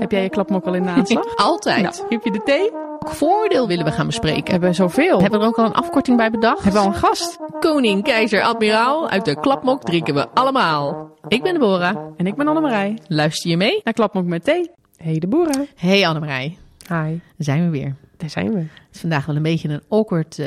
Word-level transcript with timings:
Heb 0.00 0.10
jij 0.10 0.22
je 0.22 0.28
klapmok 0.28 0.64
al 0.64 0.74
in 0.74 0.82
de 0.82 0.88
aanslag? 0.88 1.36
Altijd. 1.50 1.82
Nou, 1.82 1.94
heb 2.08 2.24
je 2.24 2.30
de 2.30 2.42
thee? 2.44 2.70
Voordeel 2.98 3.66
willen 3.66 3.84
we 3.84 3.90
gaan 3.90 4.00
We 4.00 4.06
bespreken. 4.06 4.50
hebben 4.52 4.74
zoveel. 4.74 5.20
Hebben 5.20 5.38
we 5.38 5.44
er 5.44 5.50
ook 5.50 5.58
al 5.58 5.64
een 5.64 5.72
afkorting 5.72 6.16
bij 6.16 6.30
bedacht? 6.30 6.62
Hebben 6.62 6.80
we 6.82 6.86
al 6.88 6.94
een 6.94 6.98
gast? 7.00 7.38
Koning, 7.60 8.02
keizer, 8.02 8.42
admiraal. 8.42 9.08
Uit 9.08 9.24
de 9.24 9.40
klapmok 9.40 9.82
drinken 9.82 10.14
we 10.14 10.28
allemaal. 10.28 11.10
Ik 11.28 11.42
ben 11.42 11.52
Deborah. 11.52 11.96
En 12.16 12.26
ik 12.26 12.34
ben 12.34 12.48
Annemarij. 12.48 12.98
Luister 13.06 13.50
je 13.50 13.56
mee? 13.56 13.80
Naar 13.84 13.94
klapmok 13.94 14.24
met 14.24 14.44
thee. 14.44 14.70
Hey 14.96 15.18
Deborah. 15.18 15.66
Hey 15.76 16.06
Annemarij, 16.06 16.56
Hi. 16.88 16.88
daar 16.88 17.18
zijn 17.38 17.64
we 17.64 17.70
weer. 17.70 17.94
Daar 18.16 18.30
zijn 18.30 18.52
we. 18.52 18.58
Het 18.58 18.68
is 18.94 19.00
vandaag 19.00 19.26
wel 19.26 19.36
een 19.36 19.42
beetje 19.42 19.68
een 19.68 19.82
awkward 19.88 20.38
eh, 20.38 20.46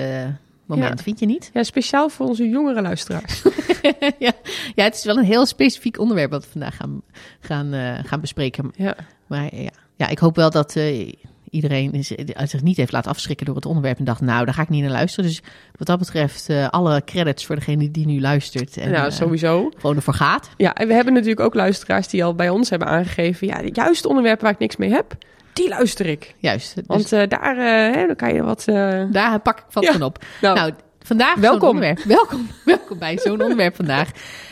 moment, 0.65 0.97
Ja. 0.97 1.03
vind 1.03 1.19
je 1.19 1.25
niet? 1.25 1.49
Ja, 1.53 1.63
speciaal 1.63 2.09
voor 2.09 2.27
onze 2.27 2.49
jongere 2.49 2.81
luisteraars. 2.81 3.41
ja. 4.19 4.31
ja, 4.75 4.83
het 4.83 4.95
is 4.95 5.03
wel 5.05 5.17
een 5.17 5.23
heel 5.23 5.45
specifiek 5.45 5.99
onderwerp 5.99 6.31
wat 6.31 6.43
we 6.43 6.49
vandaag 6.51 6.75
gaan, 6.75 7.01
gaan, 7.39 7.73
eh, 7.73 7.99
gaan 8.03 8.21
bespreken. 8.21 8.71
Ja. 8.75 8.95
Maar 9.33 9.55
ja, 9.55 9.69
ja 9.95 10.07
ik 10.07 10.19
hoop 10.19 10.35
wel 10.35 10.49
dat 10.49 10.75
eh, 10.75 11.11
iedereen 11.49 11.91
is- 11.93 12.11
zich 12.43 12.61
niet 12.61 12.77
heeft 12.77 12.91
laten 12.91 13.11
afschrikken 13.11 13.45
door 13.45 13.55
het 13.55 13.65
onderwerp 13.65 13.97
en 13.97 14.05
dacht, 14.05 14.21
nou, 14.21 14.45
daar 14.45 14.53
ga 14.53 14.61
ik 14.61 14.69
niet 14.69 14.81
naar 14.81 14.91
luisteren. 14.91 15.29
Dus 15.29 15.41
wat 15.77 15.87
dat 15.87 15.99
betreft, 15.99 16.49
eh, 16.49 16.67
alle 16.69 17.01
credits 17.05 17.45
voor 17.45 17.55
degene 17.55 17.91
die 17.91 18.05
nu 18.05 18.21
luistert 18.21 18.77
en 18.77 18.91
nou, 18.91 19.05
eh, 19.05 19.11
sowieso. 19.11 19.71
gewoon 19.77 19.95
ervoor 19.95 20.13
gaat. 20.13 20.49
Ja, 20.57 20.73
en 20.73 20.87
we 20.87 20.93
hebben 20.93 21.13
natuurlijk 21.13 21.39
ook 21.41 21.53
luisteraars 21.53 22.07
die 22.07 22.23
al 22.23 22.35
bij 22.35 22.49
ons 22.49 22.69
hebben 22.69 22.87
aangegeven... 22.87 23.47
ja, 23.47 23.61
juist 23.71 24.05
onderwerpen 24.05 24.43
waar 24.43 24.53
ik 24.53 24.59
niks 24.59 24.75
mee 24.75 24.89
heb, 24.89 25.15
die 25.53 25.69
luister 25.69 26.05
ik. 26.05 26.35
Juist, 26.37 26.75
dus 26.75 26.83
Want 26.87 27.11
eh, 27.11 27.27
daar 27.27 27.57
eh, 27.57 27.95
hè, 27.95 28.07
dan 28.07 28.15
kan 28.15 28.33
je 28.33 28.43
wat... 28.43 28.67
eh, 28.67 29.03
daar 29.11 29.39
pak 29.39 29.57
ik 29.59 29.65
wat 29.69 29.83
Ja. 29.83 29.91
van 29.91 30.01
op. 30.01 30.25
nou, 30.41 30.55
Nou, 30.55 30.71
vandaag 30.99 31.35
welkom. 31.35 31.79
Welkom, 32.05 32.47
welkom 32.65 32.97
bij 32.99 33.17
zo'n 33.17 33.41
onderwerp 33.41 33.75
vandaag. 33.75 34.09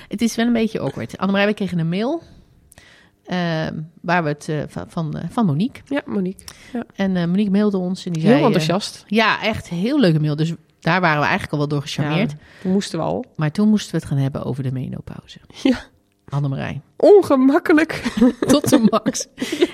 Het 0.07 0.21
is 0.21 0.35
wel 0.35 0.45
een 0.45 0.53
beetje 0.53 0.79
awkward. 0.79 1.17
Annemarij, 1.17 1.47
we 1.47 1.53
kregen 1.53 1.79
een 1.79 1.89
mail 1.89 2.23
waar 4.01 4.23
we 4.23 4.29
het 4.29 4.49
eh, 4.49 4.57
van, 4.67 4.85
van, 4.89 5.17
eh, 5.17 5.23
van 5.29 5.45
Monique. 5.45 5.81
ja, 5.85 6.01
Monique. 6.05 6.43
En 6.95 7.15
eh, 7.17 7.25
Monique 7.25 7.51
mailde 7.51 7.77
ons 7.77 8.05
en 8.05 8.11
die 8.13 8.21
Heel 8.21 8.29
zei... 8.31 8.41
eh, 8.41 8.47
enthousiast. 8.47 9.03
ja, 9.07 9.43
echt 9.43 9.69
heel 9.69 9.99
leuke 9.99 10.19
mail. 10.19 10.35
Dus 10.35 10.53
daar 10.79 11.01
waren 11.01 11.17
we 11.19 11.23
eigenlijk 11.23 11.51
al 11.51 11.57
wel 11.57 11.67
door 11.67 11.81
gecharmeerd. 11.81 12.31
Ja, 12.31 12.37
dat 12.63 12.71
moesten 12.71 12.99
we 12.99 13.05
al. 13.05 13.25
Maar 13.35 13.51
toen 13.51 13.69
moesten 13.69 13.91
we 13.91 13.97
het 13.97 14.07
gaan 14.07 14.17
hebben 14.17 14.43
over 14.43 14.63
de 14.63 14.71
menopauze. 14.71 15.39
Ja. 15.63 15.79
Annemarij, 16.29 16.81
Ongemakkelijk. 16.97 18.03
tot 18.47 18.69
de 18.69 18.87
max. 18.89 19.27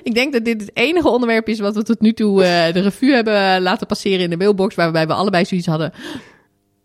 Ik 0.03 0.13
denk 0.13 0.33
dat 0.33 0.45
dit 0.45 0.61
het 0.61 0.71
enige 0.73 1.09
onderwerp 1.09 1.47
is 1.47 1.59
wat 1.59 1.75
we 1.75 1.83
tot 1.83 2.01
nu 2.01 2.13
toe 2.13 2.39
de 2.73 2.79
revue 2.79 3.13
hebben 3.13 3.61
laten 3.61 3.87
passeren 3.87 4.19
in 4.19 4.29
de 4.29 4.37
mailbox. 4.37 4.75
Waarbij 4.75 5.07
we 5.07 5.13
allebei 5.13 5.45
zoiets 5.45 5.67
hadden. 5.67 5.91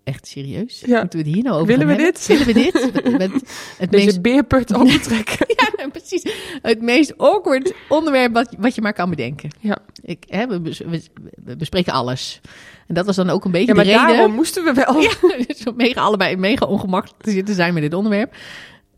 Echt 0.04 0.26
serieus? 0.26 0.82
Ja. 0.86 1.00
Moeten 1.00 1.18
we 1.18 1.24
het 1.24 1.34
hier 1.34 1.44
nou 1.44 1.54
over 1.54 1.66
Willen 1.66 1.86
we 1.86 1.92
hebben? 1.92 2.12
dit? 2.12 2.26
Willen 2.26 2.46
we 2.46 2.52
dit? 2.52 2.72
Met, 3.02 3.18
met 3.18 3.32
het 3.78 3.90
Deze 3.90 4.04
meest, 4.04 4.22
beerput 4.22 4.74
optrekken. 4.80 5.46
ja, 5.56 5.88
precies. 5.88 6.32
Het 6.62 6.82
meest 6.82 7.18
awkward 7.18 7.72
onderwerp 7.88 8.32
wat, 8.32 8.54
wat 8.58 8.74
je 8.74 8.80
maar 8.80 8.92
kan 8.92 9.10
bedenken. 9.10 9.50
Ja. 9.60 9.78
Ik, 10.02 10.24
hè, 10.28 10.46
we, 10.46 10.60
bes- 10.60 10.78
we, 10.78 11.02
we 11.44 11.56
bespreken 11.56 11.92
alles. 11.92 12.40
En 12.86 12.94
dat 12.94 13.06
was 13.06 13.16
dan 13.16 13.30
ook 13.30 13.44
een 13.44 13.50
beetje 13.50 13.66
Ja, 13.66 13.74
maar 13.74 13.84
de 13.84 13.90
reden. 13.90 14.06
daarom 14.08 14.32
moesten 14.34 14.64
we 14.64 14.72
wel. 14.72 15.00
Ja, 15.02 15.10
dus 15.46 15.64
mega 15.74 16.00
allebei 16.00 16.36
mega 16.36 16.66
ongemakkelijk 16.66 17.22
te 17.22 17.30
zitten 17.30 17.54
zijn 17.54 17.74
met 17.74 17.82
dit 17.82 17.94
onderwerp. 17.94 18.34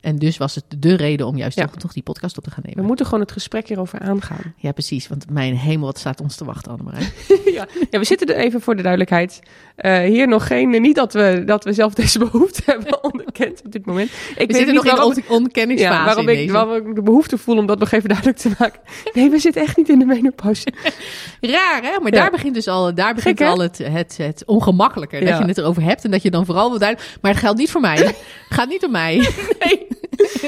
En 0.05 0.16
dus 0.16 0.36
was 0.36 0.55
het 0.55 0.64
de 0.78 0.94
reden 0.97 1.27
om 1.27 1.36
juist 1.36 1.58
Ja. 1.58 1.66
toch, 1.66 1.77
toch 1.77 1.92
die 1.92 2.02
podcast 2.02 2.38
op 2.38 2.44
te 2.44 2.50
gaan 2.50 2.62
We 2.62 2.69
nemen. 2.69 2.84
moeten 2.84 3.05
gewoon 3.06 3.20
het 3.20 3.33
gesprek 3.33 3.69
hierover 3.69 3.98
aangaan. 3.98 4.55
Ja, 4.56 4.72
precies. 4.72 5.08
Want 5.08 5.30
mijn 5.30 5.56
hemel, 5.56 5.86
wat 5.86 5.98
staat 5.98 6.20
ons 6.20 6.36
te 6.36 6.44
wachten, 6.44 6.70
Annemarij? 6.72 7.12
ja. 7.55 7.66
ja, 7.91 7.98
we 7.98 8.05
zitten 8.05 8.28
er 8.28 8.36
even 8.36 8.61
voor 8.61 8.77
de 8.77 8.83
duidelijkheid. 8.83 9.41
eh, 9.77 9.98
hier 9.98 10.28
nog 10.28 10.46
geen, 10.46 10.70
niet 10.80 10.94
dat 10.94 11.12
we, 11.12 11.42
dat 11.46 11.64
we 11.64 11.72
zelf 11.72 11.94
deze 11.94 12.19
behoefte 12.30 12.62
hebben 12.66 13.05
onderkend 13.05 13.62
op 13.64 13.72
dit 13.72 13.86
moment. 13.86 14.08
Ik 14.11 14.16
We 14.34 14.34
weet 14.46 14.56
zitten 14.56 14.74
niet 14.74 14.74
nog 14.74 14.84
in 14.84 14.91
waarom, 14.96 15.14
de 15.14 15.22
on- 15.28 15.36
ontkenningsfase 15.36 15.94
ja, 15.98 16.05
waarom, 16.05 16.28
in 16.28 16.42
ik, 16.42 16.50
waarom 16.50 16.89
ik 16.89 16.94
de 16.94 17.02
behoefte 17.02 17.39
voel 17.39 17.56
om 17.56 17.66
dat 17.66 17.78
nog 17.78 17.91
even 17.92 18.08
duidelijk 18.08 18.39
te 18.39 18.50
maken. 18.58 18.80
Nee, 19.12 19.30
we 19.30 19.39
zitten 19.39 19.62
echt 19.62 19.77
niet 19.77 19.89
in 19.89 19.98
de 19.98 20.05
menopauze. 20.05 20.66
Raar, 21.41 21.83
hè? 21.83 21.98
Maar 22.00 22.12
Ja. 22.14 22.20
daar 22.20 22.30
begint 22.30 22.55
dus 22.55 22.68
al, 22.68 22.94
daar 22.94 23.14
begint 23.14 23.39
Gek, 23.39 23.48
al 23.48 23.58
het, 23.58 23.78
het, 23.78 24.16
het 24.16 24.42
ongemakkelijke. 24.46 25.18
Dat 25.24 25.39
je 25.39 25.44
het 25.44 25.58
erover 25.58 25.83
hebt 25.83 26.05
en 26.05 26.11
dat 26.11 26.22
je 26.22 26.30
dan 26.30 26.44
vooral 26.46 26.70
wil 26.70 26.78
duidelijk... 26.78 27.12
Maar 27.20 27.30
het 27.30 27.40
geldt 27.40 27.58
niet 27.58 27.70
voor 27.70 27.80
mij. 27.80 28.14
gaat 28.48 28.68
niet 28.68 28.84
om 28.84 28.90
mij. 28.90 29.17
Nee, 29.58 29.86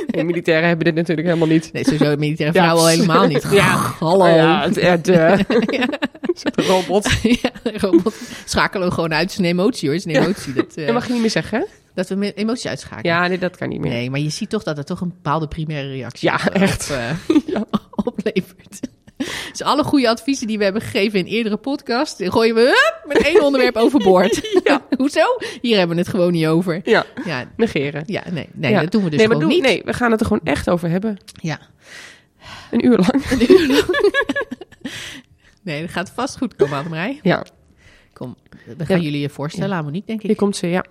militairen 0.25 0.67
hebben 0.69 0.85
dit 0.85 0.95
natuurlijk 0.95 1.27
helemaal 1.29 1.49
niet. 1.49 1.73
Nee, 1.73 1.85
sowieso 1.85 2.17
militaire 2.17 2.59
vrouwen 2.59 2.83
al 2.83 2.89
helemaal 2.89 3.27
niet. 3.27 3.47
Ja. 3.51 3.75
Hallo. 3.99 4.27
Ja, 4.27 4.63
het, 4.63 4.81
het, 4.91 5.09
eh, 5.09 5.39
Ja. 5.67 5.89
robot. 6.55 7.11
ja, 7.43 7.51
robot. 7.63 8.15
Schakelen 8.45 8.89
we 8.89 8.95
gewoon 8.95 9.13
uit. 9.13 9.23
Het 9.23 9.31
is 9.31 9.39
een 9.39 9.45
emotie, 9.45 9.89
hoor. 9.89 9.99
Het 9.99 10.07
is 10.07 10.15
een 10.15 10.23
emotie. 10.23 10.53
Dat, 10.53 10.75
eh, 10.77 10.85
Dat 10.85 10.95
mag 10.95 11.07
je 11.07 11.13
niet 11.13 11.21
meer 11.21 11.31
zeggen, 11.31 11.59
hè? 11.59 11.65
dat 11.95 12.09
we 12.09 12.33
emoties 12.35 12.67
uitschakelen. 12.67 13.13
Ja, 13.13 13.27
nee, 13.27 13.39
dat 13.39 13.57
kan 13.57 13.69
niet 13.69 13.81
meer. 13.81 13.91
Nee, 13.93 14.11
maar 14.11 14.21
je 14.21 14.29
ziet 14.31 14.51
toch 14.51 14.63
dat 14.63 14.77
het 14.77 14.87
toch 14.87 15.01
een 15.01 15.09
bepaalde 15.09 15.49
primaire 15.49 15.89
reactie 15.89 16.29
Ja, 16.29 16.35
op, 16.47 16.53
eh, 16.55 16.63
echt. 16.63 16.91
op, 16.91 16.97
eh, 16.97 17.37
Ja. 17.47 17.65
oplevert. 17.95 18.81
Dus 19.51 19.63
alle 19.63 19.85
goede 19.85 20.09
adviezen 20.09 20.47
die 20.47 20.59
we 20.59 20.65
hebben 20.65 20.83
gegeven 20.83 21.19
in 21.19 21.25
eerdere 21.25 21.57
podcasts, 21.57 22.23
gooien 22.29 22.55
we 22.55 22.61
hup, 22.61 23.03
met 23.15 23.23
één 23.27 23.43
onderwerp 23.45 23.77
overboord. 23.77 24.41
Ja. 24.65 24.83
Hoezo? 24.99 25.21
Hier 25.61 25.77
hebben 25.79 25.97
we 25.97 26.03
het 26.03 26.11
gewoon 26.11 26.33
niet 26.33 26.47
over. 26.47 26.81
Ja, 26.85 27.05
Ja, 27.25 27.45
negeren. 27.57 28.03
ja 28.07 28.23
nee, 28.31 28.49
nee 28.53 28.71
Ja. 28.71 28.81
dat 28.81 28.91
doen 28.93 29.03
we 29.05 29.11
dus 29.11 29.19
nee, 29.19 29.27
gewoon 29.27 29.43
doe- 29.43 29.51
niet. 29.53 29.63
nee, 29.63 29.83
we 29.85 29.93
gaan 29.93 30.11
het 30.11 30.21
er 30.21 30.27
gewoon 30.27 30.45
echt 30.45 30.71
over 30.71 30.89
hebben. 30.91 31.17
Ja. 31.33 31.59
Een 32.71 32.85
uur 32.87 32.97
lang. 32.99 33.25
Nee, 35.63 35.81
dat 35.81 35.91
gaat 35.91 36.11
vast 36.15 36.37
goed 36.39 36.57
komen, 36.57 36.77
Annemarij. 36.79 37.19
Ja, 37.23 37.45
Kom, 38.13 38.37
we 38.77 38.85
gaan 38.87 38.97
Ja. 38.97 39.03
jullie 39.03 39.21
je 39.21 39.29
voorstellen 39.29 39.77
aan 39.77 39.85
Monique, 39.85 40.07
denk 40.07 40.21
ik. 40.21 40.27
hier 40.27 40.37
komt 40.37 40.57
ze, 40.57 40.67
ja. 40.67 40.85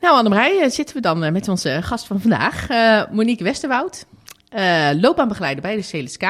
Nou, 0.00 0.16
Annemarij, 0.16 0.60
eh, 0.62 0.70
zitten 0.70 0.94
we 0.96 1.00
dan 1.02 1.24
eh, 1.24 1.32
met 1.32 1.48
onze 1.48 1.78
gast 1.82 2.06
van 2.06 2.20
vandaag, 2.20 2.68
eh, 2.68 3.02
Monique 3.12 3.44
Westerwoud. 3.44 4.06
eh 4.48 4.88
loopbaanbegeleider 5.00 5.62
bij 5.62 5.76
de 5.76 5.82
CLSK. 5.90 6.22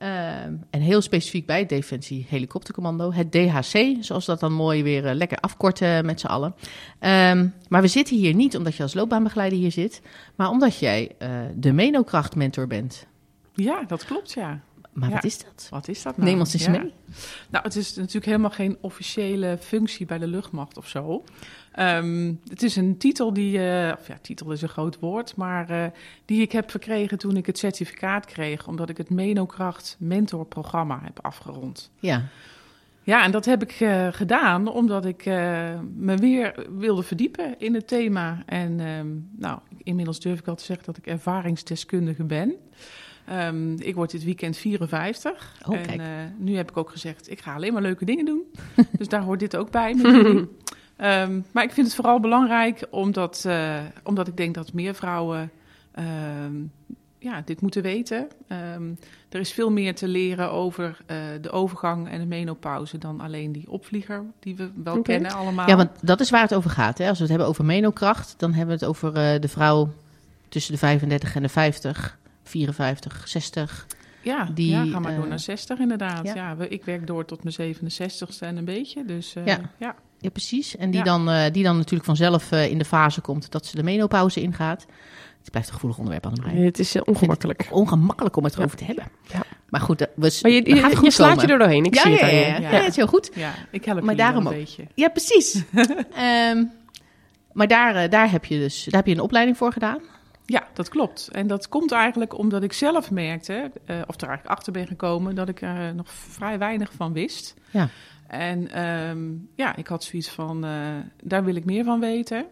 Eh, 0.00 0.42
en 0.44 0.80
heel 0.80 1.00
specifiek 1.00 1.46
bij 1.46 1.58
het 1.58 1.68
Defensie 1.68 2.26
Helikoptercommando, 2.28 3.12
het 3.12 3.32
DHC, 3.32 3.96
zoals 4.00 4.24
dat 4.24 4.40
dan 4.40 4.52
mooi 4.52 4.82
weer 4.82 5.06
eh, 5.06 5.14
lekker 5.14 5.38
afkorten 5.38 6.04
met 6.06 6.20
z'n 6.20 6.26
allen. 6.26 6.54
Ehm, 6.98 7.48
maar 7.68 7.82
we 7.82 7.88
zitten 7.88 8.16
hier 8.16 8.34
niet 8.34 8.56
omdat 8.56 8.74
je 8.74 8.82
als 8.82 8.94
loopbaanbegeleider 8.94 9.58
hier 9.58 9.72
zit, 9.72 10.02
maar 10.34 10.48
omdat 10.48 10.78
jij 10.78 11.14
eh, 11.18 11.30
de 11.56 11.72
Menokracht-mentor 11.72 12.66
bent. 12.66 13.06
Ja, 13.54 13.82
dat 13.86 14.04
klopt, 14.04 14.32
ja. 14.32 14.60
Maar 14.92 15.08
Ja. 15.08 15.14
wat 15.14 15.24
is 15.24 15.38
dat? 15.38 15.66
Wat 15.70 15.88
is 15.88 16.02
dat 16.02 16.16
nou? 16.16 16.30
Neem 16.30 16.38
ons 16.38 16.52
eens 16.52 16.64
Ja. 16.64 16.70
mee. 16.70 16.92
Nou, 17.50 17.64
het 17.64 17.76
is 17.76 17.94
natuurlijk 17.94 18.26
helemaal 18.26 18.50
geen 18.50 18.76
officiële 18.80 19.58
functie 19.60 20.06
bij 20.06 20.18
de 20.18 20.26
luchtmacht 20.26 20.76
of 20.78 20.88
zo. 20.88 21.24
Ehm, 21.80 22.32
het 22.48 22.62
is 22.62 22.76
een 22.76 22.96
titel 22.96 23.32
die, 23.32 23.58
eh, 23.58 23.92
of 23.98 24.06
ja, 24.06 24.18
titel 24.22 24.50
is 24.50 24.62
een 24.62 24.68
groot 24.68 24.98
woord, 24.98 25.36
maar 25.36 25.70
eh, 25.70 25.84
die 26.24 26.42
ik 26.42 26.52
heb 26.52 26.70
verkregen 26.70 27.18
toen 27.18 27.36
ik 27.36 27.46
het 27.46 27.58
certificaat 27.58 28.26
kreeg, 28.26 28.66
omdat 28.66 28.88
ik 28.88 28.96
het 28.96 29.10
Menokracht 29.10 29.96
mentorprogramma 29.98 31.00
heb 31.02 31.18
afgerond. 31.22 31.90
Ja, 31.98 32.24
Ja, 33.02 33.24
en 33.24 33.30
dat 33.30 33.44
heb 33.44 33.62
ik 33.62 33.70
eh, 33.70 34.08
gedaan 34.10 34.68
omdat 34.68 35.04
ik 35.04 35.24
me 35.94 36.16
weer 36.16 36.66
wilde 36.78 37.02
verdiepen 37.02 37.54
in 37.58 37.74
het 37.74 37.88
thema. 37.88 38.42
En 38.46 38.80
ehm, 38.80 39.08
nou, 39.36 39.58
inmiddels 39.82 40.20
durf 40.20 40.38
ik 40.38 40.48
al 40.48 40.56
te 40.56 40.64
zeggen 40.64 40.86
dat 40.86 40.96
ik 40.96 41.06
ervaringsdeskundige 41.06 42.24
ben. 42.24 42.54
Ehm, 43.26 43.72
ik 43.72 43.94
word 43.94 44.10
dit 44.10 44.24
weekend 44.24 44.56
54. 44.56 45.56
Oh, 45.66 45.76
en 45.86 46.34
nu 46.38 46.56
heb 46.56 46.70
ik 46.70 46.76
ook 46.76 46.90
gezegd, 46.90 47.30
ik 47.30 47.40
ga 47.40 47.54
alleen 47.54 47.72
maar 47.72 47.82
leuke 47.82 48.04
dingen 48.04 48.24
doen. 48.24 48.42
dus 48.98 49.08
daar 49.08 49.22
hoort 49.22 49.40
dit 49.40 49.56
ook 49.56 49.70
bij 49.70 49.94
Ehm, 51.00 51.40
maar 51.52 51.64
ik 51.64 51.72
vind 51.72 51.86
het 51.86 51.96
vooral 51.96 52.20
belangrijk 52.20 52.86
omdat, 52.90 53.44
eh, 53.46 53.78
omdat 54.02 54.28
ik 54.28 54.36
denk 54.36 54.54
dat 54.54 54.72
meer 54.72 54.94
vrouwen 54.94 55.50
ehm, 55.92 56.54
ja, 57.18 57.42
dit 57.44 57.60
moeten 57.60 57.82
weten. 57.82 58.28
Ehm, 58.48 58.92
er 59.28 59.40
is 59.40 59.52
veel 59.52 59.70
meer 59.70 59.94
te 59.94 60.08
leren 60.08 60.50
over 60.50 60.98
eh, 61.06 61.16
de 61.40 61.50
overgang 61.50 62.08
en 62.08 62.20
de 62.20 62.26
menopauze 62.26 62.98
dan 62.98 63.20
alleen 63.20 63.52
die 63.52 63.70
opvlieger 63.70 64.24
die 64.38 64.56
we 64.56 64.70
wel 64.84 65.02
kennen 65.02 65.32
allemaal. 65.32 65.68
ja 65.68 65.76
want 65.76 65.90
dat 66.00 66.20
is 66.20 66.30
waar 66.30 66.42
het 66.42 66.54
over 66.54 66.70
gaat. 66.70 66.98
Hè? 66.98 67.08
Als 67.08 67.16
we 67.16 67.22
het 67.22 67.30
hebben 67.32 67.48
over 67.48 67.64
menokracht, 67.64 68.34
dan 68.36 68.52
hebben 68.52 68.78
we 68.78 68.80
het 68.80 68.90
over 68.90 69.14
eh, 69.14 69.40
de 69.40 69.48
vrouw 69.48 69.92
tussen 70.48 70.72
de 70.72 70.78
35 70.78 71.34
en 71.34 71.42
de 71.42 71.48
50, 71.48 72.18
54, 72.42 73.28
60. 73.28 73.86
ja, 74.22 74.44
die, 74.54 74.70
ja, 74.70 74.84
ga 74.84 74.98
maar 74.98 75.16
door 75.16 75.28
naar 75.28 75.38
60 75.38 75.78
inderdaad. 75.78 76.32
ja. 76.34 76.56
Ik 76.68 76.84
werk 76.84 77.06
door 77.06 77.24
tot 77.24 77.44
mijn 77.44 77.74
67ste 77.74 78.38
en 78.38 78.56
een 78.56 78.64
beetje. 78.64 79.04
Dus 79.04 79.32
Ja. 79.44 79.60
ja. 79.78 79.96
Ja, 80.20 80.30
precies. 80.30 80.76
En 80.76 80.90
die, 80.90 80.98
Ja. 80.98 81.04
dan, 81.04 81.30
eh, 81.30 81.52
die 81.52 81.62
dan 81.64 81.76
natuurlijk 81.76 82.04
vanzelf 82.04 82.52
eh, 82.52 82.70
in 82.70 82.78
de 82.78 82.84
fase 82.84 83.20
komt 83.20 83.50
dat 83.50 83.66
ze 83.66 83.76
de 83.76 83.82
menopauze 83.82 84.40
ingaat. 84.40 84.86
Het 85.40 85.50
blijft 85.50 85.68
een 85.68 85.74
gevoelig 85.74 85.98
onderwerp. 85.98 86.44
Nee, 86.52 86.64
het 86.64 86.78
is 86.78 86.94
eh, 86.94 87.02
ongemakkelijk. 87.04 87.68
Ongemakkelijk 87.70 88.36
om 88.36 88.44
het 88.44 88.54
erover 88.56 88.76
te 88.76 88.84
hebben. 88.84 89.04
Ja. 89.32 89.42
Maar 89.68 89.80
goed, 89.80 89.98
we, 90.00 90.38
Maar 90.42 90.50
je, 90.50 90.74
je, 91.02 91.10
slaat 91.10 91.28
komen. 91.28 91.46
je 91.46 91.52
er 91.52 91.58
doorheen. 91.58 91.84
Ik 91.84 91.94
ja, 91.94 92.02
zie 92.02 92.10
ja, 92.10 92.16
het 92.16 92.30
ja, 92.30 92.36
aan 92.36 92.42
ja, 92.42 92.46
je. 92.56 92.62
ja. 92.62 92.68
Ja. 92.68 92.76
ja, 92.76 92.80
het 92.82 92.90
is 92.90 92.96
heel 92.96 93.06
goed. 93.06 93.30
ja, 93.34 93.54
ik 93.70 93.84
help 93.84 94.00
Maar 94.02 94.16
daarom 94.16 94.46
een 94.46 94.52
ook. 94.52 94.58
beetje. 94.58 94.86
Ja, 94.94 95.08
precies. 95.08 95.62
Ehm, 96.14 96.64
maar 97.52 97.68
daar, 97.68 98.08
daar, 98.10 98.30
heb 98.30 98.44
je 98.44 98.58
dus, 98.58 98.84
daar 98.84 99.00
heb 99.00 99.06
je 99.06 99.14
een 99.14 99.20
opleiding 99.20 99.56
voor 99.56 99.72
gedaan. 99.72 99.98
Ja, 100.46 100.66
dat 100.72 100.88
klopt. 100.88 101.28
En 101.32 101.46
dat 101.46 101.68
komt 101.68 101.92
eigenlijk 101.92 102.38
omdat 102.38 102.62
ik 102.62 102.72
zelf 102.72 103.10
merkte, 103.10 103.52
eh, 103.52 103.96
of 104.06 104.20
er 104.20 104.28
eigenlijk 104.28 104.46
achter 104.46 104.72
ben 104.72 104.86
gekomen, 104.86 105.34
dat 105.34 105.48
ik 105.48 105.62
er 105.62 105.94
nog 105.94 106.06
vrij 106.12 106.58
weinig 106.58 106.90
van 106.96 107.12
wist. 107.12 107.54
Ja. 107.70 107.88
En 108.30 108.70
ehm, 108.70 109.18
ja, 109.54 109.76
ik 109.76 109.86
had 109.86 110.04
zoiets 110.04 110.28
van, 110.28 110.64
eh, 110.64 110.70
daar 111.22 111.44
wil 111.44 111.54
ik 111.54 111.64
meer 111.64 111.84
van 111.84 112.00
weten. 112.00 112.46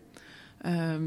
Ehm, 0.61 1.03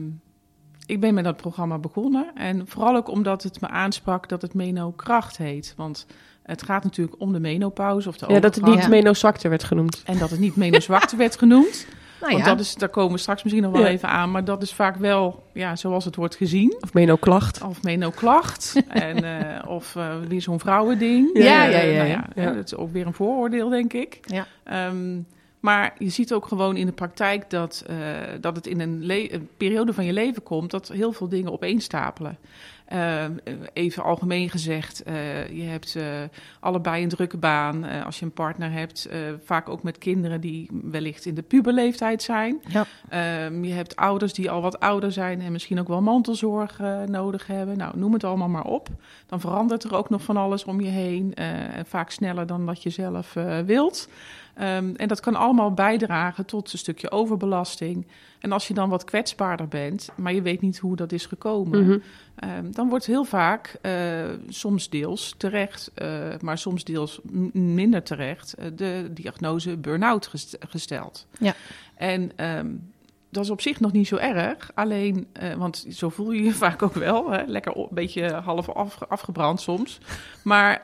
ik 0.85 0.99
ben 0.99 1.13
met 1.13 1.23
dat 1.23 1.37
programma 1.37 1.77
begonnen. 1.77 2.31
En 2.35 2.67
vooral 2.67 2.95
ook 2.95 3.07
omdat 3.07 3.43
het 3.43 3.61
me 3.61 3.67
aansprak 3.67 4.29
dat 4.29 4.41
het 4.41 4.53
Menokracht 4.53 5.37
heet. 5.37 5.73
Want 5.77 6.05
het 6.43 6.63
gaat 6.63 6.83
natuurlijk 6.83 7.21
om 7.21 7.33
de 7.33 7.39
menopauze 7.39 8.09
of 8.09 8.17
de 8.17 8.33
Ja, 8.33 8.39
dat 8.39 8.55
het 8.55 8.65
niet 8.65 8.87
menozwakte 8.87 9.49
werd 9.49 9.63
genoemd. 9.63 10.01
En 10.05 10.17
dat 10.17 10.29
het 10.29 10.39
niet 10.39 10.55
menozwakte 10.55 11.15
werd 11.15 11.37
genoemd. 11.37 11.85
Nou 12.21 12.33
Want 12.33 12.45
ja, 12.45 12.51
dat 12.51 12.59
is, 12.59 12.75
daar 12.75 12.89
komen 12.89 13.11
we 13.11 13.17
straks 13.17 13.43
misschien 13.43 13.63
nog 13.63 13.71
wel 13.73 13.81
Ja. 13.81 13.87
even 13.87 14.09
aan. 14.09 14.31
Maar 14.31 14.45
dat 14.45 14.61
is 14.61 14.73
vaak 14.73 14.95
wel 14.95 15.43
ja, 15.53 15.75
zoals 15.75 16.05
het 16.05 16.15
wordt 16.15 16.35
gezien. 16.35 16.77
Of 16.79 16.93
menoklacht. 16.93 17.61
Of 17.61 17.83
menoklacht. 17.83 18.81
en, 18.87 19.23
eh, 19.23 19.69
of 19.69 19.95
eh, 19.95 20.15
weer 20.27 20.41
zo'n 20.41 20.59
vrouwending. 20.59 21.29
Ja, 21.33 21.65
Eh, 21.65 21.71
ja, 21.71 21.79
ja, 21.79 21.97
nou 21.97 22.09
ja. 22.09 22.27
Ja. 22.35 22.51
Dat 22.51 22.65
is 22.65 22.75
ook 22.75 22.91
weer 22.93 23.05
een 23.05 23.13
vooroordeel, 23.13 23.69
denk 23.69 23.93
ik. 23.93 24.19
Ja. 24.21 24.47
Ehm, 24.63 25.19
maar 25.59 25.93
je 25.97 26.09
ziet 26.09 26.33
ook 26.33 26.47
gewoon 26.47 26.75
in 26.77 26.85
de 26.85 26.91
praktijk 26.91 27.49
dat, 27.49 27.85
dat 28.41 28.55
het 28.55 28.67
in 28.67 28.79
een, 28.79 29.03
een 29.09 29.49
periode 29.57 29.93
van 29.93 30.05
je 30.05 30.13
leven 30.13 30.43
komt... 30.43 30.71
dat 30.71 30.87
heel 30.87 31.11
veel 31.13 31.29
dingen 31.29 31.51
opeenstapelen. 31.51 32.37
Ehm, 32.91 33.31
even 33.73 34.03
algemeen 34.03 34.49
gezegd, 34.49 35.03
eh, 35.03 35.49
je 35.49 35.63
hebt 35.63 35.95
eh, 35.95 36.03
allebei 36.59 37.03
een 37.03 37.09
drukke 37.09 37.37
baan. 37.37 37.85
Eh, 37.85 38.05
als 38.05 38.19
je 38.19 38.25
een 38.25 38.31
partner 38.31 38.71
hebt, 38.71 39.05
eh, 39.05 39.17
vaak 39.43 39.69
ook 39.69 39.83
met 39.83 39.97
kinderen 39.97 40.41
die 40.41 40.69
wellicht 40.83 41.25
in 41.25 41.33
de 41.33 41.41
puberleeftijd 41.41 42.21
zijn. 42.23 42.61
Ja. 42.67 42.85
Ehm, 43.09 43.63
je 43.63 43.73
hebt 43.73 43.95
ouders 43.95 44.33
die 44.33 44.51
al 44.51 44.61
wat 44.61 44.79
ouder 44.79 45.11
zijn 45.11 45.41
en 45.41 45.51
misschien 45.51 45.79
ook 45.79 45.87
wel 45.87 46.01
mantelzorg 46.01 46.79
eh, 46.79 47.01
nodig 47.03 47.47
hebben. 47.47 47.77
Nou, 47.77 47.97
noem 47.97 48.13
het 48.13 48.23
allemaal 48.23 48.49
maar 48.49 48.65
op. 48.65 48.87
Dan 49.25 49.39
verandert 49.39 49.83
er 49.83 49.95
ook 49.95 50.09
nog 50.09 50.21
van 50.23 50.37
alles 50.37 50.63
om 50.65 50.81
je 50.81 50.89
heen. 50.89 51.33
eh, 51.33 51.77
en 51.77 51.85
vaak 51.85 52.09
sneller 52.11 52.47
dan 52.47 52.65
dat 52.65 52.83
je 52.83 52.89
zelf 52.89 53.35
eh, 53.35 53.59
wilt. 53.59 54.09
Ehm, 54.55 54.93
en 54.95 55.07
dat 55.07 55.19
kan 55.19 55.35
allemaal 55.35 55.71
bijdragen 55.73 56.45
tot 56.45 56.73
een 56.73 56.79
stukje 56.79 57.11
overbelasting. 57.11 58.07
En 58.39 58.51
als 58.51 58.67
je 58.67 58.73
dan 58.73 58.89
wat 58.89 59.03
kwetsbaarder 59.03 59.67
bent, 59.67 60.09
maar 60.15 60.33
je 60.33 60.41
weet 60.41 60.61
niet 60.61 60.77
hoe 60.77 60.95
dat 60.95 61.11
is 61.11 61.25
gekomen, 61.25 61.83
Mhm. 61.85 61.97
Ehm, 62.35 62.71
dan 62.71 62.89
wordt 62.89 63.05
heel 63.05 63.23
vaak, 63.23 63.77
eh, 63.81 63.91
soms 64.47 64.89
deels 64.89 65.33
terecht, 65.37 65.91
eh, 65.95 66.09
maar 66.39 66.57
soms 66.57 66.83
deels 66.83 67.19
minder 67.53 68.03
terecht, 68.03 68.53
eh, 68.53 68.65
de 68.75 69.07
diagnose 69.11 69.77
burn-out 69.77 70.27
gest- 70.27 70.57
gesteld. 70.69 71.27
Ja. 71.39 71.53
En 71.95 72.31
ehm, 72.35 72.67
dat 73.29 73.43
is 73.43 73.49
op 73.49 73.61
zich 73.61 73.79
nog 73.79 73.91
niet 73.91 74.07
zo 74.07 74.15
erg, 74.15 74.71
alleen, 74.73 75.27
want 75.57 75.85
zo 75.89 76.09
voel 76.09 76.31
je 76.31 76.43
je 76.43 76.53
vaak 76.65 76.81
ook 76.81 76.93
wel, 76.93 77.31
hè? 77.31 77.43
lekker 77.45 77.77
een 77.77 77.87
beetje 77.91 78.31
half 78.33 78.69
af, 78.69 79.01
afgebrand 79.07 79.61
soms. 79.61 79.99
Maar 80.43 80.83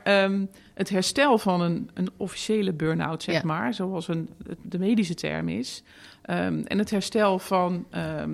het 0.78 0.88
herstel 0.88 1.38
van 1.38 1.60
een, 1.60 1.90
een 1.94 2.08
officiële 2.16 2.72
burn-out, 2.72 3.22
zeg 3.22 3.34
Ja. 3.34 3.42
maar, 3.44 3.74
zoals 3.74 4.08
een, 4.08 4.28
de 4.62 4.78
medische 4.78 5.14
term 5.14 5.48
is, 5.48 5.82
ehm, 6.22 6.60
en 6.64 6.78
het 6.78 6.90
herstel 6.90 7.38
van 7.38 7.84
ehm, 7.90 8.30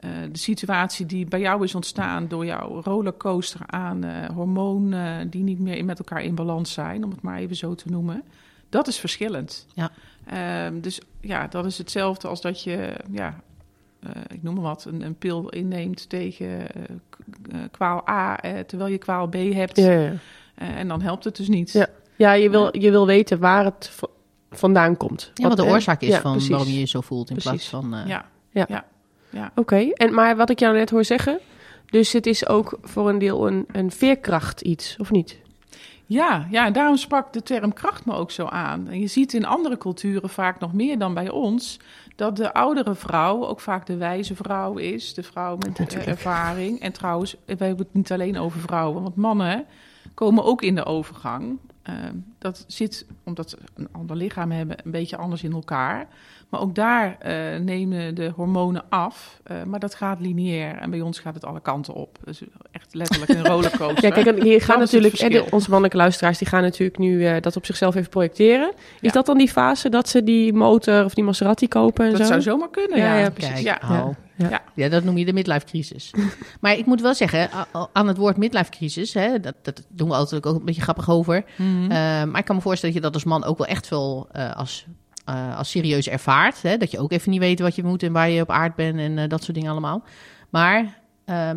eh, 0.00 0.10
de 0.32 0.38
situatie 0.38 1.06
die 1.06 1.26
bij 1.26 1.40
jou 1.40 1.64
is 1.64 1.74
ontstaan 1.74 2.28
door 2.28 2.44
jouw 2.46 2.80
rollercoaster 2.82 3.60
aan 3.66 4.04
eh, 4.04 4.28
hormonen 4.30 5.30
die 5.30 5.42
niet 5.42 5.58
meer 5.58 5.84
met 5.84 5.98
elkaar 5.98 6.22
in 6.22 6.34
balans 6.34 6.72
zijn, 6.72 7.04
om 7.04 7.10
het 7.10 7.22
maar 7.22 7.38
even 7.38 7.56
zo 7.56 7.74
te 7.74 7.90
noemen, 7.90 8.22
dat 8.68 8.86
is 8.88 8.98
verschillend. 8.98 9.66
Ja. 9.74 9.90
Ehm, 10.26 10.80
dus 10.80 11.00
ja, 11.20 11.46
dat 11.46 11.64
is 11.66 11.78
hetzelfde 11.78 12.28
als 12.28 12.40
dat 12.40 12.62
je, 12.62 12.92
ja, 13.10 13.40
eh, 14.00 14.10
ik 14.28 14.42
noem 14.42 14.54
maar 14.54 14.62
wat, 14.62 14.84
een, 14.84 15.02
een 15.02 15.16
pil 15.18 15.48
inneemt 15.48 16.08
tegen 16.08 16.66
kwaal 17.70 18.08
A, 18.08 18.36
terwijl 18.66 18.90
je 18.90 18.98
kwaal 18.98 19.26
B 19.28 19.34
hebt. 19.34 19.76
Ja, 19.76 19.90
ja, 19.90 20.12
en 20.58 20.88
dan 20.88 21.00
helpt 21.02 21.24
het 21.24 21.36
dus 21.36 21.48
niet. 21.48 21.72
Ja. 21.72 21.86
ja 22.16 22.32
je, 22.32 22.50
wil, 22.50 22.78
je 22.78 22.90
wil 22.90 23.06
weten 23.06 23.38
waar 23.38 23.64
het 23.64 23.90
vandaan 24.50 24.96
komt. 24.96 25.30
ja, 25.34 25.48
wat 25.48 25.56
de 25.56 25.64
eh, 25.64 25.70
oorzaak 25.72 26.00
is 26.00 26.08
ja, 26.08 26.20
van 26.20 26.32
precies. 26.32 26.48
waarom 26.50 26.68
je 26.68 26.78
je 26.78 26.86
zo 26.86 27.00
voelt 27.00 27.30
in 27.30 27.36
Precies. 27.36 27.68
plaats 27.68 27.68
van... 27.68 27.94
eh, 27.94 28.06
ja. 28.06 28.26
Ja. 28.50 28.64
ja. 28.68 28.84
ja. 29.30 29.52
Oké, 29.54 29.76
en 29.76 30.14
maar 30.14 30.36
wat 30.36 30.50
ik 30.50 30.58
jou 30.58 30.76
net 30.76 30.90
hoor 30.90 31.04
zeggen, 31.04 31.38
dus 31.86 32.12
het 32.12 32.26
is 32.26 32.48
ook 32.48 32.78
voor 32.82 33.08
een 33.08 33.18
deel 33.18 33.46
een, 33.46 33.66
een 33.72 33.90
veerkracht 33.90 34.60
iets, 34.60 34.96
of 34.98 35.10
niet? 35.10 35.38
Ja, 36.06 36.46
ja, 36.50 36.66
en 36.66 36.72
daarom 36.72 36.96
sprak 36.96 37.32
de 37.32 37.42
term 37.42 37.72
kracht 37.72 38.04
me 38.04 38.14
ook 38.14 38.30
zo 38.30 38.46
aan. 38.46 38.88
En 38.88 39.00
je 39.00 39.06
ziet 39.06 39.34
in 39.34 39.44
andere 39.44 39.78
culturen 39.78 40.28
vaak 40.28 40.60
nog 40.60 40.72
meer 40.72 40.98
dan 40.98 41.14
bij 41.14 41.30
ons... 41.30 41.78
dat 42.16 42.36
de 42.36 42.52
oudere 42.52 42.94
vrouw 42.94 43.46
ook 43.46 43.60
vaak 43.60 43.86
de 43.86 43.96
wijze 43.96 44.34
vrouw 44.34 44.76
is. 44.76 45.14
De 45.14 45.22
vrouw 45.22 45.56
met 45.56 45.78
Natuurlijk. 45.78 46.06
ervaring. 46.10 46.80
En 46.80 46.92
trouwens, 46.92 47.36
we 47.44 47.64
hebben 47.64 47.76
het 47.76 47.94
niet 47.94 48.12
alleen 48.12 48.38
over 48.38 48.60
vrouwen... 48.60 49.02
want 49.02 49.16
mannen 49.16 49.66
komen 50.18 50.44
ook 50.44 50.62
in 50.62 50.74
de 50.74 50.84
overgang. 50.84 51.58
Ehm, 51.82 52.14
dat 52.38 52.64
zit, 52.66 53.06
omdat 53.24 53.50
ze 53.50 53.58
een 53.74 53.88
ander 53.92 54.16
lichaam 54.16 54.50
hebben, 54.50 54.76
een 54.84 54.90
beetje 54.90 55.16
anders 55.16 55.42
in 55.42 55.52
elkaar. 55.52 56.08
Maar 56.48 56.60
ook 56.60 56.74
daar 56.74 57.18
eh, 57.18 57.60
nemen 57.60 58.14
de 58.14 58.28
hormonen 58.28 58.84
af. 58.88 59.40
Eh, 59.44 59.62
maar 59.62 59.80
dat 59.80 59.94
gaat 59.94 60.20
lineair. 60.20 60.76
En 60.76 60.90
bij 60.90 61.00
ons 61.00 61.18
gaat 61.18 61.34
het 61.34 61.44
alle 61.44 61.60
kanten 61.60 61.94
op. 61.94 62.18
Dus 62.24 62.42
echt 62.88 62.94
letterlijk 62.94 63.30
een 63.30 63.46
rollercoaster. 63.52 64.04
Ja, 64.04 64.10
kijk, 64.10 64.26
en 64.26 64.42
hier 64.42 64.60
gaan 64.62 64.78
natuurlijk, 64.78 65.18
hè, 65.18 65.28
de- 65.28 65.34
verschil. 65.34 65.52
onze 65.54 65.66
mannelijke 65.70 65.96
luisteraars, 66.00 66.38
die 66.38 66.48
gaan 66.48 66.62
natuurlijk 66.62 66.98
nu 66.98 67.26
eh, 67.26 67.40
dat 67.40 67.56
op 67.56 67.66
zichzelf 67.66 67.94
even 67.94 68.08
projecteren. 68.10 68.72
Is 68.76 68.82
Ja. 69.00 69.10
dat 69.10 69.26
dan 69.26 69.38
die 69.38 69.48
fase 69.48 69.88
dat 69.88 70.08
ze 70.08 70.22
die 70.24 70.52
motor 70.52 71.04
of 71.04 71.14
die 71.14 71.24
Maserati 71.24 71.68
kopen 71.68 72.04
en 72.04 72.10
Dat 72.10 72.20
zo? 72.20 72.26
zou 72.26 72.40
zomaar 72.42 72.70
kunnen, 72.70 72.98
Ja, 72.98 73.04
ja. 73.14 73.18
ja, 73.20 73.30
precies. 73.30 73.52
Kijk, 73.62 73.82
Ja. 73.82 73.88
Ja. 74.36 74.48
Ja. 74.50 74.62
Ja, 74.74 74.88
dat 74.88 75.04
noem 75.04 75.18
je 75.18 75.24
de 75.24 75.32
midlife 75.32 75.66
crisis. 75.66 76.10
maar 76.60 76.76
ik 76.78 76.86
moet 76.86 77.00
wel 77.00 77.14
zeggen, 77.14 77.48
aan 77.92 78.06
het 78.08 78.16
woord 78.16 78.36
midlife 78.36 78.70
crisis, 78.70 79.14
hè, 79.14 79.40
dat, 79.40 79.54
dat 79.62 79.86
doen 79.88 80.08
we 80.08 80.14
altijd 80.14 80.46
ook 80.46 80.54
een 80.58 80.64
beetje 80.64 80.82
grappig 80.82 81.10
over. 81.10 81.44
Mhm. 81.56 81.82
Eh, 81.82 81.88
maar 82.24 82.38
ik 82.38 82.44
kan 82.44 82.56
me 82.56 82.62
voorstellen 82.62 82.94
dat 82.94 83.04
je 83.04 83.10
dat 83.10 83.14
als 83.14 83.24
man 83.24 83.44
ook 83.44 83.58
wel 83.58 83.66
echt 83.66 83.88
wel 83.88 84.28
eh, 84.32 84.56
als, 84.56 84.86
eh, 85.24 85.58
als 85.58 85.70
serieus 85.70 86.08
ervaart. 86.08 86.62
Hè? 86.62 86.76
Dat 86.76 86.90
je 86.90 86.98
ook 86.98 87.12
even 87.12 87.30
niet 87.30 87.40
weet 87.40 87.60
wat 87.60 87.74
je 87.74 87.84
moet 87.84 88.02
en 88.02 88.12
waar 88.12 88.30
je 88.30 88.42
op 88.42 88.50
aard 88.50 88.74
bent 88.74 88.98
en 88.98 89.28
dat 89.28 89.42
soort 89.42 89.54
dingen 89.56 89.70
allemaal. 89.70 90.02
Maar 90.50 90.98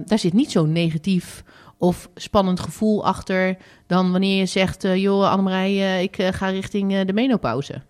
daar 0.05 0.19
zit 0.19 0.33
niet 0.33 0.51
zo'n 0.51 0.71
negatief 0.71 1.43
of 1.77 2.09
spannend 2.15 2.59
gevoel 2.59 3.05
achter 3.05 3.57
dan 3.87 4.11
wanneer 4.11 4.37
je 4.37 4.45
zegt, 4.45 4.83
eh, 4.83 4.95
joh 4.95 5.29
Annemarij, 5.29 5.69
eh, 5.71 6.01
ik 6.01 6.17
eh, 6.17 6.27
ga 6.31 6.47
richting 6.47 7.01
de 7.01 7.13
menopauze. 7.13 7.81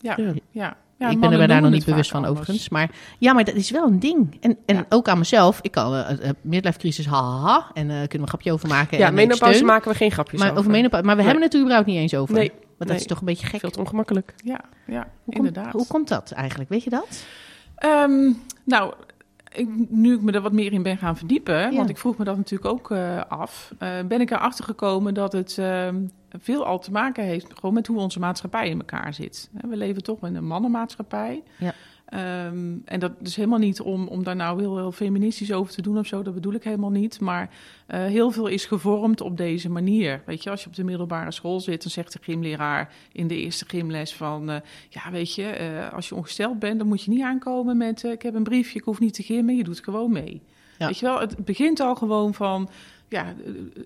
Ja, 0.00 0.16
Ja. 0.50 0.76
ja. 0.98 1.08
ik 1.10 1.20
ben 1.20 1.32
er 1.32 1.48
daar 1.48 1.60
nog 1.62 1.70
niet 1.70 1.84
bewust 1.84 2.10
van 2.10 2.18
anders. 2.24 2.38
overigens. 2.40 2.68
Maar 2.68 2.90
ja, 3.18 3.32
maar 3.32 3.44
dat 3.44 3.54
is 3.54 3.70
wel 3.70 3.86
een 3.86 3.98
ding. 4.00 4.36
En, 4.40 4.56
en 4.66 4.76
Ja. 4.76 4.86
ook 4.88 5.08
aan 5.08 5.18
mezelf. 5.18 5.58
Ik 5.62 5.70
kan 5.70 5.94
uh, 5.94 6.08
midlife 6.40 6.78
crisis, 6.78 7.06
haha. 7.06 7.66
En 7.74 7.90
eh 7.90 7.96
kunnen 7.96 8.08
we 8.10 8.18
een 8.18 8.28
grapje 8.28 8.52
over 8.52 8.68
maken. 8.68 8.98
Ja, 8.98 9.06
en, 9.06 9.14
menopauze 9.14 9.64
maken 9.64 9.90
we 9.90 9.96
geen 9.96 10.10
grapjes 10.10 10.38
Maar, 10.40 10.48
over. 10.48 10.60
over 10.60 10.70
menopauze, 10.72 11.06
maar 11.06 11.16
we 11.16 11.22
Nee. 11.22 11.30
hebben 11.30 11.44
het 11.48 11.54
er 11.54 11.60
überhaupt 11.60 11.88
niet 11.88 11.98
eens 11.98 12.14
over. 12.14 12.34
Nee, 12.34 12.52
Want 12.78 12.90
dat 12.90 13.00
is 13.00 13.06
toch 13.06 13.18
een 13.20 13.24
beetje 13.26 13.46
gek. 13.46 13.60
Veel 13.60 13.70
te 13.70 13.78
ongemakkelijk. 13.78 14.34
Ja, 14.44 14.60
ja 14.86 15.00
Hoe 15.24 15.34
komt, 15.34 15.36
inderdaad. 15.46 15.72
hoe 15.72 15.86
komt 15.86 16.08
dat 16.08 16.30
eigenlijk? 16.30 16.70
Weet 16.70 16.84
je 16.84 16.90
dat? 16.90 17.24
Ehm, 17.74 18.32
nou, 18.64 18.94
ik, 19.52 19.68
nu 19.88 20.14
ik 20.14 20.20
me 20.20 20.32
er 20.32 20.40
wat 20.40 20.52
meer 20.52 20.72
in 20.72 20.82
ben 20.82 20.96
gaan 20.96 21.16
verdiepen, 21.16 21.54
Ja. 21.70 21.76
want 21.76 21.88
ik 21.88 21.98
vroeg 21.98 22.16
me 22.16 22.24
dat 22.24 22.36
natuurlijk 22.36 22.70
ook 22.70 22.90
eh, 22.90 23.20
af, 23.28 23.72
eh, 23.78 23.88
ben 24.08 24.20
ik 24.20 24.30
erachter 24.30 24.64
gekomen 24.64 25.14
dat 25.14 25.32
het 25.32 25.58
ehm, 25.58 25.96
veel 26.38 26.64
al 26.66 26.78
te 26.78 26.90
maken 26.90 27.24
heeft 27.24 27.46
gewoon 27.54 27.74
met 27.74 27.86
hoe 27.86 27.98
onze 27.98 28.18
maatschappij 28.18 28.68
in 28.68 28.78
elkaar 28.78 29.14
zit. 29.14 29.50
We 29.68 29.76
leven 29.76 30.02
toch 30.02 30.22
in 30.26 30.36
een 30.36 30.46
mannenmaatschappij. 30.46 31.42
Ja. 31.58 31.74
Ehm, 32.10 32.76
en 32.84 33.00
dat 33.00 33.12
is 33.22 33.36
helemaal 33.36 33.58
niet 33.58 33.80
om, 33.80 34.06
om 34.06 34.22
daar 34.22 34.36
nou 34.36 34.60
heel, 34.60 34.76
heel 34.76 34.92
feministisch 34.92 35.52
over 35.52 35.72
te 35.72 35.82
doen 35.82 35.98
of 35.98 36.06
zo, 36.06 36.22
dat 36.22 36.34
bedoel 36.34 36.54
ik 36.54 36.64
helemaal 36.64 36.90
niet. 36.90 37.20
Maar 37.20 37.50
eh, 37.86 38.04
heel 38.04 38.30
veel 38.30 38.46
is 38.46 38.64
gevormd 38.64 39.20
op 39.20 39.36
deze 39.36 39.70
manier. 39.70 40.22
Weet 40.26 40.42
je, 40.42 40.50
als 40.50 40.62
je 40.62 40.68
op 40.68 40.74
de 40.74 40.84
middelbare 40.84 41.32
school 41.32 41.60
zit, 41.60 41.82
dan 41.82 41.90
zegt 41.90 42.12
de 42.12 42.18
gymleraar 42.22 42.92
in 43.12 43.26
de 43.26 43.36
eerste 43.36 43.64
gymles 43.68 44.14
van... 44.14 44.50
eh, 44.50 44.56
ja, 44.88 45.10
weet 45.10 45.34
je, 45.34 45.44
eh, 45.44 45.92
als 45.92 46.08
je 46.08 46.14
ongesteld 46.14 46.58
bent, 46.58 46.78
dan 46.78 46.88
moet 46.88 47.02
je 47.02 47.10
niet 47.10 47.22
aankomen 47.22 47.76
met... 47.76 48.04
ik 48.04 48.22
heb 48.22 48.34
een 48.34 48.42
briefje, 48.42 48.78
ik 48.78 48.84
hoef 48.84 49.00
niet 49.00 49.14
te 49.14 49.22
gimmen, 49.22 49.56
je 49.56 49.64
doet 49.64 49.80
gewoon 49.80 50.12
mee. 50.12 50.42
Ja. 50.78 50.86
Weet 50.86 50.98
je 50.98 51.06
wel, 51.06 51.20
het 51.20 51.44
begint 51.44 51.80
al 51.80 51.94
gewoon 51.94 52.34
van... 52.34 52.68
Ja, 53.10 53.34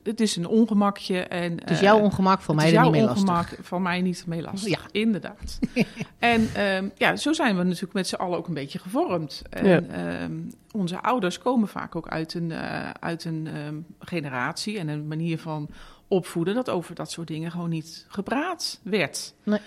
het 0.02 0.20
is 0.20 0.36
een 0.36 0.46
ongemakje 0.46 1.20
en... 1.20 1.52
Het 1.60 1.70
is 1.70 1.80
jouw 1.80 1.98
eh, 1.98 2.02
ongemak, 2.02 2.40
voor 2.40 2.54
mij 2.54 2.64
is 2.64 2.72
niet 2.72 2.90
mee 2.90 3.00
jouw 3.00 3.06
lastig. 3.06 3.28
ongemak, 3.28 3.56
van 3.60 3.82
mij 3.82 4.00
niet 4.00 4.24
mee 4.26 4.42
lastig. 4.42 4.80
Ja. 4.82 5.00
inderdaad. 5.00 5.58
en 6.18 6.48
ehm, 6.54 6.88
ja, 6.96 7.16
zo 7.16 7.32
zijn 7.32 7.56
we 7.56 7.62
natuurlijk 7.62 7.92
met 7.92 8.08
z'n 8.08 8.14
allen 8.14 8.38
ook 8.38 8.48
een 8.48 8.54
beetje 8.54 8.78
gevormd. 8.78 9.42
En 9.50 9.66
Ja. 9.66 9.80
ehm, 9.80 10.32
onze 10.70 11.02
ouders 11.02 11.38
komen 11.38 11.68
vaak 11.68 11.96
ook 11.96 12.08
uit 12.08 12.34
een, 12.34 12.50
eh, 12.50 12.90
uit 13.00 13.24
een 13.24 13.48
ehm, 13.54 13.76
generatie 13.98 14.78
en 14.78 14.88
een 14.88 15.06
manier 15.06 15.38
van 15.38 15.68
opvoeden... 16.08 16.54
dat 16.54 16.70
over 16.70 16.94
dat 16.94 17.10
soort 17.10 17.28
dingen 17.28 17.50
gewoon 17.50 17.70
niet 17.70 18.06
gepraat 18.08 18.80
werd. 18.82 19.34
Nee. 19.42 19.60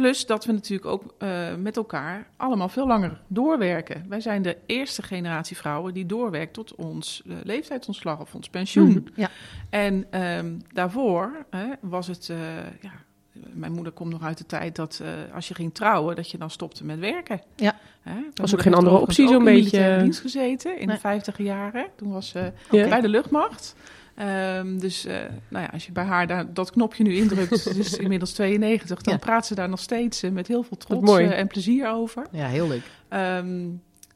Plus 0.00 0.26
dat 0.26 0.44
we 0.44 0.52
natuurlijk 0.52 0.88
ook 0.88 1.14
eh, 1.18 1.54
met 1.54 1.76
elkaar 1.76 2.26
allemaal 2.36 2.68
veel 2.68 2.86
langer 2.86 3.20
doorwerken. 3.26 4.04
Wij 4.08 4.20
zijn 4.20 4.42
de 4.42 4.56
eerste 4.66 5.02
generatie 5.02 5.56
vrouwen 5.56 5.94
die 5.94 6.06
doorwerkt 6.06 6.52
tot 6.52 6.74
ons 6.74 7.22
eh, 7.26 7.34
leeftijdsontslag 7.42 8.20
of 8.20 8.34
ons 8.34 8.48
pensioen. 8.48 8.90
Mhm. 8.90 9.20
Ja. 9.20 9.30
En 9.70 10.06
ehm, 10.10 10.58
daarvoor 10.72 11.46
hè, 11.50 11.66
was 11.80 12.06
het, 12.06 12.28
eh, 12.30 12.38
ja, 12.80 12.92
mijn 13.32 13.72
moeder 13.72 13.92
komt 13.92 14.12
nog 14.12 14.22
uit 14.22 14.38
de 14.38 14.46
tijd 14.46 14.76
dat 14.76 15.02
als 15.34 15.48
je 15.48 15.54
ging 15.54 15.74
trouwen, 15.74 16.16
dat 16.16 16.30
je 16.30 16.38
dan 16.38 16.50
stopte 16.50 16.84
met 16.84 16.98
werken. 16.98 17.40
Ja. 17.56 17.78
Hè, 18.02 18.20
mijn 18.34 18.54
ook 18.54 18.62
geen 18.62 18.74
andere 18.74 18.96
optie, 18.96 19.26
zo'n 19.28 19.36
in 19.36 19.44
beetje. 19.44 19.60
militaire 19.60 20.02
dienst 20.02 20.20
gezeten 20.20 20.78
in 20.78 20.86
Nee. 20.86 20.94
de 20.94 21.00
vijftiger 21.00 21.44
jaren. 21.44 21.86
Toen 21.96 22.10
was 22.12 22.28
ze 22.28 22.52
bij 22.70 23.00
de 23.00 23.08
luchtmacht. 23.08 23.74
Ehm, 24.14 24.78
dus 24.78 25.04
eh, 25.04 25.16
nou 25.48 25.64
ja, 25.64 25.70
als 25.72 25.86
je 25.86 25.92
bij 25.92 26.04
haar 26.04 26.26
daar, 26.26 26.52
dat 26.54 26.70
knopje 26.70 27.02
nu 27.02 27.14
indrukt, 27.14 27.64
het 27.64 27.76
is 27.76 27.96
inmiddels 28.06 28.32
92, 28.32 29.00
dan 29.02 29.14
Ja. 29.14 29.20
praat 29.20 29.46
ze 29.46 29.54
daar 29.54 29.68
nog 29.68 29.80
steeds 29.80 30.22
eh, 30.22 30.30
met 30.30 30.46
heel 30.48 30.62
veel 30.62 30.76
trots 30.76 31.16
eh, 31.18 31.38
en 31.38 31.46
plezier 31.46 31.88
over. 31.90 32.26
Ja, 32.32 32.46
heel 32.46 32.68
leuk. 32.68 32.90
Ehm, 33.08 33.68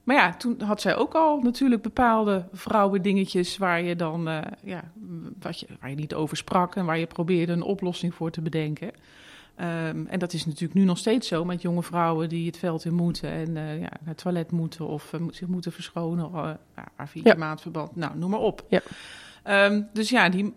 maar 0.04 0.16
ja, 0.16 0.34
toen 0.36 0.60
had 0.60 0.80
zij 0.80 0.96
ook 0.96 1.14
al 1.14 1.40
natuurlijk 1.40 1.82
bepaalde 1.82 2.44
vrouwendingetjes 2.52 3.56
waar 3.56 3.82
je 3.82 3.96
dan 3.96 4.28
ja, 4.62 4.84
wat 5.40 5.60
je, 5.60 5.66
waar 5.80 5.90
je 5.90 5.96
niet 5.96 6.14
over 6.14 6.36
sprak 6.36 6.76
en 6.76 6.84
waar 6.84 6.98
je 6.98 7.06
probeerde 7.06 7.52
een 7.52 7.62
oplossing 7.62 8.14
voor 8.14 8.30
te 8.30 8.40
bedenken. 8.40 8.90
Ehm, 9.56 10.04
en 10.06 10.18
dat 10.18 10.32
is 10.32 10.46
natuurlijk 10.46 10.74
nu 10.74 10.84
nog 10.84 10.98
steeds 10.98 11.28
zo 11.28 11.44
met 11.44 11.62
jonge 11.62 11.82
vrouwen 11.82 12.28
die 12.28 12.46
het 12.46 12.56
veld 12.58 12.84
in 12.84 12.94
moeten 12.94 13.30
en 13.30 13.54
ja, 13.54 13.78
naar 13.78 13.98
het 14.04 14.18
toilet 14.18 14.50
moeten 14.50 14.86
of 14.86 15.12
uh, 15.12 15.20
zich 15.30 15.48
moeten 15.48 15.72
verschonen, 15.72 16.30
uh, 16.34 16.50
vier 17.06 17.26
Ja. 17.26 17.34
maandverband, 17.34 17.96
nou 17.96 18.18
noem 18.18 18.30
maar 18.30 18.40
op. 18.40 18.64
Ja. 18.68 18.82
Ehm, 19.44 19.82
dus 19.92 20.08
ja, 20.08 20.28
die, 20.28 20.54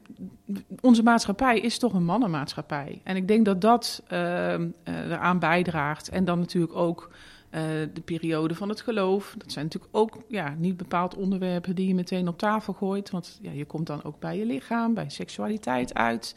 onze 0.81 1.03
maatschappij 1.03 1.59
is 1.59 1.77
toch 1.77 1.93
een 1.93 2.05
mannenmaatschappij. 2.05 3.01
En 3.03 3.15
ik 3.15 3.27
denk 3.27 3.45
dat 3.45 3.61
dat 3.61 4.03
eh, 4.07 4.53
eraan 4.83 5.39
bijdraagt. 5.39 6.09
En 6.09 6.25
dan 6.25 6.39
natuurlijk 6.39 6.75
ook 6.75 7.11
eh, 7.49 7.61
de 7.93 8.01
periode 8.01 8.55
van 8.55 8.69
het 8.69 8.81
geloof. 8.81 9.35
Dat 9.37 9.51
zijn 9.51 9.65
natuurlijk 9.65 9.95
ook 9.95 10.17
ja, 10.27 10.55
niet 10.57 10.77
bepaald 10.77 11.15
onderwerpen 11.15 11.75
die 11.75 11.87
je 11.87 11.95
meteen 11.95 12.27
op 12.27 12.37
tafel 12.37 12.73
gooit. 12.73 13.09
Want 13.09 13.39
ja, 13.41 13.51
je 13.51 13.65
komt 13.65 13.87
dan 13.87 14.03
ook 14.03 14.19
bij 14.19 14.37
je 14.37 14.45
lichaam, 14.45 14.93
bij 14.93 15.09
seksualiteit 15.09 15.93
uit. 15.93 16.35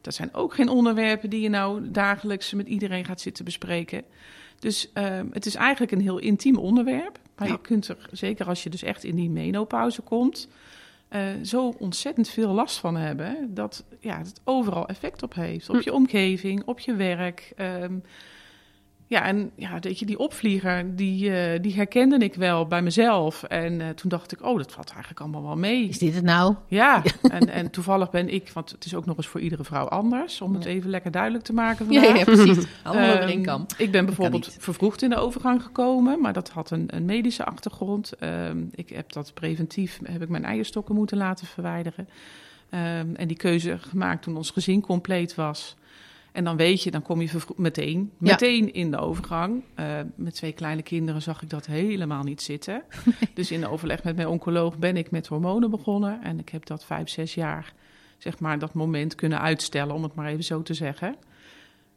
Dat 0.00 0.14
zijn 0.14 0.34
ook 0.34 0.54
geen 0.54 0.68
onderwerpen 0.68 1.30
die 1.30 1.40
je 1.40 1.48
nou 1.48 1.90
dagelijks 1.90 2.52
met 2.52 2.66
iedereen 2.66 3.04
gaat 3.04 3.20
zitten 3.20 3.44
bespreken. 3.44 4.02
Dus 4.58 4.90
ehm, 4.92 5.26
het 5.30 5.46
is 5.46 5.54
eigenlijk 5.54 5.92
een 5.92 6.00
heel 6.00 6.18
intiem 6.18 6.56
onderwerp. 6.56 7.18
Maar 7.36 7.46
Ja. 7.48 7.52
je 7.52 7.60
kunt 7.60 7.88
er, 7.88 8.08
zeker 8.10 8.46
als 8.46 8.62
je 8.62 8.70
dus 8.70 8.82
echt 8.82 9.04
in 9.04 9.16
die 9.16 9.30
menopauze 9.30 10.02
komt, 10.02 10.48
eh, 11.12 11.24
zo 11.42 11.72
ontzettend 11.78 12.28
veel 12.28 12.52
last 12.52 12.78
van 12.78 12.96
hebben. 12.96 13.54
Dat 13.54 13.84
ja, 14.00 14.18
het 14.18 14.40
overal 14.44 14.88
effect 14.88 15.22
op 15.22 15.34
heeft. 15.34 15.68
Op 15.68 15.74
Hm. 15.76 15.80
je 15.84 15.92
omgeving, 15.92 16.62
op 16.64 16.78
je 16.78 16.94
werk. 16.94 17.52
ehm, 17.56 17.98
ja, 19.12 19.24
en 19.24 19.50
ja, 19.56 19.78
weet 19.80 19.98
je, 19.98 20.06
die 20.06 20.18
opvlieger, 20.18 20.96
die, 20.96 21.36
eh, 21.36 21.62
die 21.62 21.74
herkende 21.74 22.18
ik 22.18 22.34
wel 22.34 22.66
bij 22.66 22.82
mezelf. 22.82 23.42
En 23.42 23.80
eh, 23.80 23.88
toen 23.88 24.10
dacht 24.10 24.32
ik, 24.32 24.42
oh, 24.42 24.56
dat 24.56 24.72
valt 24.72 24.90
eigenlijk 24.90 25.20
allemaal 25.20 25.42
wel 25.42 25.56
mee. 25.56 25.88
Is 25.88 25.98
dit 25.98 26.14
het 26.14 26.24
nou? 26.24 26.54
Ja, 26.66 27.02
en, 27.22 27.48
en 27.48 27.70
toevallig 27.70 28.10
ben 28.10 28.28
ik, 28.28 28.50
want 28.52 28.70
het 28.70 28.84
is 28.84 28.94
ook 28.94 29.06
nog 29.06 29.16
eens 29.16 29.26
voor 29.26 29.40
iedere 29.40 29.64
vrouw 29.64 29.88
anders, 29.88 30.40
om 30.40 30.54
het 30.54 30.64
even 30.64 30.90
lekker 30.90 31.10
duidelijk 31.10 31.44
te 31.44 31.52
maken 31.52 31.86
vandaag. 31.86 32.18
ja 32.18 32.24
precies. 32.24 32.66
Allemaal 32.82 33.10
over 33.10 33.28
Ehm, 33.28 33.42
kam. 33.42 33.66
Ik 33.76 33.90
ben 33.90 34.06
bijvoorbeeld 34.06 34.56
vervroegd 34.58 35.02
in 35.02 35.10
de 35.10 35.16
overgang 35.16 35.62
gekomen, 35.62 36.20
maar 36.20 36.32
dat 36.32 36.48
had 36.48 36.70
een, 36.70 36.84
een 36.86 37.04
medische 37.04 37.44
achtergrond. 37.44 38.12
Ehm, 38.12 38.64
ik 38.70 38.88
heb 38.88 39.12
dat 39.12 39.34
preventief, 39.34 39.98
heb 40.02 40.22
ik 40.22 40.28
mijn 40.28 40.44
eierstokken 40.44 40.94
moeten 40.94 41.16
laten 41.16 41.46
verwijderen. 41.46 42.08
Ehm, 42.70 43.14
en 43.14 43.28
die 43.28 43.36
keuze 43.36 43.78
gemaakt 43.78 44.22
toen 44.22 44.36
ons 44.36 44.50
gezin 44.50 44.80
compleet 44.80 45.34
was. 45.34 45.76
En 46.32 46.44
dan 46.44 46.56
weet 46.56 46.82
je, 46.82 46.90
dan 46.90 47.02
kom 47.02 47.20
je 47.20 47.30
meteen, 47.56 48.10
Ja. 48.18 48.30
meteen 48.30 48.72
in 48.72 48.90
de 48.90 48.96
overgang. 48.98 49.62
Eh, 49.74 49.86
met 50.14 50.34
twee 50.34 50.52
kleine 50.52 50.82
kinderen 50.82 51.22
zag 51.22 51.42
ik 51.42 51.50
dat 51.50 51.66
helemaal 51.66 52.22
niet 52.22 52.42
zitten. 52.42 52.82
dus 53.34 53.50
in 53.50 53.60
de 53.60 53.68
overleg 53.70 54.04
met 54.04 54.16
mijn 54.16 54.28
oncoloog 54.28 54.78
ben 54.78 54.96
ik 54.96 55.10
met 55.10 55.26
hormonen 55.26 55.70
begonnen. 55.70 56.22
En 56.22 56.38
ik 56.38 56.48
heb 56.48 56.66
dat 56.66 56.84
vijf, 56.84 57.08
zes 57.08 57.34
jaar, 57.34 57.72
zeg 58.18 58.38
maar, 58.38 58.58
dat 58.58 58.74
moment 58.74 59.14
kunnen 59.14 59.40
uitstellen, 59.40 59.94
om 59.94 60.02
het 60.02 60.14
maar 60.14 60.26
even 60.26 60.44
zo 60.44 60.62
te 60.62 60.74
zeggen. 60.74 61.16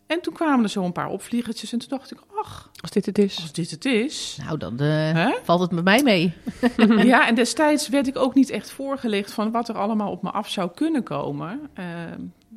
En 0.08 0.22
toen 0.22 0.34
kwamen 0.34 0.64
er 0.64 0.70
zo 0.70 0.84
een 0.84 0.92
paar 0.92 1.10
opvliegertjes 1.10 1.74
en 1.74 1.80
toen 1.80 1.90
dacht 1.90 2.12
ik, 2.12 2.20
ach, 2.36 2.72
Als 2.82 2.92
dit 2.92 3.06
het 3.06 3.18
is. 3.18 3.36
als 3.42 3.52
dit 3.52 3.72
het 3.72 3.86
is. 3.86 4.38
Nou, 4.46 4.58
dan 4.58 4.80
eh, 4.80 5.28
valt 5.44 5.62
het 5.62 5.72
met 5.72 5.84
mij 5.84 6.04
mee. 6.04 6.34
ja, 7.06 7.28
en 7.30 7.36
destijds 7.36 7.90
werd 7.90 8.08
ik 8.08 8.18
ook 8.18 8.34
niet 8.36 8.50
echt 8.50 8.70
voorgelegd 8.72 9.34
van 9.34 9.52
wat 9.52 9.70
er 9.70 9.78
allemaal 9.78 10.12
op 10.12 10.22
me 10.22 10.32
af 10.32 10.50
zou 10.50 10.72
kunnen 10.76 11.04
komen. 11.04 11.60
Uh, 11.80 11.86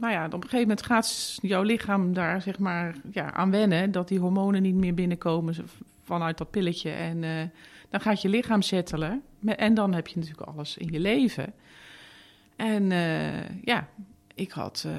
nou 0.01 0.13
ja, 0.13 0.25
op 0.25 0.33
een 0.33 0.43
gegeven 0.43 0.61
moment 0.61 0.83
gaat 0.83 1.39
jouw 1.43 1.63
lichaam 1.63 2.13
daar 2.13 2.43
zeg 2.43 2.59
maar 2.59 2.95
ja, 3.11 3.33
aan 3.33 3.51
wennen 3.51 3.91
dat 3.91 4.09
die 4.09 4.19
hormonen 4.19 4.63
niet 4.63 4.75
meer 4.75 4.95
binnenkomen 4.95 5.55
vanuit 6.03 6.39
dat 6.39 6.51
pilletje. 6.51 6.91
En 6.91 7.23
uh, 7.23 7.31
dan 7.91 8.01
gaat 8.01 8.23
je 8.23 8.29
lichaam 8.29 8.63
settelen. 8.63 9.23
En 9.45 9.75
dan 9.75 9.95
heb 9.95 10.07
je 10.07 10.19
natuurlijk 10.19 10.49
alles 10.49 10.77
in 10.77 10.89
je 10.93 11.01
leven. 11.01 11.53
En 12.57 12.91
uh, 12.91 13.49
ja, 13.65 13.89
ik 14.39 14.51
had 14.51 14.85
uh, 14.87 14.93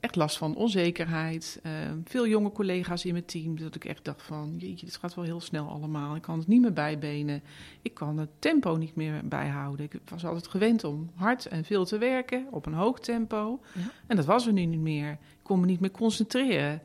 echt 0.00 0.16
last 0.16 0.38
van 0.38 0.54
onzekerheid. 0.54 1.60
Uh, 1.62 1.72
veel 2.04 2.26
jonge 2.26 2.52
collega's 2.52 3.04
in 3.04 3.12
mijn 3.12 3.24
team. 3.24 3.58
Dat 3.58 3.74
ik 3.74 3.84
echt 3.84 4.04
dacht 4.04 4.22
van, 4.22 4.54
jeetje, 4.58 4.86
dit 4.86 4.96
gaat 4.96 5.14
wel 5.14 5.24
heel 5.24 5.40
snel 5.40 5.68
allemaal. 5.68 6.14
Ik 6.14 6.22
kan 6.22 6.38
het 6.38 6.46
niet 6.46 6.60
meer 6.60 6.72
bijbenen. 6.72 7.42
Ik 7.82 7.94
kan 7.94 8.18
het 8.18 8.28
tempo 8.38 8.76
niet 8.76 8.94
meer 8.94 9.20
bijhouden. 9.24 9.84
Ik 9.84 10.00
was 10.08 10.24
altijd 10.24 10.46
gewend 10.46 10.84
om 10.84 11.10
hard 11.14 11.46
en 11.46 11.64
veel 11.64 11.84
te 11.84 11.98
werken 11.98 12.46
op 12.50 12.66
een 12.66 12.74
hoog 12.74 13.00
tempo. 13.00 13.60
Ja. 13.74 13.90
En 14.06 14.16
dat 14.16 14.24
was 14.24 14.46
er 14.46 14.52
nu 14.52 14.64
niet 14.64 14.80
meer. 14.80 15.10
Ik 15.10 15.42
kon 15.42 15.60
me 15.60 15.66
niet 15.66 15.80
meer 15.80 15.90
concentreren. 15.90 16.82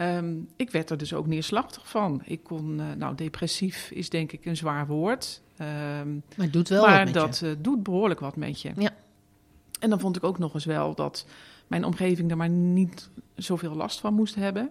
Um, 0.00 0.48
ik 0.56 0.70
werd 0.70 0.90
er 0.90 0.98
dus 0.98 1.14
ook 1.14 1.26
neerslachtig 1.26 1.88
van. 1.88 2.22
Ik 2.24 2.42
kon, 2.42 2.78
uh, 2.78 2.84
nou, 2.96 3.14
depressief 3.14 3.90
is 3.90 4.10
denk 4.10 4.32
ik 4.32 4.44
een 4.44 4.56
zwaar 4.56 4.86
woord. 4.86 5.42
Um, 5.60 5.66
maar 6.36 6.46
het 6.46 6.52
doet 6.52 6.68
wel 6.68 6.86
maar 6.86 7.04
wat 7.04 7.14
dat 7.14 7.40
uh, 7.44 7.50
doet 7.58 7.82
behoorlijk 7.82 8.20
wat 8.20 8.36
met 8.36 8.62
je. 8.62 8.72
Ja. 8.76 8.90
En 9.80 9.90
dan 9.90 10.00
vond 10.00 10.16
ik 10.16 10.24
ook 10.24 10.38
nog 10.38 10.54
eens 10.54 10.64
wel 10.64 10.94
dat 10.94 11.26
mijn 11.66 11.84
omgeving 11.84 12.30
er 12.30 12.36
maar 12.36 12.48
niet 12.48 13.08
zoveel 13.34 13.74
last 13.74 14.00
van 14.00 14.14
moest 14.14 14.34
hebben. 14.34 14.70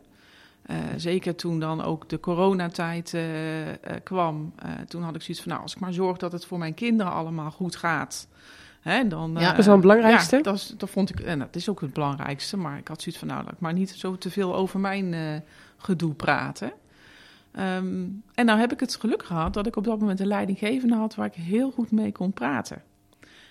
Uh, 0.65 0.77
zeker 0.97 1.35
toen 1.35 1.59
dan 1.59 1.83
ook 1.83 2.09
de 2.09 2.19
coronatijd 2.19 3.13
uh, 3.13 3.67
uh, 3.67 3.73
kwam. 4.03 4.53
toen 4.87 5.03
had 5.03 5.15
ik 5.15 5.21
zoiets 5.21 5.43
van, 5.43 5.51
nou, 5.51 5.63
als 5.63 5.73
ik 5.75 5.79
maar 5.79 5.93
zorg 5.93 6.17
dat 6.17 6.31
het 6.31 6.45
voor 6.45 6.57
mijn 6.57 6.73
kinderen 6.73 7.11
allemaal 7.13 7.51
goed 7.51 7.75
gaat. 7.75 8.27
Hè, 8.81 9.07
dan, 9.07 9.35
ja, 9.37 9.49
dat 9.49 9.57
is 9.57 9.65
wel 9.65 9.73
het 9.73 9.81
belangrijkste. 9.81 10.35
Ja, 10.35 10.41
dat, 10.41 10.55
is, 10.55 10.73
dat 10.77 10.89
vond 10.89 11.09
ik, 11.09 11.19
en 11.19 11.39
dat 11.39 11.55
is 11.55 11.69
ook 11.69 11.81
het 11.81 11.93
belangrijkste. 11.93 12.57
Maar 12.57 12.77
ik 12.77 12.87
had 12.87 13.01
zoiets 13.01 13.19
van, 13.19 13.27
nou, 13.27 13.43
laat 13.43 13.53
ik 13.53 13.59
maar 13.59 13.73
niet 13.73 13.89
zo 13.89 14.17
te 14.17 14.31
veel 14.31 14.55
over 14.55 14.79
mijn 14.79 15.43
gedoe 15.77 16.13
praten. 16.13 16.71
Um, 17.53 18.23
en 18.33 18.45
nou 18.45 18.59
heb 18.59 18.71
ik 18.71 18.79
het 18.79 18.95
geluk 18.95 19.23
gehad 19.25 19.53
dat 19.53 19.67
ik 19.67 19.75
op 19.75 19.83
dat 19.83 19.99
moment 19.99 20.19
een 20.19 20.27
leidinggevende 20.27 20.95
had 20.95 21.15
waar 21.15 21.25
ik 21.25 21.33
heel 21.33 21.71
goed 21.71 21.91
mee 21.91 22.11
kon 22.11 22.33
praten. 22.33 22.81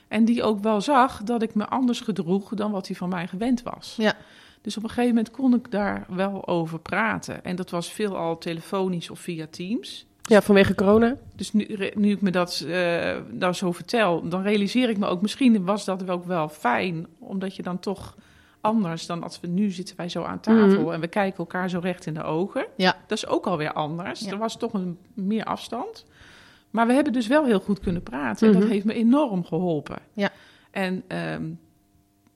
En 0.08 0.24
die 0.24 0.42
ook 0.42 0.62
wel 0.62 0.80
zag 0.80 1.22
dat 1.22 1.42
ik 1.42 1.54
me 1.54 1.68
anders 1.68 2.00
gedroeg 2.00 2.54
dan 2.54 2.70
wat 2.70 2.86
hij 2.86 2.96
van 2.96 3.08
mij 3.08 3.26
gewend 3.26 3.62
was. 3.62 3.94
Ja. 3.96 4.16
Dus 4.60 4.76
op 4.76 4.82
een 4.82 4.88
gegeven 4.88 5.14
moment 5.14 5.30
kon 5.30 5.54
ik 5.54 5.70
daar 5.70 6.06
wel 6.08 6.48
over 6.48 6.78
praten. 6.78 7.44
En 7.44 7.56
dat 7.56 7.70
was 7.70 7.92
veelal 7.92 8.38
telefonisch 8.38 9.10
of 9.10 9.18
via 9.18 9.46
Teams. 9.50 10.06
Ja, 10.22 10.42
vanwege 10.42 10.74
corona. 10.74 11.16
Dus 11.36 11.52
nu, 11.52 11.90
nu 11.94 12.10
ik 12.10 12.20
me 12.20 12.30
dat 12.30 12.64
uh, 12.66 12.72
nou 13.30 13.52
zo 13.52 13.72
vertel, 13.72 14.28
dan 14.28 14.42
realiseer 14.42 14.88
ik 14.88 14.98
me 14.98 15.06
ook... 15.06 15.22
misschien 15.22 15.64
was 15.64 15.84
dat 15.84 16.10
ook 16.10 16.24
wel 16.24 16.48
fijn, 16.48 17.06
omdat 17.18 17.56
je 17.56 17.62
dan 17.62 17.78
toch 17.78 18.16
anders 18.60 19.06
dan 19.06 19.22
als 19.22 19.40
we 19.40 19.46
nu 19.46 19.70
zitten 19.70 19.96
wij 19.96 20.08
zo 20.08 20.22
aan 20.22 20.40
tafel 20.40 20.82
mm. 20.82 20.92
en 20.92 21.00
we 21.00 21.08
kijken 21.08 21.38
elkaar 21.38 21.70
zo 21.70 21.78
recht 21.78 22.06
in 22.06 22.14
de 22.14 22.22
ogen. 22.22 22.66
Ja. 22.76 22.96
Dat 23.06 23.18
is 23.18 23.26
ook 23.26 23.46
alweer 23.46 23.72
anders. 23.72 24.20
Ja. 24.20 24.30
Er 24.30 24.38
was 24.38 24.56
toch 24.56 24.72
een 24.72 24.98
meer 25.14 25.44
afstand. 25.44 26.04
Maar 26.70 26.86
we 26.86 26.92
hebben 26.92 27.12
dus 27.12 27.26
wel 27.26 27.44
heel 27.44 27.60
goed 27.60 27.80
kunnen 27.80 28.02
praten. 28.02 28.46
En 28.46 28.52
mm 28.52 28.52
-hmm. 28.52 28.60
dat 28.60 28.70
heeft 28.70 28.84
me 28.84 28.94
enorm 28.94 29.44
geholpen. 29.44 29.98
Ja. 30.12 30.30
En 30.70 31.04
um, 31.32 31.58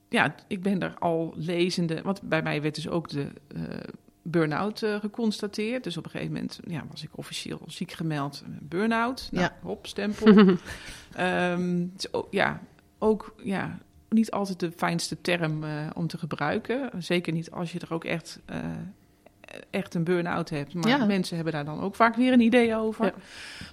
ja, 0.09 0.35
ik 0.47 0.61
ben 0.61 0.81
er 0.81 0.95
al 0.99 1.33
lezende... 1.35 2.01
Want 2.01 2.21
bij 2.21 2.41
mij 2.41 2.61
werd 2.61 2.75
dus 2.75 2.89
ook 2.89 3.09
de 3.09 3.27
uh, 3.55 3.63
burn-out 4.21 4.81
uh, 4.81 4.99
geconstateerd. 4.99 5.83
Dus 5.83 5.97
op 5.97 6.05
een 6.05 6.11
gegeven 6.11 6.33
moment 6.33 6.59
ja, 6.67 6.83
was 6.91 7.03
ik 7.03 7.09
officieel 7.15 7.61
ziek 7.67 7.91
gemeld. 7.91 8.43
Burn-out. 8.61 9.29
Nou, 9.31 9.45
ja. 9.45 9.57
hop, 9.61 9.87
stempel. 9.87 10.27
um, 11.19 11.91
dus 11.95 12.13
ook, 12.13 12.27
ja, 12.31 12.61
ook... 12.97 13.35
Ja, 13.43 13.79
niet 14.09 14.31
altijd 14.31 14.59
de 14.59 14.71
fijnste 14.71 15.21
term 15.21 15.63
uh, 15.63 15.89
om 15.93 16.07
te 16.07 16.17
gebruiken. 16.17 16.89
Zeker 16.97 17.33
niet 17.33 17.51
als 17.51 17.71
je 17.71 17.79
er 17.79 17.93
ook 17.93 18.03
echt, 18.03 18.39
echt 19.69 19.93
een 19.93 20.03
burn-out 20.03 20.49
hebt. 20.49 20.73
Maar 20.73 20.87
ja. 20.87 21.05
mensen 21.05 21.35
hebben 21.35 21.53
daar 21.53 21.65
dan 21.65 21.81
ook 21.81 21.95
vaak 21.95 22.15
weer 22.15 22.33
een 22.33 22.39
idee 22.41 22.75
over. 22.75 23.05
Ja. 23.05 23.13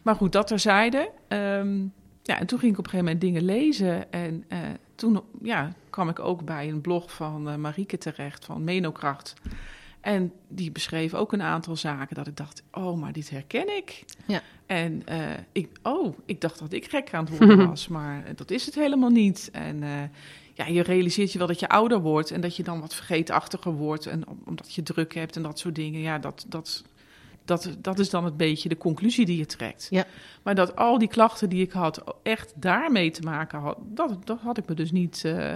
Maar 0.03 0.15
goed, 0.15 0.33
dat 0.33 0.47
terzijde. 0.47 1.11
Um, 1.29 1.93
ja, 2.23 2.39
en 2.39 2.47
toen 2.47 2.59
ging 2.59 2.73
ik 2.73 2.79
op 2.79 2.85
een 2.85 2.91
gegeven 2.91 3.13
moment 3.13 3.21
dingen 3.21 3.45
lezen. 3.45 4.13
En 4.13 4.45
uh, 4.49 4.59
toen 4.95 5.23
ja, 5.43 5.73
kwam 5.91 6.09
ik 6.09 6.19
ook 6.19 6.45
bij 6.45 6.69
een 6.69 6.81
blog 6.81 7.13
van 7.13 7.49
uh, 7.49 7.55
Marieke 7.55 7.99
terecht, 7.99 8.45
van 8.45 8.65
Menokracht. 8.65 9.35
En 10.01 10.33
die 10.49 10.73
beschreef 10.73 11.15
ook 11.15 11.33
een 11.33 11.43
aantal 11.43 11.77
zaken 11.77 12.17
dat 12.17 12.27
ik 12.27 12.37
dacht, 12.37 12.63
oh, 12.73 13.01
maar 13.01 13.13
dit 13.13 13.31
herken 13.31 13.77
ik. 13.77 14.05
Ja. 14.27 14.41
En 14.67 15.03
uh, 15.09 15.17
ik, 15.53 15.69
oh, 15.83 16.19
ik 16.25 16.41
dacht 16.41 16.59
dat 16.59 16.73
ik 16.73 16.91
gek 16.91 17.15
aan 17.15 17.25
het 17.25 17.39
worden 17.39 17.69
was, 17.69 17.89
maar 17.89 18.25
dat 18.35 18.51
is 18.51 18.67
het 18.67 18.75
helemaal 18.75 19.11
niet. 19.11 19.49
En 19.53 19.83
uh, 19.83 19.89
ja, 20.61 20.67
je 20.67 20.83
realiseert 20.83 21.33
je 21.33 21.39
wel 21.39 21.47
dat 21.47 21.61
je 21.61 21.69
ouder 21.69 22.01
wordt 22.01 22.31
en 22.31 22.41
dat 22.41 22.57
je 22.57 22.63
dan 22.63 22.81
wat 22.81 22.95
vergeetachtiger 22.95 23.73
wordt. 23.73 24.07
En 24.07 24.23
omdat 24.45 24.75
je 24.75 24.83
druk 24.83 25.15
hebt 25.15 25.37
en 25.37 25.43
dat 25.43 25.59
soort 25.59 25.75
dingen. 25.75 26.01
Ja, 26.01 26.19
dat, 26.19 26.45
dat, 26.49 26.85
dat, 27.45 27.77
dat 27.79 27.99
is 27.99 28.11
dan 28.11 28.25
een 28.25 28.37
beetje 28.37 28.69
de 28.69 28.77
conclusie 28.77 29.27
die 29.27 29.39
je 29.39 29.47
trekt. 29.47 29.87
Ja. 29.91 30.07
Maar 30.43 30.55
dat 30.55 30.77
al 30.77 30.99
die 30.99 31.09
klachten 31.09 31.49
die 31.49 31.63
ik 31.63 31.73
had 31.73 32.03
echt 32.23 32.53
daarmee 32.57 33.11
te 33.11 33.23
maken 33.23 33.59
had, 33.59 33.77
dat, 33.81 34.27
dat 34.27 34.41
had 34.41 34.59
ik 34.59 34.69
me 34.69 34.75
dus 34.75 34.93
niet. 34.93 35.23
Uh, 35.27 35.55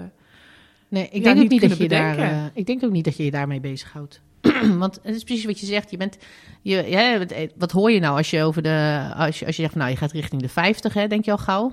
nee, 0.89 1.09
ik 1.09 1.13
ja, 1.13 1.23
denk 1.23 1.37
niet 1.37 1.45
ook 1.45 1.51
niet 1.51 1.61
dat 1.61 1.71
je 1.71 1.77
bedenken. 1.77 2.17
daar. 2.17 2.45
Uh, 2.45 2.47
ik 2.55 2.67
denk 2.67 2.85
ook 2.85 2.93
niet 2.93 3.05
dat 3.05 3.17
je 3.17 3.25
je 3.25 3.31
daarmee 3.31 3.61
bezighoudt. 3.61 4.21
Want 4.79 4.99
het 5.03 5.15
is 5.17 5.25
precies 5.25 5.45
wat 5.45 5.61
je 5.61 5.67
zegt. 5.67 5.91
Je 5.91 5.97
bent, 5.97 6.19
je, 6.63 6.85
ja, 6.89 7.19
wat, 7.19 7.35
wat, 7.57 7.71
hoor 7.73 7.91
je 7.91 8.01
nou 8.01 8.17
als 8.17 8.31
je 8.31 8.43
over 8.43 8.63
de. 8.63 9.09
Als 9.17 9.39
je, 9.39 9.47
als 9.47 9.57
je 9.57 9.63
zegt, 9.63 9.75
nou, 9.75 9.91
je 9.91 9.97
gaat 9.97 10.13
richting 10.13 10.43
de 10.43 10.49
50, 10.49 10.95
hè, 10.95 11.07
denk 11.07 11.25
je 11.25 11.31
al 11.31 11.39
gauw. 11.39 11.73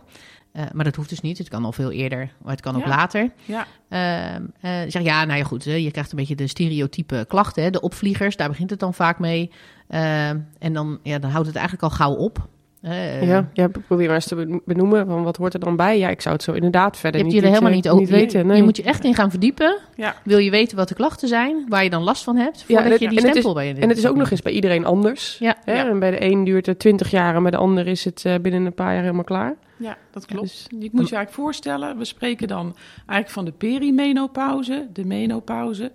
Uh, 0.54 0.64
maar 0.74 0.84
dat 0.86 0.96
hoeft 0.96 1.10
dus 1.10 1.22
niet. 1.22 1.38
Het 1.38 1.50
kan 1.50 1.66
al 1.66 1.72
veel 1.72 1.92
eerder, 1.92 2.32
maar 2.42 2.52
het 2.52 2.62
kan 2.62 2.76
ook 2.76 2.84
Ja. 2.84 2.88
later. 2.90 3.32
Ja, 3.46 3.68
Uh, 3.90 4.82
zeg 4.88 5.02
ja, 5.02 5.26
nou 5.26 5.38
ja, 5.40 5.44
goed. 5.46 5.66
hè, 5.66 5.74
Je 5.74 5.92
krijgt 5.92 6.12
een 6.12 6.18
beetje 6.18 6.36
de 6.36 6.48
stereotype 6.48 7.26
klachten. 7.28 7.64
Hè, 7.64 7.70
de 7.70 7.82
opvliegers, 7.82 8.36
daar 8.36 8.48
begint 8.50 8.70
het 8.70 8.80
dan 8.80 8.94
vaak 8.94 9.20
mee. 9.20 9.52
Uh, 9.90 10.30
en 10.30 10.74
dan, 10.74 11.00
ja, 11.04 11.20
dan 11.20 11.30
houdt 11.32 11.48
het 11.48 11.56
eigenlijk 11.56 11.84
al 11.92 11.98
gauw 11.98 12.14
op. 12.14 12.48
Eh, 12.82 13.28
ja, 13.28 13.50
ja, 13.54 13.68
probeer 13.88 14.06
maar 14.06 14.16
eens 14.16 14.28
te 14.28 14.36
ben- 14.36 14.62
benoemen. 14.66 15.06
Van 15.06 15.24
wat 15.24 15.38
hoort 15.38 15.54
er 15.54 15.60
dan 15.60 15.76
bij? 15.76 15.98
Ja, 15.98 16.10
ik 16.10 16.22
zou 16.22 16.36
het 16.36 16.44
zo 16.44 16.52
inderdaad 16.52 16.94
Je 16.94 17.00
verder 17.00 17.20
hebt 17.22 17.34
niet, 17.34 17.42
je 17.42 17.48
er 17.48 17.54
helemaal 17.54 17.70
eh, 17.72 17.76
niet 17.84 17.90
over. 17.90 18.08
weten. 18.14 18.48
Nee. 18.48 18.58
Je 18.58 18.64
moet 18.64 18.78
je 18.78 18.84
echt 18.84 19.04
in 19.04 19.16
gaan 19.16 19.30
verdiepen. 19.30 19.78
Ja. 19.96 20.16
Wil 20.24 20.38
je 20.38 20.50
weten 20.52 20.78
wat 20.78 20.88
de 20.88 20.94
klachten 20.96 21.28
zijn, 21.28 21.66
waar 21.70 21.84
je 21.84 21.90
dan 21.90 22.04
last 22.04 22.24
van 22.24 22.36
hebt, 22.36 22.64
voordat 22.64 22.86
en 22.86 22.92
je 22.92 22.98
die 22.98 23.08
en 23.08 23.14
het 23.16 23.24
is- 23.24 23.30
stempel 23.30 23.54
bij 23.54 23.68
je 23.68 23.74
En 23.74 23.90
het 23.90 23.98
is 23.98 24.08
ook 24.08 24.16
nog 24.16 24.32
eens 24.32 24.42
bij 24.42 24.52
iedereen 24.52 24.86
anders. 24.86 25.38
Ja. 25.40 25.56
Hè? 25.64 25.74
Ja. 25.74 25.88
En 25.90 26.00
bij 26.00 26.12
de 26.12 26.24
een 26.32 26.44
duurt 26.44 26.66
het 26.66 26.80
20 26.80 27.12
jaar 27.12 27.36
en 27.36 27.42
bij 27.42 27.52
de 27.52 27.58
ander 27.58 27.88
is 27.88 28.06
het 28.06 28.26
eh, 28.26 28.36
binnen 28.42 28.66
een 28.66 28.74
paar 28.74 28.94
jaar 28.94 29.02
helemaal 29.02 29.24
klaar. 29.24 29.56
Ja, 29.78 29.98
dat 30.12 30.26
klopt. 30.26 30.42
Dus- 30.48 30.66
Je 30.70 30.76
moet 30.78 31.10
je 31.10 31.16
eigenlijk 31.16 31.32
voorstellen, 31.32 31.98
we 31.98 32.06
spreken 32.06 32.48
dan 32.48 32.76
eigenlijk 32.98 33.30
van 33.30 33.46
de 33.46 33.52
perimenopauze, 33.52 34.88
de 34.94 35.06
menopauze 35.06 35.92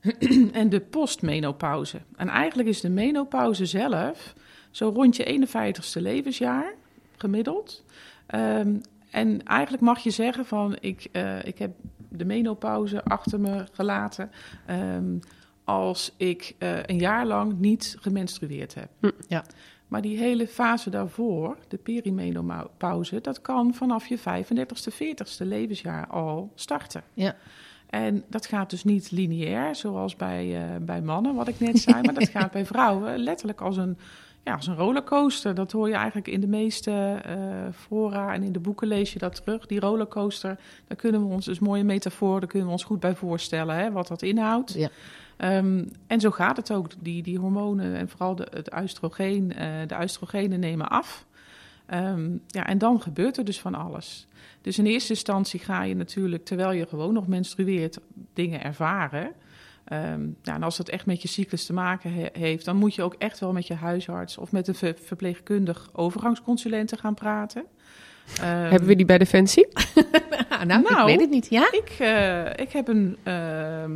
en 0.52 0.68
de 0.68 0.80
postmenopauze. 0.80 1.98
En 2.16 2.28
eigenlijk 2.28 2.68
is 2.68 2.80
de 2.80 2.88
menopauze 2.90 3.66
zelf 3.66 4.34
zo 4.70 4.88
rond 4.88 5.16
je 5.16 5.24
51ste 5.24 6.02
levensjaar, 6.02 6.74
gemiddeld. 7.16 7.84
Ehm, 8.26 8.76
en 9.10 9.42
eigenlijk 9.44 9.82
mag 9.82 9.98
je 9.98 10.10
zeggen 10.10 10.46
van, 10.46 10.76
ik, 10.80 11.08
eh, 11.12 11.44
ik 11.44 11.58
heb 11.58 11.70
de 12.08 12.24
menopauze 12.24 13.04
achter 13.04 13.40
me 13.40 13.64
gelaten... 13.72 14.30
ehm, 14.66 15.16
als 15.64 16.12
ik 16.16 16.54
eh, 16.58 16.82
een 16.82 16.98
jaar 16.98 17.26
lang 17.26 17.58
niet 17.58 17.96
gemenstrueerd 18.00 18.74
heb. 18.74 18.88
Hm. 19.00 19.10
Ja. 19.26 19.44
Maar 19.88 20.02
die 20.02 20.18
hele 20.18 20.46
fase 20.46 20.90
daarvoor, 20.90 21.56
de 21.68 21.76
perimenopauze, 21.76 23.20
dat 23.20 23.40
kan 23.40 23.74
vanaf 23.74 24.06
je 24.06 24.18
35ste, 24.18 24.92
40ste 24.92 25.46
levensjaar 25.46 26.06
al 26.06 26.52
starten. 26.54 27.02
Ja. 27.14 27.36
En 27.86 28.24
dat 28.28 28.46
gaat 28.46 28.70
dus 28.70 28.84
niet 28.84 29.10
lineair, 29.10 29.76
zoals 29.76 30.16
bij, 30.16 30.56
eh, 30.56 30.76
bij 30.80 31.02
mannen, 31.02 31.34
wat 31.34 31.48
ik 31.48 31.60
net 31.60 31.78
zei, 31.78 32.02
maar 32.02 32.14
dat 32.14 32.28
gaat 32.28 32.50
bij 32.50 32.66
vrouwen 32.66 33.18
letterlijk 33.18 33.60
als 33.60 33.76
een, 33.76 33.98
ja, 34.44 34.54
als 34.54 34.66
een 34.66 34.76
rollercoaster. 34.76 35.54
Dat 35.54 35.72
hoor 35.72 35.88
je 35.88 35.94
eigenlijk 35.94 36.28
in 36.28 36.40
de 36.40 36.46
meeste 36.46 37.20
eh, 37.24 37.36
fora 37.74 38.34
en 38.34 38.42
in 38.42 38.52
de 38.52 38.60
boeken 38.60 38.88
lees 38.88 39.12
je 39.12 39.18
dat 39.18 39.34
terug. 39.34 39.66
Die 39.66 39.80
rollercoaster, 39.80 40.58
daar 40.86 40.96
kunnen 40.96 41.26
we 41.26 41.34
ons, 41.34 41.44
dus 41.44 41.58
mooie 41.58 41.84
metafoor, 41.84 42.40
daar 42.40 42.48
kunnen 42.48 42.66
we 42.66 42.74
ons 42.74 42.84
goed 42.84 43.00
bij 43.00 43.14
voorstellen, 43.14 43.76
hè, 43.76 43.92
wat 43.92 44.08
dat 44.08 44.22
inhoudt. 44.22 44.72
Ja. 44.72 44.88
Ehm, 45.36 45.84
en 46.06 46.20
zo 46.20 46.30
gaat 46.30 46.56
het 46.56 46.72
ook. 46.72 46.90
Die, 47.00 47.22
die 47.22 47.38
hormonen 47.38 47.96
en 47.96 48.08
vooral 48.08 48.34
de, 48.34 48.46
het 48.50 48.80
oestrogeen, 48.82 49.52
eh, 49.52 49.70
de 49.86 49.96
oestrogenen 50.02 50.60
nemen 50.60 50.88
af. 50.88 51.26
Ehm, 51.86 52.30
ja, 52.46 52.66
en 52.66 52.78
dan 52.78 53.02
gebeurt 53.02 53.36
er 53.36 53.44
dus 53.44 53.60
van 53.60 53.74
alles. 53.74 54.26
Dus 54.60 54.78
in 54.78 54.86
eerste 54.86 55.12
instantie 55.12 55.60
ga 55.60 55.82
je 55.82 55.96
natuurlijk, 55.96 56.44
terwijl 56.44 56.72
je 56.72 56.86
gewoon 56.86 57.14
nog 57.14 57.26
menstrueert, 57.26 57.98
dingen 58.34 58.62
ervaren. 58.62 59.32
Ehm, 59.88 60.20
ja, 60.42 60.54
en 60.54 60.62
als 60.62 60.76
dat 60.76 60.88
echt 60.88 61.06
met 61.06 61.22
je 61.22 61.28
cyclus 61.28 61.66
te 61.66 61.72
maken 61.72 62.12
he- 62.14 62.28
heeft, 62.32 62.64
dan 62.64 62.76
moet 62.76 62.94
je 62.94 63.02
ook 63.02 63.14
echt 63.18 63.38
wel 63.38 63.52
met 63.52 63.66
je 63.66 63.74
huisarts 63.74 64.38
of 64.38 64.52
met 64.52 64.68
een 64.68 64.74
ver- 64.74 64.96
verpleegkundig 65.04 65.88
overgangsconsulente 65.92 66.96
gaan 66.96 67.14
praten. 67.14 67.64
Ehm, 68.40 68.46
Hebben 68.70 68.88
we 68.88 68.96
die 68.96 69.06
bij 69.06 69.18
Defensie? 69.18 69.68
Ah, 70.48 70.62
nou, 70.66 70.80
ik 70.82 70.90
Nou, 70.90 71.06
weet 71.06 71.20
het 71.20 71.30
niet. 71.30 71.46
Ja? 71.50 71.68
ik, 71.72 71.90
eh, 71.98 72.44
ik 72.64 72.72
heb 72.72 72.88
een 72.88 73.16
ehm, 73.22 73.92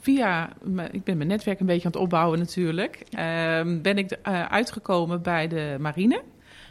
via 0.00 0.48
ik 0.90 1.04
ben 1.04 1.16
mijn 1.16 1.28
netwerk 1.28 1.60
een 1.60 1.66
beetje 1.66 1.84
aan 1.86 1.92
het 1.92 2.00
opbouwen 2.00 2.38
natuurlijk. 2.38 3.04
Ehm, 3.10 3.80
ben 3.82 3.98
ik 3.98 4.10
eh, 4.10 4.44
uitgekomen 4.44 5.22
bij 5.22 5.48
de 5.48 5.76
marine. 5.80 6.22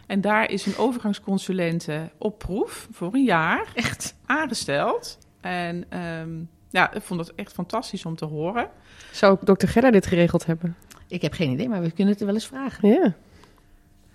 En 0.08 0.22
daar 0.22 0.50
is 0.50 0.66
een 0.66 0.78
overgangsconsulente 0.78 2.10
op 2.18 2.40
proef 2.40 2.88
voor 2.92 3.14
een 3.14 3.24
jaar 3.24 3.68
Echt? 3.74 4.16
aangesteld. 4.26 5.18
En 5.42 5.86
ehm, 5.90 6.30
ja, 6.74 6.94
ik 6.94 7.02
vond 7.02 7.20
het 7.20 7.36
echt 7.36 7.52
fantastisch 7.52 8.06
om 8.06 8.16
te 8.16 8.26
horen. 8.26 8.70
Zou 9.12 9.32
ook 9.32 9.46
dokter 9.46 9.68
Gerda 9.68 9.92
dit 9.92 10.06
geregeld 10.06 10.46
hebben? 10.46 10.76
Ik 11.08 11.22
heb 11.22 11.34
geen 11.34 11.52
idee, 11.52 11.70
maar 11.70 11.82
we 11.82 11.92
kunnen 11.92 12.14
het 12.14 12.20
er 12.22 12.26
wel 12.26 12.36
eens 12.36 12.48
vragen. 12.48 12.90
Ja. 12.90 13.14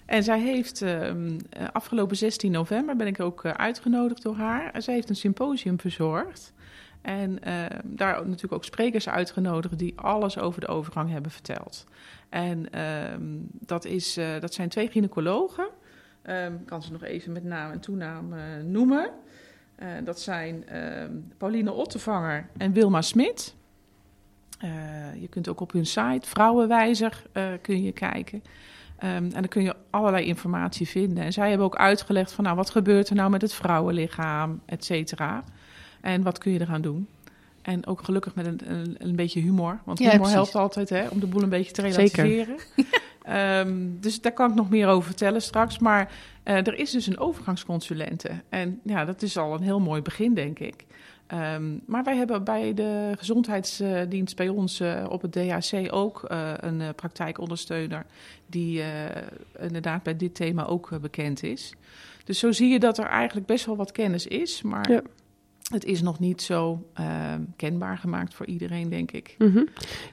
En 0.06 0.22
zij 0.22 0.40
heeft 0.40 0.82
ehm, 0.82 1.38
eh, 1.50 1.66
afgelopen 1.72 2.16
16 2.16 2.52
november 2.52 2.96
ben 2.96 3.06
ik 3.06 3.20
ook 3.20 3.44
eh, 3.44 3.52
uitgenodigd 3.52 4.22
door 4.22 4.36
haar. 4.36 4.72
En 4.72 4.82
zij 4.82 4.94
heeft 4.94 5.08
een 5.08 5.16
symposium 5.16 5.80
verzorgd. 5.80 6.52
En 7.00 7.42
ehm, 7.42 7.80
daar 7.84 8.14
natuurlijk 8.26 8.52
ook 8.52 8.64
sprekers 8.64 9.08
uitgenodigd 9.08 9.78
die 9.78 9.92
alles 9.96 10.38
over 10.38 10.60
de 10.60 10.66
overgang 10.66 11.10
hebben 11.10 11.30
verteld. 11.30 11.86
En 12.28 12.70
ehm, 12.70 13.22
dat, 13.52 13.84
is, 13.84 14.16
eh, 14.16 14.40
dat 14.40 14.54
zijn 14.54 14.68
twee 14.68 14.88
gynaecologen. 14.88 15.68
Ehm, 16.22 16.54
Ik 16.54 16.66
kan 16.66 16.82
ze 16.82 16.92
nog 16.92 17.02
even 17.02 17.32
met 17.32 17.44
naam 17.44 17.72
en 17.72 17.80
toenaam 17.80 18.32
eh, 18.32 18.40
noemen. 18.64 19.10
Eh, 19.78 19.88
dat 20.04 20.20
zijn 20.20 20.68
ehm, 20.68 21.12
Pauline 21.36 21.72
Ottevanger 21.72 22.46
en 22.56 22.72
Wilma 22.72 23.02
Smit. 23.02 23.54
Eh, 24.58 24.70
je 25.20 25.28
kunt 25.28 25.48
ook 25.48 25.60
op 25.60 25.72
hun 25.72 25.86
site, 25.86 26.28
Vrouwenwijzer, 26.28 27.22
eh, 27.32 27.46
kun 27.62 27.82
je 27.82 27.92
kijken. 27.92 28.42
Ehm, 28.98 29.14
en 29.14 29.30
dan 29.30 29.48
kun 29.48 29.62
je 29.62 29.76
allerlei 29.90 30.24
informatie 30.24 30.88
vinden. 30.88 31.24
En 31.24 31.32
zij 31.32 31.48
hebben 31.48 31.66
ook 31.66 31.76
uitgelegd 31.76 32.32
van, 32.32 32.44
nou, 32.44 32.56
wat 32.56 32.70
gebeurt 32.70 33.08
er 33.08 33.14
nou 33.14 33.30
met 33.30 33.42
het 33.42 33.54
vrouwenlichaam, 33.54 34.60
et 34.64 34.84
cetera. 34.84 35.44
En 36.00 36.22
wat 36.22 36.38
kun 36.38 36.52
je 36.52 36.60
eraan 36.60 36.82
doen. 36.82 37.08
En 37.62 37.86
ook 37.86 38.02
gelukkig 38.02 38.34
met 38.34 38.46
een, 38.46 38.60
een, 38.64 38.96
een 38.98 39.16
beetje 39.16 39.40
humor. 39.40 39.80
Want 39.84 39.98
humor 39.98 40.28
helpt 40.28 40.54
altijd 40.54 40.88
hè, 40.88 41.08
om 41.08 41.20
de 41.20 41.26
boel 41.26 41.42
een 41.42 41.48
beetje 41.48 41.72
te 41.72 41.92
Zeker. 41.92 42.48
Ehm, 43.28 43.76
dus 44.00 44.20
daar 44.20 44.32
kan 44.32 44.50
ik 44.50 44.54
nog 44.54 44.70
meer 44.70 44.88
over 44.88 45.06
vertellen 45.08 45.42
straks. 45.42 45.78
Maar 45.78 46.12
eh, 46.42 46.56
er 46.56 46.78
is 46.78 46.90
dus 46.90 47.06
een 47.06 47.18
overgangsconsulente. 47.18 48.30
En 48.48 48.80
ja, 48.84 49.04
dat 49.04 49.22
is 49.22 49.36
al 49.36 49.54
een 49.54 49.62
heel 49.62 49.80
mooi 49.80 50.02
begin, 50.02 50.34
denk 50.34 50.58
ik. 50.58 50.86
Ehm, 51.26 51.76
maar 51.86 52.04
wij 52.04 52.16
hebben 52.16 52.44
bij 52.44 52.74
de 52.74 53.12
gezondheidsdienst 53.18 54.36
bij 54.36 54.48
ons 54.48 54.80
eh, 54.80 55.04
op 55.08 55.22
het 55.22 55.32
DHC 55.32 55.92
ook 55.92 56.24
eh, 56.24 56.52
een 56.56 56.82
praktijkondersteuner 56.94 58.06
die 58.46 58.82
inderdaad 59.58 60.02
bij 60.02 60.16
dit 60.16 60.34
thema 60.34 60.66
ook 60.66 61.00
bekend 61.00 61.42
is. 61.42 61.72
Dus 62.24 62.38
zo 62.38 62.52
zie 62.52 62.68
je 62.68 62.78
dat 62.78 62.98
er 62.98 63.06
eigenlijk 63.06 63.46
best 63.46 63.66
wel 63.66 63.76
wat 63.76 63.92
kennis 63.92 64.26
is, 64.26 64.62
maar 64.62 64.90
Ja. 64.90 65.02
Het 65.68 65.84
is 65.84 66.02
nog 66.02 66.18
niet 66.18 66.42
zo 66.42 66.86
ehm, 66.94 67.40
kenbaar 67.56 67.98
gemaakt 67.98 68.34
voor 68.34 68.46
iedereen, 68.46 68.88
denk 68.88 69.10
ik. 69.10 69.34
Mhm. 69.38 69.62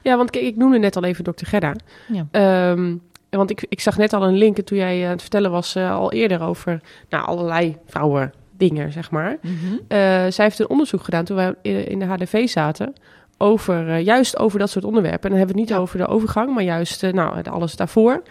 Ja, 0.02 0.16
want 0.16 0.30
kijk, 0.30 0.44
ik 0.44 0.56
noemde 0.56 0.78
net 0.78 0.96
al 0.96 1.04
even 1.04 1.24
dokter 1.24 1.46
Gerda. 1.46 1.74
Ja. 2.12 2.26
Ehm, 2.30 2.94
want 3.30 3.50
ik, 3.50 3.66
ik 3.68 3.80
zag 3.80 3.96
net 3.96 4.12
al 4.12 4.22
een 4.22 4.36
link 4.36 4.60
toen 4.60 4.78
jij 4.78 5.04
aan 5.04 5.10
het 5.10 5.20
vertellen 5.20 5.50
was 5.50 5.74
eh, 5.74 5.94
al 5.94 6.12
eerder 6.12 6.42
over 6.42 6.80
nou, 7.08 7.26
allerlei 7.26 7.76
vrouwen 7.86 8.32
dingen, 8.56 8.92
zeg 8.92 9.10
maar. 9.10 9.36
Mhm. 9.42 9.52
Eh, 9.88 9.98
zij 10.28 10.44
heeft 10.44 10.58
een 10.58 10.68
onderzoek 10.68 11.02
gedaan 11.02 11.24
toen 11.24 11.36
wij 11.36 11.54
in 11.62 11.98
de 11.98 12.04
HDV 12.04 12.48
zaten. 12.48 12.92
Over, 13.38 13.88
eh, 13.88 14.04
juist 14.04 14.38
over 14.38 14.58
dat 14.58 14.70
soort 14.70 14.84
onderwerpen. 14.84 15.22
En 15.22 15.28
dan 15.28 15.38
hebben 15.38 15.54
we 15.54 15.60
het 15.60 15.70
niet 15.70 15.78
Ja. 15.78 15.82
over 15.82 15.98
de 15.98 16.06
overgang, 16.06 16.54
maar 16.54 16.62
juist 16.62 17.02
uh, 17.02 17.12
nou, 17.12 17.42
alles 17.42 17.76
daarvoor. 17.76 18.22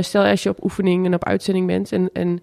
Stel 0.00 0.24
als 0.24 0.42
je 0.42 0.48
op 0.48 0.64
oefening 0.64 1.06
en 1.06 1.14
op 1.14 1.24
uitzending 1.24 1.66
bent. 1.66 1.92
En, 1.92 2.10
en, 2.12 2.40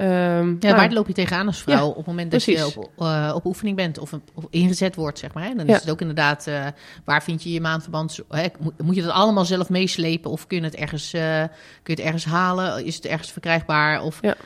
um, 0.00 0.06
ja, 0.06 0.56
nou, 0.60 0.74
waar 0.76 0.92
loop 0.92 1.06
je 1.06 1.12
tegenaan 1.12 1.46
als 1.46 1.62
vrouw 1.62 1.76
Ja, 1.76 1.86
op 1.86 1.96
het 1.96 2.06
moment 2.06 2.30
dat 2.30 2.42
precies. 2.42 2.74
je 2.74 2.80
op, 2.80 2.90
uh, 2.98 3.32
op 3.34 3.44
oefening 3.44 3.76
bent 3.76 3.98
of, 3.98 4.12
of 4.34 4.44
ingezet 4.50 4.94
wordt, 4.94 5.18
zeg 5.18 5.34
maar. 5.34 5.44
Hè? 5.44 5.54
Dan 5.54 5.66
Ja. 5.66 5.74
is 5.74 5.80
het 5.80 5.90
ook 5.90 6.00
inderdaad, 6.00 6.46
uh, 6.48 6.66
waar 7.04 7.22
vind 7.22 7.42
je 7.42 7.52
je 7.52 7.60
maandverband? 7.60 8.18
Hè? 8.28 8.46
Moet, 8.60 8.82
moet 8.82 8.94
je 8.94 9.02
dat 9.02 9.10
allemaal 9.12 9.44
zelf 9.44 9.68
meeslepen 9.68 10.30
of 10.30 10.46
kun 10.46 10.58
je 10.58 10.64
het 10.64 10.74
ergens, 10.74 11.14
uh, 11.14 11.22
kun 11.22 11.48
je 11.82 11.92
het 11.92 12.00
ergens 12.00 12.24
halen? 12.24 12.84
Is 12.84 12.94
het 12.94 13.06
ergens 13.06 13.32
verkrijgbaar? 13.32 14.02
Of, 14.02 14.18
Ja. 14.20 14.36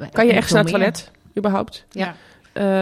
uh, 0.00 0.06
kan 0.12 0.26
je 0.26 0.32
ergens 0.32 0.52
naar 0.52 0.62
het 0.62 0.72
toilet, 0.72 1.10
überhaupt? 1.38 1.84
Ja. 1.90 2.14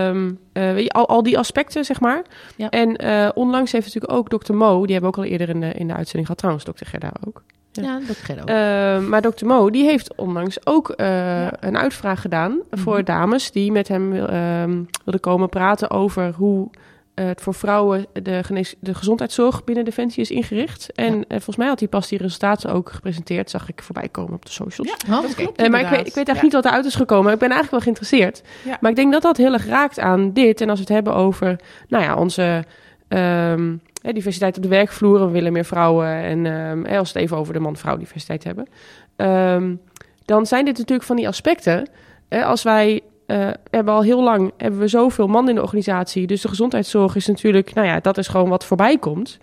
Um, 0.08 0.26
uh, 0.52 0.72
weet 0.72 0.82
je, 0.82 0.90
al, 0.90 1.08
al 1.08 1.22
die 1.22 1.38
aspecten, 1.38 1.84
zeg 1.84 2.00
maar. 2.00 2.22
Ja. 2.56 2.68
En 2.70 3.04
uh, 3.04 3.28
onlangs 3.34 3.72
heeft 3.72 3.86
natuurlijk 3.86 4.12
ook 4.12 4.30
dokter 4.30 4.54
Mo, 4.54 4.84
die 4.86 4.92
hebben 4.92 5.10
we 5.12 5.18
ook 5.18 5.24
al 5.24 5.30
eerder 5.30 5.48
in 5.48 5.60
de, 5.60 5.72
in 5.72 5.86
de 5.86 5.94
uitzending 5.94 6.22
gehad, 6.22 6.38
trouwens, 6.38 6.64
dokter 6.64 6.86
Gerda 6.86 7.12
ook. 7.26 7.42
Ja, 7.82 8.00
dat 8.06 8.16
Gerda 8.16 8.42
ook. 8.42 8.48
Uh, 8.48 9.08
maar 9.08 9.22
dokter 9.22 9.46
Mo, 9.46 9.70
die 9.70 9.84
heeft 9.84 10.14
onlangs 10.14 10.66
ook 10.66 10.94
uh, 10.96 11.06
ja. 11.06 11.52
een 11.60 11.76
uitvraag 11.76 12.20
gedaan 12.20 12.50
mm 12.50 12.62
-hmm. 12.70 12.78
voor 12.78 13.04
dames 13.04 13.50
die 13.50 13.72
met 13.72 13.88
hem 13.88 14.12
um, 14.12 14.88
wilden 15.04 15.20
komen 15.20 15.48
praten 15.48 15.90
over 15.90 16.32
hoe 16.32 16.68
uh, 17.14 17.26
het 17.26 17.40
voor 17.40 17.54
vrouwen 17.54 18.06
de, 18.22 18.44
genees, 18.44 18.74
de 18.80 18.94
gezondheidszorg 18.94 19.64
binnen 19.64 19.84
Defensie 19.84 20.22
is 20.22 20.30
ingericht. 20.30 20.92
En 20.92 21.16
ja. 21.16 21.24
volgens 21.28 21.56
mij 21.56 21.66
had 21.66 21.78
hij 21.78 21.88
pas 21.88 22.08
die 22.08 22.18
resultaten 22.18 22.72
ook 22.72 22.90
gepresenteerd, 22.90 23.50
zag 23.50 23.68
ik 23.68 23.82
voorbij 23.82 24.08
komen 24.08 24.34
op 24.34 24.44
de 24.44 24.52
socials. 24.52 24.94
Ja, 25.06 25.20
dat 25.20 25.34
klopt 25.34 25.62
uh, 25.62 25.68
maar 25.68 25.80
ik 25.80 25.88
weet, 25.88 26.06
ik 26.06 26.14
weet 26.14 26.14
eigenlijk 26.14 26.42
niet 26.42 26.52
wat 26.52 26.64
eruit 26.64 26.84
is 26.84 26.94
gekomen. 26.94 27.32
Ik 27.32 27.38
ben 27.38 27.50
eigenlijk 27.50 27.70
wel 27.70 27.94
geïnteresseerd. 27.94 28.42
Ja. 28.64 28.78
Maar 28.80 28.90
ik 28.90 28.96
denk 28.96 29.12
dat 29.12 29.22
dat 29.22 29.36
heel 29.36 29.52
erg 29.52 29.66
raakt 29.66 29.98
aan 29.98 30.32
dit. 30.32 30.60
En 30.60 30.68
als 30.68 30.78
we 30.78 30.84
het 30.84 30.94
hebben 30.94 31.14
over, 31.14 31.60
nou 31.88 32.04
ja, 32.04 32.16
onze 32.16 32.64
um, 33.08 33.80
diversiteit 34.12 34.56
op 34.56 34.62
de 34.62 34.68
werkvloer. 34.68 35.26
We 35.26 35.32
willen 35.32 35.52
meer 35.52 35.64
vrouwen. 35.64 36.06
En 36.06 36.46
um, 36.46 36.86
als 36.86 37.12
we 37.12 37.18
het 37.18 37.28
even 37.28 37.36
over 37.36 37.52
de 37.52 37.60
man-vrouw 37.60 37.96
diversiteit 37.96 38.44
hebben. 38.44 38.66
Um, 39.16 39.80
dan 40.24 40.46
zijn 40.46 40.64
dit 40.64 40.78
natuurlijk 40.78 41.06
van 41.06 41.16
die 41.16 41.28
aspecten. 41.28 41.88
Hè, 42.28 42.44
als 42.44 42.62
wij 42.62 43.00
uh, 43.26 43.50
hebben 43.70 43.94
al 43.94 44.02
heel 44.02 44.22
lang 44.22 44.52
hebben 44.56 44.80
we 44.80 44.88
zoveel 44.88 45.26
man 45.26 45.48
in 45.48 45.54
de 45.54 45.62
organisatie. 45.62 46.26
Dus 46.26 46.40
de 46.40 46.48
gezondheidszorg 46.48 47.16
is 47.16 47.26
natuurlijk, 47.26 47.74
nou 47.74 47.86
ja, 47.86 48.00
dat 48.00 48.18
is 48.18 48.28
gewoon 48.28 48.48
wat 48.48 48.64
voorbij 48.64 48.98
komt. 48.98 49.38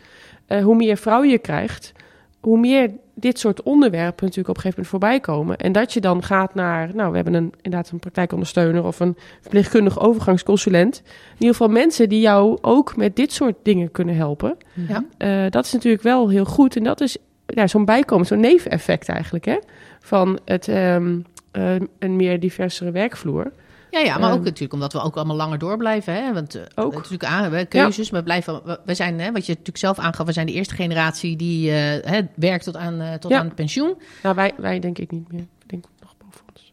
Uh, 0.48 0.64
hoe 0.64 0.76
meer 0.76 0.98
vrouwen 0.98 1.30
je 1.30 1.38
krijgt, 1.38 1.92
hoe 2.40 2.60
meer 2.60 2.92
dit 3.22 3.40
soort 3.40 3.64
onderwerpen 3.64 4.26
natuurlijk 4.26 4.50
op 4.50 4.56
een 4.56 4.62
gegeven 4.62 4.84
moment 4.84 4.88
voorbij 4.88 5.20
komen. 5.20 5.58
En 5.58 5.72
dat 5.72 5.94
je 5.94 6.02
dan 6.02 6.24
gaat 6.24 6.54
naar, 6.54 6.90
nou, 6.94 7.10
we 7.10 7.16
hebben 7.16 7.34
een, 7.34 7.54
inderdaad 7.62 7.92
een 7.92 8.00
praktijkondersteuner 8.00 8.86
of 8.86 9.00
een 9.00 9.18
verpleegkundig 9.42 10.00
overgangsconsulent. 10.00 11.02
In 11.06 11.34
ieder 11.38 11.56
geval 11.56 11.70
mensen 11.70 12.10
die 12.10 12.20
jou 12.20 12.58
ook 12.62 12.96
met 12.96 13.16
dit 13.16 13.34
soort 13.34 13.56
dingen 13.64 13.92
kunnen 13.92 14.16
helpen. 14.16 14.58
Ja. 14.74 15.04
Uh, 15.18 15.50
dat 15.50 15.66
is 15.66 15.72
natuurlijk 15.72 16.04
wel 16.04 16.30
heel 16.30 16.46
goed. 16.46 16.76
En 16.76 16.84
dat 16.84 17.02
is 17.02 17.18
ja, 17.46 17.68
zo'n 17.68 17.86
bijkomen, 17.86 18.26
zo'n 18.26 18.40
neveneffect 18.40 19.10
eigenlijk, 19.10 19.46
hè? 19.46 19.58
Van 20.00 20.40
het, 20.46 20.68
um, 20.68 21.26
eh, 21.52 21.76
een 22.00 22.16
meer 22.16 22.40
diversere 22.40 22.92
werkvloer. 22.92 23.52
Ja, 23.92 24.00
ja, 24.00 24.18
maar 24.18 24.30
ook 24.30 24.36
Ehm. 24.36 24.44
natuurlijk 24.44 24.74
omdat 24.74 24.94
we 24.94 25.02
ook 25.02 25.16
allemaal 25.16 25.36
langer 25.36 25.58
door 25.58 25.78
blijven. 25.78 26.14
Hè? 26.14 26.34
Want 26.34 26.56
eh, 26.56 26.62
Ook. 26.76 26.94
natuurlijk 26.94 27.24
aan, 27.26 27.68
keuzes, 27.68 28.10
we 28.10 28.24
blijven, 28.24 28.62
we, 28.86 28.94
zijn, 28.94 29.20
hè, 29.20 29.32
wat 29.32 29.42
je 29.46 29.52
natuurlijk 29.52 29.78
zelf 29.78 30.00
aangaf, 30.00 30.26
we 30.26 30.32
zijn 30.32 30.46
de 30.46 30.54
eerste 30.54 30.76
generatie 30.76 31.36
die 31.36 31.72
eh, 31.72 32.12
hè, 32.12 32.22
werkt 32.36 32.64
tot 32.64 32.76
aan, 32.78 33.02
eh, 33.02 33.14
tot 33.14 33.32
Ja. 33.32 33.40
aan 33.40 33.46
het 33.46 33.56
pensioen. 33.56 33.98
Nou, 34.24 34.36
wij, 34.36 34.52
wij 34.58 34.80
denk 34.80 34.98
ik 34.98 35.12
niet 35.12 35.32
meer. 35.32 35.42
Ik 35.42 35.70
denk 35.70 35.84
nog 36.02 36.14
boven 36.18 36.42
ons. 36.54 36.72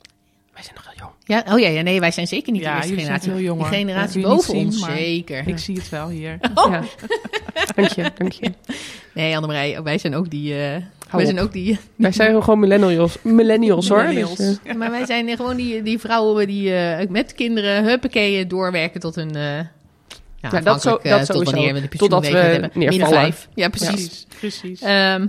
Wij 0.53 0.63
zijn 0.63 0.75
nog 0.75 0.85
heel 0.85 0.95
jong. 0.97 1.13
Ja, 1.25 1.55
oh 1.55 1.61
ja, 1.61 1.69
ja, 1.69 1.83
nee, 1.83 2.01
wij 2.01 2.11
zijn 2.11 2.27
zeker 2.27 2.53
niet 2.53 2.63
de 2.63 2.69
eerste 2.69 2.95
generatie. 2.95 3.31
heel 3.33 3.41
jong, 3.41 3.61
De 3.63 3.67
generatie 3.67 4.23
boven 4.23 4.55
ons, 4.55 4.81
maar 4.81 4.97
zeker. 4.97 5.49
Ik 5.49 5.59
zie 5.59 5.77
het 5.77 5.89
wel 5.89 6.09
hier. 6.09 6.39
Oh. 6.55 6.71
Ja. 6.73 6.83
dank 7.77 7.89
je, 7.89 8.11
dank 8.15 8.33
je. 8.33 8.53
Nee, 9.15 9.35
Annemarij, 9.35 9.83
wij 9.83 9.99
zijn 9.99 10.15
ook 10.15 10.31
die... 10.31 10.55
Hou 11.09 11.23
wij 11.23 11.25
zijn 11.33 11.39
op. 11.39 11.45
ook 11.47 11.53
die... 11.53 11.79
Wij 11.97 12.13
zijn 12.13 12.43
gewoon 12.43 12.59
millennials, 12.59 13.17
millennials 13.23 13.89
hoor. 13.89 13.99
Millennials. 13.99 14.37
Dus, 14.37 14.57
eh, 14.65 14.75
maar 14.75 14.91
wij 14.91 15.07
zijn 15.07 15.37
gewoon 15.37 15.57
die, 15.57 15.83
die 15.83 15.99
vrouwen 15.99 16.47
die 16.47 16.75
eh, 16.75 17.09
met 17.09 17.35
kinderen 17.35 17.85
huppakee 17.85 18.47
doorwerken 18.47 19.01
tot 19.01 19.17
een... 19.17 19.35
eh 19.35 19.43
ja, 20.41 20.49
Ja, 20.53 20.61
dat 20.61 20.83
zo- 20.83 21.01
dat 21.03 21.19
tot 21.19 21.27
sowieso. 21.27 21.51
wanneer 21.53 21.75
we 21.75 21.81
de 21.81 21.89
pensioen 21.89 22.11
Totdat 22.11 22.33
we 22.33 22.39
hebben. 22.39 22.71
Min 22.75 22.89
neervallen. 22.89 23.19
vijf. 23.21 23.49
Ja, 23.55 23.69
precies. 23.69 23.91
Precies. 23.93 24.27
Precies. 24.39 24.81
Ehm, 24.81 25.27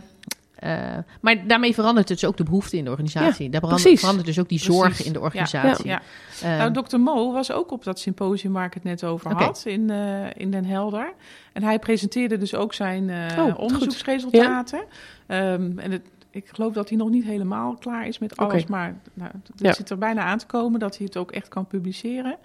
eh, 0.59 0.97
maar 1.21 1.47
daarmee 1.47 1.73
verandert 1.73 2.07
dus 2.07 2.25
ook 2.25 2.37
de 2.37 2.43
behoefte 2.43 2.77
in 2.77 2.83
de 2.83 2.89
organisatie. 2.89 3.49
Daar 3.49 3.61
verandert, 3.61 4.25
dus 4.25 4.39
ook 4.39 4.49
die 4.49 4.57
Precies. 4.59 4.75
zorg 4.75 5.03
in 5.05 5.13
de 5.13 5.19
organisatie. 5.19 5.87
ja. 5.87 6.01
Ehm, 6.41 6.57
Nou, 6.57 6.83
Dr. 6.87 6.97
Mo 6.97 7.31
was 7.31 7.51
ook 7.51 7.71
op 7.71 7.83
dat 7.83 7.99
symposium 7.99 8.53
waar 8.53 8.65
ik 8.65 8.73
het 8.73 8.83
net 8.83 9.03
over 9.03 9.33
had 9.33 9.63
in, 9.65 9.89
eh, 9.89 10.25
in 10.35 10.51
Den 10.51 10.65
Helder. 10.65 11.13
En 11.53 11.63
hij 11.63 11.79
presenteerde 11.79 12.37
dus 12.37 12.55
ook 12.55 12.73
zijn 12.73 13.09
eh, 13.09 13.45
Oh, 13.45 13.59
onderzoeksresultaten. 13.59 14.83
Ehm, 15.27 15.79
en 15.79 15.91
het, 15.91 16.01
ik 16.31 16.47
geloof 16.51 16.73
dat 16.73 16.89
hij 16.89 16.97
nog 16.97 17.09
niet 17.09 17.23
helemaal 17.23 17.75
klaar 17.75 18.07
is 18.07 18.19
met 18.19 18.37
alles, 18.37 18.65
maar 18.65 18.95
nou, 19.13 19.31
het 19.33 19.51
Ja. 19.55 19.73
zit 19.73 19.89
er 19.89 19.97
bijna 19.97 20.23
aan 20.23 20.37
te 20.37 20.45
komen 20.45 20.79
dat 20.79 20.97
hij 20.97 21.05
het 21.05 21.17
ook 21.17 21.31
echt 21.31 21.47
kan 21.47 21.67
publiceren. 21.67 22.37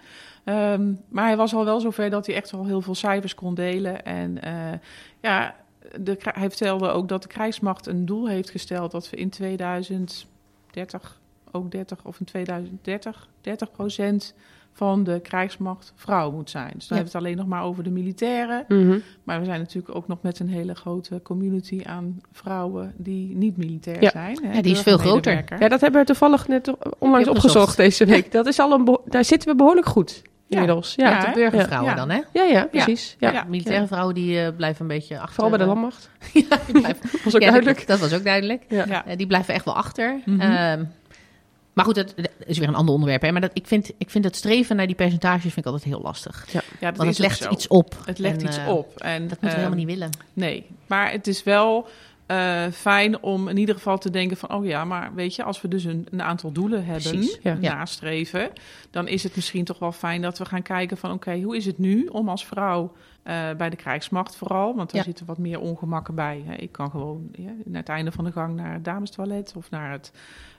Ehm, 0.43 0.91
maar 1.09 1.25
hij 1.25 1.37
was 1.37 1.53
al 1.55 1.65
wel 1.65 1.79
zover 1.79 2.09
dat 2.09 2.25
hij 2.25 2.35
echt 2.35 2.53
al 2.53 2.65
heel 2.65 2.81
veel 2.81 2.95
cijfers 2.95 3.35
kon 3.35 3.55
delen. 3.55 4.05
En 4.05 4.39
ja, 5.21 5.55
de, 5.99 6.17
hij 6.21 6.47
vertelde 6.49 6.87
ook 6.89 7.07
dat 7.07 7.21
de 7.21 7.27
krijgsmacht 7.27 7.87
een 7.87 8.05
doel 8.05 8.27
heeft 8.27 8.49
gesteld 8.49 8.91
dat 8.91 9.09
we 9.09 9.17
in 9.17 9.29
2030, 9.29 11.19
ook 11.51 11.71
30 11.71 11.97
of 12.03 12.19
in 12.19 12.25
2030, 12.25 13.27
30 13.41 13.71
procent 13.71 14.33
van 14.73 15.03
de 15.03 15.19
krijgsmacht 15.19 15.93
vrouw 15.95 16.31
moet 16.31 16.49
zijn. 16.49 16.71
Dus 16.73 16.87
dan 16.87 16.97
Ja. 16.97 17.03
hebben 17.03 17.11
we 17.11 17.17
het 17.17 17.27
alleen 17.27 17.37
nog 17.37 17.47
maar 17.47 17.63
over 17.63 17.83
de 17.83 17.89
militairen. 17.89 18.65
mhm. 18.67 18.99
Maar 19.23 19.39
we 19.39 19.45
zijn 19.45 19.59
natuurlijk 19.59 19.95
ook 19.95 20.07
nog 20.07 20.17
met 20.21 20.39
een 20.39 20.49
hele 20.49 20.75
grote 20.75 21.19
community 21.23 21.81
aan 21.85 22.21
vrouwen 22.31 22.93
die 22.97 23.35
niet 23.35 23.57
militair 23.57 24.01
Ja. 24.01 24.09
zijn. 24.09 24.43
Hè, 24.43 24.53
Ja, 24.53 24.61
die 24.61 24.71
is 24.71 24.81
veel 24.81 24.97
groter. 24.97 25.43
Ja, 25.59 25.67
dat 25.67 25.81
hebben 25.81 25.99
we 26.01 26.05
toevallig 26.05 26.47
net 26.47 26.67
onlangs 26.97 27.27
Opgezocht. 27.27 27.35
opgezocht 27.55 27.77
deze 27.77 28.05
week. 28.05 28.31
Dat 28.31 28.45
is 28.47 28.59
al 28.59 28.71
een 28.71 28.97
daar 29.05 29.25
zitten 29.25 29.49
we 29.49 29.55
behoorlijk 29.55 29.87
goed 29.87 30.21
inmiddels. 30.49 30.93
Ja, 30.95 31.09
Ja, 31.09 31.19
de 31.25 31.31
burgervrouwen 31.33 31.89
Ja. 31.91 31.97
dan, 31.97 32.09
hè? 32.09 32.21
ja, 32.33 32.43
ja, 32.43 32.65
precies. 32.65 33.15
Ja. 33.19 33.31
Ja. 33.31 33.43
Militaire 33.47 33.87
vrouwen 33.87 34.15
die 34.15 34.41
eh, 34.41 34.55
blijven 34.55 34.81
een 34.81 34.87
beetje 34.87 35.15
achter. 35.19 35.33
Vooral 35.33 35.49
bij 35.49 35.57
de 35.57 35.63
eh, 35.65 35.69
landmacht. 35.69 36.09
ja, 36.49 36.59
die 36.65 36.79
blijven, 36.81 37.01
Dat 37.11 37.21
was 37.23 37.35
ook 37.35 37.41
Ja, 37.41 37.47
duidelijk. 37.49 37.77
Dat, 37.77 37.87
dat 37.87 37.99
was 37.99 38.13
ook 38.13 38.23
duidelijk. 38.23 38.63
Ja. 38.69 38.85
Ja. 38.87 39.05
Eh, 39.05 39.17
die 39.17 39.27
blijven 39.27 39.53
echt 39.53 39.65
wel 39.65 39.75
achter. 39.75 40.19
Mhm. 40.25 40.41
Ehm, 40.41 40.83
maar 41.73 41.85
goed, 41.85 41.95
dat, 41.95 42.13
dat 42.15 42.29
is 42.45 42.57
weer 42.57 42.67
een 42.67 42.75
ander 42.75 42.93
onderwerp. 42.93 43.21
Hè? 43.21 43.31
Maar 43.31 43.41
dat, 43.41 43.51
ik, 43.53 43.67
vind, 43.67 43.91
ik 43.97 44.09
vind 44.09 44.23
het 44.23 44.35
streven 44.35 44.75
naar 44.75 44.87
die 44.87 44.95
percentages 44.95 45.41
vind 45.41 45.57
ik 45.57 45.65
altijd 45.65 45.83
heel 45.83 46.01
lastig. 46.01 46.45
Ja, 46.51 46.61
dat 46.79 46.97
Want 46.97 47.09
is 47.09 47.17
het 47.17 47.27
legt 47.27 47.41
zo. 47.41 47.49
iets 47.49 47.67
op. 47.67 47.95
Het 48.05 48.19
legt 48.19 48.41
En, 48.41 48.47
iets 48.47 48.59
op. 48.67 48.97
En, 48.97 49.21
Dat 49.27 49.29
moeten 49.29 49.39
we 49.39 49.47
ehm, 49.47 49.55
helemaal 49.55 49.77
niet 49.77 49.87
willen. 49.87 50.09
Nee, 50.33 50.65
maar 50.87 51.11
het 51.11 51.27
is 51.27 51.43
wel 51.43 51.87
eh, 52.25 52.65
fijn 52.71 53.21
om 53.23 53.47
in 53.47 53.57
ieder 53.57 53.75
geval 53.75 53.97
te 53.97 54.09
denken 54.09 54.37
van... 54.37 54.53
oh 54.53 54.65
ja, 54.65 54.85
maar 54.85 55.13
weet 55.13 55.35
je, 55.35 55.43
als 55.43 55.61
we 55.61 55.67
dus 55.67 55.83
een, 55.83 56.07
een 56.11 56.21
aantal 56.21 56.51
doelen 56.51 56.85
hebben, 56.85 57.11
Precies, 57.11 57.39
ja. 57.41 57.57
Ja. 57.59 57.75
nastreven... 57.75 58.51
dan 58.91 59.07
is 59.07 59.23
het 59.23 59.35
misschien 59.35 59.63
toch 59.63 59.79
wel 59.79 59.91
fijn 59.91 60.21
dat 60.21 60.37
we 60.37 60.45
gaan 60.45 60.61
kijken 60.61 60.97
van... 60.97 61.11
oké, 61.11 61.41
hoe 61.41 61.55
is 61.55 61.65
het 61.65 61.77
nu 61.77 62.05
om 62.05 62.29
als 62.29 62.45
vrouw 62.45 62.93
eh, 63.23 63.51
bij 63.57 63.69
de 63.69 63.75
krijgsmacht 63.75 64.35
vooral... 64.35 64.75
want 64.75 64.89
daar 64.91 64.99
Ja. 64.99 65.05
zitten 65.05 65.25
wat 65.25 65.37
meer 65.37 65.59
ongemakken 65.59 66.15
bij. 66.15 66.43
Hè. 66.45 66.53
Ik 66.53 66.71
kan 66.71 66.89
gewoon 66.89 67.29
ja, 67.31 67.51
naar 67.65 67.79
het 67.79 67.89
einde 67.89 68.11
van 68.11 68.23
de 68.23 68.31
gang 68.31 68.55
naar 68.55 68.73
het 68.73 68.83
damestoilet... 68.85 69.53
of 69.55 69.69
naar 69.69 69.91
het, 69.91 70.11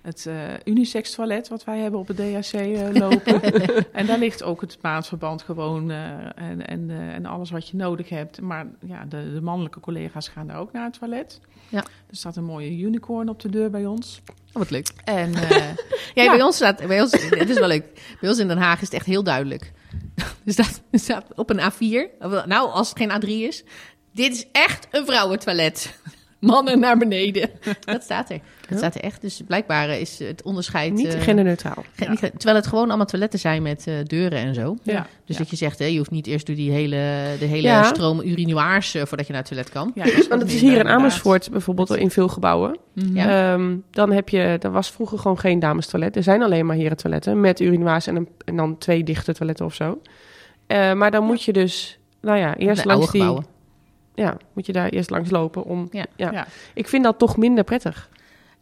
het 0.07 0.27
eh, 0.27 0.35
unisex 0.65 1.15
toilet 1.15 1.49
wat 1.49 1.65
wij 1.65 1.79
hebben 1.79 2.01
op 2.01 2.09
het 2.09 2.17
DHC 2.17 2.53
eh, 2.53 2.89
lopen. 2.93 3.43
en 3.93 4.07
daar 4.07 4.19
ligt 4.19 4.43
ook 4.43 4.61
het 4.61 4.79
maandverband 4.83 5.43
gewoon 5.43 5.91
eh, 5.91 6.13
en, 6.35 6.67
en, 6.67 6.91
en 6.91 7.27
alles 7.27 7.51
wat 7.51 7.69
je 7.69 7.77
nodig 7.77 8.09
hebt. 8.09 8.41
Maar 8.41 8.67
ja, 8.87 9.05
de, 9.05 9.33
de 9.35 9.41
mannelijke 9.41 9.81
collega's 9.81 10.29
gaan 10.29 10.47
daar 10.47 10.59
ook 10.59 10.73
naar 10.73 10.85
het 10.85 10.99
toilet. 10.99 11.41
Ja. 11.69 11.79
Er 12.11 12.17
staat 12.17 12.37
een 12.37 12.45
mooie 12.45 12.79
unicorn 12.79 13.29
op 13.29 13.41
de 13.41 13.49
deur 13.51 13.71
bij 13.71 13.87
ons. 13.87 14.21
Oh, 14.29 14.35
wat 14.53 14.71
leuk. 14.71 14.89
En 15.05 15.33
Ja, 16.15 16.23
Ja. 16.23 16.31
bij 16.31 16.43
ons 16.43 16.57
staat, 16.57 16.87
bij 16.87 17.01
ons, 17.01 17.13
het 17.13 17.49
is 17.51 17.59
wel 17.59 17.69
leuk. 17.69 18.17
Bij 18.21 18.29
ons 18.31 18.39
in 18.39 18.49
Den 18.49 18.59
Haag 18.59 18.77
is 18.81 18.85
het 18.87 18.95
echt 18.95 19.07
heel 19.07 19.23
duidelijk. 19.23 19.73
Er 20.47 20.53
staat, 20.53 20.83
er 20.91 20.99
staat 20.99 21.25
op 21.35 21.51
een 21.51 21.61
A4, 21.61 22.19
of 22.21 22.31
wel- 22.31 22.47
nou 22.47 22.71
als 22.71 22.89
het 22.89 22.99
geen 22.99 23.11
A3 23.23 23.29
is, 23.29 23.65
dit 24.13 24.33
is 24.33 24.47
echt 24.53 24.87
een 24.91 25.07
vrouwentoilet. 25.07 25.99
Mannen 26.41 26.81
naar 26.81 26.99
beneden. 26.99 27.51
Dat 27.85 28.03
staat 28.03 28.31
er. 28.31 28.41
Dat 28.69 28.79
staat 28.79 28.95
er 28.95 29.01
echt. 29.01 29.21
Dus 29.21 29.41
blijkbaar 29.47 29.89
is 29.89 30.19
het 30.19 30.43
onderscheid... 30.43 30.93
Niet 30.93 31.15
eh, 31.15 31.21
genderneutraal. 31.23 31.85
ge- 31.95 32.09
niet 32.09 32.19
ge- 32.19 32.31
terwijl 32.31 32.57
het 32.57 32.67
gewoon 32.67 32.89
allemaal 32.89 33.07
toiletten 33.07 33.39
zijn 33.39 33.63
met 33.63 33.87
eh, 33.87 33.95
deuren 34.05 34.39
en 34.39 34.55
zo. 34.55 34.77
ja. 34.83 35.07
Dus 35.25 35.37
ja. 35.37 35.43
dat 35.43 35.51
je 35.51 35.57
zegt, 35.57 35.79
hè, 35.79 35.85
je 35.85 35.99
hoeft 35.99 36.11
niet 36.11 36.27
eerst 36.27 36.47
door 36.47 36.57
die 36.57 36.71
hele, 36.71 36.97
de 37.39 37.45
hele 37.45 37.63
Ja. 37.69 37.83
stroom 37.83 38.21
urinoirs 38.21 38.95
eh, 38.95 39.03
voordat 39.05 39.27
je 39.27 39.33
naar 39.33 39.41
het 39.43 39.51
toilet 39.51 39.71
kan. 39.71 39.91
Ja, 39.95 40.05
wat 40.05 40.27
Want 40.29 40.43
het 40.43 40.51
is 40.53 40.61
hier 40.61 40.71
in 40.71 40.77
inderdaad. 40.77 40.99
Amersfoort 40.99 41.51
bijvoorbeeld 41.51 41.97
in 41.97 42.11
veel 42.11 42.29
gebouwen. 42.29 42.79
Ehm, 43.15 43.77
dan 43.91 44.13
heb 44.13 44.29
je, 44.29 44.39
er 44.61 44.71
was 44.71 44.91
vroeger 44.91 45.19
gewoon 45.19 45.39
geen 45.39 45.59
damestoilet. 45.59 46.17
Er 46.17 46.23
zijn 46.23 46.43
alleen 46.43 46.67
maar 46.67 46.77
herentoiletten 46.77 47.41
met 47.41 47.61
urinoirs 47.61 48.07
en, 48.07 48.17
een, 48.17 48.29
en 48.45 48.57
dan 48.57 48.79
twee 48.79 49.05
dichte 49.05 49.35
toiletten 49.35 49.65
of 49.67 49.75
zo. 49.75 50.01
Eh, 50.67 50.93
maar 50.93 51.11
dan 51.11 51.25
moet 51.25 51.43
je 51.43 51.53
dus, 51.53 51.99
nou 52.21 52.39
ja, 52.39 52.57
eerst 52.57 52.83
De 52.83 52.89
langs 52.89 53.03
oude 53.05 53.13
die, 53.13 53.21
gebouwen. 53.21 53.47
Ja, 54.17 54.37
moet 54.53 54.67
je 54.67 54.73
daar 54.73 54.89
eerst 54.89 55.11
langs 55.11 55.31
lopen 55.31 55.65
om, 55.65 55.89
Ja. 55.91 56.07
ja. 56.17 56.33
Ja. 56.33 56.47
Ik 56.75 56.89
vind 56.89 57.05
dat 57.05 57.19
toch 57.19 57.37
minder 57.37 57.65
prettig. 57.65 58.09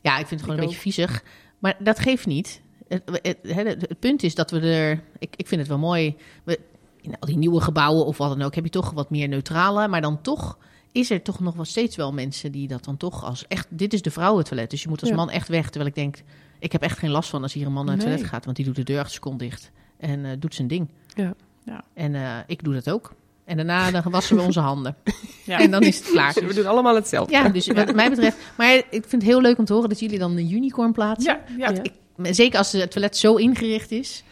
Ja, 0.01 0.19
ik 0.19 0.27
vind 0.27 0.41
het 0.41 0.41
gewoon 0.41 0.57
Ik 0.57 0.63
een 0.63 0.67
beetje 0.67 0.81
viezig. 0.81 1.25
Maar 1.59 1.77
dat 1.79 1.99
geeft 1.99 2.27
niet. 2.27 2.63
Het, 2.89 3.03
het, 3.23 3.39
het, 3.43 3.81
het 3.89 3.99
punt 3.99 4.23
is 4.23 4.35
dat 4.35 4.51
we 4.51 4.61
er... 4.61 5.03
Ik, 5.19 5.35
ik 5.37 5.47
vind 5.49 5.61
het 5.61 5.71
wel 5.71 5.79
mooi. 5.79 6.17
We, 6.45 6.61
in 7.01 7.19
al 7.21 7.29
die 7.29 7.37
nieuwe 7.37 7.61
gebouwen 7.61 8.07
of 8.07 8.19
wat 8.19 8.29
dan 8.29 8.43
ook... 8.43 8.55
heb 8.55 8.65
je 8.65 8.71
toch 8.71 8.91
wat 8.91 9.11
meer 9.11 9.29
neutrale. 9.29 9.89
Maar 9.89 10.01
dan 10.01 10.21
toch 10.23 10.59
is 10.93 11.11
er 11.11 11.23
toch 11.23 11.41
nog 11.41 11.55
wel 11.55 11.65
steeds 11.65 11.97
wel 11.97 12.13
mensen... 12.13 12.53
die 12.53 12.69
dat 12.69 12.85
dan 12.85 12.97
toch 12.97 13.25
als 13.25 13.47
echt... 13.49 13.67
Dit 13.71 13.93
is 13.93 14.03
de 14.03 14.11
vrouwentoilet. 14.11 14.71
Dus 14.71 14.83
je 14.83 14.89
moet 14.89 15.01
als 15.01 15.11
Ja. 15.11 15.17
man 15.17 15.31
echt 15.31 15.49
weg. 15.49 15.65
Terwijl 15.65 15.87
ik 15.87 15.95
denk... 15.95 16.23
Ik 16.59 16.73
heb 16.73 16.83
echt 16.83 16.99
geen 16.99 17.11
last 17.11 17.31
van 17.31 17.43
als 17.43 17.53
hier 17.53 17.67
een 17.67 17.73
man 17.73 17.85
naar 17.85 17.95
het 17.95 18.05
Nee. 18.05 18.13
toilet 18.13 18.33
gaat. 18.33 18.45
Want 18.45 18.57
die 18.57 18.65
doet 18.67 18.77
de 18.77 18.83
deur 18.83 19.01
acht 19.01 19.13
seconden 19.13 19.49
dicht. 19.49 19.71
En 19.99 20.25
eh, 20.25 20.31
doet 20.39 20.55
zijn 20.55 20.69
ding. 20.69 20.89
Ja. 21.15 21.35
Ja. 21.65 21.85
En 21.95 22.15
eh, 22.15 22.39
ik 22.47 22.63
doe 22.65 22.75
dat 22.75 22.91
ook. 22.91 23.15
En 23.45 23.57
daarna 23.57 23.91
dan 23.91 24.03
wassen 24.11 24.37
we 24.37 24.43
onze 24.43 24.61
handen. 24.61 24.97
Ja. 25.45 25.59
En 25.59 25.71
dan 25.71 25.83
is 25.83 25.99
het 25.99 26.11
klaar. 26.11 26.35
We 26.35 26.55
doen 26.55 26.67
allemaal 26.67 26.95
hetzelfde. 26.95 27.33
Ja, 27.33 27.49
dus 27.49 27.67
wat 27.67 27.95
mij 27.95 28.11
betreft. 28.11 28.37
Maar 28.57 28.75
ik 28.75 28.85
vind 28.91 29.13
het 29.13 29.23
heel 29.23 29.41
leuk 29.41 29.59
om 29.59 29.65
te 29.65 29.73
horen 29.73 29.89
dat 29.89 30.01
jullie 30.01 30.19
dan 30.19 30.37
een 30.37 30.53
unicorn 30.53 30.93
plaatsen. 30.93 31.39
Ja, 31.57 31.57
ja. 31.59 31.71
Ja. 31.75 31.83
Ik, 31.83 32.35
zeker 32.35 32.59
als 32.59 32.73
het 32.73 32.91
toilet 32.91 33.17
zo 33.17 33.35
ingericht 33.37 33.91
is. 33.91 34.25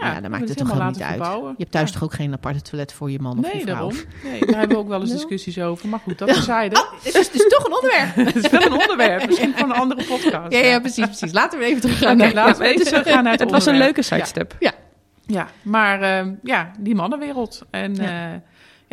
Ja, 0.00 0.20
dan 0.20 0.30
maakt 0.30 0.48
het 0.48 0.56
toch 0.58 0.68
helemaal 0.68 0.76
gewoon 0.76 0.86
niet 0.86 1.00
laten 1.00 1.06
uit. 1.14 1.22
verbouwen. 1.22 1.48
Je 1.50 1.54
hebt 1.58 1.70
thuis 1.70 1.88
Ja. 1.88 1.94
toch 1.94 2.04
ook 2.04 2.14
geen 2.14 2.32
aparte 2.32 2.62
toilet 2.62 2.92
voor 2.92 3.10
je 3.10 3.18
man 3.20 3.38
of 3.38 3.46
je 3.46 3.52
Nee, 3.52 3.62
vrouw? 3.62 3.74
daarom. 3.74 3.94
Nee, 4.24 4.40
daar 4.46 4.58
hebben 4.58 4.76
we 4.76 4.82
ook 4.82 4.88
wel 4.88 5.00
eens 5.00 5.08
Ja. 5.10 5.16
discussies 5.16 5.58
over. 5.58 5.88
Maar 5.88 6.00
goed, 6.00 6.18
dat 6.18 6.28
terzijde. 6.28 6.76
Oh, 6.76 6.92
het 7.02 7.14
is 7.14 7.30
dus 7.30 7.48
toch 7.48 7.64
een 7.64 7.74
onderwerp. 7.74 8.14
Het 8.34 8.44
is 8.44 8.50
wel 8.50 8.62
een 8.62 8.80
onderwerp. 8.80 9.26
Misschien 9.26 9.52
van 9.56 9.70
een 9.70 9.76
andere 9.76 10.04
podcast. 10.04 10.52
Ja, 10.52 10.58
ja, 10.58 10.80
precies, 10.80 11.04
precies. 11.06 11.32
Laten 11.32 11.58
we 11.58 11.64
even 11.64 11.80
terug 11.80 11.98
gaan. 11.98 12.16
Naar- 12.16 12.32
laten 12.34 12.62
we 12.62 12.68
even 12.68 12.86
teruggaan 12.86 13.22
naar 13.22 13.32
het 13.32 13.40
Het 13.40 13.50
was 13.50 13.66
een 13.66 13.76
leuke 13.76 14.02
sidestep. 14.02 14.56
Ja, 15.26 15.48
maar 15.62 16.00
ehm, 16.02 16.32
ja, 16.42 16.70
die 16.78 16.94
mannenwereld. 16.94 17.62
En 17.70 17.94
Ja. 17.94 18.42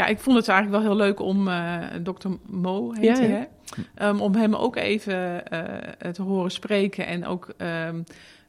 Ja. 0.05 0.11
ik 0.11 0.19
vond 0.19 0.37
het 0.37 0.47
eigenlijk 0.47 0.83
wel 0.83 0.91
heel 0.91 1.05
leuk 1.05 1.19
om 1.19 1.47
eh 1.47 1.79
Dr. 2.03 2.27
Mo, 2.45 2.91
heet 2.93 3.03
Ja, 3.03 3.13
hij, 3.13 3.29
ja. 3.29 3.35
hè? 3.35 3.45
Ehm, 3.95 4.19
om 4.19 4.35
hem 4.35 4.55
ook 4.55 4.75
even 4.75 5.47
eh, 5.47 6.11
te 6.11 6.21
horen 6.21 6.51
spreken. 6.51 7.07
En 7.07 7.25
ook, 7.25 7.53
ehm, 7.57 8.01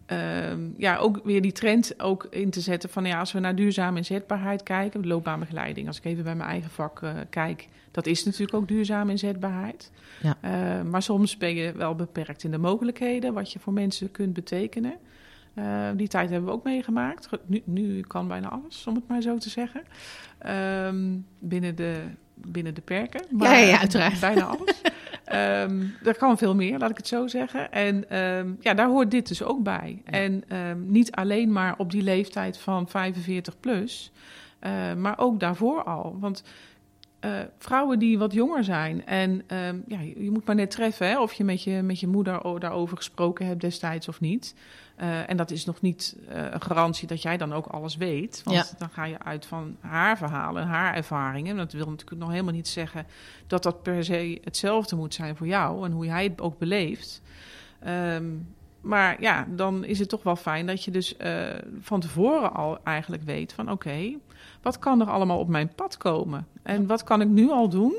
ehm, 0.07 0.61
ja, 0.77 0.97
ook 0.97 1.21
weer 1.25 1.43
die 1.43 1.53
trend 1.53 2.01
ook 2.01 2.27
in 2.31 2.51
te 2.51 2.61
zetten 2.61 2.91
van... 2.91 3.05
Ja, 3.05 3.19
als 3.19 3.33
we 3.33 3.39
naar 3.39 3.55
duurzame 3.55 3.97
inzetbaarheid 3.97 4.63
kijken, 4.63 5.07
loopbaanbegeleiding... 5.07 5.87
als 5.87 5.99
ik 5.99 6.05
even 6.05 6.25
bij 6.25 6.35
mijn 6.35 6.49
eigen 6.49 6.71
vak 6.71 7.03
eh, 7.03 7.15
kijk... 7.31 7.69
dat 7.91 8.07
is 8.07 8.25
natuurlijk 8.25 8.55
ook 8.55 8.69
duurzame 8.69 9.11
inzetbaarheid. 9.11 9.91
Ja. 10.23 10.37
Eh, 10.41 10.83
maar 10.83 11.03
soms 11.03 11.37
ben 11.37 11.55
je 11.55 11.73
wel 11.73 11.95
beperkt 11.95 12.45
in 12.45 12.51
de 12.51 12.59
mogelijkheden... 12.59 13.35
wat 13.35 13.53
je 13.53 13.59
voor 13.59 13.73
mensen 13.73 14.11
kunt 14.11 14.33
betekenen. 14.33 14.95
Eh, 15.55 15.89
die 15.97 16.09
tijd 16.09 16.31
hebben 16.31 16.49
we 16.49 16.55
ook 16.55 16.65
meegemaakt. 16.65 17.27
Ge- 17.27 17.41
Nu, 17.47 17.63
nu 17.65 18.01
kan 18.01 18.29
bijna 18.29 18.49
alles, 18.49 18.87
om 18.87 18.95
het 18.95 19.09
maar 19.09 19.21
zo 19.23 19.39
te 19.39 19.51
zeggen. 19.51 19.83
Ehm, 20.39 21.17
binnen, 21.39 21.75
de, 21.77 21.97
binnen 22.35 22.75
de 22.75 22.81
perken. 22.81 23.23
Ja, 23.39 23.53
ja, 23.55 23.67
ja, 23.67 23.79
uiteraard. 23.81 24.21
Bijna 24.21 24.43
alles. 24.59 24.81
Ehm 25.25 25.81
er 26.05 26.17
kan 26.17 26.39
veel 26.39 26.55
meer, 26.55 26.79
laat 26.79 26.91
ik 26.91 26.97
het 26.97 27.09
zo 27.09 27.27
zeggen. 27.27 27.73
En 27.73 28.11
ehm, 28.11 28.51
ja, 28.61 28.75
daar 28.75 28.89
hoort 28.89 29.11
dit 29.11 29.29
dus 29.29 29.43
ook 29.43 29.63
bij. 29.63 30.03
En 30.05 30.45
niet 30.87 31.13
alleen 31.13 31.53
maar 31.53 31.75
op 31.79 31.91
die 31.91 32.03
leeftijd 32.03 32.59
van 32.59 32.89
45 32.89 33.61
plus, 33.61 34.13
eh, 34.59 34.95
maar 34.95 35.19
ook 35.19 35.41
daarvoor 35.41 35.83
al. 35.85 36.17
Want 36.21 36.43
eh, 37.21 37.31
vrouwen 37.59 37.99
die 37.99 38.19
wat 38.19 38.33
jonger 38.33 38.65
zijn 38.65 39.07
en 39.07 39.43
ja, 39.87 40.01
je, 40.01 40.23
je 40.25 40.31
moet 40.31 40.47
maar 40.47 40.55
net 40.55 40.71
treffen 40.71 41.09
hè, 41.09 41.21
of 41.21 41.33
je 41.33 41.45
met, 41.45 41.63
je 41.63 41.83
met 41.83 42.01
je 42.01 42.07
moeder 42.07 42.59
daarover 42.59 42.97
gesproken 42.97 43.47
hebt 43.47 43.61
destijds 43.61 44.09
of 44.09 44.21
niet. 44.21 44.55
Eh, 45.03 45.31
en 45.31 45.37
dat 45.37 45.51
is 45.51 45.65
nog 45.65 45.81
niet 45.81 46.17
eh, 46.29 46.45
een 46.51 46.61
garantie 46.61 47.09
dat 47.09 47.23
jij 47.23 47.37
dan 47.37 47.53
ook 47.53 47.67
alles 47.67 47.97
weet. 47.97 48.43
Want 48.45 48.57
Ja. 48.57 48.65
dan 48.79 48.89
ga 48.91 49.05
je 49.05 49.19
uit 49.19 49.47
van 49.47 49.77
haar 49.81 50.17
verhalen, 50.17 50.67
haar 50.67 50.95
ervaringen. 50.95 51.57
Dat 51.57 51.73
wil 51.73 51.91
natuurlijk 51.91 52.21
nog 52.21 52.31
helemaal 52.31 52.53
niet 52.53 52.69
zeggen 52.69 53.07
dat 53.47 53.63
dat 53.63 53.83
per 53.83 54.05
se 54.05 54.41
hetzelfde 54.45 54.97
moet 54.97 55.15
zijn 55.15 55.37
voor 55.37 55.47
jou 55.47 55.85
en 55.85 55.93
hoe 55.93 56.05
jij 56.05 56.25
het 56.25 56.41
ook 56.41 56.59
beleeft. 56.59 57.23
Ehm, 57.81 58.25
maar 58.81 59.21
ja, 59.21 59.47
dan 59.51 59.85
is 59.85 59.99
het 59.99 60.09
toch 60.09 60.23
wel 60.23 60.37
fijn 60.37 60.67
dat 60.67 60.85
je 60.85 60.91
dus 60.91 61.17
eh, 61.17 61.45
van 61.81 62.01
tevoren 62.01 62.53
al 62.55 62.79
eigenlijk 62.85 63.23
weet 63.23 63.53
van 63.53 63.71
oké, 63.71 64.15
wat 64.63 64.79
kan 64.79 65.01
er 65.01 65.11
allemaal 65.11 65.39
op 65.39 65.49
mijn 65.49 65.75
pad 65.75 65.97
komen? 65.97 66.47
En 66.63 66.87
wat 66.87 67.05
kan 67.05 67.21
ik 67.21 67.29
nu 67.29 67.51
al 67.51 67.69
doen 67.69 67.95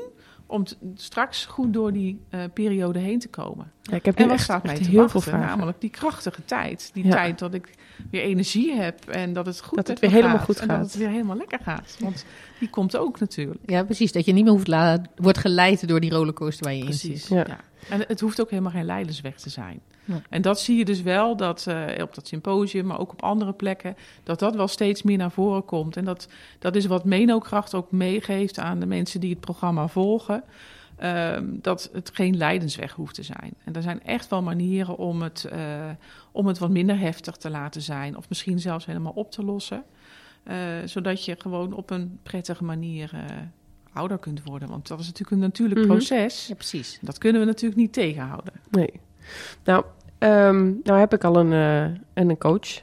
om 0.46 0.64
t- 0.64 0.78
straks 0.94 1.44
goed 1.46 1.72
door 1.72 1.92
die 1.92 2.20
eh, 2.30 2.40
periode 2.54 2.98
heen 2.98 3.18
te 3.18 3.28
komen? 3.28 3.72
Ja, 3.82 3.96
ik 3.96 4.04
heb 4.04 4.16
En 4.16 4.22
wat 4.24 4.32
echt, 4.32 4.42
staat 4.42 4.62
mij 4.62 4.72
echt 4.72 4.82
te 4.82 4.90
heel 4.90 5.00
wachten? 5.00 5.20
veel 5.22 5.32
vragen. 5.32 5.48
Namelijk 5.48 5.80
die 5.80 5.90
krachtige 5.90 6.44
tijd. 6.44 6.90
Die 6.92 7.04
Ja. 7.04 7.10
tijd 7.10 7.38
dat 7.38 7.54
ik 7.54 7.70
weer 8.10 8.22
energie 8.22 8.72
heb 8.74 9.08
en 9.08 9.32
dat 9.32 9.46
het 9.46 9.60
goed 9.60 9.76
Dat 9.76 9.88
het 9.88 9.98
weer 10.00 10.10
helemaal 10.10 10.38
goed 10.38 10.58
En 10.58 10.68
dat 10.68 10.76
gaat. 10.76 10.86
het 10.86 10.96
weer 10.96 11.08
helemaal 11.08 11.36
lekker 11.36 11.58
gaat. 11.62 11.96
Want 12.00 12.24
die 12.58 12.70
komt 12.70 12.96
ook 12.96 13.20
natuurlijk. 13.20 13.60
Ja, 13.66 13.84
precies. 13.84 14.12
Dat 14.12 14.24
je 14.24 14.32
niet 14.32 14.44
meer 14.44 14.52
hoeft 14.52 14.68
la- 14.68 15.02
wordt 15.16 15.38
geleid 15.38 15.88
door 15.88 16.00
die 16.00 16.10
rollercoaster 16.10 16.64
waar 16.64 16.72
je 16.74 16.78
in 16.78 16.84
Precies. 16.84 17.26
zit. 17.26 17.28
Ja. 17.36 17.44
Ja. 17.48 17.58
En 17.90 18.04
het 18.08 18.20
hoeft 18.20 18.40
ook 18.40 18.50
helemaal 18.50 18.72
geen 18.72 18.84
leidersweg 18.84 19.34
te 19.36 19.50
zijn. 19.50 19.80
Ja. 20.04 20.22
En 20.30 20.42
dat 20.42 20.60
zie 20.60 20.76
je 20.76 20.84
dus 20.84 21.02
wel, 21.02 21.36
dat 21.36 21.66
eh, 21.66 22.02
op 22.02 22.14
dat 22.14 22.26
symposium, 22.28 22.86
maar 22.86 22.98
ook 23.00 23.12
op 23.12 23.22
andere 23.22 23.52
plekken, 23.52 23.96
dat 24.22 24.38
dat 24.38 24.54
wel 24.54 24.68
steeds 24.68 25.02
meer 25.02 25.16
naar 25.18 25.30
voren 25.30 25.64
komt. 25.64 25.96
En 25.96 26.04
dat, 26.04 26.28
dat 26.58 26.76
is 26.76 26.86
wat 26.86 27.04
Menokracht 27.04 27.74
ook 27.74 27.90
meegeeft 27.90 28.58
aan 28.58 28.80
de 28.80 28.86
mensen 28.86 29.20
die 29.20 29.30
het 29.30 29.40
programma 29.40 29.88
volgen. 29.88 30.42
ehm, 30.96 31.44
dat 31.52 31.90
het 31.92 32.10
geen 32.14 32.36
leidensweg 32.36 32.92
hoeft 32.92 33.14
te 33.14 33.22
zijn. 33.22 33.54
En 33.64 33.74
er 33.74 33.82
zijn 33.82 34.02
echt 34.02 34.28
wel 34.30 34.42
manieren 34.42 34.96
om 34.96 35.22
het, 35.22 35.44
eh, 35.44 35.58
om 36.32 36.46
het 36.46 36.58
wat 36.58 36.70
minder 36.70 36.98
heftig 36.98 37.36
te 37.36 37.50
laten 37.50 37.82
zijn. 37.82 38.16
Of 38.16 38.28
misschien 38.28 38.58
zelfs 38.60 38.86
helemaal 38.86 39.12
op 39.14 39.30
te 39.30 39.44
lossen. 39.44 39.82
eh, 40.44 40.56
zodat 40.84 41.24
je 41.24 41.36
gewoon 41.38 41.72
op 41.72 41.90
een 41.90 42.18
prettige 42.22 42.64
manier 42.64 43.10
ouder 43.92 44.18
kunt 44.18 44.42
worden. 44.44 44.68
Want 44.68 44.88
dat 44.88 45.00
is 45.00 45.04
natuurlijk 45.06 45.30
een 45.32 45.38
natuurlijk 45.48 45.80
Mhm. 45.80 45.88
proces. 45.88 46.46
Ja, 46.46 46.54
precies. 46.54 46.98
Dat 47.02 47.18
kunnen 47.18 47.40
we 47.40 47.46
natuurlijk 47.46 47.80
niet 47.80 47.92
tegenhouden. 47.92 48.52
Nee. 48.70 48.90
Nou, 49.64 49.84
ehm, 50.18 50.72
nou 50.82 50.98
heb 50.98 51.14
ik 51.14 51.24
al 51.24 51.36
een, 51.36 51.52
eh, 51.52 51.82
en 52.14 52.30
een 52.30 52.38
coach. 52.38 52.80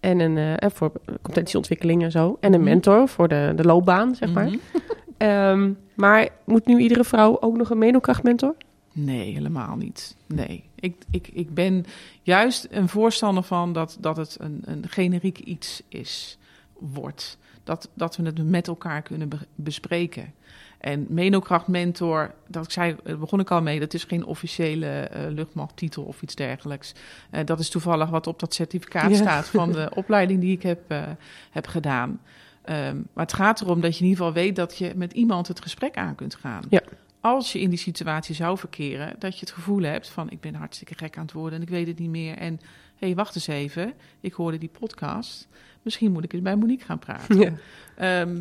En 0.00 0.20
een 0.20 0.36
eh, 0.58 0.70
voor 0.70 0.92
competentieontwikkeling 1.06 2.02
en 2.02 2.10
zo. 2.10 2.36
En 2.40 2.52
een 2.52 2.60
Mhm. 2.60 2.68
mentor 2.68 3.08
voor 3.08 3.28
de, 3.28 3.52
de 3.56 3.64
loopbaan, 3.64 4.14
zeg 4.14 4.32
maar. 4.32 4.44
Mhm. 4.46 4.56
Ehm, 5.16 5.72
maar 5.94 6.28
moet 6.44 6.66
nu 6.66 6.78
iedere 6.78 7.04
vrouw 7.04 7.40
ook 7.40 7.56
nog 7.56 7.70
een 7.70 7.78
menokrachtmentor? 7.78 8.54
Nee, 8.92 9.32
helemaal 9.32 9.76
niet. 9.76 10.16
Nee. 10.26 10.64
Ik, 10.74 10.94
ik, 11.10 11.28
ik 11.32 11.54
ben 11.54 11.84
juist 12.22 12.66
een 12.70 12.88
voorstander 12.88 13.42
van 13.42 13.72
dat, 13.72 13.96
dat 14.00 14.16
het 14.16 14.36
een, 14.40 14.62
een 14.64 14.84
generiek 14.88 15.38
iets 15.38 15.82
is, 15.88 16.38
wordt. 16.78 17.38
Dat, 17.64 17.88
dat 17.94 18.16
we 18.16 18.22
het 18.24 18.48
met 18.48 18.68
elkaar 18.68 19.02
kunnen 19.02 19.28
be- 19.28 19.46
bespreken. 19.54 20.32
En 20.78 21.06
Menokracht 21.08 21.66
Mentor, 21.66 22.34
dat 22.46 22.72
zei, 22.72 22.96
daar 23.04 23.18
begon 23.18 23.40
ik 23.40 23.50
al 23.50 23.62
mee, 23.62 23.80
dat 23.80 23.94
is 23.94 24.04
geen 24.04 24.24
officiële 24.24 24.86
eh, 24.86 25.30
luchtmachttitel 25.30 26.02
of 26.02 26.22
iets 26.22 26.34
dergelijks. 26.34 26.92
Eh, 27.30 27.44
dat 27.44 27.60
is 27.60 27.68
toevallig 27.68 28.08
wat 28.08 28.26
op 28.26 28.38
dat 28.38 28.54
certificaat 28.54 29.10
Ja. 29.10 29.16
staat 29.16 29.48
van 29.48 29.72
de 29.72 29.90
opleiding 29.94 30.40
die 30.40 30.52
ik 30.52 30.62
heb, 30.62 30.80
eh, 30.90 31.02
heb 31.50 31.66
gedaan. 31.66 32.20
Ehm, 32.62 32.96
maar 33.12 33.24
het 33.24 33.32
gaat 33.32 33.60
erom 33.60 33.80
dat 33.80 33.96
je 33.96 34.04
in 34.04 34.08
ieder 34.08 34.24
geval 34.24 34.42
weet 34.42 34.56
dat 34.56 34.78
je 34.78 34.92
met 34.96 35.12
iemand 35.12 35.48
het 35.48 35.60
gesprek 35.60 35.96
aan 35.96 36.14
kunt 36.14 36.34
gaan. 36.34 36.62
Ja. 36.68 36.82
Als 37.20 37.52
je 37.52 37.60
in 37.60 37.70
die 37.70 37.78
situatie 37.78 38.34
zou 38.34 38.58
verkeren, 38.58 39.14
dat 39.18 39.34
je 39.34 39.40
het 39.40 39.54
gevoel 39.54 39.82
hebt 39.82 40.08
van 40.08 40.30
ik 40.30 40.40
ben 40.40 40.54
hartstikke 40.54 40.94
gek 40.94 41.16
aan 41.16 41.22
het 41.22 41.32
worden 41.32 41.58
en 41.58 41.62
ik 41.64 41.70
weet 41.70 41.86
het 41.86 41.98
niet 41.98 42.10
meer. 42.10 42.36
En 42.36 42.60
hé, 42.96 43.06
hey, 43.06 43.14
wacht 43.14 43.34
eens 43.34 43.46
even, 43.46 43.92
ik 44.20 44.32
hoorde 44.32 44.58
die 44.58 44.70
podcast. 44.80 45.48
Misschien 45.82 46.12
moet 46.12 46.24
ik 46.24 46.32
eens 46.32 46.42
bij 46.42 46.56
Monique 46.56 46.84
gaan 46.84 46.98
praten. 46.98 47.38
Ja. 47.40 47.52
Ehm, 47.96 48.36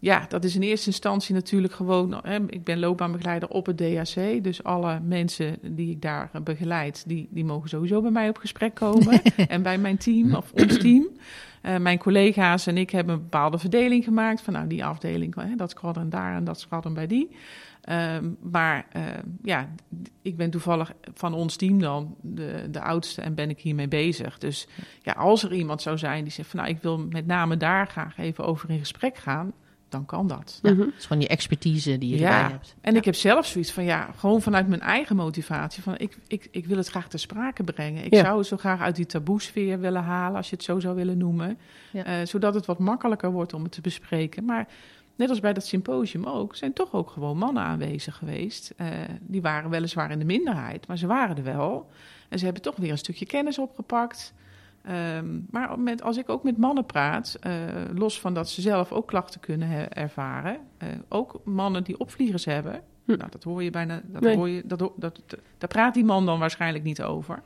ja, 0.00 0.24
dat 0.28 0.44
is 0.44 0.54
in 0.54 0.62
eerste 0.62 0.86
instantie 0.86 1.34
natuurlijk 1.34 1.72
gewoon. 1.72 2.20
Hè, 2.22 2.38
ik 2.46 2.64
ben 2.64 2.78
loopbaanbegeleider 2.78 3.48
op 3.48 3.66
het 3.66 3.76
DHC. 3.76 4.44
Dus 4.44 4.64
alle 4.64 5.00
mensen 5.00 5.58
die 5.62 5.90
ik 5.90 6.02
daar 6.02 6.30
begeleid, 6.44 7.04
die, 7.06 7.28
die 7.30 7.44
mogen 7.44 7.68
sowieso 7.68 8.00
bij 8.00 8.10
mij 8.10 8.28
op 8.28 8.38
gesprek 8.38 8.74
komen. 8.74 9.22
en 9.48 9.62
bij 9.62 9.78
mijn 9.78 9.96
team 9.96 10.34
of 10.34 10.52
ons 10.52 10.78
team. 10.78 11.08
Eh, 11.62 11.76
mijn 11.76 11.98
collega's 11.98 12.66
en 12.66 12.76
ik 12.76 12.90
hebben 12.90 13.14
een 13.14 13.20
bepaalde 13.20 13.58
verdeling 13.58 14.04
gemaakt. 14.04 14.40
Van 14.40 14.52
nou, 14.52 14.66
die 14.66 14.84
afdeling, 14.84 15.34
hè, 15.34 15.56
dat 15.56 15.70
squadron 15.70 16.10
daar 16.10 16.34
en 16.34 16.44
dat 16.44 16.60
squadron 16.60 16.94
bij 16.94 17.06
die. 17.06 17.36
Ehm, 17.80 18.30
maar 18.40 18.86
ehm, 18.92 19.26
ja, 19.42 19.68
ik 20.22 20.36
ben 20.36 20.50
toevallig 20.50 20.92
van 21.14 21.34
ons 21.34 21.56
team 21.56 21.80
dan 21.80 22.16
de, 22.20 22.68
de 22.70 22.80
oudste 22.80 23.22
en 23.22 23.34
ben 23.34 23.50
ik 23.50 23.60
hiermee 23.60 23.88
bezig. 23.88 24.38
Dus 24.38 24.68
ja, 25.02 25.12
als 25.12 25.42
er 25.42 25.52
iemand 25.52 25.82
zou 25.82 25.98
zijn 25.98 26.24
die 26.24 26.32
zegt 26.32 26.48
van 26.48 26.58
nou, 26.58 26.70
ik 26.70 26.82
wil 26.82 26.98
met 26.98 27.26
name 27.26 27.56
daar 27.56 27.86
graag 27.86 28.18
even 28.18 28.44
over 28.44 28.70
in 28.70 28.78
gesprek 28.78 29.16
gaan, 29.16 29.52
dan 29.90 30.04
kan 30.06 30.26
dat. 30.26 30.58
Ja, 30.62 30.70
Mhm. 30.72 30.80
Het 30.80 30.94
is 30.98 31.02
gewoon 31.02 31.18
die 31.18 31.28
expertise 31.28 31.98
die 31.98 32.10
je 32.10 32.18
Ja. 32.18 32.36
erbij 32.36 32.50
hebt. 32.50 32.74
En 32.80 32.96
ik 32.96 33.04
heb 33.04 33.14
zelf 33.14 33.46
zoiets 33.46 33.72
van 33.72 33.84
ja, 33.84 34.10
gewoon 34.16 34.42
vanuit 34.42 34.68
mijn 34.68 34.80
eigen 34.80 35.16
motivatie 35.16 35.82
van 35.82 35.94
ik, 35.98 36.16
ik, 36.26 36.48
ik 36.50 36.66
wil 36.66 36.76
het 36.76 36.88
graag 36.88 37.08
ter 37.08 37.18
sprake 37.18 37.64
brengen. 37.64 38.04
Ik 38.04 38.14
Ja. 38.14 38.24
zou 38.24 38.38
het 38.38 38.46
zo 38.46 38.56
graag 38.56 38.80
uit 38.80 38.96
die 38.96 39.06
taboesfeer 39.06 39.80
willen 39.80 40.02
halen, 40.02 40.36
als 40.36 40.50
je 40.50 40.56
het 40.56 40.64
zo 40.64 40.80
zou 40.80 40.94
willen 40.96 41.18
noemen. 41.18 41.58
Ja. 41.90 42.04
Eh, 42.04 42.14
zodat 42.26 42.54
het 42.54 42.66
wat 42.66 42.78
makkelijker 42.78 43.30
wordt 43.32 43.54
om 43.54 43.62
het 43.62 43.72
te 43.72 43.80
bespreken. 43.80 44.44
Maar 44.44 44.68
net 45.16 45.28
als 45.28 45.40
bij 45.40 45.52
dat 45.52 45.66
symposium 45.66 46.24
ook, 46.24 46.56
zijn 46.56 46.72
toch 46.72 46.92
ook 46.92 47.10
gewoon 47.10 47.36
mannen 47.38 47.62
aanwezig 47.62 48.16
geweest. 48.16 48.72
Eh, 48.76 48.86
die 49.20 49.42
waren 49.42 49.70
weliswaar 49.70 50.10
in 50.10 50.18
de 50.18 50.24
minderheid, 50.24 50.86
maar 50.86 50.98
ze 50.98 51.06
waren 51.06 51.36
er 51.36 51.42
wel. 51.44 51.90
En 52.28 52.38
ze 52.38 52.44
hebben 52.44 52.62
toch 52.62 52.76
weer 52.76 52.90
een 52.90 52.98
stukje 52.98 53.26
kennis 53.26 53.58
opgepakt. 53.58 54.32
Ehm, 54.84 55.26
maar 55.50 55.78
met, 55.78 56.02
als 56.02 56.16
ik 56.16 56.28
ook 56.28 56.42
met 56.42 56.56
mannen 56.58 56.86
praat, 56.86 57.36
eh, 57.40 57.52
los 57.94 58.20
van 58.20 58.34
dat 58.34 58.48
ze 58.50 58.60
zelf 58.60 58.92
ook 58.92 59.06
klachten 59.06 59.40
kunnen 59.40 59.92
ervaren, 59.92 60.58
eh, 60.78 60.88
ook 61.08 61.40
mannen 61.44 61.84
die 61.84 61.98
opvliegers 61.98 62.44
hebben, 62.44 62.80
Hm. 63.04 63.16
nou, 63.16 63.30
dat 63.30 63.42
hoor 63.42 63.62
je 63.62 63.70
bijna, 63.70 64.00
dat 64.04 64.22
Nee. 64.22 64.36
hoor 64.36 64.48
je, 64.48 64.62
dat, 64.66 64.78
dat, 64.78 64.92
dat- 64.96 65.22
daar 65.58 65.68
praat 65.68 65.94
die 65.94 66.04
man 66.04 66.26
dan 66.26 66.38
waarschijnlijk 66.38 66.84
niet 66.84 67.02
over. 67.02 67.42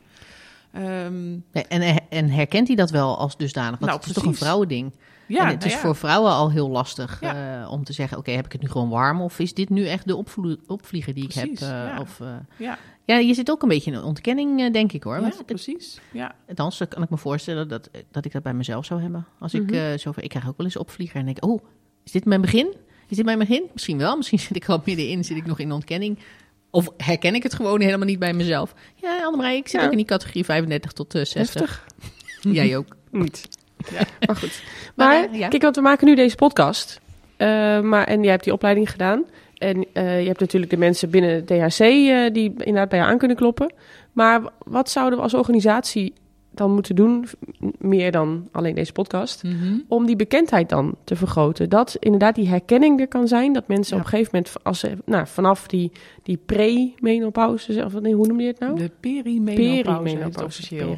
Ehm, 0.72 1.30
Nee, 1.52 1.64
en, 1.68 2.02
en 2.08 2.28
herkent 2.30 2.66
hij 2.66 2.76
dat 2.76 2.90
wel 2.90 3.18
als 3.18 3.36
dusdanig? 3.36 3.70
Want 3.78 3.84
Nou, 3.90 3.96
het 3.98 4.06
is 4.08 4.12
toch 4.12 4.24
een 4.24 4.34
vrouwending? 4.34 4.92
Ja, 5.28 5.40
en 5.40 5.46
het 5.46 5.54
nou 5.58 5.66
is 5.66 5.72
ja. 5.72 5.78
voor 5.78 5.96
vrouwen 5.96 6.32
al 6.32 6.50
heel 6.50 6.68
lastig 6.70 7.18
Ja. 7.20 7.62
eh, 7.62 7.70
om 7.72 7.84
te 7.84 7.92
zeggen... 7.92 8.18
oké, 8.18 8.30
heb 8.30 8.44
ik 8.44 8.52
het 8.52 8.62
nu 8.62 8.68
gewoon 8.68 8.88
warm? 8.88 9.20
Of 9.20 9.38
is 9.38 9.54
dit 9.54 9.70
nu 9.70 9.86
echt 9.86 10.06
de 10.06 10.16
opvlieger 10.66 11.14
die 11.14 11.24
Precies, 11.28 11.42
ik 11.42 11.58
heb? 11.58 11.68
eh, 11.68 11.68
ja. 11.68 12.00
Of, 12.00 12.20
eh, 12.20 12.26
ja, 12.56 12.78
ja, 13.04 13.16
je 13.16 13.34
zit 13.34 13.50
ook 13.50 13.62
een 13.62 13.68
beetje 13.68 13.90
in 13.90 13.96
een 13.96 14.02
ontkenning, 14.04 14.72
denk 14.72 14.92
ik 14.92 15.02
hoor. 15.02 15.20
ja, 15.20 15.24
het- 15.24 15.46
precies. 15.46 16.00
Ja, 16.12 16.34
Althans, 16.48 16.82
kan 16.88 17.02
ik 17.02 17.10
me 17.10 17.16
voorstellen 17.16 17.68
dat, 17.68 17.90
dat 18.10 18.24
ik 18.24 18.32
dat 18.32 18.42
bij 18.42 18.54
mezelf 18.54 18.84
zou 18.84 19.00
hebben. 19.00 19.26
Als 19.38 19.54
ik 19.54 19.62
Mhm. 19.62 19.74
eh, 19.74 19.98
zo 19.98 20.12
van, 20.12 20.22
ik 20.22 20.28
krijg 20.28 20.48
ook 20.48 20.56
wel 20.56 20.66
eens 20.66 20.76
opvlieger 20.76 21.16
en 21.16 21.24
denk, 21.24 21.44
oh, 21.44 21.62
is 22.04 22.12
dit 22.12 22.24
mijn 22.24 22.40
begin? 22.40 22.74
Is 23.08 23.16
dit 23.16 23.24
mijn 23.24 23.38
begin? 23.38 23.62
Misschien 23.72 23.98
wel. 23.98 24.16
Misschien 24.16 24.38
zit 24.48 24.56
ik 24.56 24.68
al 24.68 24.82
middenin, 24.84 25.24
zit 25.24 25.36
ik 25.36 25.46
nog 25.46 25.58
in 25.58 25.72
ontkenning. 25.72 26.18
Of 26.70 26.88
herken 26.96 27.34
ik 27.34 27.42
het 27.42 27.54
gewoon 27.54 27.80
helemaal 27.80 28.06
niet 28.06 28.18
bij 28.18 28.32
mezelf? 28.32 28.74
Ja, 28.94 29.24
Annemarij, 29.24 29.56
ik 29.56 29.68
zit 29.68 29.80
ook 29.82 29.90
in 29.90 29.96
die 29.96 30.06
categorie 30.06 30.44
35 30.44 30.92
tot 30.92 31.14
eh 31.14 31.24
60. 31.24 31.60
Heftig. 31.60 31.86
Jij 32.54 32.76
ook. 32.76 32.96
Niet. 33.10 33.48
Ja. 33.92 34.00
Maar 34.26 34.36
goed. 34.36 34.62
Maar, 34.94 35.28
Maar, 35.28 35.36
ja. 35.38 35.48
kijk, 35.48 35.62
want 35.62 35.76
we 35.76 35.82
maken 35.82 36.06
nu 36.06 36.14
deze 36.14 36.36
podcast. 36.36 37.00
Eh, 37.36 37.46
maar, 37.80 38.04
en 38.06 38.22
jij 38.22 38.30
hebt 38.30 38.44
die 38.44 38.52
opleiding 38.52 38.90
gedaan. 38.90 39.24
En 39.58 39.86
eh, 39.92 40.20
je 40.20 40.26
hebt 40.26 40.40
natuurlijk 40.40 40.70
de 40.70 40.76
mensen 40.78 41.10
binnen 41.10 41.30
het 41.30 41.46
DHC 41.46 41.80
eh, 41.80 42.32
die 42.32 42.52
inderdaad 42.58 42.88
bij 42.88 42.98
jou 42.98 43.10
aan 43.10 43.18
kunnen 43.18 43.36
kloppen. 43.36 43.72
Maar 44.12 44.42
wat 44.64 44.90
zouden 44.90 45.18
we 45.18 45.24
als 45.24 45.34
organisatie 45.34 46.12
dan 46.50 46.70
moeten 46.74 46.94
doen, 46.96 47.26
meer 47.78 48.10
dan 48.12 48.48
alleen 48.52 48.74
deze 48.74 48.92
podcast, 48.92 49.42
Mhm. 49.42 49.78
om 49.88 50.06
die 50.06 50.16
bekendheid 50.16 50.68
dan 50.68 50.94
te 51.04 51.16
vergroten? 51.16 51.68
Dat 51.68 51.96
inderdaad 51.98 52.34
die 52.34 52.48
herkenning 52.48 53.00
er 53.00 53.08
kan 53.08 53.28
zijn, 53.28 53.52
dat 53.52 53.68
mensen 53.68 53.94
Ja. 53.96 54.00
op 54.02 54.06
een 54.06 54.12
gegeven 54.18 54.30
moment, 54.36 54.64
als 54.64 54.78
ze, 54.80 54.92
nou, 55.04 55.26
vanaf 55.26 55.66
die, 55.66 55.92
die 56.22 56.38
pre-menopauze, 56.46 57.84
of 57.84 58.00
nee, 58.00 58.14
hoe 58.14 58.26
noem 58.26 58.40
je 58.40 58.46
het 58.46 58.58
nou? 58.58 58.76
De 58.76 58.90
perimenopauze 59.00 59.90
het 59.90 60.02
Perimenopauze. 60.02 60.44
officieel. 60.44 60.94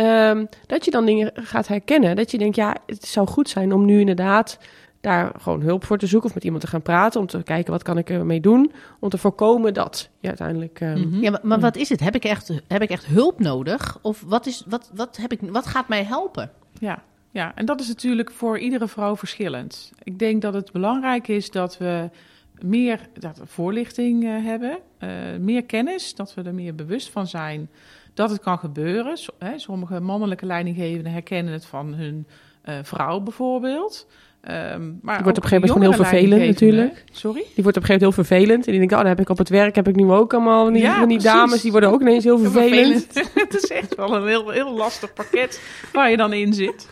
Ehm, 0.00 0.44
dat 0.66 0.84
je 0.84 0.90
dan 0.90 1.04
dingen 1.04 1.30
gaat 1.34 1.68
herkennen. 1.68 2.16
Dat 2.16 2.30
je 2.30 2.38
denkt, 2.38 2.56
ja, 2.56 2.76
het 2.86 3.06
zou 3.06 3.26
goed 3.28 3.48
zijn 3.48 3.72
om 3.72 3.84
nu 3.84 4.00
inderdaad 4.00 4.58
daar 5.00 5.32
gewoon 5.38 5.60
hulp 5.60 5.84
voor 5.84 5.98
te 5.98 6.06
zoeken. 6.06 6.28
Of 6.28 6.34
met 6.34 6.44
iemand 6.44 6.62
te 6.62 6.68
gaan 6.68 6.82
praten. 6.82 7.20
Om 7.20 7.26
te 7.26 7.42
kijken, 7.42 7.72
wat 7.72 7.82
kan 7.82 7.98
ik 7.98 8.10
ermee 8.10 8.40
doen? 8.40 8.72
Om 9.00 9.08
te 9.08 9.18
voorkomen 9.18 9.74
dat 9.74 10.10
je 10.20 10.28
uiteindelijk... 10.28 10.80
ehm, 10.80 11.00
Mhm. 11.00 11.22
Ja, 11.22 11.30
maar, 11.30 11.40
maar 11.42 11.60
wat 11.60 11.76
is 11.76 11.88
het? 11.88 12.00
Heb 12.00 12.14
ik 12.14 12.24
echt, 12.24 12.52
heb 12.68 12.82
ik 12.82 12.90
echt 12.90 13.06
hulp 13.06 13.38
nodig? 13.38 13.98
Of 14.02 14.22
wat, 14.26 14.46
is, 14.46 14.64
wat, 14.68 14.90
wat, 14.94 15.16
heb 15.16 15.32
ik, 15.32 15.40
wat 15.40 15.66
gaat 15.66 15.88
mij 15.88 16.04
helpen? 16.04 16.50
Ja, 16.78 17.02
ja, 17.30 17.52
en 17.54 17.64
dat 17.66 17.80
is 17.80 17.88
natuurlijk 17.88 18.30
voor 18.30 18.58
iedere 18.58 18.88
vrouw 18.88 19.16
verschillend. 19.16 19.92
Ik 20.02 20.18
denk 20.18 20.42
dat 20.42 20.54
het 20.54 20.72
belangrijk 20.72 21.28
is 21.28 21.50
dat 21.50 21.78
we 21.78 22.08
meer 22.60 23.00
dat 23.18 23.38
we 23.38 23.46
voorlichting 23.46 24.24
eh, 24.24 24.44
hebben, 24.44 24.78
eh, 24.98 25.08
meer 25.38 25.64
kennis, 25.64 26.14
dat 26.14 26.34
we 26.34 26.42
er 26.42 26.54
meer 26.54 26.74
bewust 26.74 27.10
van 27.10 27.26
zijn 27.26 27.68
dat 28.20 28.30
het 28.30 28.40
kan 28.40 28.58
gebeuren. 28.58 29.16
So- 29.16 29.32
hè, 29.38 29.58
sommige 29.58 30.00
mannelijke 30.00 30.46
leidinggevenden 30.46 31.12
herkennen 31.12 31.52
het 31.52 31.66
van 31.66 31.94
hun 31.94 32.26
eh, 32.62 32.74
vrouw 32.82 33.20
bijvoorbeeld. 33.20 34.06
Ehm, 34.40 34.92
maar 35.02 35.14
Die 35.14 35.22
wordt 35.24 35.38
op 35.38 35.44
een 35.44 35.48
gegeven 35.50 35.68
moment 35.78 35.94
heel 35.96 36.04
vervelend 36.04 36.46
natuurlijk. 36.46 37.04
Sorry? 37.12 37.44
Die 37.54 37.62
wordt 37.62 37.76
op 37.76 37.82
een 37.82 37.88
gegeven 37.88 37.92
moment 37.92 38.00
heel 38.00 38.24
vervelend. 38.24 38.64
En 38.66 38.70
die 38.70 38.78
denkt, 38.80 38.92
oh, 38.94 38.98
dan 39.00 39.08
heb 39.08 39.20
ik 39.20 39.28
op 39.28 39.38
het 39.38 39.48
werk 39.48 39.74
heb 39.74 39.88
ik 39.88 39.96
nu 39.96 40.10
ook 40.10 40.34
allemaal 40.34 40.64
van 40.64 40.72
die, 40.72 40.82
Ja, 40.82 40.98
van 40.98 41.08
die 41.08 41.18
dames. 41.18 41.60
Die 41.60 41.70
worden 41.70 41.90
ook 41.90 42.00
ineens 42.00 42.24
heel 42.24 42.38
vervelend. 42.38 43.06
het 43.34 43.54
is 43.54 43.70
echt 43.70 43.94
wel 43.94 44.14
een 44.16 44.26
heel, 44.26 44.48
heel 44.48 44.72
lastig 44.76 45.12
pakket 45.12 45.60
waar 45.92 46.10
je 46.10 46.16
dan 46.16 46.32
in 46.32 46.52
zit. 46.54 46.88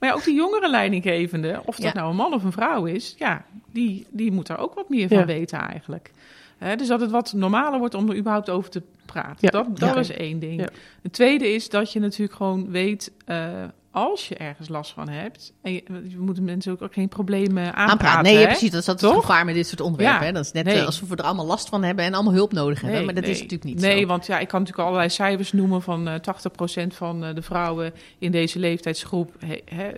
Maar 0.00 0.08
ja, 0.08 0.14
ook 0.14 0.24
die 0.24 0.34
jongere 0.34 0.70
leidinggevende, 0.70 1.60
of 1.64 1.76
dat 1.76 1.92
Ja. 1.92 1.98
nou 1.98 2.10
een 2.10 2.16
man 2.16 2.34
of 2.34 2.44
een 2.44 2.52
vrouw 2.52 2.84
is, 2.84 3.14
ja, 3.18 3.44
die, 3.72 4.06
die 4.10 4.32
moet 4.32 4.46
daar 4.46 4.58
ook 4.60 4.74
wat 4.74 4.88
meer 4.88 5.08
van 5.08 5.16
Ja. 5.18 5.24
weten 5.24 5.58
eigenlijk. 5.58 6.10
Hè, 6.58 6.76
dus 6.76 6.88
dat 6.88 7.00
het 7.00 7.10
wat 7.10 7.32
normaler 7.32 7.78
wordt 7.78 7.94
om 7.94 8.10
er 8.10 8.16
überhaupt 8.16 8.50
over 8.50 8.70
te 8.70 8.82
praten. 9.06 9.36
Ja. 9.40 9.50
Dat, 9.50 9.78
dat 9.78 9.94
Ja. 9.94 10.00
is 10.00 10.10
één 10.10 10.38
ding. 10.38 10.60
Ja. 10.60 10.68
Het 11.02 11.12
tweede 11.12 11.48
is 11.54 11.68
dat 11.68 11.92
je 11.92 12.00
natuurlijk 12.00 12.36
gewoon 12.36 12.70
weet, 12.70 13.12
eh, 13.24 13.64
als 13.96 14.28
je 14.28 14.34
ergens 14.36 14.68
last 14.68 14.92
van 14.92 15.08
hebt, 15.08 15.52
en 15.62 15.72
je, 15.72 15.82
je 16.08 16.18
moet 16.18 16.40
mensen 16.40 16.72
ook, 16.72 16.82
ook 16.82 16.92
geen 16.92 17.08
problemen 17.08 17.64
aanpraten. 17.64 17.90
Aanpraten. 17.90 18.22
Nee, 18.22 18.38
ja, 18.38 18.46
precies. 18.46 18.70
Dat 18.70 18.80
is 18.80 18.88
altijd 18.88 19.14
gevaar 19.14 19.44
met 19.44 19.54
dit 19.54 19.66
soort 19.66 19.80
onderwerpen. 19.80 20.20
Ja. 20.20 20.26
hè. 20.26 20.32
Dat 20.32 20.44
is 20.44 20.52
net 20.52 20.64
Nee. 20.64 20.78
eh, 20.78 20.86
alsof 20.86 21.08
we 21.08 21.16
er 21.16 21.24
allemaal 21.24 21.46
last 21.46 21.68
van 21.68 21.82
hebben 21.82 22.04
en 22.04 22.14
allemaal 22.14 22.32
hulp 22.32 22.52
nodig 22.52 22.80
hebben. 22.80 23.04
maar 23.04 23.14
dat 23.14 23.24
is 23.24 23.36
natuurlijk 23.36 23.64
niet 23.64 23.80
Nee, 23.80 24.00
zo. 24.00 24.06
want 24.06 24.26
ja, 24.26 24.38
ik 24.38 24.48
kan 24.48 24.60
natuurlijk 24.60 24.86
allerlei 24.88 25.10
cijfers 25.12 25.52
noemen 25.52 25.82
van 25.82 26.08
eh 26.08 26.14
80% 26.20 26.94
van 26.94 27.24
eh, 27.24 27.34
de 27.34 27.42
vrouwen 27.42 27.92
in 28.18 28.30
deze 28.32 28.58
leeftijdsgroep, 28.58 29.32
he- 29.74 29.94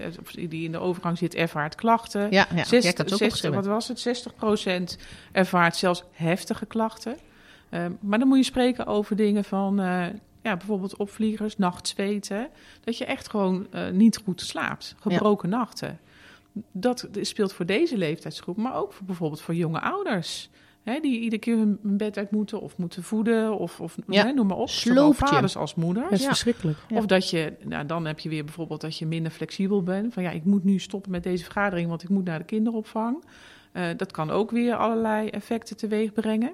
die 0.48 0.64
in 0.64 0.72
de 0.72 0.78
overgang 0.78 1.18
zit, 1.18 1.34
ervaart 1.34 1.74
klachten. 1.74 2.20
Ja, 2.30 2.46
ja. 2.54 2.64
Zes- 2.64 2.84
ja, 2.84 2.90
ik 2.90 2.96
had 2.96 3.10
het 3.10 3.12
ook 3.12 3.18
60 3.18 3.26
opgeschreven. 3.26 3.56
wat 3.56 3.66
was 3.66 3.88
het? 3.88 3.98
60% 3.98 4.98
ervaart 5.32 5.76
zelfs 5.76 6.02
heftige 6.12 6.66
klachten. 6.66 7.16
Ehm, 7.70 7.92
maar 8.00 8.18
dan 8.18 8.28
moet 8.28 8.38
je 8.38 8.44
spreken 8.44 8.86
over 8.86 9.16
dingen 9.16 9.44
van 9.44 9.80
ja, 10.48 10.56
bijvoorbeeld 10.56 10.96
opvliegers, 10.96 11.56
nachtzweten. 11.56 12.48
Dat 12.84 12.98
je 12.98 13.04
echt 13.04 13.30
gewoon 13.30 13.66
eh, 13.70 13.90
niet 13.90 14.16
goed 14.24 14.40
slaapt. 14.40 14.94
Gebroken 15.00 15.48
nachten. 15.48 15.98
Dat 16.72 17.08
speelt 17.20 17.52
voor 17.52 17.66
deze 17.66 17.96
leeftijdsgroep, 17.98 18.56
maar 18.56 18.74
ook 18.76 18.92
voor, 18.92 19.06
bijvoorbeeld 19.06 19.40
voor 19.40 19.54
jonge 19.54 19.80
ouders. 19.80 20.50
Hè, 20.82 21.00
die 21.00 21.20
iedere 21.20 21.40
keer 21.40 21.56
hun 21.56 21.78
bed 21.82 22.16
uit 22.18 22.30
moeten 22.30 22.60
of 22.60 22.76
moeten 22.76 23.02
voeden 23.02 23.58
of, 23.58 23.80
of 23.80 23.96
Ja. 24.06 24.24
hè, 24.26 24.32
noem 24.32 24.46
maar 24.46 24.56
op. 24.56 24.68
Zowel 24.68 25.12
vaders 25.12 25.56
als 25.56 25.74
moeders. 25.74 26.04
Dat 26.10 26.18
is 26.18 26.22
Ja. 26.22 26.28
verschrikkelijk. 26.28 26.78
Of 26.94 27.06
dat 27.06 27.30
je, 27.30 27.52
nou 27.64 27.86
dan 27.86 28.06
heb 28.06 28.18
je 28.18 28.28
weer 28.28 28.44
bijvoorbeeld 28.44 28.80
dat 28.80 28.98
je 28.98 29.06
minder 29.06 29.32
flexibel 29.32 29.82
bent. 29.82 30.12
Van 30.12 30.22
ja, 30.22 30.30
ik 30.30 30.44
moet 30.44 30.64
nu 30.64 30.78
stoppen 30.78 31.10
met 31.10 31.22
deze 31.22 31.44
vergadering, 31.44 31.88
want 31.88 32.02
ik 32.02 32.08
moet 32.08 32.24
naar 32.24 32.38
de 32.38 32.44
kinderopvang. 32.44 33.24
Eh, 33.72 33.88
dat 33.96 34.10
kan 34.12 34.30
ook 34.30 34.50
weer 34.50 34.76
allerlei 34.76 35.28
effecten 35.28 35.76
teweeg 35.76 36.12
brengen. 36.12 36.52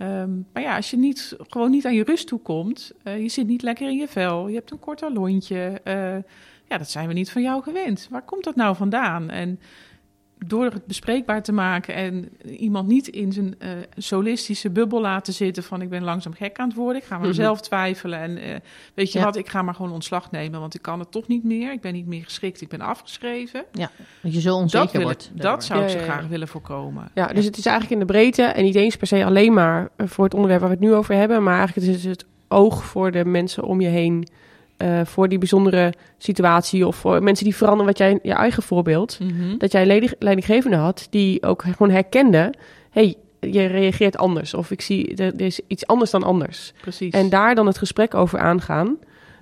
Ehm, 0.00 0.30
maar 0.52 0.62
ja, 0.62 0.76
als 0.76 0.90
je 0.90 0.96
niet, 0.96 1.36
gewoon 1.48 1.70
niet 1.70 1.86
aan 1.86 1.94
je 1.94 2.04
rust 2.04 2.26
toekomt, 2.26 2.92
eh 3.02 3.22
je 3.22 3.28
zit 3.28 3.46
niet 3.46 3.62
lekker 3.62 3.88
in 3.88 3.96
je 3.96 4.08
vel, 4.08 4.48
je 4.48 4.54
hebt 4.54 4.70
een 4.70 4.78
kort 4.78 5.00
lontje. 5.00 5.80
eh, 5.84 6.16
ja, 6.68 6.78
dat 6.78 6.90
zijn 6.90 7.08
we 7.08 7.14
niet 7.14 7.30
van 7.30 7.42
jou 7.42 7.62
gewend. 7.62 8.06
Waar 8.10 8.22
komt 8.22 8.44
dat 8.44 8.56
nou 8.56 8.76
vandaan? 8.76 9.30
En 9.30 9.60
door 10.46 10.64
het 10.64 10.86
bespreekbaar 10.86 11.42
te 11.42 11.52
maken 11.52 11.94
en 11.94 12.28
iemand 12.58 12.88
niet 12.88 13.08
in 13.08 13.32
zijn 13.32 13.54
eh, 13.58 13.68
solistische 13.96 14.70
bubbel 14.70 15.00
laten 15.00 15.32
zitten 15.32 15.62
van 15.62 15.82
ik 15.82 15.88
ben 15.88 16.02
langzaam 16.02 16.32
gek 16.32 16.58
aan 16.58 16.68
het 16.68 16.76
worden, 16.76 17.02
ik 17.02 17.08
ga 17.08 17.16
maar 17.18 17.26
Mhm. 17.26 17.34
zelf 17.36 17.60
twijfelen 17.60 18.18
en 18.18 18.36
eh, 18.38 18.54
weet 18.94 19.12
je 19.12 19.18
Ja. 19.18 19.24
wat, 19.24 19.36
ik 19.36 19.48
ga 19.48 19.62
maar 19.62 19.74
gewoon 19.74 19.92
ontslag 19.92 20.30
nemen, 20.30 20.60
want 20.60 20.74
ik 20.74 20.82
kan 20.82 20.98
het 20.98 21.10
toch 21.10 21.26
niet 21.28 21.44
meer, 21.44 21.72
ik 21.72 21.80
ben 21.80 21.92
niet 21.92 22.06
meer 22.06 22.24
geschikt, 22.24 22.60
ik 22.60 22.68
ben 22.68 22.80
afgeschreven. 22.80 23.64
Dat 24.22 24.34
je 24.34 24.40
zo 24.40 24.54
onzeker 24.56 24.82
Dat, 24.86 24.92
wil 24.92 25.00
ik- 25.00 25.06
wordt. 25.06 25.30
dat 25.34 25.64
zou 25.64 25.78
ik 25.80 25.84
Ja, 25.86 25.90
ze 25.92 25.98
ja, 25.98 26.04
ja. 26.04 26.10
graag 26.12 26.26
willen 26.28 26.48
voorkomen. 26.48 27.10
Ja, 27.14 27.26
dus 27.26 27.44
het 27.44 27.56
is 27.56 27.66
eigenlijk 27.66 28.00
in 28.00 28.06
de 28.06 28.12
breedte 28.12 28.42
en 28.42 28.64
niet 28.64 28.74
eens 28.74 28.96
per 28.96 29.06
se 29.06 29.24
alleen 29.24 29.52
maar 29.52 29.88
eh, 29.96 30.06
voor 30.06 30.24
het 30.24 30.34
onderwerp 30.34 30.60
waar 30.60 30.70
we 30.70 30.76
het 30.76 30.84
nu 30.84 30.94
over 30.94 31.14
hebben, 31.14 31.42
maar 31.42 31.58
eigenlijk 31.58 31.88
is 31.88 32.04
het 32.04 32.24
oog 32.48 32.84
voor 32.84 33.10
de 33.10 33.24
mensen 33.24 33.62
om 33.64 33.80
je 33.80 33.88
heen, 33.88 34.26
eh, 34.80 35.00
voor 35.04 35.28
die 35.28 35.38
bijzondere 35.38 35.92
situatie 36.18 36.86
of 36.86 36.96
voor 36.96 37.22
mensen 37.22 37.44
die 37.44 37.56
veranderen, 37.56 37.86
wat 37.86 37.98
jij, 37.98 38.18
je 38.22 38.32
eigen 38.32 38.62
voorbeeld, 38.62 39.18
Mhm. 39.20 39.56
dat 39.58 39.72
jij 39.72 39.86
ledig- 39.86 40.14
leidinggevende 40.18 40.76
had 40.76 41.06
die 41.10 41.42
ook 41.42 41.62
gewoon 41.62 41.90
herkende, 41.90 42.52
hey, 42.90 43.14
je 43.40 43.64
reageert 43.66 44.16
anders 44.16 44.54
of 44.54 44.70
ik 44.70 44.80
zie, 44.80 45.14
er, 45.16 45.34
er 45.34 45.40
is 45.40 45.60
iets 45.66 45.86
anders 45.86 46.10
dan 46.10 46.22
anders. 46.22 46.72
Precies. 46.80 47.12
En 47.12 47.28
daar 47.28 47.54
dan 47.54 47.66
het 47.66 47.78
gesprek 47.78 48.14
over 48.14 48.38
aangaan, 48.38 48.96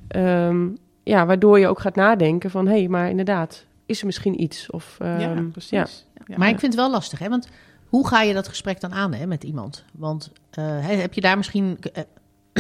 Ehm, 0.09 0.67
ja, 1.03 1.27
waardoor 1.27 1.59
je 1.59 1.69
ook 1.69 1.81
gaat 1.81 1.95
nadenken 1.95 2.51
van, 2.51 2.67
hé, 2.67 2.79
hey, 2.79 2.89
maar 2.89 3.11
inderdaad, 3.11 3.65
is 3.87 4.01
er 4.01 4.07
misschien 4.07 4.43
iets? 4.43 4.71
Of, 4.71 4.97
ja, 5.01 5.19
ehm, 5.19 5.49
precies. 5.51 5.71
ja. 5.71 5.87
Ja. 6.27 6.37
Maar 6.39 6.49
ik 6.49 6.59
vind 6.59 6.73
het 6.73 6.81
wel 6.83 6.91
lastig, 6.91 7.19
hè? 7.19 7.29
Want 7.29 7.49
hoe 7.89 8.07
ga 8.09 8.23
je 8.23 8.35
dat 8.35 8.49
gesprek 8.49 8.81
dan 8.81 8.93
aan 8.93 9.15
hè, 9.15 9.27
met 9.27 9.45
iemand? 9.45 9.85
Want 9.93 10.31
eh, 10.51 10.65
heb 10.81 11.15
je 11.15 11.21
daar 11.21 11.37
misschien 11.37 11.79
eh, 11.93 12.03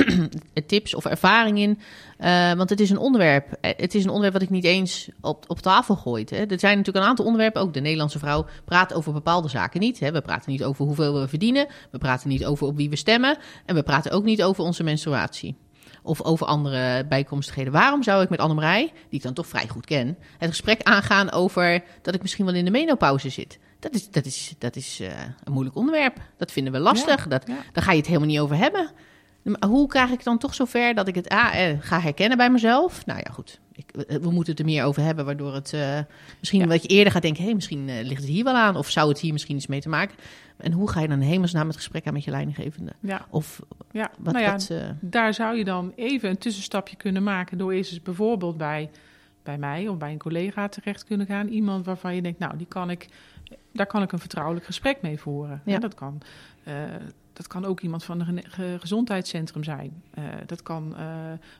tips 0.66 0.94
of 0.94 1.04
ervaring 1.04 1.58
in? 1.58 1.78
Eh, 2.18 2.52
want 2.52 2.70
het 2.70 2.80
is 2.80 2.90
een 2.90 2.98
onderwerp. 2.98 3.52
eh, 3.60 3.70
Het 3.76 3.94
is 3.94 4.02
een 4.02 4.08
onderwerp 4.08 4.32
wat 4.32 4.42
ik 4.42 4.50
niet 4.50 4.64
eens 4.64 5.08
op, 5.20 5.44
op 5.46 5.58
tafel 5.60 5.96
gooit. 5.96 6.30
Hè. 6.30 6.36
Er 6.36 6.58
zijn 6.58 6.76
natuurlijk 6.76 7.04
een 7.04 7.10
aantal 7.10 7.24
onderwerpen. 7.24 7.62
Ook 7.62 7.74
de 7.74 7.80
Nederlandse 7.80 8.18
vrouw 8.18 8.46
praat 8.64 8.94
over 8.94 9.12
bepaalde 9.12 9.48
zaken 9.48 9.80
niet. 9.80 10.00
Hè. 10.00 10.12
We 10.12 10.20
praten 10.20 10.50
niet 10.50 10.64
over 10.64 10.84
hoeveel 10.84 11.20
we 11.20 11.28
verdienen. 11.28 11.66
We 11.90 11.98
praten 11.98 12.28
niet 12.28 12.44
over 12.44 12.66
op 12.66 12.76
wie 12.76 12.90
we 12.90 12.96
stemmen. 12.96 13.38
En 13.66 13.74
we 13.74 13.82
praten 13.82 14.10
ook 14.12 14.24
niet 14.24 14.42
over 14.42 14.64
onze 14.64 14.82
menstruatie. 14.82 15.56
Of 16.02 16.22
over 16.22 16.46
andere 16.46 17.06
bijkomstigheden. 17.06 17.72
Waarom 17.72 18.02
zou 18.02 18.22
ik 18.22 18.28
met 18.28 18.38
Annemarij, 18.38 18.84
die 18.84 19.18
ik 19.18 19.22
dan 19.22 19.32
toch 19.34 19.46
vrij 19.46 19.68
goed 19.68 19.86
ken, 19.86 20.18
het 20.38 20.48
gesprek 20.48 20.82
aangaan 20.82 21.30
over 21.32 21.82
dat 22.02 22.14
ik 22.14 22.22
misschien 22.22 22.44
wel 22.44 22.54
in 22.54 22.64
de 22.64 22.70
menopauze 22.70 23.28
zit? 23.28 23.58
Dat 23.78 23.94
is, 23.94 24.10
dat 24.10 24.24
is, 24.24 24.54
dat 24.58 24.76
is 24.76 25.00
eh, 25.00 25.08
een 25.44 25.52
moeilijk 25.52 25.76
onderwerp. 25.76 26.16
Dat 26.36 26.52
vinden 26.52 26.72
we 26.72 26.78
lastig. 26.78 27.26
dat, 27.28 27.44
ja. 27.46 27.56
Daar 27.72 27.84
ga 27.84 27.90
je 27.90 27.96
het 27.98 28.06
helemaal 28.06 28.28
niet 28.28 28.40
over 28.40 28.56
hebben. 28.56 28.90
Hoe 29.66 29.86
krijg 29.88 30.10
ik 30.10 30.24
dan 30.24 30.38
toch 30.38 30.54
zover 30.54 30.94
dat 30.94 31.08
ik 31.08 31.14
het 31.14 31.28
ah, 31.28 31.68
eh, 31.68 31.76
ga 31.80 32.00
herkennen 32.00 32.36
bij 32.36 32.50
mezelf? 32.50 33.06
Nou 33.06 33.18
ja, 33.18 33.30
goed. 33.32 33.60
Ik, 33.72 33.90
we 33.92 34.20
we 34.20 34.30
moeten 34.30 34.50
het 34.50 34.58
er 34.58 34.64
meer 34.64 34.84
over 34.84 35.02
hebben, 35.02 35.24
waardoor 35.24 35.54
het 35.54 35.72
eh, 35.72 35.98
misschien 36.38 36.60
Ja. 36.60 36.66
wat 36.66 36.82
je 36.82 36.88
eerder 36.88 37.12
gaat 37.12 37.22
denken: 37.22 37.40
hé, 37.40 37.46
hey, 37.46 37.54
misschien 37.54 37.88
eh, 37.88 38.04
ligt 38.04 38.20
het 38.20 38.30
hier 38.30 38.44
wel 38.44 38.54
aan, 38.56 38.76
of 38.76 38.90
zou 38.90 39.08
het 39.08 39.20
hier 39.20 39.32
misschien 39.32 39.56
iets 39.56 39.66
mee 39.66 39.80
te 39.80 39.88
maken? 39.88 40.16
En 40.56 40.72
hoe 40.72 40.90
ga 40.90 41.00
je 41.00 41.08
dan 41.08 41.20
hemelsnaam 41.20 41.66
het 41.66 41.76
gesprek 41.76 42.06
aan 42.06 42.12
met 42.12 42.24
je 42.24 42.30
leidinggevende? 42.30 42.92
Ja, 43.00 43.26
Of 43.30 43.62
ja. 43.90 44.10
wat, 44.18 44.32
nou 44.32 44.44
ja, 44.44 44.52
wat 44.52 44.70
eh, 44.70 44.88
daar 45.00 45.34
zou 45.34 45.56
je 45.56 45.64
dan 45.64 45.92
even 45.96 46.30
een 46.30 46.38
tussenstapje 46.38 46.96
kunnen 46.96 47.22
maken 47.22 47.58
door 47.58 47.72
eerst 47.72 47.92
eens 47.92 48.02
bijvoorbeeld 48.02 48.56
bij, 48.56 48.90
bij 49.42 49.58
mij 49.58 49.88
of 49.88 49.96
bij 49.96 50.12
een 50.12 50.18
collega 50.18 50.68
terecht 50.68 51.04
kunnen 51.04 51.26
gaan. 51.26 51.48
Iemand 51.48 51.86
waarvan 51.86 52.14
je 52.14 52.22
denkt, 52.22 52.38
nou, 52.38 52.56
die 52.56 52.66
kan 52.66 52.90
ik, 52.90 53.08
daar 53.72 53.86
kan 53.86 54.02
ik 54.02 54.12
een 54.12 54.18
vertrouwelijk 54.18 54.66
gesprek 54.66 55.02
mee 55.02 55.18
voeren. 55.18 55.62
Ja. 55.64 55.78
Dat, 55.78 55.94
kan, 55.94 56.20
eh, 56.64 56.74
dat 57.38 57.46
kan 57.46 57.64
ook 57.64 57.80
iemand 57.80 58.04
van 58.04 58.20
een 58.20 58.42
gezondheidscentrum 58.80 59.64
zijn. 59.64 60.02
Eh, 60.10 60.24
dat 60.46 60.62
kan 60.62 60.96
eh, 60.96 61.06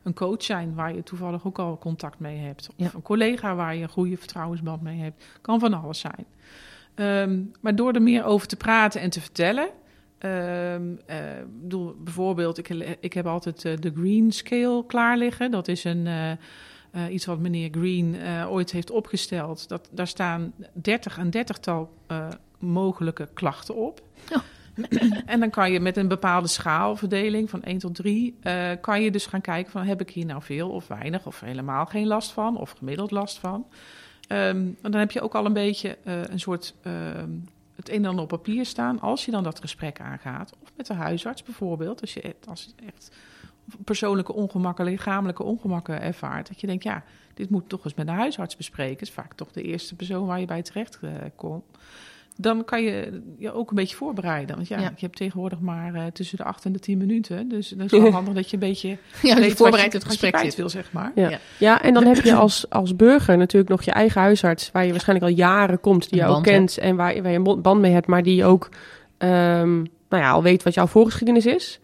een 0.03 0.15
coach 0.15 0.43
zijn 0.43 0.75
waar 0.75 0.95
je 0.95 1.03
toevallig 1.03 1.47
ook 1.47 1.59
al 1.59 1.79
contact 1.79 2.19
mee 2.19 2.39
hebt. 2.39 2.69
Of 2.69 2.75
Ja. 2.77 2.91
een 2.95 3.03
collega 3.03 3.55
waar 3.55 3.75
je 3.77 3.83
een 3.83 3.89
goede 3.89 4.17
vertrouwensband 4.17 4.83
mee 4.83 5.01
hebt. 5.01 5.25
Kan 5.41 5.61
van 5.61 5.75
alles 5.75 6.01
zijn. 6.01 6.27
Ehm, 6.95 7.43
maar 7.61 7.77
door 7.77 7.93
er 7.93 8.03
meer 8.03 8.25
over 8.25 8.49
te 8.49 8.57
praten 8.57 9.01
en 9.01 9.11
te 9.11 9.21
vertellen. 9.21 9.69
ik 11.47 11.61
bedoel, 11.61 11.97
bijvoorbeeld, 11.99 12.59
ik, 12.59 12.69
ik 13.01 13.13
heb 13.13 13.27
altijd 13.27 13.63
de 13.63 13.93
Green 13.95 14.33
Scale 14.33 14.87
klaar 14.87 15.17
liggen. 15.17 15.51
Dat 15.51 15.69
is 15.69 15.85
een, 15.85 16.09
iets 17.11 17.27
wat 17.27 17.39
meneer 17.39 17.69
Green 17.71 18.17
ooit 18.49 18.71
heeft 18.71 18.91
opgesteld. 18.91 19.69
Dat, 19.69 19.89
daar 19.93 20.07
staan 20.07 20.53
30 20.73 21.19
een 21.19 21.31
dertigtal 21.31 21.91
eh, 22.07 22.29
mogelijke 22.59 23.29
klachten 23.35 23.75
op. 23.75 24.01
Oh. 24.33 24.39
En 25.27 25.41
dan 25.41 25.51
kan 25.51 25.73
je 25.73 25.81
met 25.81 25.97
een 25.97 26.09
bepaalde 26.09 26.49
schaalverdeling 26.49 27.51
van 27.51 27.63
1 27.63 27.79
tot 27.79 27.95
3... 27.95 28.37
eh, 28.43 28.71
kan 28.81 29.03
je 29.03 29.11
dus 29.11 29.27
gaan 29.27 29.41
kijken 29.41 29.73
van 29.73 29.83
heb 29.83 30.01
ik 30.01 30.11
hier 30.11 30.27
nou 30.27 30.43
veel 30.43 30.71
of 30.71 30.87
weinig... 30.87 31.27
of 31.27 31.41
helemaal 31.41 31.87
geen 31.87 32.07
last 32.07 32.31
van 32.31 32.57
of 32.59 32.71
gemiddeld 32.71 33.11
last 33.11 33.39
van. 33.39 33.67
En 34.29 34.77
dan 34.83 34.95
heb 34.95 35.11
je 35.11 35.21
ook 35.21 35.35
al 35.35 35.47
een 35.47 35.53
beetje 35.53 35.99
eh, 36.05 36.23
een 36.23 36.41
soort... 36.41 36.75
ehm, 36.83 37.31
het 37.75 37.89
een 37.89 37.97
en 37.97 38.05
ander 38.05 38.23
op 38.23 38.29
papier 38.29 38.67
staan 38.67 39.01
als 39.01 39.25
je 39.25 39.31
dan 39.31 39.43
dat 39.43 39.61
gesprek 39.61 40.01
aangaat. 40.01 40.53
Of 40.63 40.73
met 40.77 40.87
de 40.87 40.95
huisarts 40.95 41.43
bijvoorbeeld. 41.43 42.01
Als 42.01 42.15
je 42.15 42.35
als 42.49 42.75
echt 42.87 43.11
persoonlijke 43.85 44.33
ongemakken, 44.33 44.85
lichamelijke 44.85 45.43
ongemakken 45.43 46.03
ervaart. 46.03 46.49
Dat 46.49 46.61
je 46.61 46.67
denkt, 46.67 46.85
ja, 46.85 47.05
dit 47.35 47.51
moet 47.51 47.69
toch 47.69 47.85
eens 47.85 47.95
met 47.95 48.07
de 48.07 48.13
huisarts 48.13 48.57
bespreken. 48.57 49.01
is 49.01 49.11
vaak 49.11 49.35
toch 49.35 49.53
de 49.53 49.63
eerste 49.63 49.95
persoon 49.95 50.27
waar 50.27 50.41
je 50.41 50.47
bij 50.47 50.63
terecht 50.63 50.99
eh, 51.03 51.11
komt. 51.37 51.65
Dan 52.41 52.65
kan 52.65 52.83
je 52.83 53.23
je 53.39 53.53
ook 53.53 53.71
een 53.71 53.77
beetje 53.77 53.97
voorbereiden. 53.97 54.57
Want 54.57 54.69
ja, 54.69 54.79
Ja. 54.79 54.93
je 54.97 55.05
hebt 55.05 55.17
tegenwoordig 55.17 55.61
maar 55.61 55.95
eh, 55.95 56.03
tussen 56.13 56.37
de 56.37 56.45
8 56.45 56.65
en 56.65 56.73
de 56.73 56.79
10 56.79 56.99
minuten. 56.99 57.49
Dus 57.49 57.69
dat 57.69 57.93
is 57.93 57.99
wel 57.99 58.11
handig 58.21 58.35
dat 58.35 58.51
je 58.51 58.53
een 58.57 58.69
beetje 58.69 58.89
ja, 59.23 59.35
weet 59.35 59.49
wat 59.49 59.57
voorbereid 59.57 59.93
je- 59.93 59.99
het 59.99 60.03
wat 60.03 60.03
je 60.03 60.09
gesprek 60.09 60.33
kwijt 60.33 60.47
zit. 60.47 60.57
wil, 60.57 60.69
zeg 60.69 60.93
maar. 60.93 61.13
Ja. 61.15 61.29
Ja. 61.31 61.39
Ja. 61.59 61.83
en 61.83 61.95
dan 61.95 62.05
heb 62.15 62.17
je 62.25 62.35
als, 62.35 62.71
als 62.71 62.97
burger 62.97 63.37
natuurlijk 63.37 63.71
nog 63.71 63.83
je 63.83 63.91
eigen 63.91 64.21
huisarts, 64.21 64.71
waar 64.73 64.85
je 64.85 64.91
waarschijnlijk 64.91 65.31
al 65.31 65.37
jaren 65.37 65.81
komt, 65.81 66.11
die 66.11 66.21
Een 66.21 66.29
je 66.29 66.35
ook 66.35 66.43
kent 66.43 66.79
en 66.79 66.97
waar, 66.97 67.15
je- 67.15 67.23
waar 67.23 67.31
je 67.33 67.39
een 67.39 67.63
band 67.63 67.81
mee 67.81 67.93
hebt, 67.93 68.07
maar 68.07 68.23
die 68.23 68.45
ook 68.45 68.69
ehm, 69.19 69.77
nou 70.09 70.23
ja, 70.23 70.31
al 70.31 70.43
weet 70.43 70.63
wat 70.63 70.75
jouw 70.75 70.87
voorgeschiedenis 70.87 71.47
is. 71.47 71.81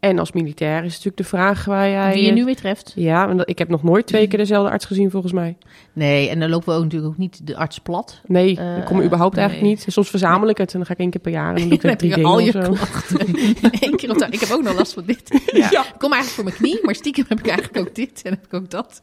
En 0.00 0.18
als 0.18 0.32
militair 0.32 0.78
is 0.84 0.90
natuurlijk 0.90 1.16
de 1.16 1.24
vraag 1.24 1.64
waar 1.64 1.88
jij... 1.88 2.12
Wie 2.12 2.24
je 2.24 2.32
nu 2.32 2.44
weer 2.44 2.56
treft. 2.56 2.92
Ja, 2.94 3.26
want 3.26 3.42
ik 3.44 3.58
heb 3.58 3.68
nog 3.68 3.82
nooit 3.82 4.06
twee 4.06 4.28
keer 4.28 4.38
dezelfde 4.38 4.70
arts 4.70 4.84
gezien 4.84 5.10
volgens 5.10 5.32
mij. 5.32 5.56
Nee, 5.92 6.28
en 6.28 6.40
dan 6.40 6.50
lopen 6.50 6.68
we 6.68 6.74
ook 6.74 6.82
natuurlijk 6.82 7.12
ook 7.12 7.18
niet 7.18 7.46
de 7.46 7.56
arts 7.56 7.78
plat. 7.78 8.20
Nee, 8.26 8.56
Eh, 8.58 8.76
ik 8.76 8.84
kom 8.84 9.02
überhaupt 9.02 9.34
nee. 9.36 9.44
eigenlijk 9.44 9.76
niet. 9.76 9.92
Soms 9.92 10.10
verzamel 10.10 10.48
ik 10.48 10.58
het 10.58 10.72
en 10.72 10.78
dan 10.78 10.86
ga 10.86 10.92
ik 10.92 10.98
één 10.98 11.10
keer 11.10 11.20
per 11.20 11.32
jaar 11.32 11.54
en 11.54 11.54
dan 11.54 11.68
doe 11.68 11.72
ik 11.76 11.82
Dan 11.82 11.90
er 11.90 11.96
drie 11.96 12.14
dingen 12.14 12.28
al 12.28 12.38
je 12.38 12.50
zo. 12.50 12.58
Eén 13.86 13.96
keer 13.96 14.10
op 14.10 14.18
de... 14.18 14.26
Ik 14.30 14.40
heb 14.40 14.50
ook 14.50 14.62
nog 14.62 14.74
last 14.78 14.92
van 14.92 15.04
dit. 15.06 15.22
Ja. 15.52 15.80
Ik 15.84 15.94
kom 15.98 16.12
eigenlijk 16.12 16.28
voor 16.28 16.44
mijn 16.44 16.56
knie, 16.56 16.78
maar 16.82 16.94
stiekem 16.94 17.24
heb 17.28 17.38
ik 17.38 17.46
eigenlijk 17.46 17.78
ook 17.88 17.94
dit 17.94 18.20
en 18.24 18.30
heb 18.30 18.44
ik 18.44 18.54
ook 18.54 18.70
dat. 18.70 19.00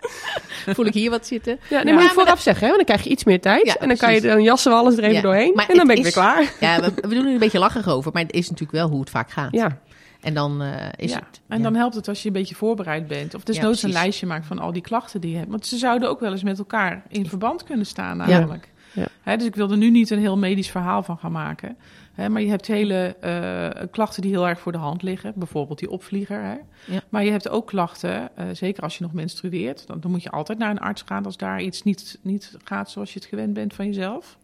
Voel 0.66 0.86
ik 0.86 0.94
hier 0.94 1.10
wat 1.10 1.28
zitten. 1.28 1.60
Ja, 1.70 1.84
nee, 1.84 1.94
Ja, 1.94 2.00
moet 2.00 2.10
je 2.10 2.16
vooraf 2.16 2.42
zeggen, 2.42 2.68
hè? 2.68 2.74
want 2.74 2.78
dan 2.78 2.86
krijg 2.96 3.04
je 3.04 3.10
iets 3.10 3.24
meer 3.24 3.42
tijd. 3.42 3.78
En 3.78 3.88
dan 3.88 3.98
kan 3.98 4.14
je 4.14 4.22
dan 4.22 4.44
jassen 4.44 4.72
we 4.72 4.78
alles 4.78 4.98
er 4.98 5.04
even 5.04 5.22
doorheen. 5.22 5.52
maar 5.56 5.70
En 5.70 5.78
dan 5.78 5.88
ben 5.88 5.96
ik 5.96 6.04
weer 6.04 6.12
klaar. 6.12 6.54
Ja, 6.60 6.80
we, 6.82 6.92
we 6.96 7.16
doen 7.16 7.26
er 7.26 7.34
een 7.34 7.40
beetje 7.40 7.60
lacherig 7.60 7.88
over, 7.90 8.12
maar 8.14 8.22
het 8.22 8.34
is 8.34 8.50
natuurlijk 8.50 8.78
wel 8.78 8.90
hoe 8.90 9.00
het 9.00 9.10
vaak 9.10 9.32
gaat. 9.32 9.52
Ja, 9.52 9.78
En 10.26 10.34
dan 10.34 10.62
eh, 10.62 10.88
is 10.96 11.12
Ja, 11.12 11.18
het... 11.18 11.42
En 11.48 11.58
ja. 11.58 11.64
dan 11.64 11.76
helpt 11.76 11.96
het 11.96 12.08
als 12.08 12.22
je 12.22 12.28
een 12.28 12.34
beetje 12.34 12.56
voorbereid 12.56 13.08
bent. 13.08 13.36
Of 13.36 13.44
desnoods 13.44 13.80
precies. 13.80 13.84
een 13.84 14.02
lijstje 14.04 14.26
maakt 14.26 14.46
van 14.46 14.60
al 14.60 14.74
die 14.74 14.82
klachten 14.82 15.22
die 15.22 15.32
je 15.32 15.38
hebt. 15.38 15.50
Want 15.50 15.66
ze 15.66 15.78
zouden 15.78 16.10
ook 16.10 16.20
wel 16.20 16.32
eens 16.32 16.44
met 16.44 16.58
elkaar 16.58 17.04
in 17.08 17.30
verband 17.30 17.64
kunnen 17.64 17.86
staan 17.86 18.18
namelijk. 18.18 18.74
Ja. 18.94 19.08
Hè, 19.22 19.38
dus 19.38 19.46
ik 19.46 19.56
wil 19.56 19.72
er 19.72 19.78
nu 19.78 19.90
niet 19.90 20.10
een 20.10 20.20
heel 20.20 20.38
medisch 20.38 20.70
verhaal 20.70 21.04
van 21.04 21.18
gaan 21.18 21.32
maken. 21.32 21.78
Hè, 22.14 22.30
maar 22.30 22.42
je 22.42 22.50
hebt 22.50 22.68
hele 22.68 23.16
eh, 23.16 23.88
klachten 23.92 24.22
die 24.22 24.32
heel 24.32 24.48
erg 24.48 24.60
voor 24.60 24.72
de 24.72 24.78
hand 24.78 25.02
liggen. 25.02 25.34
Bijvoorbeeld 25.36 25.80
die 25.80 25.90
opvlieger. 25.90 26.42
Hè. 26.42 26.56
Ja. 26.94 27.02
Maar 27.10 27.24
je 27.24 27.32
hebt 27.32 27.50
ook 27.50 27.68
klachten, 27.68 28.38
eh, 28.38 28.46
zeker 28.54 28.84
als 28.84 28.98
je 28.98 29.04
nog 29.04 29.14
menstrueert. 29.14 29.88
Dan, 29.88 30.00
dan 30.00 30.12
moet 30.12 30.24
je 30.24 30.32
altijd 30.32 30.58
naar 30.58 30.70
een 30.70 30.80
arts 30.80 31.02
gaan 31.02 31.26
als 31.26 31.38
daar 31.38 31.62
iets 31.62 31.84
niet, 31.84 32.20
niet 32.22 32.58
gaat 32.64 32.90
zoals 32.90 33.14
je 33.14 33.20
het 33.20 33.28
gewend 33.28 33.54
bent 33.54 33.74
van 33.74 33.86
jezelf. 33.86 34.38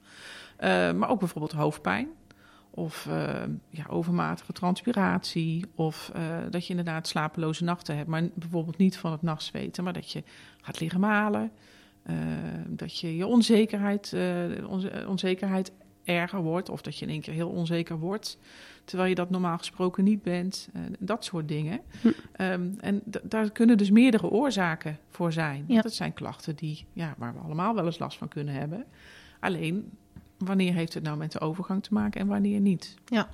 Eh, 0.58 0.92
maar 0.92 1.10
ook 1.10 1.20
bijvoorbeeld 1.20 1.52
hoofdpijn. 1.52 2.08
Of 2.74 3.06
eh, 3.10 3.44
ja, 3.70 3.86
overmatige 3.90 4.54
transpiratie. 4.54 5.66
Of 5.76 6.12
eh, 6.14 6.38
dat 6.50 6.64
je 6.64 6.70
inderdaad 6.70 7.08
slapeloze 7.08 7.64
nachten 7.64 7.96
hebt. 7.96 8.10
Maar 8.10 8.30
bijvoorbeeld 8.34 8.78
niet 8.78 8.98
van 8.98 9.12
het 9.12 9.22
nachtzweten. 9.22 9.84
Maar 9.84 9.94
dat 9.94 10.12
je 10.12 10.24
gaat 10.62 10.80
liggen 10.80 11.00
malen. 11.00 11.52
eh, 12.04 12.16
dat 12.68 13.00
je 13.00 13.16
je 13.18 13.26
onzekerheid, 13.28 14.16
onze- 14.68 15.06
onzekerheid 15.08 15.72
erger 16.04 16.42
wordt. 16.42 16.70
Of 16.70 16.82
dat 16.82 16.98
je 16.98 17.06
in 17.06 17.12
één 17.12 17.22
keer 17.22 17.34
heel 17.34 17.50
onzeker 17.50 18.00
wordt. 18.00 18.38
Terwijl 18.86 19.10
je 19.10 19.16
dat 19.16 19.30
normaal 19.30 19.58
gesproken 19.58 20.04
niet 20.04 20.22
bent. 20.22 20.70
dat 21.00 21.26
soort 21.26 21.48
dingen. 21.48 21.80
Hm. 22.02 22.08
Ehm, 22.32 22.70
en 22.80 23.02
daar 23.24 23.52
kunnen 23.52 23.78
dus 23.78 23.90
meerdere 23.92 24.30
oorzaken 24.30 24.98
voor 25.10 25.32
zijn. 25.34 25.64
Ja. 25.68 25.82
Dat 25.82 25.94
zijn 25.94 26.14
klachten 26.14 26.56
die, 26.56 26.86
ja, 26.94 27.16
waar 27.18 27.34
we 27.34 27.40
allemaal 27.40 27.76
wel 27.76 27.86
eens 27.86 28.00
last 28.00 28.18
van 28.18 28.28
kunnen 28.28 28.54
hebben. 28.54 28.86
Alleen, 29.40 29.92
wanneer 30.46 30.74
heeft 30.74 30.94
het 30.94 31.04
nou 31.04 31.18
met 31.18 31.32
de 31.32 31.39
overgang 31.39 31.84
te 31.84 31.94
maken 31.94 32.22
en 32.22 32.28
wanneer 32.28 32.60
niet? 32.60 32.96
Ja. 33.06 33.30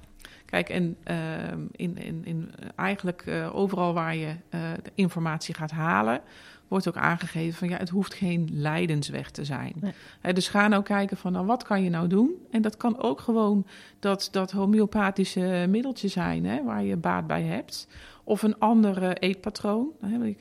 Kijk, 0.45 0.69
en 0.69 0.97
ehm, 1.03 1.61
in, 1.71 1.97
in, 1.97 2.21
in, 2.25 2.51
eh, 2.59 2.67
eigenlijk 2.75 3.21
eh, 3.25 3.55
overal 3.55 3.93
waar 3.93 4.15
je 4.15 4.35
eh, 4.49 4.61
de 4.83 4.91
informatie 4.95 5.55
gaat 5.55 5.71
halen, 5.71 6.21
wordt 6.67 6.87
ook 6.87 6.97
aangegeven 6.97 7.57
van 7.57 7.69
ja, 7.69 7.77
het 7.77 7.89
hoeft 7.89 8.13
geen 8.13 8.49
lijdensweg 8.51 9.31
te 9.31 9.45
zijn. 9.45 9.73
Nee. 10.21 10.33
Dus 10.33 10.47
ga 10.47 10.67
nou 10.67 10.83
kijken 10.83 11.17
van 11.17 11.31
nou, 11.31 11.45
wat 11.45 11.63
kan 11.63 11.83
je 11.83 11.89
nou 11.89 12.07
doen? 12.07 12.31
En 12.51 12.61
dat 12.61 12.77
kan 12.77 13.01
ook 13.01 13.19
gewoon 13.19 13.65
dat, 13.99 14.29
dat 14.31 14.51
homeopathische 14.51 15.65
middeltje 15.69 16.07
zijn 16.07 16.45
hè, 16.45 16.63
waar 16.63 16.83
je 16.83 16.97
baat 16.97 17.27
bij 17.27 17.43
hebt. 17.43 17.87
Of 18.27 18.43
een 18.43 18.59
ander 18.59 19.17
eetpatroon. 19.17 19.87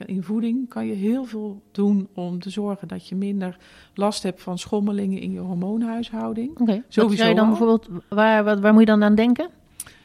In 0.07 0.23
voeding 0.23 0.69
kan 0.69 0.87
je 0.87 0.95
heel 0.95 1.25
veel 1.25 1.63
doen 1.73 2.09
om 2.15 2.41
te 2.41 2.51
zorgen 2.51 2.89
dat 2.89 3.09
je 3.09 3.15
minder 3.15 3.57
last 3.95 4.23
hebt 4.23 4.43
van 4.43 4.59
schommelingen 4.59 5.21
in 5.21 5.33
je 5.33 5.39
hormoonhuishouding. 5.39 6.59
Oké, 6.61 6.83
Sowieso 6.89 7.17
zou 7.17 7.29
je 7.29 7.35
dan 7.35 7.45
al. 7.45 7.51
bijvoorbeeld... 7.51 7.89
Waar, 8.09 8.61
waar 8.61 8.73
moet 8.73 8.81
je 8.81 8.87
dan 8.87 9.03
aan 9.05 9.15
denken? 9.15 9.49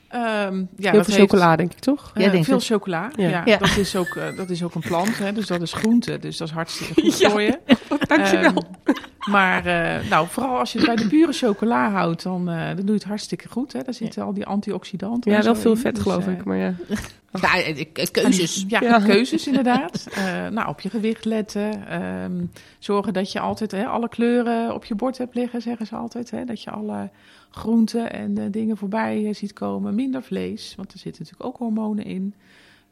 Ehm, 0.08 0.22
ja, 0.22 0.36
heel 0.46 0.66
dat 0.78 1.06
veel 1.06 1.16
heeft- 1.16 1.18
chocola 1.18 1.56
denk 1.56 1.72
ik 1.72 1.80
toch? 1.80 2.12
Denkt 2.12 2.46
veel 2.46 2.56
het. 2.56 2.66
chocola. 2.66 3.12
Ja. 3.16 3.28
Ja. 3.30 3.42
Ja. 3.46 3.58
Dat, 3.58 3.78
is 3.78 3.96
ook, 3.96 4.16
eh, 4.16 4.36
dat 4.38 4.50
is 4.50 4.64
ook 4.64 4.76
een 4.76 4.82
plant, 4.82 5.18
hè, 5.18 5.34
dus 5.34 5.48
dat 5.48 5.62
is 5.62 5.74
groente. 5.74 6.20
Dus 6.20 6.38
dat 6.38 6.48
is 6.48 6.54
hartstikke 6.54 7.02
goed 7.02 7.20
Ja. 7.20 7.30
voor 7.30 7.42
je. 7.42 7.60
Dankjewel. 8.08 8.54
Ehm, 8.84 9.32
maar 9.32 9.66
eh, 9.66 10.10
nou, 10.10 10.28
vooral 10.30 10.58
als 10.60 10.72
je 10.72 10.78
het 10.78 10.88
bij 10.88 10.96
de 10.96 11.08
pure 11.08 11.32
chocola 11.34 11.90
houdt, 11.92 12.24
dan, 12.24 12.50
eh, 12.50 12.68
dan 12.68 12.76
doe 12.76 12.86
je 12.86 12.92
het 12.94 13.04
hartstikke 13.04 13.48
goed. 13.50 13.74
Hè. 13.74 13.82
Daar 13.84 13.94
zitten 13.94 14.24
al 14.24 14.34
die 14.34 14.46
antioxidanten. 14.46 15.32
ja, 15.32 15.42
wel 15.42 15.56
veel 15.56 15.72
in. 15.72 15.78
vet 15.78 15.94
Dus, 15.96 16.04
geloof 16.04 16.28
ik. 16.28 16.44
Maar 16.44 16.58
ja. 16.58 16.74
Ja, 17.32 18.06
keuzes. 18.12 18.66
Ja, 18.68 18.82
Ja. 18.82 19.00
keuzes 19.00 19.48
inderdaad. 19.48 20.08
Eh, 20.12 20.48
nou, 20.48 20.68
op 20.70 20.82
je 20.82 20.90
gewicht 20.90 21.26
letten. 21.26 21.88
Ehm, 21.88 22.46
zorgen 22.80 23.14
dat 23.14 23.32
je 23.32 23.40
altijd 23.40 23.72
hè, 23.72 23.86
alle 23.86 24.10
kleuren 24.10 24.74
op 24.74 24.86
je 24.86 24.96
bord 24.96 25.18
hebt 25.18 25.36
liggen, 25.36 25.62
zeggen 25.62 25.86
ze 25.88 25.96
altijd. 25.96 26.32
Hè, 26.32 26.46
dat 26.46 26.62
je 26.64 26.72
alle 26.72 27.10
groenten 27.50 28.12
en 28.14 28.38
eh, 28.38 28.44
dingen 28.52 28.78
voorbij 28.78 29.26
eh, 29.26 29.34
ziet 29.34 29.54
komen. 29.54 29.96
Minder 29.96 30.24
vlees, 30.24 30.74
want 30.78 30.94
er 30.94 31.00
zitten 31.00 31.24
natuurlijk 31.24 31.50
ook 31.50 31.58
hormonen 31.58 32.06
in. 32.06 32.34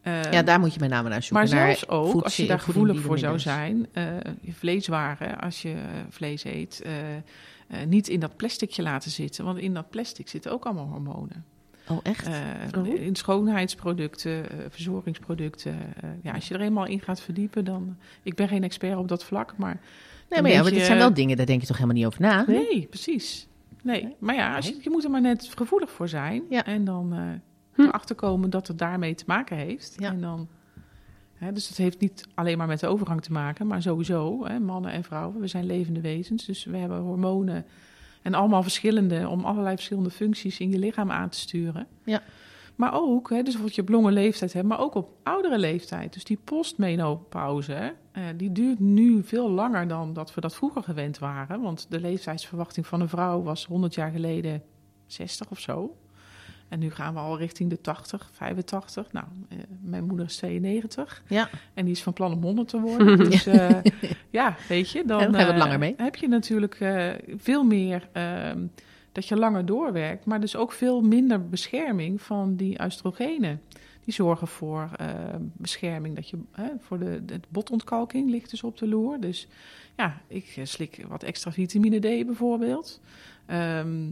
Ehm, 0.02 0.34
Ja, 0.34 0.44
daar 0.44 0.60
moet 0.60 0.74
je 0.74 0.80
met 0.80 0.90
name 0.90 1.10
naar 1.10 1.24
zoeken. 1.24 1.48
maar 1.50 1.58
naar 1.60 1.76
zelfs 1.76 1.90
ook, 1.90 2.24
als 2.24 2.38
je 2.38 2.46
daar 2.46 2.60
gevoelig 2.60 3.02
voor 3.02 3.18
zou 3.20 3.40
zijn, 3.40 3.88
eh, 3.92 4.04
je 4.42 4.54
vleeswaren, 4.54 5.40
als 5.40 5.62
je 5.62 5.76
vlees 6.10 6.44
eet, 6.44 6.82
eh, 6.82 7.16
eh, 7.16 7.22
niet 7.88 8.08
in 8.08 8.20
dat 8.20 8.36
plasticje 8.36 8.82
laten 8.82 9.12
zitten. 9.12 9.46
Want 9.46 9.58
in 9.58 9.74
dat 9.74 9.90
plastic 9.90 10.28
zitten 10.28 10.52
ook 10.52 10.66
allemaal 10.66 10.88
hormonen. 10.88 11.46
Oh, 11.90 11.98
echt? 12.04 12.28
Eh, 12.28 12.34
Oh. 12.78 12.88
In 12.88 13.16
schoonheidsproducten, 13.16 14.50
eh, 14.52 14.58
verzorgingsproducten. 14.70 15.74
eh, 16.02 16.10
ja, 16.24 16.34
als 16.34 16.48
je 16.48 16.54
er 16.54 16.62
eenmaal 16.62 16.86
in 16.86 17.02
gaat 17.02 17.22
verdiepen, 17.22 17.66
dan... 17.66 17.98
Ik 18.24 18.36
ben 18.36 18.48
geen 18.48 18.64
expert 18.64 18.98
op 18.98 19.08
dat 19.08 19.24
vlak, 19.24 19.58
maar... 19.58 19.80
nee, 20.30 20.42
maar 20.42 20.52
ja, 20.52 20.62
beetje- 20.64 20.76
dit 20.78 20.86
zijn 20.86 20.98
wel 20.98 21.14
dingen, 21.14 21.38
daar 21.38 21.46
denk 21.46 21.62
je 21.62 21.68
toch 21.68 21.76
helemaal 21.78 21.98
niet 21.98 22.06
over 22.06 22.22
na? 22.22 22.44
Nee, 22.48 22.86
precies. 22.90 23.48
Nee, 23.84 24.16
maar 24.20 24.36
ja, 24.36 24.56
als 24.56 24.68
je, 24.68 24.78
je 24.82 24.90
moet 24.90 25.04
er 25.04 25.10
maar 25.10 25.22
net 25.22 25.52
gevoelig 25.56 25.92
voor 25.92 26.08
zijn. 26.08 26.44
Ja. 26.50 26.66
En 26.66 26.84
dan 26.86 27.14
eh 27.14 27.20
Hm. 27.74 27.82
erachter 27.82 28.16
komen 28.16 28.50
dat 28.50 28.68
het 28.68 28.78
daarmee 28.78 29.16
te 29.16 29.24
maken 29.28 29.58
heeft. 29.58 29.96
Ja. 29.98 30.10
En 30.12 30.22
dan, 30.22 30.48
hè, 31.34 31.52
dus 31.54 31.68
het 31.68 31.78
heeft 31.78 32.00
niet 32.00 32.28
alleen 32.34 32.58
maar 32.58 32.68
met 32.68 32.80
de 32.80 32.88
overgang 32.88 33.22
te 33.22 33.32
maken, 33.32 33.68
maar 33.68 33.82
sowieso, 33.82 34.46
hè, 34.46 34.60
mannen 34.60 34.92
en 34.92 35.04
vrouwen, 35.04 35.40
we 35.40 35.48
zijn 35.48 35.66
levende 35.66 36.02
wezens. 36.02 36.46
Dus 36.46 36.66
we 36.66 36.78
hebben 36.78 37.00
hormonen 37.00 37.66
en 38.22 38.34
allemaal 38.34 38.62
verschillende, 38.62 39.28
om 39.28 39.46
allerlei 39.46 39.76
verschillende 39.76 40.10
functies 40.10 40.60
in 40.60 40.70
je 40.70 40.80
lichaam 40.80 41.12
aan 41.12 41.30
te 41.30 41.40
sturen. 41.40 41.88
Ja. 42.04 42.22
Maar 42.76 42.94
ook, 42.94 43.30
hè, 43.30 43.36
dus 43.36 43.44
bijvoorbeeld 43.44 43.76
je 43.76 43.82
op 43.82 43.90
jonge 43.90 44.12
leeftijd 44.12 44.54
hebt, 44.54 44.68
maar 44.68 44.80
ook 44.80 44.96
op 44.96 45.10
oudere 45.24 45.58
leeftijd. 45.58 46.14
Dus 46.14 46.24
die 46.24 46.40
postmenopauze, 46.44 47.94
eh, 48.12 48.24
die 48.36 48.52
duurt 48.52 48.80
nu 48.80 49.24
veel 49.24 49.50
langer 49.50 49.88
dan 49.88 50.14
dat 50.14 50.34
we 50.34 50.42
dat 50.42 50.56
vroeger 50.56 50.84
gewend 50.84 51.20
waren. 51.20 51.62
Want 51.62 51.86
de 51.90 52.00
leeftijdsverwachting 52.00 52.88
van 52.88 53.02
een 53.02 53.10
vrouw 53.10 53.42
was 53.42 53.66
100 53.66 53.94
jaar 53.96 54.12
geleden 54.12 54.64
60 55.06 55.50
of 55.50 55.60
zo. 55.60 55.96
En 56.70 56.80
nu 56.80 56.92
gaan 56.92 57.14
we 57.14 57.20
al 57.20 57.38
richting 57.38 57.70
de 57.70 57.82
80, 57.82 58.30
85. 58.34 59.12
Nou, 59.12 59.26
eh, 59.50 59.58
mijn 59.82 60.06
moeder 60.06 60.26
is 60.26 60.36
92 60.36 61.24
Ja. 61.28 61.50
en 61.74 61.86
die 61.86 61.94
is 61.94 62.04
van 62.04 62.14
plan 62.14 62.34
om 62.34 62.42
100 62.42 62.68
te 62.68 62.80
worden. 62.90 63.18
Dus 63.18 63.46
eh, 63.46 63.76
ja, 64.30 64.56
weet 64.68 64.92
je, 64.92 65.04
dan, 65.06 65.20
Ja, 65.20 65.24
dan 65.26 65.34
ga 65.34 65.40
je 65.40 65.46
wat 65.46 65.54
eh, 65.56 65.60
langer 65.60 65.80
mee. 65.80 65.94
heb 65.98 66.16
je 66.16 66.28
natuurlijk 66.28 66.78
veel 67.38 67.64
meer 67.64 68.10
ehm, 68.12 68.66
dat 69.12 69.28
je 69.28 69.36
langer 69.36 69.66
doorwerkt, 69.66 70.26
maar 70.26 70.40
dus 70.40 70.56
ook 70.56 70.72
veel 70.72 71.02
minder 71.02 71.50
bescherming 71.50 72.22
van 72.22 72.56
die 72.56 72.84
oestrogenen. 72.84 73.62
Die 74.04 74.14
zorgen 74.14 74.48
voor 74.48 74.90
eh, 74.98 75.08
bescherming, 75.54 76.16
dat 76.16 76.30
je 76.30 76.38
voor 76.80 77.00
de, 77.00 77.26
de 77.26 77.40
botontkalking 77.50 78.30
ligt 78.30 78.50
dus 78.50 78.64
op 78.64 78.78
de 78.78 78.88
loer. 78.88 79.20
Dus 79.20 79.48
ja, 79.98 80.22
ik 80.28 80.60
slik 80.64 81.06
wat 81.08 81.24
extra 81.24 81.52
vitamine 81.52 81.98
D 82.00 82.26
bijvoorbeeld. 82.26 83.02
Ehm, 83.46 84.10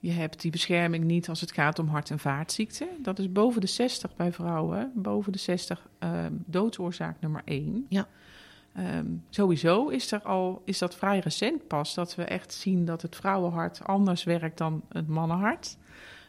je 0.00 0.12
hebt 0.12 0.40
die 0.40 0.50
bescherming 0.50 1.04
niet 1.04 1.28
als 1.28 1.40
het 1.40 1.52
gaat 1.52 1.78
om 1.78 1.88
hart- 1.88 2.10
en 2.10 2.18
vaatziekten. 2.18 2.88
Dat 3.02 3.18
is 3.18 3.32
boven 3.32 3.60
de 3.60 3.66
60 3.66 4.16
bij 4.16 4.32
vrouwen. 4.32 4.92
Boven 4.94 5.32
de 5.32 5.38
60 5.38 5.88
ehm, 5.98 6.32
doodsoorzaak 6.44 7.20
nummer 7.20 7.42
1. 7.44 7.86
Ja. 7.88 8.08
Ehm, 8.72 9.06
sowieso 9.30 9.88
is, 9.88 10.12
er 10.12 10.22
al, 10.22 10.62
is 10.64 10.78
dat 10.78 10.94
vrij 10.94 11.18
recent 11.18 11.66
pas 11.66 11.94
dat 11.94 12.14
we 12.14 12.24
echt 12.24 12.52
zien 12.52 12.84
dat 12.84 13.02
het 13.02 13.16
vrouwenhart 13.16 13.84
anders 13.84 14.24
werkt 14.24 14.58
dan 14.58 14.82
het 14.88 15.08
mannenhart. 15.08 15.76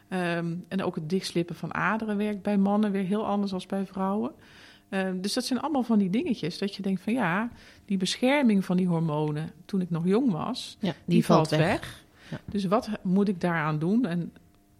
Ehm, 0.08 0.54
en 0.68 0.82
ook 0.82 0.94
het 0.94 1.08
dichtslippen 1.08 1.56
van 1.56 1.74
aderen 1.74 2.16
werkt 2.16 2.42
bij 2.42 2.56
mannen 2.58 2.92
weer 2.92 3.04
heel 3.04 3.26
anders 3.26 3.50
dan 3.50 3.62
bij 3.68 3.86
vrouwen. 3.86 4.32
Dus 5.20 5.32
dat 5.32 5.44
zijn 5.44 5.60
allemaal 5.60 5.82
van 5.82 5.98
die 5.98 6.10
dingetjes 6.10 6.58
dat 6.58 6.74
je 6.74 6.82
denkt 6.82 7.00
van 7.00 7.12
ja, 7.12 7.50
die 7.84 7.96
bescherming 7.96 8.64
van 8.64 8.76
die 8.76 8.86
hormonen 8.86 9.52
toen 9.64 9.80
ik 9.80 9.90
nog 9.90 10.06
jong 10.06 10.30
was, 10.30 10.76
Ja, 10.80 10.94
die, 11.04 11.24
valt 11.24 11.48
weg. 11.48 12.04
Ja. 12.30 12.40
Dus 12.44 12.64
wat 12.64 12.88
moet 13.02 13.28
ik 13.28 13.40
daaraan 13.40 13.78
doen? 13.78 14.06
En 14.06 14.32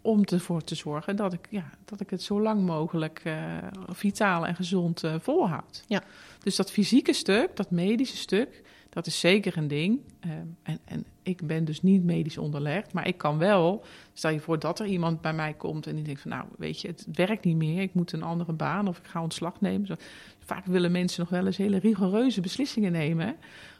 om 0.03 0.24
ervoor 0.24 0.62
te 0.62 0.74
zorgen 0.74 1.16
dat 1.16 1.32
ik, 1.32 1.46
ja, 1.51 1.70
dat 1.84 2.01
ik 2.01 2.11
het 2.11 2.22
zo 2.22 2.40
lang 2.40 2.62
mogelijk 2.62 3.20
eh, 3.24 3.57
vitaal 3.86 4.46
en 4.46 4.55
gezond 4.55 5.05
eh, 5.05 5.14
volhoud. 5.20 5.84
Ja. 5.86 6.03
Dus 6.42 6.57
dat 6.57 6.70
fysieke 6.70 7.12
stuk, 7.12 7.57
dat 7.57 7.70
medische 7.70 8.16
stuk, 8.16 8.62
dat 8.90 9.07
is 9.07 9.20
zeker 9.20 9.57
een 9.57 9.68
ding. 9.68 10.01
Ehm, 10.20 10.32
en, 10.62 10.78
en 10.84 11.05
ik 11.22 11.46
ben 11.46 11.64
dus 11.64 11.82
niet 11.82 12.05
medisch 12.05 12.38
onderlegd, 12.38 12.92
maar 12.92 13.07
ik 13.07 13.18
kan 13.18 13.38
wel. 13.38 13.84
Stel 14.12 14.30
je 14.30 14.40
voor 14.40 14.59
dat 14.59 14.80
er 14.80 14.86
iemand 14.86 15.20
bij 15.20 15.32
mij 15.32 15.53
komt 15.55 15.86
en 15.86 15.94
die 15.94 16.05
denkt 16.05 16.20
van, 16.20 16.30
nou, 16.30 16.44
weet 16.59 16.80
je, 16.80 16.88
het 16.88 17.07
werkt 17.12 17.44
niet 17.44 17.57
meer, 17.57 17.82
ik 17.82 17.94
moet 17.94 18.12
een 18.12 18.22
andere 18.22 18.53
baan 18.53 18.88
of 18.88 18.99
ik 18.99 19.07
ga 19.07 19.22
ontslag 19.22 19.61
nemen. 19.61 19.86
Zo. 19.86 19.94
Vaak 20.38 20.66
willen 20.66 20.92
mensen 20.92 21.20
nog 21.20 21.30
wel 21.30 21.46
eens 21.46 21.57
hele 21.57 21.78
rigoureuze 21.78 22.40
beslissingen 22.40 22.92
nemen. 22.92 23.36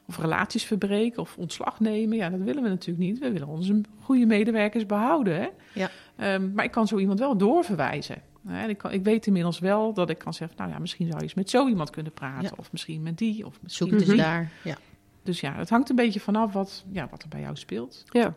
Of 0.09 0.19
relaties 0.19 0.65
verbreken 0.65 1.23
of 1.23 1.37
ontslag 1.39 1.81
nemen. 1.81 2.17
Ja, 2.17 2.31
dat 2.31 2.41
willen 2.41 2.63
we 2.63 2.69
natuurlijk 2.69 2.99
niet. 3.09 3.19
We 3.19 3.33
willen 3.33 3.49
onze 3.49 3.81
goede 4.01 4.27
medewerkers 4.27 4.87
behouden. 4.87 5.37
Hè? 5.41 5.49
Ja. 5.75 5.91
Ehm, 6.17 6.53
maar 6.55 6.65
ik 6.65 6.71
kan 6.71 6.87
zo 6.87 6.99
iemand 6.99 7.19
wel 7.19 7.37
doorverwijzen. 7.37 8.23
Hè, 8.47 8.63
En 8.63 8.69
ik, 8.69 8.79
kan, 8.79 8.93
ik 8.93 9.05
weet 9.05 9.27
inmiddels 9.27 9.59
wel 9.59 9.93
dat 9.93 10.11
ik 10.11 10.19
kan 10.19 10.35
zeggen, 10.35 10.57
nou 10.59 10.71
ja, 10.71 10.79
misschien 10.79 11.07
zou 11.07 11.17
je 11.19 11.23
eens 11.25 11.35
met 11.35 11.51
zo 11.51 11.69
iemand 11.69 11.91
kunnen 11.91 12.13
praten. 12.13 12.43
Ja. 12.43 12.51
Of 12.57 12.73
misschien 12.73 13.03
met 13.03 13.19
die, 13.19 13.47
of 13.47 13.59
misschien 13.63 13.89
Zoek 13.99 14.07
die. 14.07 14.17
daar. 14.17 14.53
Ja. 14.65 14.77
Dus 15.23 15.41
ja, 15.41 15.53
het 15.55 15.71
hangt 15.71 15.91
een 15.91 15.97
beetje 15.97 16.21
vanaf 16.21 16.53
wat, 16.53 16.85
ja, 16.93 17.09
wat 17.11 17.23
er 17.23 17.29
bij 17.29 17.41
jou 17.41 17.57
speelt. 17.57 18.05
Ja, 18.11 18.33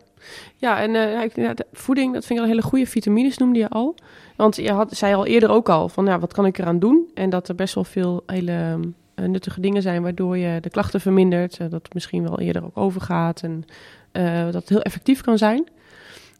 ja 0.56 0.80
en 0.80 0.94
eh, 0.94 1.12
ja, 1.12 1.22
ik- 1.22 1.36
ja, 1.36 1.54
de 1.54 1.66
voeding, 1.72 2.12
dat 2.12 2.24
vind 2.26 2.38
ik 2.38 2.44
een 2.44 2.50
hele 2.50 2.62
goede. 2.62 2.86
Vitamines 2.86 3.38
noemde 3.38 3.58
je 3.58 3.68
al. 3.68 3.94
Want 4.36 4.56
je 4.56 4.72
had, 4.72 4.96
zei 4.96 5.14
al 5.14 5.26
eerder 5.26 5.50
ook 5.50 5.68
al 5.68 5.88
van, 5.88 6.04
ja, 6.06 6.18
wat 6.18 6.32
kan 6.32 6.46
ik 6.46 6.58
eraan 6.58 6.78
doen? 6.78 7.10
En 7.14 7.30
dat 7.30 7.48
er 7.48 7.54
best 7.54 7.74
wel 7.74 7.84
veel 7.84 8.22
hele 8.26 8.80
nuttige 9.14 9.60
dingen 9.60 9.82
zijn... 9.82 10.02
waardoor 10.02 10.36
je 10.38 10.60
de 10.60 10.70
klachten 10.70 11.00
vermindert. 11.00 11.52
eh, 11.58 11.70
dat 11.70 11.82
het 11.82 11.94
misschien 11.94 12.22
wel 12.22 12.40
eerder 12.40 12.64
ook 12.64 12.76
overgaat. 12.76 13.42
En 13.42 13.64
eh, 14.12 14.44
dat 14.44 14.54
het 14.54 14.68
heel 14.68 14.82
effectief 14.82 15.20
kan 15.20 15.38
zijn. 15.38 15.68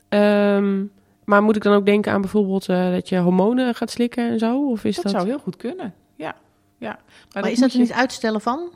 Ehm, 0.09 0.85
maar 1.25 1.43
moet 1.43 1.57
ik 1.57 1.63
dan 1.63 1.75
ook 1.75 1.87
denken 1.87 2.13
aan 2.13 2.21
bijvoorbeeld 2.21 2.69
eh, 2.69 2.91
dat 2.91 3.09
je 3.09 3.19
hormonen 3.19 3.75
gaat 3.75 3.91
slikken 3.91 4.29
en 4.31 4.39
zo? 4.39 4.69
Of 4.71 4.85
is 4.85 4.95
Dat, 4.95 5.05
dat... 5.05 5.13
zou 5.13 5.27
heel 5.27 5.39
goed 5.39 5.57
kunnen, 5.57 5.95
ja. 6.17 6.35
ja. 6.79 6.99
Maar, 7.33 7.43
dat 7.43 7.53
is 7.53 7.59
dat 7.59 7.71
er 7.71 7.77
je- 7.77 7.83
niet 7.83 7.93
uitstellen 7.93 8.41
van? 8.41 8.71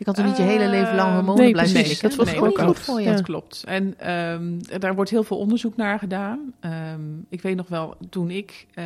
Je 0.00 0.06
kan 0.06 0.14
toch 0.14 0.24
niet 0.24 0.36
je 0.36 0.42
hele 0.42 0.68
leven 0.68 0.94
lang 0.94 1.08
Eh, 1.08 1.14
hormonen 1.14 1.42
nee, 1.42 1.52
blijven 1.52 1.72
precies. 1.74 1.98
slikken? 1.98 2.18
Dat 2.18 2.26
was 2.26 2.34
Nee, 2.40 2.50
ook 2.50 2.54
klopt. 2.58 2.78
voor 2.80 3.00
je. 3.00 3.10
Dat 3.10 3.22
klopt. 3.22 3.64
En 3.66 3.98
ehm, 3.98 4.58
daar 4.80 4.94
wordt 4.94 5.10
heel 5.10 5.22
veel 5.24 5.36
onderzoek 5.38 5.76
naar 5.76 5.98
gedaan. 5.98 6.52
Ehm, 6.60 7.00
ik 7.28 7.42
weet 7.42 7.56
nog 7.56 7.68
wel, 7.68 7.96
toen 8.10 8.30
ik, 8.30 8.66
eh, 8.74 8.84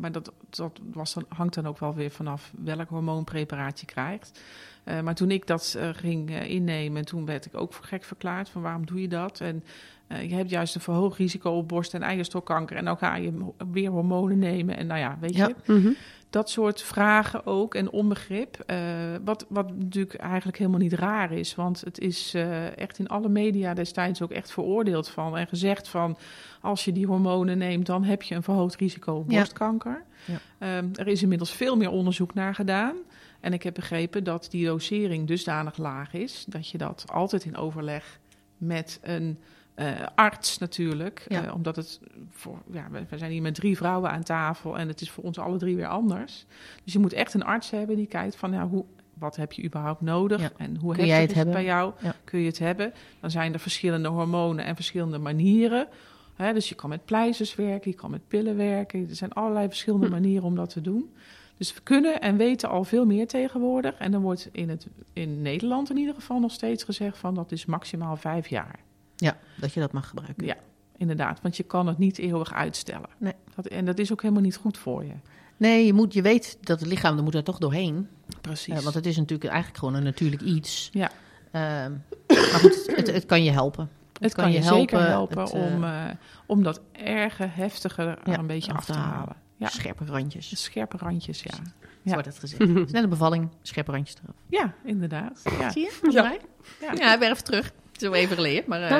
maar 0.00 0.12
dat, 0.12 0.32
dat 0.50 0.80
was 0.92 1.14
dan, 1.14 1.24
hangt 1.28 1.54
dan 1.54 1.66
ook 1.66 1.78
wel 1.78 1.94
weer 1.94 2.10
vanaf 2.10 2.52
welk 2.64 2.88
hormoonpreparaat 2.88 3.80
je 3.80 3.86
krijgt. 3.86 4.40
Eh, 4.84 5.00
maar 5.00 5.14
toen 5.14 5.30
ik 5.30 5.46
dat 5.46 5.76
eh, 5.78 5.88
ging 5.92 6.30
eh, 6.30 6.50
innemen, 6.50 7.04
toen 7.04 7.24
werd 7.26 7.46
ik 7.46 7.56
ook 7.56 7.72
voor 7.72 7.84
gek 7.84 8.04
verklaard 8.04 8.48
van 8.48 8.62
waarom 8.62 8.86
doe 8.86 9.00
je 9.00 9.08
dat? 9.08 9.40
En 9.40 9.64
eh, 10.06 10.28
je 10.30 10.34
hebt 10.34 10.50
juist 10.50 10.74
een 10.74 10.80
verhoogd 10.80 11.18
risico 11.18 11.50
op 11.50 11.68
borst- 11.68 11.94
en 11.94 12.02
eierstokkanker. 12.02 12.76
En 12.76 12.84
dan 12.84 12.98
ga 12.98 13.16
je 13.16 13.50
weer 13.72 13.90
hormonen 13.90 14.38
nemen. 14.38 14.76
En 14.76 14.86
nou 14.86 15.00
ja, 15.00 15.16
weet 15.20 15.34
Ja. 15.36 15.48
je, 15.64 15.72
Mhm. 15.72 15.90
Dat 16.36 16.50
soort 16.50 16.82
vragen 16.82 17.46
ook 17.46 17.74
en 17.74 17.90
onbegrip. 17.90 18.62
eh, 18.66 18.78
wat, 19.24 19.46
wat 19.48 19.76
natuurlijk 19.76 20.14
eigenlijk 20.14 20.58
helemaal 20.58 20.80
niet 20.80 20.92
raar 20.92 21.32
is. 21.32 21.54
Want 21.54 21.80
het 21.80 21.98
is 21.98 22.34
eh, 22.34 22.78
echt 22.78 22.98
in 22.98 23.08
alle 23.08 23.28
media 23.28 23.74
destijds 23.74 24.22
ook 24.22 24.30
echt 24.30 24.50
veroordeeld 24.50 25.08
van. 25.08 25.36
En 25.36 25.46
gezegd 25.46 25.88
van 25.88 26.18
als 26.60 26.84
je 26.84 26.92
die 26.92 27.06
hormonen 27.06 27.58
neemt, 27.58 27.86
dan 27.86 28.04
heb 28.04 28.22
je 28.22 28.34
een 28.34 28.42
verhoogd 28.42 28.76
risico 28.76 29.14
op 29.14 29.28
borstkanker. 29.28 30.04
Ja. 30.24 30.38
Ehm, 30.58 30.88
er 30.94 31.06
is 31.06 31.22
inmiddels 31.22 31.50
veel 31.52 31.76
meer 31.76 31.90
onderzoek 31.90 32.34
naar 32.34 32.54
gedaan. 32.54 32.96
En 33.40 33.52
ik 33.52 33.62
heb 33.62 33.74
begrepen 33.74 34.24
dat 34.24 34.48
die 34.50 34.66
dosering 34.66 35.26
dusdanig 35.26 35.76
laag 35.76 36.14
is 36.14 36.44
dat 36.48 36.68
je 36.68 36.78
dat 36.78 37.04
altijd 37.12 37.44
in 37.44 37.56
overleg 37.56 38.18
met 38.58 38.98
een 39.02 39.38
eh, 39.76 40.06
arts 40.14 40.58
natuurlijk. 40.58 41.24
Ja. 41.28 41.44
eh, 41.44 41.54
omdat 41.54 41.76
het 41.76 42.00
voor, 42.30 42.58
ja, 42.70 42.86
we, 42.90 43.04
we 43.08 43.18
zijn 43.18 43.30
hier 43.30 43.42
met 43.42 43.54
drie 43.54 43.76
vrouwen 43.76 44.10
aan 44.10 44.22
tafel 44.22 44.78
en 44.78 44.88
het 44.88 45.00
is 45.00 45.10
voor 45.10 45.24
ons 45.24 45.38
alle 45.38 45.58
drie 45.58 45.76
weer 45.76 45.86
anders. 45.86 46.46
Dus 46.84 46.92
je 46.92 46.98
moet 46.98 47.12
echt 47.12 47.34
een 47.34 47.44
arts 47.44 47.70
hebben 47.70 47.96
die 47.96 48.06
kijkt 48.06 48.36
van 48.36 48.52
ja, 48.52 48.68
hoe, 48.68 48.84
wat 49.14 49.36
heb 49.36 49.52
je 49.52 49.64
überhaupt 49.64 50.00
nodig 50.00 50.40
Ja. 50.40 50.50
en 50.56 50.76
hoe 50.76 51.06
jij 51.06 51.22
het 51.32 51.50
bij 51.50 51.64
jou? 51.64 51.92
Ja. 52.00 52.14
Kun 52.24 52.40
je 52.40 52.46
het 52.46 52.58
hebben? 52.58 52.92
Dan 53.20 53.30
zijn 53.30 53.52
er 53.52 53.58
verschillende 53.60 54.08
hormonen 54.08 54.64
en 54.64 54.74
verschillende 54.74 55.18
manieren. 55.18 55.88
Hè, 56.34 56.52
dus 56.52 56.68
je 56.68 56.74
kan 56.74 56.88
met 56.88 57.04
pleisters 57.04 57.54
werken, 57.54 57.90
je 57.90 57.96
kan 57.96 58.10
met 58.10 58.28
pillen 58.28 58.56
werken. 58.56 59.06
Er 59.08 59.16
zijn 59.16 59.32
allerlei 59.32 59.68
verschillende 59.68 60.06
Hm. 60.06 60.12
manieren 60.12 60.44
om 60.44 60.54
dat 60.54 60.70
te 60.70 60.80
doen. 60.80 61.14
Dus 61.56 61.74
we 61.74 61.80
kunnen 61.80 62.20
en 62.20 62.36
weten 62.36 62.68
al 62.68 62.84
veel 62.84 63.06
meer 63.06 63.26
tegenwoordig. 63.26 63.94
En 63.98 64.10
dan 64.10 64.22
wordt 64.22 64.48
in, 64.52 64.68
het, 64.68 64.86
in 65.12 65.42
Nederland 65.42 65.90
in 65.90 65.96
ieder 65.96 66.14
geval 66.14 66.38
nog 66.40 66.52
steeds 66.52 66.84
gezegd 66.84 67.18
van 67.18 67.34
dat 67.34 67.52
is 67.52 67.66
maximaal 67.66 68.16
vijf 68.16 68.48
jaar. 68.48 68.78
Ja, 69.16 69.36
dat 69.56 69.72
je 69.72 69.80
dat 69.80 69.92
mag 69.92 70.08
gebruiken. 70.08 70.46
Ja, 70.46 70.56
inderdaad. 70.96 71.40
Want 71.42 71.56
je 71.56 71.62
kan 71.62 71.86
het 71.86 71.98
niet 71.98 72.18
eeuwig 72.18 72.52
uitstellen. 72.52 73.08
Nee. 73.18 73.32
Dat, 73.54 73.66
en 73.66 73.84
dat 73.84 73.98
is 73.98 74.12
ook 74.12 74.22
helemaal 74.22 74.42
niet 74.42 74.56
goed 74.56 74.78
voor 74.78 75.04
je. 75.04 75.12
Nee, 75.56 75.86
je, 75.86 75.92
moet, 75.92 76.12
je 76.12 76.22
weet 76.22 76.58
dat 76.60 76.80
het 76.80 76.88
lichaam 76.88 77.16
er 77.16 77.22
moet 77.22 77.34
er 77.34 77.44
toch 77.44 77.58
doorheen. 77.58 78.08
Precies. 78.40 78.74
Eh, 78.76 78.80
want 78.82 78.94
het 78.94 79.06
is 79.06 79.16
natuurlijk 79.16 79.50
eigenlijk 79.50 79.78
gewoon 79.78 79.94
een 79.94 80.02
natuurlijk 80.02 80.42
iets. 80.42 80.88
Ja. 80.92 81.10
Ehm, 81.50 81.92
maar 82.26 82.60
goed, 82.60 82.86
het, 82.96 83.06
het 83.06 83.26
kan 83.26 83.44
je 83.44 83.50
helpen. 83.50 83.88
het 84.20 84.34
kan, 84.34 84.52
je, 84.52 84.62
zeker 84.62 85.06
helpen 85.06 85.38
het, 85.40 85.52
eh, 85.52 85.60
om, 85.60 85.84
eh, 85.84 86.04
om 86.46 86.62
dat 86.62 86.80
erge, 86.92 87.42
heftige 87.44 88.02
er 88.02 88.18
Ja, 88.30 88.38
een 88.38 88.46
beetje 88.46 88.72
af 88.72 88.84
te 88.84 88.92
halen. 88.92 89.14
halen. 89.14 89.36
Ja, 89.56 89.68
Scherpe 89.68 90.04
randjes. 90.04 90.62
scherpe 90.64 90.96
randjes, 90.96 91.42
ja. 91.42 91.54
Zo 91.54 91.60
Ja. 92.02 92.12
wordt 92.12 92.26
het 92.26 92.38
gezegd. 92.38 92.60
Het 92.62 92.86
is 92.86 92.92
net 92.92 93.02
een 93.02 93.08
bevalling, 93.08 93.48
scherpe 93.62 93.90
randjes 93.92 94.16
eraf. 94.22 94.36
Ja, 94.48 94.74
inderdaad. 94.84 95.40
Ja, 95.58 95.70
Zie 95.70 95.82
je? 95.82 96.10
Ja. 96.10 96.36
Ja, 96.80 96.92
Ja. 96.94 97.20
even 97.20 97.44
terug. 97.44 97.72
Het 97.96 98.04
is 98.04 98.08
wel 98.10 98.18
even 98.20 98.36
geleden, 98.36 98.64
maar... 98.66 98.82
eh, 98.82 98.98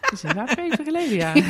het 0.00 0.12
is 0.12 0.22
inderdaad 0.24 0.58
even 0.58 0.84
geleden, 0.84 1.16
ja. 1.16 1.32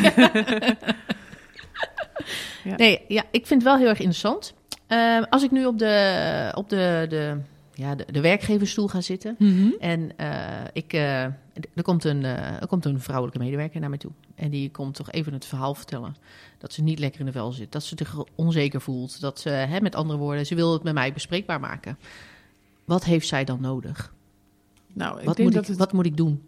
Ja. 2.64 2.76
Nee, 2.84 3.00
ja, 3.08 3.22
ik 3.30 3.46
vind 3.46 3.62
het 3.62 3.70
wel 3.70 3.78
heel 3.78 3.88
erg 3.88 3.98
interessant. 3.98 4.54
Eh, 4.86 5.22
als 5.30 5.42
ik 5.42 5.50
nu 5.50 5.66
op 5.66 5.78
de, 5.78 6.52
op 6.54 6.68
de, 6.68 7.06
de, 7.08 7.38
ja, 7.74 7.94
de, 7.94 8.06
de 8.12 8.20
werkgeversstoel 8.20 8.88
ga 8.88 9.00
zitten... 9.00 9.36
Mhm. 9.38 9.70
En 9.78 10.12
eh, 10.16 10.28
ik, 10.72 10.92
eh, 10.92 11.22
er, 11.74 11.82
komt 11.82 12.04
een, 12.04 12.24
er 12.24 12.66
komt 12.66 12.84
een 12.84 13.00
vrouwelijke 13.00 13.38
medewerker 13.42 13.80
naar 13.80 13.88
mij 13.88 13.98
toe. 13.98 14.10
En 14.34 14.50
die 14.50 14.70
komt 14.70 14.94
toch 14.94 15.10
even 15.10 15.32
het 15.32 15.44
verhaal 15.44 15.74
vertellen. 15.74 16.16
Dat 16.58 16.72
ze 16.72 16.82
niet 16.82 16.98
lekker 16.98 17.20
in 17.20 17.26
de 17.26 17.32
vel 17.32 17.52
zit. 17.52 17.72
Dat 17.72 17.82
ze 17.84 17.94
zich 17.98 18.24
onzeker 18.34 18.80
voelt. 18.80 19.20
Dat 19.20 19.40
ze, 19.40 19.48
hè, 19.48 19.80
met 19.80 19.94
andere 19.94 20.18
woorden, 20.18 20.46
ze 20.46 20.54
wil 20.54 20.72
het 20.72 20.82
met 20.82 20.94
mij 20.94 21.12
bespreekbaar 21.12 21.60
maken. 21.60 21.98
Wat 22.84 23.04
heeft 23.04 23.28
zij 23.28 23.44
dan 23.44 23.60
nodig? 23.60 24.14
Nou, 24.92 25.18
ik 25.18 25.24
Wat, 25.24 25.36
denk, 25.36 25.48
moet 25.48 25.56
dat 25.56 25.62
ik, 25.62 25.68
het, 25.68 25.78
wat 25.78 25.92
moet 25.92 26.06
ik 26.06 26.16
doen? 26.16 26.42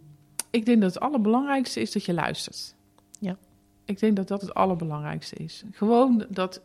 Ik 0.57 0.65
denk 0.65 0.81
dat 0.81 0.93
het 0.93 1.03
allerbelangrijkste 1.03 1.81
is 1.81 1.91
dat 1.91 2.05
je 2.05 2.13
luistert. 2.13 2.75
Ja. 3.19 3.37
Ik 3.85 3.99
denk 3.99 4.15
dat 4.15 4.27
dat 4.27 4.41
het 4.41 4.53
allerbelangrijkste 4.53 5.35
is. 5.35 5.63
Gewoon 5.71 6.25
dat, 6.29 6.61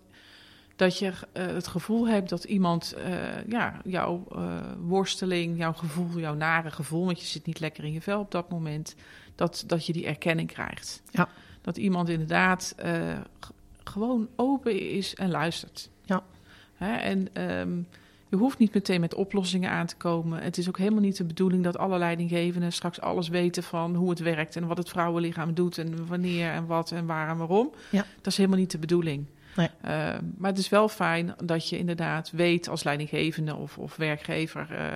dat 0.76 0.98
je 0.98 1.12
eh, 1.32 1.46
het 1.46 1.66
gevoel 1.66 2.08
hebt 2.08 2.28
dat 2.28 2.44
iemand 2.44 2.92
eh, 2.92 3.44
ja, 3.46 3.80
jouw 3.84 4.26
eh, 4.32 4.60
worsteling, 4.80 5.58
jouw 5.58 5.72
gevoel, 5.72 6.18
jouw 6.18 6.34
nare 6.34 6.70
gevoel, 6.70 7.04
want 7.04 7.20
je 7.20 7.26
zit 7.26 7.46
niet 7.46 7.60
lekker 7.60 7.84
in 7.84 7.92
je 7.92 8.00
vel 8.00 8.20
op 8.20 8.30
dat 8.30 8.50
moment, 8.50 8.94
dat, 9.34 9.64
dat 9.66 9.86
je 9.86 9.92
die 9.92 10.06
erkenning 10.06 10.48
krijgt. 10.48 11.02
Ja. 11.10 11.28
Dat 11.60 11.76
iemand 11.76 12.08
inderdaad 12.08 12.74
gewoon 13.84 14.28
open 14.36 14.80
is 14.90 15.14
en 15.14 15.30
luistert. 15.30 15.90
Ja. 16.04 16.22
Hè, 16.74 16.96
en 16.96 17.34
ehm, 17.34 17.82
je 18.32 18.38
hoeft 18.38 18.58
niet 18.58 18.74
meteen 18.74 19.00
met 19.00 19.14
oplossingen 19.14 19.70
aan 19.70 19.86
te 19.86 19.96
komen. 19.96 20.42
Het 20.42 20.58
is 20.58 20.68
ook 20.68 20.78
helemaal 20.78 21.00
niet 21.00 21.16
de 21.16 21.24
bedoeling 21.24 21.64
dat 21.64 21.78
alle 21.78 21.98
leidinggevenden 21.98 22.72
straks 22.72 23.00
alles 23.00 23.28
weten 23.28 23.62
van 23.62 23.94
hoe 23.94 24.10
het 24.10 24.18
werkt 24.18 24.56
en 24.56 24.66
wat 24.66 24.76
het 24.76 24.88
vrouwenlichaam 24.88 25.54
doet 25.54 25.78
en 25.78 26.06
wanneer 26.06 26.50
en 26.50 26.66
wat 26.66 26.90
en 26.90 27.06
waar 27.06 27.28
en 27.28 27.36
waarom. 27.36 27.72
Ja. 27.90 28.04
Dat 28.16 28.26
is 28.26 28.36
helemaal 28.36 28.58
niet 28.58 28.70
de 28.70 28.78
bedoeling. 28.78 29.26
Nee. 29.56 29.68
Eh, 29.80 29.92
maar 30.36 30.50
het 30.50 30.58
is 30.58 30.68
wel 30.68 30.88
fijn 30.88 31.34
dat 31.44 31.68
je 31.68 31.78
inderdaad 31.78 32.30
weet 32.30 32.68
als 32.68 32.82
leidinggevende 32.82 33.54
of, 33.54 33.78
of 33.78 33.96
werkgever, 33.96 34.66
eh, 34.70 34.86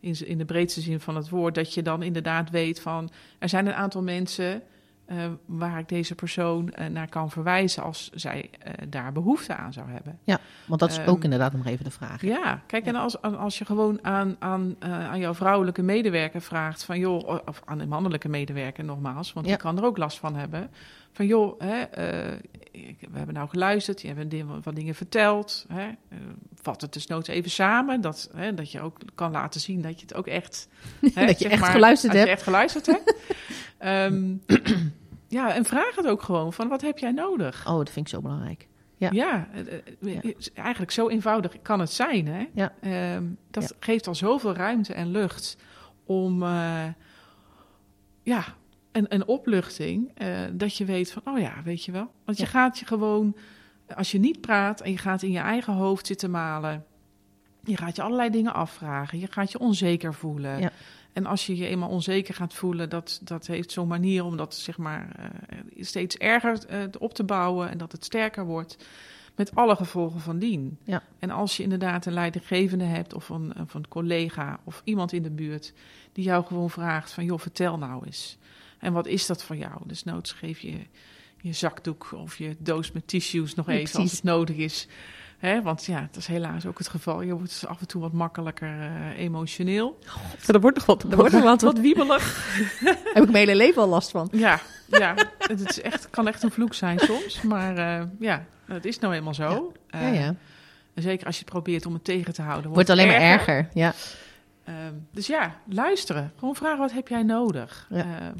in, 0.00 0.26
in 0.26 0.38
de 0.38 0.44
breedste 0.44 0.80
zin 0.80 1.00
van 1.00 1.16
het 1.16 1.28
woord, 1.28 1.54
dat 1.54 1.74
je 1.74 1.82
dan 1.82 2.02
inderdaad 2.02 2.50
weet 2.50 2.80
van 2.80 3.10
er 3.38 3.48
zijn 3.48 3.66
een 3.66 3.74
aantal 3.74 4.02
mensen 4.02 4.62
eh, 5.10 5.16
waar 5.46 5.78
ik 5.78 5.88
deze 5.88 6.14
persoon 6.14 6.70
eh, 6.72 6.86
naar 6.86 7.08
kan 7.08 7.30
verwijzen 7.30 7.82
als 7.82 8.10
zij 8.14 8.50
eh, 8.58 8.72
daar 8.88 9.12
behoefte 9.12 9.54
aan 9.54 9.72
zou 9.72 9.90
hebben. 9.90 10.18
Want 10.66 10.80
dat 10.80 10.90
is 10.90 10.98
Ehm, 10.98 11.08
ook 11.08 11.24
inderdaad 11.24 11.52
nog 11.52 11.66
even 11.66 11.84
de 11.84 11.90
vraag. 11.90 12.22
Ja, 12.22 12.62
kijk, 12.66 12.86
en 12.86 12.94
als, 12.94 13.22
als 13.22 13.58
je 13.58 13.64
gewoon 13.64 13.98
aan, 14.04 14.36
aan, 14.38 14.76
aan 14.80 15.18
jouw 15.18 15.34
vrouwelijke 15.34 15.82
medewerker 15.82 16.40
vraagt 16.40 16.84
van 16.84 16.98
joh, 16.98 17.38
of 17.46 17.62
aan 17.64 17.78
de 17.78 17.86
mannelijke 17.86 18.28
medewerker 18.28 18.84
nogmaals, 18.84 19.32
want 19.32 19.46
Ja. 19.46 19.52
die 19.52 19.62
kan 19.62 19.78
er 19.78 19.84
ook 19.84 19.96
last 19.96 20.18
van 20.18 20.34
hebben. 20.36 20.70
Van 21.12 21.26
joh, 21.26 21.60
hè, 21.60 21.84
we 23.00 23.16
hebben 23.16 23.34
nou 23.34 23.48
geluisterd, 23.48 24.00
je 24.00 24.08
hebt 24.08 24.20
een 24.20 24.28
ding- 24.28 24.64
wat 24.64 24.74
dingen 24.74 24.94
verteld. 24.94 25.66
Hè, 25.72 25.88
vat 26.62 26.80
het 26.80 26.92
dus 26.92 27.06
nooit 27.06 27.28
even 27.28 27.50
samen, 27.50 28.00
dat, 28.00 28.30
hè, 28.34 28.54
dat 28.54 28.72
je 28.72 28.80
ook 28.80 28.98
kan 29.14 29.30
laten 29.30 29.60
zien 29.60 29.82
dat 29.82 30.00
je 30.00 30.06
het 30.06 30.14
ook 30.14 30.26
echt... 30.26 30.68
hè, 31.14 31.26
Dat 31.26 31.38
je 31.38 31.42
zeg 31.44 31.50
echt 31.52 31.60
maar, 31.60 31.70
geluisterd 31.70 32.12
dat 32.12 32.20
je 32.22 32.26
hebt. 32.28 32.38
echt 32.38 32.48
geluisterd 32.48 32.86
hebt. 32.86 33.14
Ehm, 33.78 34.34
ja, 35.30 35.54
en 35.54 35.64
vraag 35.64 35.96
het 35.96 36.06
ook 36.06 36.22
gewoon 36.22 36.52
van 36.52 36.68
wat 36.68 36.80
heb 36.80 36.98
jij 36.98 37.12
nodig? 37.12 37.66
Oh, 37.68 37.76
dat 37.76 37.90
vind 37.90 38.06
ik 38.06 38.12
zo 38.14 38.20
belangrijk. 38.20 38.68
Ja. 38.96 39.08
Ja, 39.12 39.48
eh, 39.52 39.74
eh, 39.74 40.22
Ja. 40.22 40.32
eigenlijk 40.54 40.92
zo 40.92 41.08
eenvoudig 41.08 41.62
kan 41.62 41.80
het 41.80 41.92
zijn. 41.92 42.26
Hè? 42.26 42.46
Ja. 42.54 42.72
Ehm, 42.80 43.24
dat 43.50 43.62
Ja. 43.62 43.76
geeft 43.80 44.06
al 44.06 44.14
zoveel 44.14 44.54
ruimte 44.54 44.94
en 44.94 45.10
lucht 45.10 45.56
om 46.04 46.42
eh, 46.42 46.84
ja, 48.22 48.44
een, 48.92 49.06
een 49.08 49.26
opluchting. 49.26 50.12
dat 50.52 50.76
je 50.76 50.84
weet 50.84 51.12
van, 51.12 51.22
oh 51.24 51.38
ja, 51.38 51.62
weet 51.64 51.84
je 51.84 51.92
wel. 51.92 52.10
Want 52.24 52.38
je 52.38 52.46
gaat 52.46 52.78
je 52.78 52.86
gewoon, 52.86 53.36
als 53.94 54.10
je 54.10 54.18
niet 54.18 54.40
praat 54.40 54.80
en 54.80 54.90
je 54.90 54.98
gaat 54.98 55.22
in 55.22 55.30
je 55.30 55.38
eigen 55.38 55.72
hoofd 55.72 56.06
zitten 56.06 56.30
malen. 56.30 56.84
Je 57.64 57.76
gaat 57.76 57.96
je 57.96 58.02
allerlei 58.02 58.30
dingen 58.30 58.54
afvragen. 58.54 59.18
Je 59.18 59.26
gaat 59.30 59.52
je 59.52 59.58
onzeker 59.58 60.14
voelen. 60.14 60.60
Ja. 60.60 60.72
En 61.12 61.26
als 61.26 61.46
je 61.46 61.56
je 61.56 61.66
eenmaal 61.66 61.88
onzeker 61.88 62.34
gaat 62.34 62.54
voelen, 62.54 62.88
dat, 62.88 63.20
dat 63.22 63.46
heeft 63.46 63.72
zo'n 63.72 63.88
manier 63.88 64.24
om 64.24 64.36
dat 64.36 64.54
zeg 64.54 64.78
maar 64.78 65.08
eh, 65.16 65.58
steeds 65.84 66.16
erger 66.16 66.66
eh, 66.66 66.82
op 66.98 67.14
te 67.14 67.24
bouwen 67.24 67.70
en 67.70 67.78
dat 67.78 67.92
het 67.92 68.04
sterker 68.04 68.44
wordt. 68.44 68.76
Met 69.36 69.54
alle 69.54 69.76
gevolgen 69.76 70.20
van 70.20 70.38
dien. 70.38 70.78
Ja. 70.84 71.02
En 71.18 71.30
als 71.30 71.56
je 71.56 71.62
inderdaad 71.62 72.06
een 72.06 72.12
leidinggevende 72.12 72.84
hebt 72.84 73.14
of 73.14 73.28
een, 73.28 73.52
of 73.60 73.74
een 73.74 73.88
collega 73.88 74.60
of 74.64 74.82
iemand 74.84 75.12
in 75.12 75.22
de 75.22 75.30
buurt 75.30 75.72
die 76.12 76.24
jou 76.24 76.44
gewoon 76.44 76.70
vraagt 76.70 77.12
van 77.12 77.24
joh, 77.24 77.38
vertel 77.38 77.78
nou 77.78 78.06
eens. 78.06 78.38
En 78.78 78.92
wat 78.92 79.06
is 79.06 79.26
dat 79.26 79.42
voor 79.42 79.56
jou? 79.56 79.80
Dus 79.86 80.04
noods 80.04 80.32
geef 80.32 80.58
je 80.58 80.78
je 81.40 81.52
zakdoek 81.52 82.12
of 82.12 82.38
je 82.38 82.56
doos 82.58 82.92
met 82.92 83.08
tissues 83.08 83.54
nog 83.54 83.66
Ja, 83.66 83.72
even 83.72 84.00
als 84.00 84.12
het 84.12 84.22
nodig 84.22 84.56
is. 84.56 84.88
Hè, 85.40 85.62
want 85.62 85.84
ja, 85.84 86.00
dat 86.00 86.16
is 86.16 86.26
helaas 86.26 86.66
ook 86.66 86.78
het 86.78 86.88
geval. 86.88 87.22
Je 87.22 87.34
wordt 87.34 87.64
af 87.68 87.80
en 87.80 87.86
toe 87.86 88.00
wat 88.00 88.12
makkelijker 88.12 88.80
eh, 88.80 89.18
emotioneel. 89.18 89.98
Er 90.46 90.60
wordt 90.60 90.76
nog 90.76 90.86
wat, 90.86 91.02
Er 91.02 91.16
wordt 91.16 91.32
nog 91.32 91.42
wat- 91.42 91.60
wat 91.62 91.78
wiebelig. 91.88 92.54
Heb 93.14 93.22
ik 93.24 93.30
mijn 93.30 93.34
hele 93.34 93.54
leven 93.56 93.82
al 93.82 93.88
last 93.88 94.10
van. 94.10 94.28
Ja, 94.32 94.60
ja 94.86 95.14
het 95.38 95.68
is 95.70 95.80
echt, 95.80 96.10
kan 96.10 96.28
echt 96.28 96.42
een 96.42 96.50
vloek 96.50 96.74
zijn 96.74 96.98
soms. 96.98 97.42
Maar 97.42 97.76
eh, 97.76 98.06
ja, 98.18 98.44
het 98.64 98.84
is 98.84 98.98
nou 98.98 99.14
eenmaal 99.14 99.34
zo. 99.34 99.72
Ja, 99.88 99.98
Eh, 100.00 100.14
ja. 100.20 100.34
en 100.94 101.02
zeker 101.02 101.26
als 101.26 101.34
je 101.36 101.42
het 101.42 101.50
probeert 101.52 101.86
om 101.86 101.92
het 101.94 102.04
tegen 102.04 102.32
te 102.34 102.42
houden. 102.42 102.70
Wordt 102.70 102.88
het 102.88 102.98
alleen 102.98 103.10
maar 103.10 103.20
erger. 103.20 103.68
Ja. 103.74 103.92
Ehm, 104.64 104.94
dus 105.12 105.26
ja, 105.26 105.54
luisteren. 105.68 106.32
Gewoon 106.38 106.56
vragen, 106.56 106.78
wat 106.78 106.92
heb 106.92 107.08
jij 107.08 107.22
nodig? 107.22 107.86
Ja. 107.90 107.96
Ehm, 107.98 108.34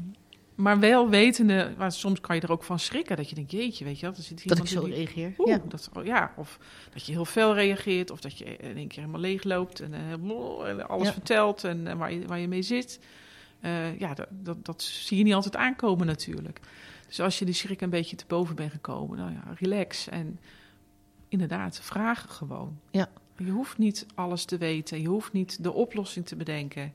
maar 0.61 0.79
wel 0.79 1.09
wetende, 1.09 1.73
maar 1.77 1.91
soms 1.91 2.19
kan 2.21 2.35
je 2.35 2.41
er 2.41 2.51
ook 2.51 2.63
van 2.63 2.79
schrikken. 2.79 3.15
Dat 3.17 3.29
je 3.29 3.35
denkt, 3.35 3.51
jeetje, 3.51 3.85
weet 3.85 3.99
je 3.99 4.05
wel. 4.05 4.15
Er 4.15 4.21
zit 4.23 4.47
Dat 4.47 4.57
ik 4.57 4.67
zo 4.67 4.83
die- 4.85 4.93
reageer. 4.93 5.33
Oeh, 5.37 5.49
Ja. 5.49 5.61
dat, 5.67 5.89
oh 5.93 6.05
ja, 6.05 6.33
of 6.35 6.59
dat 6.93 7.05
je 7.05 7.11
heel 7.11 7.25
fel 7.25 7.53
reageert. 7.53 8.11
Of 8.11 8.21
dat 8.21 8.37
je 8.37 8.45
in 8.45 8.77
één 8.77 8.87
keer 8.87 8.99
helemaal 8.99 9.21
leeg 9.21 9.43
loopt 9.43 9.79
en, 9.79 9.93
eh, 9.93 10.85
alles 10.87 11.07
Ja. 11.07 11.13
vertelt 11.13 11.63
en 11.63 11.87
eh, 11.87 11.95
waar, 11.97 12.13
je, 12.13 12.27
waar 12.27 12.39
je 12.39 12.47
mee 12.47 12.61
zit. 12.61 12.99
Eh, 13.59 13.99
ja, 13.99 14.13
dat, 14.13 14.27
dat, 14.29 14.65
dat 14.65 14.81
zie 14.81 15.17
je 15.17 15.23
niet 15.23 15.33
altijd 15.33 15.55
aankomen 15.55 16.05
natuurlijk. 16.05 16.59
Dus 17.07 17.19
als 17.19 17.39
je 17.39 17.45
die 17.45 17.53
schrik 17.53 17.81
een 17.81 17.89
beetje 17.89 18.15
te 18.15 18.25
boven 18.27 18.55
bent 18.55 18.71
gekomen, 18.71 19.17
nou 19.17 19.31
ja, 19.31 19.43
relax. 19.59 20.07
En 20.09 20.39
inderdaad, 21.27 21.79
vragen 21.83 22.29
gewoon. 22.29 22.79
Ja. 22.91 23.09
Je 23.37 23.51
hoeft 23.51 23.77
niet 23.77 24.05
alles 24.15 24.45
te 24.45 24.57
weten. 24.57 25.01
Je 25.01 25.07
hoeft 25.07 25.33
niet 25.33 25.63
de 25.63 25.71
oplossing 25.73 26.25
te 26.25 26.35
bedenken. 26.35 26.93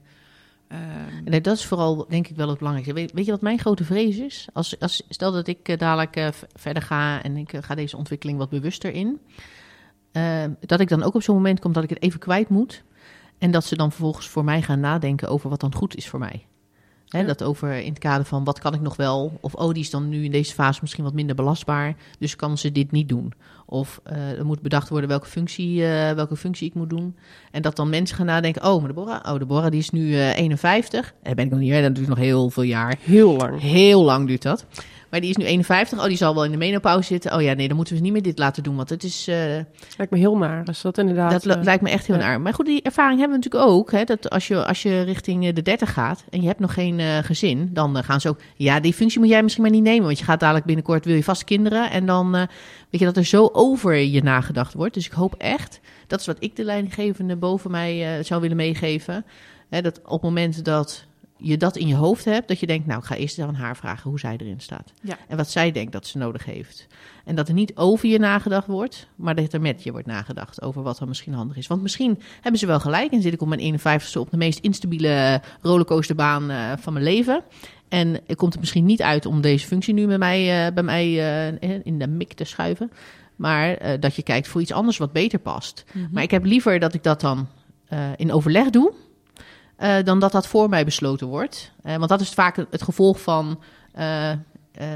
Ehm, 0.68 1.24
Nee, 1.24 1.40
dat 1.40 1.56
is 1.56 1.66
vooral 1.66 2.06
denk 2.08 2.28
ik 2.28 2.36
wel 2.36 2.48
het 2.48 2.58
belangrijkste. 2.58 2.94
Weet, 3.00 3.12
weet 3.12 3.24
je 3.24 3.30
wat 3.30 3.40
mijn 3.40 3.58
grote 3.58 3.84
vrees 3.84 4.16
is? 4.18 4.48
Als, 4.52 4.80
als, 4.80 5.02
stel 5.08 5.32
dat 5.32 5.46
ik 5.46 5.68
eh, 5.68 5.78
dadelijk 5.78 6.16
eh, 6.16 6.28
verder 6.54 6.82
ga 6.82 7.22
en 7.22 7.36
ik 7.36 7.52
eh, 7.52 7.62
ga 7.62 7.74
deze 7.74 7.96
ontwikkeling 7.96 8.38
wat 8.38 8.48
bewuster 8.50 8.92
in. 8.92 9.20
eh, 10.12 10.44
dat 10.60 10.80
ik 10.80 10.88
dan 10.88 11.02
ook 11.02 11.14
op 11.14 11.22
zo'n 11.22 11.34
moment 11.34 11.60
kom 11.60 11.72
dat 11.72 11.82
ik 11.82 11.90
het 11.90 12.02
even 12.02 12.20
kwijt 12.20 12.48
moet. 12.48 12.84
En 13.38 13.50
dat 13.50 13.64
ze 13.64 13.76
dan 13.76 13.90
vervolgens 13.90 14.28
voor 14.28 14.44
mij 14.44 14.62
gaan 14.62 14.80
nadenken 14.80 15.28
over 15.28 15.50
wat 15.50 15.60
dan 15.60 15.74
goed 15.74 15.96
is 15.96 16.08
voor 16.08 16.18
mij. 16.18 16.46
Hè, 17.08 17.18
Ja. 17.20 17.26
Dat 17.26 17.42
over 17.42 17.72
in 17.72 17.88
het 17.88 17.98
kader 17.98 18.26
van 18.26 18.44
wat 18.44 18.58
kan 18.58 18.74
ik 18.74 18.80
nog 18.80 18.96
wel? 18.96 19.38
Of 19.40 19.54
oh, 19.54 19.72
die 19.72 19.82
is 19.82 19.90
dan 19.90 20.08
nu 20.08 20.24
in 20.24 20.30
deze 20.30 20.54
fase 20.54 20.78
misschien 20.80 21.04
wat 21.04 21.12
minder 21.12 21.36
belastbaar. 21.36 21.96
Dus 22.18 22.36
kan 22.36 22.58
ze 22.58 22.72
dit 22.72 22.90
niet 22.90 23.08
doen. 23.08 23.32
Of 23.66 24.00
eh, 24.04 24.38
er 24.38 24.46
moet 24.46 24.60
bedacht 24.62 24.88
worden 24.88 25.08
welke 25.08 25.26
functie, 25.26 25.86
eh, 25.86 26.12
welke 26.12 26.36
functie 26.36 26.68
ik 26.68 26.74
moet 26.74 26.90
doen. 26.90 27.16
En 27.50 27.62
dat 27.62 27.76
dan 27.76 27.88
mensen 27.88 28.16
gaan 28.16 28.26
nadenken: 28.26 28.64
oh, 28.64 28.78
maar 28.78 28.88
Deborah, 28.88 29.32
oh, 29.32 29.38
Deborah 29.38 29.70
die 29.70 29.80
is 29.80 29.90
nu 29.90 30.14
eh 30.14 30.36
51. 30.38 31.14
En 31.22 31.36
ben 31.36 31.44
ik 31.44 31.50
nog 31.50 31.60
niet, 31.60 31.72
hè, 31.72 31.82
dat 31.82 31.94
duurt 31.94 32.08
nog 32.08 32.18
heel 32.18 32.50
veel 32.50 32.62
jaar. 32.62 32.96
Heel 33.00 33.36
lang. 33.36 33.60
Heel 33.60 34.04
lang 34.04 34.26
duurt 34.26 34.42
dat. 34.42 34.66
Maar 35.16 35.24
die 35.24 35.34
is 35.34 35.42
nu 35.44 35.50
51. 35.50 35.98
Oh, 35.98 36.04
die 36.04 36.16
zal 36.16 36.34
wel 36.34 36.44
in 36.44 36.50
de 36.50 36.56
menopauze 36.56 37.06
zitten. 37.06 37.34
Oh 37.34 37.42
ja, 37.42 37.52
nee, 37.52 37.66
dan 37.66 37.76
moeten 37.76 37.94
we 37.94 38.00
niet 38.00 38.12
meer 38.12 38.22
dit 38.22 38.38
laten 38.38 38.62
doen. 38.62 38.76
Want 38.76 38.88
het 38.88 39.04
is, 39.04 39.28
eh, 39.28 39.36
Lijkt 39.96 40.10
me 40.10 40.18
heel 40.18 40.36
naar. 40.36 40.64
Dus 40.64 40.80
dat 40.80 40.98
inderdaad... 40.98 41.30
dat 41.42 41.56
eh, 41.56 41.62
lijkt 41.62 41.82
me 41.82 41.90
echt 41.90 42.06
heel 42.06 42.16
ja. 42.16 42.22
naar. 42.22 42.40
Maar 42.40 42.54
goed, 42.54 42.66
die 42.66 42.82
ervaring 42.82 43.18
hebben 43.20 43.38
we 43.38 43.44
natuurlijk 43.44 43.72
ook. 43.72 43.92
Hè, 43.92 44.04
dat 44.04 44.30
als 44.30 44.48
je, 44.48 44.66
als 44.66 44.82
je 44.82 45.02
richting 45.02 45.46
eh, 45.46 45.54
de 45.54 45.62
30 45.62 45.92
gaat 45.92 46.24
en 46.30 46.40
je 46.40 46.46
hebt 46.46 46.60
nog 46.60 46.74
geen 46.74 47.24
gezin, 47.24 47.70
dan 47.72 48.04
gaan 48.04 48.20
ze 48.20 48.28
ook. 48.28 48.40
Ja, 48.56 48.80
die 48.80 48.92
functie 48.92 49.20
moet 49.20 49.28
jij 49.28 49.42
misschien 49.42 49.62
maar 49.62 49.72
niet 49.72 49.82
nemen. 49.82 50.04
Want 50.04 50.18
je 50.18 50.24
gaat 50.24 50.40
dadelijk 50.40 50.66
binnenkort 50.66 51.04
wil 51.04 51.14
je 51.14 51.24
vast 51.24 51.44
kinderen. 51.44 51.90
En 51.90 52.06
dan 52.06 52.30
weet 52.90 53.00
je 53.00 53.04
dat 53.04 53.16
er 53.16 53.24
zo 53.24 53.48
over 53.52 53.94
je 53.94 54.22
nagedacht 54.22 54.74
wordt. 54.74 54.94
Dus 54.94 55.06
ik 55.06 55.12
hoop 55.12 55.34
echt, 55.38 55.80
dat 56.06 56.20
is 56.20 56.26
wat 56.26 56.36
ik 56.38 56.56
de 56.56 56.64
leidinggevende 56.64 57.36
boven 57.36 57.70
mij 57.70 58.22
zou 58.22 58.40
willen 58.40 58.56
meegeven. 58.56 59.24
Hè, 59.68 59.82
dat 59.82 60.00
op 60.04 60.10
het 60.10 60.22
moment 60.22 60.64
dat 60.64 61.06
je 61.36 61.56
dat 61.56 61.76
in 61.76 61.86
je 61.86 61.94
hoofd 61.94 62.24
hebt, 62.24 62.48
dat 62.48 62.60
je 62.60 62.66
denkt, 62.66 62.86
nou, 62.86 62.98
ik 62.98 63.04
ga 63.04 63.14
eerst 63.14 63.38
aan 63.38 63.54
haar 63.54 63.76
vragen 63.76 64.10
hoe 64.10 64.18
zij 64.18 64.36
erin 64.36 64.60
staat. 64.60 64.92
Ja. 65.02 65.18
En 65.28 65.36
wat 65.36 65.50
zij 65.50 65.72
denkt 65.72 65.92
dat 65.92 66.06
ze 66.06 66.18
nodig 66.18 66.44
heeft. 66.44 66.86
En 67.24 67.34
dat 67.34 67.48
er 67.48 67.54
niet 67.54 67.76
over 67.76 68.08
je 68.08 68.18
nagedacht 68.18 68.66
wordt, 68.66 69.06
maar 69.16 69.34
dat 69.34 69.52
er 69.52 69.60
met 69.60 69.82
je 69.82 69.92
wordt 69.92 70.06
nagedacht 70.06 70.62
over 70.62 70.82
wat 70.82 70.98
dan 70.98 71.08
misschien 71.08 71.32
handig 71.32 71.56
is. 71.56 71.66
Want 71.66 71.82
misschien 71.82 72.20
hebben 72.40 72.60
ze 72.60 72.66
wel 72.66 72.80
gelijk 72.80 73.12
en 73.12 73.22
zit 73.22 73.32
ik 73.32 73.40
op 73.40 73.48
mijn 73.48 73.78
51ste 73.78 74.18
op 74.18 74.30
de 74.30 74.36
meest 74.36 74.58
instabiele 74.58 75.40
rollercoasterbaan 75.62 76.50
eh, 76.50 76.72
van 76.78 76.92
mijn 76.92 77.04
leven. 77.04 77.42
En 77.88 78.20
ik 78.26 78.36
komt 78.36 78.52
het 78.52 78.60
misschien 78.60 78.84
niet 78.84 79.02
uit 79.02 79.26
om 79.26 79.40
deze 79.40 79.66
functie 79.66 79.94
nu 79.94 80.06
bij 80.06 80.18
mij, 80.18 80.66
eh, 80.66 80.72
bij 80.72 80.82
mij 80.82 81.04
eh, 81.60 81.78
in 81.82 81.98
de 81.98 82.06
mik 82.06 82.32
te 82.32 82.44
schuiven. 82.44 82.90
Maar 83.36 84.00
dat 84.00 84.14
je 84.14 84.22
kijkt 84.22 84.48
voor 84.48 84.60
iets 84.60 84.72
anders 84.72 84.96
wat 84.96 85.12
beter 85.12 85.38
past. 85.38 85.84
mhm. 85.92 86.06
Maar 86.12 86.22
ik 86.22 86.30
heb 86.30 86.44
liever 86.44 86.78
dat 86.78 86.94
ik 86.94 87.02
dat 87.02 87.20
dan 87.20 87.48
in 88.16 88.32
overleg 88.32 88.70
doe, 88.70 88.92
eh, 89.76 89.96
dan 90.04 90.18
dat 90.20 90.32
dat 90.32 90.46
voor 90.46 90.68
mij 90.68 90.84
besloten 90.84 91.26
wordt. 91.26 91.72
Eh, 91.82 91.96
want 91.96 92.08
dat 92.08 92.20
is 92.20 92.30
vaak 92.30 92.56
het 92.70 92.82
gevolg 92.82 93.20
van 93.20 93.60
eh, 93.92 94.32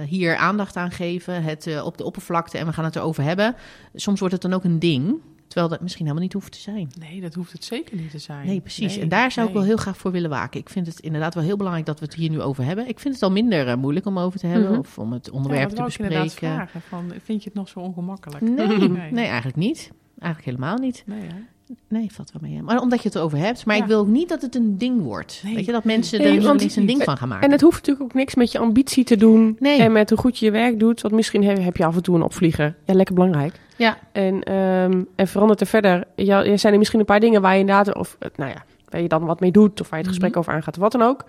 hier 0.06 0.36
aandacht 0.36 0.76
aan 0.76 0.90
geven, 0.90 1.42
het 1.42 1.82
op 1.82 1.98
de 1.98 2.04
oppervlakte 2.04 2.58
en 2.58 2.66
we 2.66 2.72
gaan 2.72 2.84
het 2.84 2.96
erover 2.96 3.22
hebben. 3.22 3.54
Soms 3.94 4.18
wordt 4.18 4.34
het 4.34 4.42
dan 4.42 4.52
ook 4.52 4.64
een 4.64 4.78
ding, 4.78 5.14
terwijl 5.46 5.68
dat 5.68 5.80
misschien 5.80 6.02
helemaal 6.02 6.24
niet 6.24 6.32
hoeft 6.32 6.52
te 6.52 6.58
zijn. 6.58 6.90
Nee, 6.98 7.20
dat 7.20 7.34
hoeft 7.34 7.52
het 7.52 7.64
zeker 7.64 7.96
niet 7.96 8.10
te 8.10 8.18
zijn. 8.18 8.46
Nee, 8.46 8.60
precies. 8.60 8.94
Nee, 8.94 9.02
en 9.02 9.08
daar 9.08 9.32
zou 9.32 9.46
ik 9.48 9.52
wel 9.54 9.62
heel 9.62 9.76
graag 9.76 9.96
voor 9.96 10.10
willen 10.10 10.30
waken. 10.30 10.60
Ik 10.60 10.68
vind 10.70 10.86
het 10.86 11.00
inderdaad 11.00 11.34
wel 11.34 11.42
heel 11.42 11.56
belangrijk 11.56 11.86
dat 11.86 11.98
we 11.98 12.04
het 12.04 12.14
hier 12.14 12.30
nu 12.30 12.40
over 12.40 12.64
hebben. 12.64 12.88
Ik 12.88 13.00
vind 13.00 13.14
het 13.14 13.22
al 13.22 13.30
minder 13.30 13.78
moeilijk 13.78 14.06
om 14.06 14.18
over 14.18 14.38
te 14.40 14.46
hebben 14.46 14.70
Mhm. 14.70 14.78
of 14.78 14.98
om 14.98 15.12
het 15.12 15.30
onderwerp 15.30 15.70
te 15.70 15.82
bespreken. 15.82 16.30
vragen. 16.30 16.80
Van, 16.80 17.12
vind 17.24 17.42
je 17.42 17.48
het 17.48 17.58
nog 17.58 17.68
zo 17.68 17.78
ongemakkelijk? 17.80 18.40
Nee, 18.40 18.88
nee, 19.18 19.26
eigenlijk 19.26 19.56
niet. 19.56 19.90
Eigenlijk 20.18 20.44
helemaal 20.56 20.78
niet. 20.78 21.02
Nee, 21.06 21.20
hè? 21.20 21.34
Nee, 21.88 22.12
valt 22.12 22.32
wel 22.40 22.50
mee. 22.50 22.62
Maar 22.62 22.80
omdat 22.80 23.02
je 23.02 23.08
het 23.08 23.16
erover 23.16 23.38
hebt. 23.38 23.64
Maar 23.66 23.76
Ja. 23.76 23.82
ik 23.82 23.88
wil 23.88 23.98
ook 23.98 24.06
niet 24.06 24.28
dat 24.28 24.42
het 24.42 24.54
een 24.54 24.78
ding 24.78 25.02
wordt. 25.02 25.40
Nee. 25.44 25.54
Weet 25.54 25.64
je, 25.64 25.72
dat 25.72 25.84
mensen 25.84 26.18
Nee, 26.20 26.36
er 26.36 26.42
ineens 26.42 26.76
een 26.76 26.86
ding 26.86 27.02
van 27.02 27.16
gaan 27.16 27.28
maken. 27.28 27.46
En 27.46 27.52
het 27.52 27.60
hoeft 27.60 27.76
natuurlijk 27.76 28.04
ook 28.04 28.14
niks 28.14 28.34
met 28.34 28.52
je 28.52 28.58
ambitie 28.58 29.04
te 29.04 29.16
doen. 29.16 29.56
Nee. 29.58 29.80
En 29.80 29.92
met 29.92 30.10
hoe 30.10 30.18
goed 30.18 30.38
je 30.38 30.44
je 30.44 30.50
werk 30.50 30.78
doet. 30.78 31.00
Want 31.00 31.14
misschien 31.14 31.44
heb, 31.44 31.76
je 31.76 31.84
af 31.84 31.96
en 31.96 32.02
toe 32.02 32.14
een 32.14 32.22
opvlieger. 32.22 32.74
Ja, 32.84 32.94
lekker 32.94 33.14
belangrijk. 33.14 33.60
Ja. 33.76 33.98
En, 34.12 34.42
ehm, 34.42 35.02
en 35.16 35.26
verandert 35.28 35.60
er 35.60 35.66
verder. 35.66 36.04
Ja, 36.16 36.44
er 36.44 36.58
zijn 36.58 36.72
er 36.72 36.78
misschien 36.78 37.00
een 37.00 37.06
paar 37.06 37.20
dingen 37.20 37.42
waar 37.42 37.54
je 37.54 37.60
inderdaad... 37.60 37.94
Of, 37.94 38.16
eh, 38.18 38.28
nou 38.36 38.50
ja, 38.50 38.64
waar 38.88 39.00
je 39.00 39.08
dan 39.08 39.24
wat 39.24 39.40
mee 39.40 39.50
doet. 39.52 39.80
Of 39.80 39.88
waar 39.88 39.98
je 39.98 40.04
het 40.04 40.14
gesprek 40.14 40.30
Mhm. 40.30 40.38
over 40.40 40.52
aangaat. 40.52 40.74
Of 40.76 40.82
wat 40.82 40.92
dan 40.92 41.02
ook. 41.02 41.24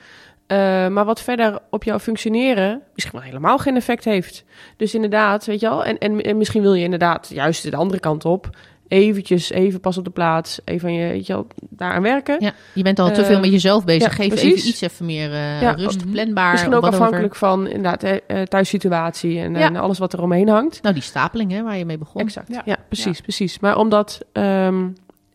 Eh, 0.48 0.58
maar 0.88 1.06
wat 1.06 1.22
verder 1.22 1.60
op 1.70 1.84
jouw 1.84 2.00
functioneren 2.00 2.82
misschien 2.94 3.20
wel 3.20 3.28
helemaal 3.28 3.58
geen 3.58 3.76
effect 3.76 4.06
heeft. 4.06 4.44
Dus 4.78 4.94
inderdaad, 4.96 5.46
weet 5.46 5.60
je 5.60 5.70
wel. 5.70 5.86
En, 5.86 5.98
en, 5.98 6.22
en 6.22 6.38
misschien 6.38 6.62
wil 6.62 6.74
je 6.74 6.84
inderdaad 6.84 7.30
juist 7.34 7.72
de 7.72 7.76
andere 7.78 8.00
kant 8.00 8.26
op. 8.26 8.50
Eventjes, 8.92 9.50
even 9.52 9.80
pas 9.80 9.98
op 9.98 10.04
de 10.04 10.10
plaats. 10.10 10.60
Even 10.66 10.88
aan 10.90 10.94
je, 10.96 11.08
weet 11.08 11.26
je 11.28 11.34
wel, 11.34 11.48
daaraan 11.70 12.02
werken. 12.02 12.36
Ja, 12.40 12.54
je 12.74 12.84
bent 12.84 13.00
al 13.00 13.12
te 13.12 13.22
Eh, 13.22 13.28
veel 13.28 13.40
met 13.40 13.52
jezelf 13.52 13.86
bezig. 13.86 14.02
ja, 14.04 14.10
Geef 14.10 14.28
precies. 14.28 14.54
even 14.54 14.70
iets 14.70 14.82
even 14.82 15.06
meer 15.06 15.32
eh, 15.32 15.62
Ja. 15.62 15.72
rust, 15.72 16.02
Mhm. 16.04 16.12
planbaar. 16.12 16.52
Misschien 16.52 16.74
ook 16.74 16.84
afhankelijk 16.86 17.36
van 17.36 17.68
inderdaad 17.68 18.04
eh, 18.04 18.18
eh, 18.28 18.48
thuissituatie 18.48 19.40
en, 19.40 19.54
Ja. 19.54 19.60
en 19.60 19.76
alles 19.76 19.98
wat 19.98 20.14
er 20.14 20.22
omheen 20.22 20.48
hangt. 20.50 20.82
Nou, 20.82 20.94
die 20.94 21.04
stapeling 21.04 21.52
hè, 21.52 21.64
waar 21.64 21.78
je 21.78 21.86
mee 21.86 21.98
begon. 21.98 22.22
Exact. 22.22 22.48
Ja, 22.48 22.62
Ja. 22.66 22.78
precies, 22.88 23.22
precies. 23.22 23.60
Maar 23.60 23.78
omdat 23.78 24.20
ehm, 24.32 24.80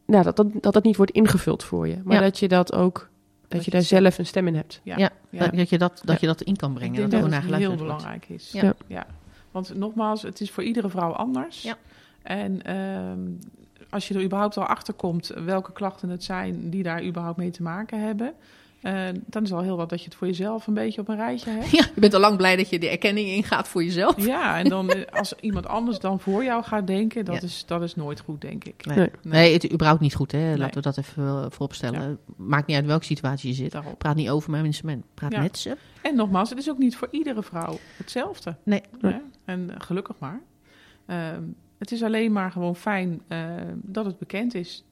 nou, 0.07 0.25
dat, 0.25 0.37
dat, 0.37 0.47
dat 0.61 0.73
dat 0.73 0.85
niet 0.85 0.97
wordt 0.97 1.13
ingevuld 1.13 1.65
voor 1.65 1.89
je, 1.89 1.97
maar 2.05 2.15
Ja. 2.17 2.21
dat 2.23 2.39
je 2.39 2.49
dat 2.49 2.73
ook 2.75 3.09
dat, 3.49 3.59
je 3.65 3.71
je 3.71 3.77
daar 3.77 3.87
zelf 3.87 4.19
een 4.19 4.27
stem 4.27 4.47
in 4.47 4.55
hebt. 4.55 4.81
Ja. 4.85 4.97
Dat, 5.31 5.55
dat 5.55 5.69
je 5.69 5.79
dat, 5.79 5.93
dat 6.05 6.15
Ja. 6.15 6.17
je 6.21 6.27
dat 6.27 6.41
in 6.43 6.57
kan 6.57 6.71
Ik 6.71 6.77
brengen. 6.77 6.95
denk 6.97 7.11
dat 7.11 7.31
dat 7.31 7.43
het 7.43 7.55
heel 7.55 7.67
wordt. 7.67 7.83
belangrijk 7.83 8.25
is. 8.29 8.51
Ja. 8.53 8.75
Ja. 8.87 9.07
Want 9.51 9.73
nogmaals, 9.75 10.23
het 10.23 10.41
is 10.41 10.51
voor 10.51 10.63
iedere 10.63 10.89
vrouw 10.89 11.13
anders. 11.13 11.63
Ja. 11.63 11.77
En 12.27 12.63
ehm, 12.63 13.21
als 13.91 14.09
je 14.09 14.15
er 14.15 14.23
überhaupt 14.25 14.57
al 14.57 14.67
achter 14.67 14.95
komt 14.95 15.27
welke 15.45 15.73
klachten 15.73 16.09
het 16.09 16.25
zijn 16.25 16.71
die 16.71 16.83
daar 16.83 17.05
überhaupt 17.05 17.37
mee 17.39 17.51
te 17.51 17.63
maken 17.63 18.01
hebben, 18.01 18.33
eh, 18.81 19.03
dan 19.27 19.43
is 19.43 19.53
al 19.53 19.63
heel 19.63 19.77
wat 19.77 19.89
dat 19.89 19.99
je 19.99 20.05
het 20.05 20.15
voor 20.15 20.27
jezelf 20.27 20.67
een 20.67 20.75
beetje 20.75 21.01
op 21.01 21.09
een 21.09 21.17
rijtje 21.17 21.51
hebt. 21.51 21.71
Ja, 21.71 21.85
je 21.95 22.01
bent 22.01 22.15
al 22.15 22.21
lang 22.21 22.37
blij 22.37 22.57
dat 22.57 22.69
je 22.69 22.79
de 22.79 22.89
erkenning 22.89 23.29
ingaat 23.29 23.69
voor 23.69 23.85
jezelf. 23.85 24.27
Ja, 24.27 24.59
en 24.59 24.69
dan 24.69 24.91
eh, 24.91 25.19
als 25.19 25.35
iemand 25.41 25.67
anders 25.67 25.99
dan 25.99 26.21
voor 26.21 26.45
jou 26.45 26.63
gaat 26.65 26.87
denken, 26.87 27.25
dat, 27.25 27.35
Ja. 27.35 27.43
is, 27.43 27.65
dat 27.67 27.83
is 27.83 27.95
nooit 27.95 28.21
goed, 28.21 28.41
denk 28.41 28.65
ik. 28.65 28.87
Nee, 28.87 28.97
Nee. 28.97 29.11
nee. 29.23 29.53
het 29.53 29.65
is 29.65 29.71
überhaupt 29.73 30.01
niet 30.01 30.15
goed. 30.15 30.33
Hè? 30.33 30.39
Nee. 30.39 30.59
Laten 30.59 30.75
we 30.75 30.81
dat 30.81 30.97
even 30.99 31.23
eh, 31.27 31.47
vooropstellen. 31.49 32.19
Maakt 32.37 32.67
niet 32.67 32.77
uit 32.77 32.87
welke 32.87 33.05
situatie 33.05 33.49
je 33.49 33.55
zit. 33.55 33.73
Daarop. 33.73 33.99
Praat 33.99 34.17
niet 34.17 34.31
over 34.31 34.51
mensen, 34.51 34.87
men 34.87 35.05
praat 35.15 35.33
Ja. 35.33 35.41
met 35.41 35.59
ze. 35.59 35.77
En 36.03 36.17
nogmaals, 36.17 36.51
het 36.51 36.59
is 36.59 36.71
ook 36.71 36.79
niet 36.79 36.97
voor 36.97 37.09
iedere 37.11 37.43
vrouw 37.43 37.79
hetzelfde. 37.97 38.57
Nee. 38.63 38.83
En 39.45 39.71
gelukkig 39.79 40.17
maar. 40.19 40.41
Ehm, 41.07 41.43
het 41.79 41.93
is 41.93 42.03
alleen 42.03 42.33
maar 42.33 42.51
gewoon 42.51 42.77
fijn 42.77 43.21
eh, 43.29 43.39
dat 43.75 44.05
het 44.05 44.19
bekend 44.19 44.55
is. 44.55 44.85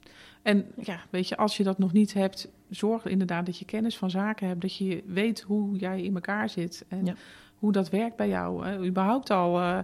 En 0.42 0.66
ja, 0.80 1.00
weet 1.10 1.28
je, 1.28 1.36
als 1.36 1.56
je 1.56 1.62
dat 1.64 1.78
nog 1.78 1.92
niet 1.92 2.14
hebt, 2.14 2.48
zorg 2.70 3.06
inderdaad 3.06 3.46
dat 3.46 3.58
je 3.58 3.64
kennis 3.64 3.96
van 3.96 4.10
zaken 4.10 4.48
hebt. 4.48 4.60
Dat 4.60 4.76
je 4.76 5.02
weet 5.06 5.40
hoe 5.40 5.76
jij 5.76 6.02
in 6.02 6.14
elkaar 6.14 6.48
zit 6.48 6.84
en 6.88 7.04
Ja. 7.04 7.14
hoe 7.58 7.72
dat 7.72 7.90
werkt 7.90 8.16
bij 8.16 8.28
jou. 8.28 8.66
Hè. 8.66 8.84
Überhaupt 8.86 9.30
al. 9.30 9.60
eh 9.60 9.78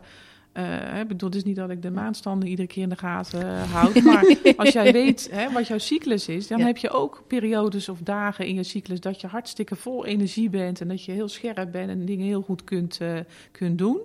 eh, 0.52 1.00
ik 1.00 1.08
bedoel, 1.08 1.28
het 1.28 1.38
is 1.38 1.44
niet 1.44 1.56
dat 1.56 1.70
ik 1.70 1.82
de 1.82 1.90
maanstanden 1.90 2.48
iedere 2.48 2.68
keer 2.68 2.82
in 2.82 2.88
de 2.88 2.96
gaten 2.96 3.42
eh, 3.42 3.72
houd. 3.72 4.02
Maar 4.04 4.36
als 4.56 4.72
jij 4.72 4.92
weet 4.92 5.28
hè, 5.32 5.52
wat 5.52 5.66
jouw 5.66 5.78
cyclus 5.78 6.28
is, 6.28 6.46
dan 6.46 6.58
Ja. 6.58 6.66
heb 6.66 6.76
je 6.76 6.90
ook 6.90 7.24
periodes 7.26 7.88
of 7.88 7.98
dagen 8.00 8.46
in 8.46 8.54
je 8.54 8.62
cyclus 8.62 9.00
dat 9.00 9.20
je 9.20 9.26
hartstikke 9.26 9.76
vol 9.76 10.06
energie 10.06 10.50
bent 10.50 10.80
en 10.80 10.88
dat 10.88 11.04
je 11.04 11.12
heel 11.12 11.28
scherp 11.28 11.72
bent 11.72 11.90
en 11.90 12.04
dingen 12.04 12.26
heel 12.26 12.42
goed 12.42 12.64
kunt, 12.64 12.98
eh, 13.00 13.18
kunt 13.52 13.78
doen. 13.78 13.98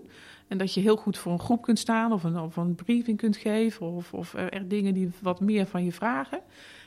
En 0.48 0.58
dat 0.58 0.74
je 0.74 0.82
heel 0.82 0.98
goed 0.98 1.18
voor 1.18 1.32
een 1.32 1.40
groep 1.40 1.62
kunt 1.62 1.80
staan 1.80 2.12
of 2.12 2.24
een, 2.24 2.40
of 2.40 2.56
een 2.56 2.76
briefing 2.76 3.18
kunt 3.18 3.38
geven 3.38 3.86
of, 3.86 4.14
of 4.14 4.34
er 4.34 4.68
dingen 4.68 4.94
die 4.94 5.10
wat 5.22 5.40
meer 5.40 5.66
van 5.66 5.84
je 5.84 5.92
vragen. 5.92 6.40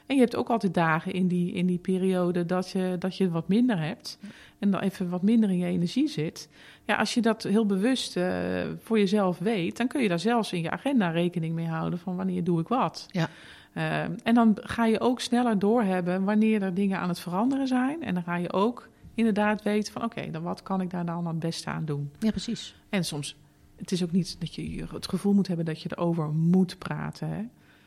En 0.06 0.14
je 0.14 0.20
hebt 0.20 0.36
ook 0.36 0.50
altijd 0.50 0.74
dagen 0.74 1.12
in 1.12 1.28
die, 1.28 1.52
in 1.52 1.66
die 1.66 1.78
periode 1.78 2.46
dat 2.46 2.70
je, 2.70 2.96
dat 2.98 3.16
je 3.16 3.30
wat 3.30 3.48
minder 3.48 3.78
hebt. 3.78 4.18
En 4.58 4.70
dan 4.70 4.80
even 4.80 5.08
wat 5.08 5.22
minder 5.22 5.50
in 5.50 5.58
je 5.58 5.66
energie 5.66 6.08
zit. 6.08 6.48
Ja, 6.84 6.96
als 6.96 7.14
je 7.14 7.20
dat 7.20 7.42
heel 7.42 7.66
bewust 7.66 8.16
uh, 8.16 8.62
voor 8.78 8.98
jezelf 8.98 9.38
weet, 9.38 9.76
dan 9.76 9.86
kun 9.86 10.02
je 10.02 10.08
daar 10.08 10.18
zelfs 10.18 10.52
in 10.52 10.62
je 10.62 10.70
agenda 10.70 11.10
rekening 11.10 11.54
mee 11.54 11.66
houden 11.66 11.98
van 11.98 12.16
wanneer 12.16 12.44
doe 12.44 12.60
ik 12.60 12.68
wat. 12.68 13.06
Ja. 13.10 13.28
Uh, 13.74 14.02
en 14.02 14.34
dan 14.34 14.56
ga 14.60 14.86
je 14.86 15.00
ook 15.00 15.20
sneller 15.20 15.58
doorhebben 15.58 16.24
wanneer 16.24 16.62
er 16.62 16.74
dingen 16.74 16.98
aan 16.98 17.08
het 17.08 17.20
veranderen 17.20 17.66
zijn. 17.66 18.02
En 18.02 18.14
dan 18.14 18.22
ga 18.22 18.36
je 18.36 18.52
ook 18.52 18.88
inderdaad 19.14 19.62
weten 19.62 19.92
van 19.92 20.04
oké, 20.04 20.30
dan 20.30 20.42
wat 20.42 20.62
kan 20.62 20.80
ik 20.80 20.90
daar 20.90 21.06
dan 21.06 21.26
het 21.26 21.38
beste 21.38 21.70
aan 21.70 21.84
doen. 21.84 22.10
Ja, 22.18 22.30
precies. 22.30 22.74
En 22.88 23.04
soms, 23.04 23.36
het 23.78 23.92
is 23.92 24.02
ook 24.02 24.12
niet 24.12 24.36
dat 24.40 24.54
je 24.54 24.84
het 24.92 25.08
gevoel 25.08 25.32
moet 25.32 25.46
hebben 25.46 25.64
dat 25.66 25.82
je 25.82 25.88
erover 25.92 26.28
moet 26.32 26.78
praten. 26.78 27.28
Hè? 27.28 27.42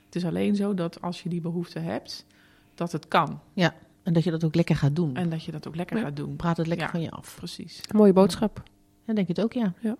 Het 0.05 0.15
is 0.15 0.25
alleen 0.25 0.55
zo 0.55 0.73
dat 0.73 1.01
als 1.01 1.23
je 1.23 1.29
die 1.29 1.41
behoefte 1.41 1.79
hebt, 1.79 2.25
dat 2.75 2.91
het 2.91 3.07
kan. 3.07 3.39
Ja, 3.53 3.73
en 4.03 4.13
dat 4.13 4.23
je 4.23 4.31
dat 4.31 4.43
ook 4.43 4.55
lekker 4.55 4.75
gaat 4.75 4.95
doen. 4.95 5.15
En 5.15 5.29
dat 5.29 5.43
je 5.43 5.51
dat 5.51 5.67
ook 5.67 5.75
lekker 5.75 5.97
Ja. 5.97 6.03
gaat 6.03 6.15
doen. 6.15 6.35
Praat 6.35 6.57
het 6.57 6.67
lekker 6.67 6.85
Ja. 6.85 6.91
van 6.91 7.01
je 7.01 7.11
af. 7.11 7.35
Precies. 7.35 7.81
Mooie 7.93 8.13
boodschap. 8.13 8.63
Ja, 9.05 9.13
denk 9.13 9.27
het 9.27 9.41
ook, 9.41 9.53
ja. 9.53 9.73
Ja. 9.79 9.95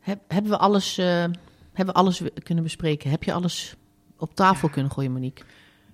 Heb, 0.00 0.20
hebben, 0.28 0.50
we 0.50 0.58
alles, 0.58 0.98
eh, 0.98 1.06
hebben 1.72 1.86
we 1.86 1.92
alles 1.92 2.22
kunnen 2.42 2.64
bespreken? 2.64 3.10
Heb 3.10 3.22
je 3.24 3.32
alles 3.32 3.76
op 4.16 4.34
tafel 4.34 4.68
kunnen 4.68 4.92
gooien, 4.92 5.12
Monique? 5.12 5.44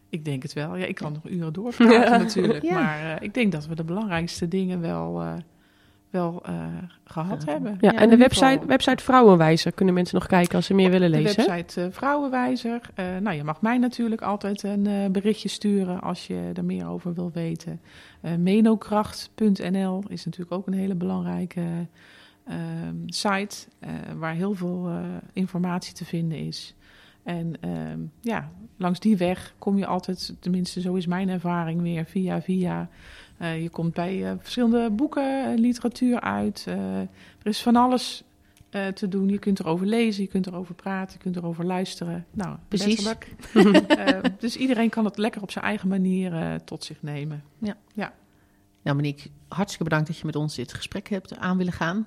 Ik 0.09 0.25
denk 0.25 0.43
het 0.43 0.53
wel. 0.53 0.77
Ja, 0.77 0.85
ik 0.85 0.95
kan 0.95 1.13
nog 1.13 1.29
uren 1.31 1.53
doorpraten 1.53 2.01
Ja. 2.01 2.17
natuurlijk. 2.25 2.63
Ja. 2.65 2.73
Maar 2.83 3.17
eh, 3.17 3.23
ik 3.23 3.35
denk 3.35 3.53
dat 3.53 3.67
we 3.67 3.75
de 3.75 3.85
belangrijkste 3.85 4.49
dingen 4.49 4.81
wel, 4.81 5.21
eh, 5.23 5.35
wel 6.15 6.43
eh, 6.45 6.67
gehad 7.05 7.43
Ja. 7.47 7.53
hebben. 7.53 7.77
Ja, 7.81 7.95
en 7.95 8.09
de 8.11 8.17
website, 8.17 8.47
geval. 8.47 8.67
website 8.67 9.03
Vrouwenwijzer 9.05 9.73
kunnen 9.73 9.95
mensen 9.95 10.15
nog 10.15 10.27
kijken 10.27 10.55
als 10.57 10.67
ze 10.67 10.75
meer 10.75 10.91
willen 10.91 11.11
De 11.13 11.19
lezen. 11.21 11.47
website 11.47 11.81
eh, 11.81 11.87
Vrouwenwijzer. 11.91 12.81
Eh, 12.95 13.05
nou, 13.21 13.37
je 13.37 13.45
mag 13.45 13.61
mij 13.61 13.79
natuurlijk 13.79 14.23
altijd 14.23 14.63
een 14.63 14.87
eh, 14.87 15.11
berichtje 15.11 15.49
sturen 15.49 16.01
als 16.01 16.27
je 16.27 16.51
er 16.55 16.65
meer 16.65 16.87
over 16.89 17.15
wil 17.15 17.31
weten. 17.35 17.81
Eh 18.21 18.35
menokracht.nl 18.35 20.03
is 20.09 20.25
natuurlijk 20.25 20.53
ook 20.53 20.67
een 20.67 20.73
hele 20.73 20.95
belangrijke 20.95 21.63
ehm, 22.47 22.97
site 23.07 23.57
eh, 23.79 23.91
waar 24.17 24.35
heel 24.35 24.55
veel 24.55 24.89
eh, 24.89 24.99
informatie 25.33 25.95
te 25.95 26.05
vinden 26.05 26.39
is. 26.39 26.75
En 27.23 27.55
ehm, 27.61 27.99
ja, 28.21 28.51
langs 28.77 29.01
die 29.01 29.17
weg 29.17 29.55
kom 29.59 29.79
je 29.79 29.87
altijd, 29.87 30.35
tenminste 30.41 30.81
zo 30.81 30.95
is 30.95 31.07
mijn 31.07 31.29
ervaring 31.29 31.81
weer, 31.83 32.05
via 32.05 32.43
via. 32.43 32.89
Eh, 33.37 33.63
je 33.63 33.69
komt 33.69 33.95
bij 33.95 34.25
eh, 34.25 34.33
verschillende 34.39 34.91
boeken, 34.91 35.55
literatuur 35.59 36.21
uit. 36.21 36.65
Eh, 36.69 36.99
er 37.01 37.09
is 37.43 37.63
van 37.63 37.77
alles 37.77 38.23
eh, 38.71 38.87
te 38.87 39.09
doen. 39.09 39.29
Je 39.29 39.39
kunt 39.39 39.59
erover 39.61 39.87
lezen, 39.87 40.23
je 40.23 40.29
kunt 40.29 40.47
erover 40.47 40.75
praten, 40.75 41.13
je 41.17 41.23
kunt 41.23 41.37
erover 41.37 41.65
luisteren. 41.65 42.27
Nou, 42.31 42.57
Precies. 42.69 43.15
Eh, 43.55 44.19
dus 44.39 44.57
iedereen 44.57 44.89
kan 44.91 45.05
het 45.05 45.17
lekker 45.19 45.43
op 45.43 45.51
zijn 45.51 45.65
eigen 45.65 45.89
manier 45.89 46.33
eh, 46.35 46.55
tot 46.55 46.85
zich 46.85 47.03
nemen. 47.03 47.43
Nou, 48.83 48.97
Monique, 48.97 49.31
hartstikke 49.49 49.85
bedankt 49.85 50.07
dat 50.07 50.19
je 50.19 50.27
met 50.27 50.37
ons 50.37 50.55
dit 50.55 50.75
gesprek 50.75 51.09
hebt 51.09 51.37
aan 51.37 51.57
willen 51.57 51.73
gaan. 51.73 52.07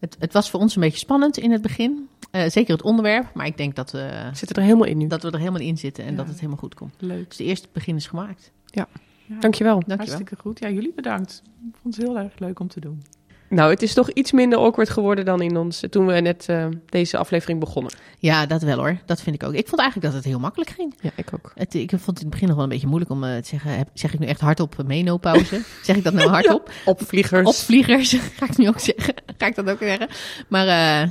Het, 0.00 0.16
het 0.18 0.32
was 0.32 0.50
voor 0.50 0.60
ons 0.60 0.74
een 0.74 0.80
beetje 0.80 0.98
spannend 0.98 1.36
in 1.36 1.50
het 1.50 1.62
begin. 1.62 2.08
Eh, 2.30 2.48
zeker 2.50 2.72
het 2.74 2.82
onderwerp, 2.82 3.34
maar 3.34 3.46
ik 3.46 3.56
denk 3.56 3.74
dat 3.76 3.90
we, 3.90 4.30
Zit 4.32 4.56
er 4.56 4.62
helemaal 4.62 4.86
in 4.86 4.96
nu. 4.98 5.06
dat 5.06 5.22
we 5.22 5.30
er 5.30 5.38
helemaal 5.38 5.60
in 5.60 5.78
zitten 5.78 6.04
en 6.04 6.10
Ja. 6.10 6.16
dat 6.16 6.26
het 6.26 6.36
helemaal 6.36 6.56
goed 6.58 6.74
komt. 6.74 6.94
Leuk. 6.98 7.28
Dus 7.28 7.36
de 7.36 7.44
eerste 7.44 7.68
begin 7.72 7.96
is 7.96 8.06
gemaakt. 8.06 8.52
Ja, 8.64 8.88
Dankjewel. 9.28 9.72
Dankjewel. 9.74 9.96
Hartstikke 9.96 10.36
goed. 10.36 10.58
Ja, 10.58 10.70
jullie 10.70 10.92
bedankt. 10.94 11.42
Ik 11.68 11.76
vond 11.82 11.96
het 11.96 12.06
heel 12.06 12.18
erg 12.18 12.38
leuk 12.38 12.60
om 12.60 12.68
te 12.68 12.80
doen. 12.80 13.02
Nou, 13.48 13.70
het 13.70 13.82
is 13.82 13.94
toch 13.94 14.10
iets 14.10 14.32
minder 14.32 14.58
awkward 14.58 14.90
geworden 14.90 15.24
dan 15.24 15.40
in 15.42 15.56
ons, 15.56 15.82
toen 15.90 16.06
we 16.06 16.12
net 16.12 16.48
eh, 16.48 16.66
deze 16.86 17.16
aflevering 17.16 17.60
begonnen. 17.60 17.92
Ja, 18.18 18.46
dat 18.46 18.62
wel 18.62 18.76
hoor. 18.76 18.98
Dat 19.04 19.22
vind 19.22 19.42
ik 19.42 19.48
ook. 19.48 19.52
Ik 19.52 19.68
vond 19.68 19.80
eigenlijk 19.80 20.12
dat 20.12 20.22
het 20.22 20.32
heel 20.32 20.40
makkelijk 20.40 20.70
ging. 20.70 20.94
Ja, 21.00 21.10
ik 21.16 21.28
ook. 21.34 21.52
Het, 21.54 21.74
ik 21.74 21.90
vond 21.90 22.06
het 22.06 22.16
in 22.18 22.22
het 22.22 22.30
begin 22.30 22.46
nog 22.46 22.56
wel 22.56 22.64
een 22.64 22.70
beetje 22.70 22.86
moeilijk 22.86 23.10
om 23.10 23.24
eh, 23.24 23.36
te 23.36 23.48
zeggen. 23.48 23.76
Heb, 23.76 23.88
zeg 23.94 24.12
ik 24.14 24.18
nu 24.20 24.26
echt 24.26 24.40
hardop 24.40 24.74
uh, 24.80 24.86
menopauze? 24.86 25.62
zeg 25.82 25.96
ik 25.96 26.04
dat 26.04 26.12
nou 26.12 26.28
hardop? 26.28 26.70
Opvliegers. 26.84 27.48
Opvliegers, 27.48 28.12
ga 28.38 28.46
ik 28.46 28.56
nu 28.56 28.68
ook 28.68 28.80
zeggen. 28.80 29.14
Ga 29.38 29.46
ik 29.46 29.54
dat 29.54 29.70
ook 29.70 29.78
zeggen. 29.78 30.08
Maar 30.48 30.66
eh, 30.66 31.10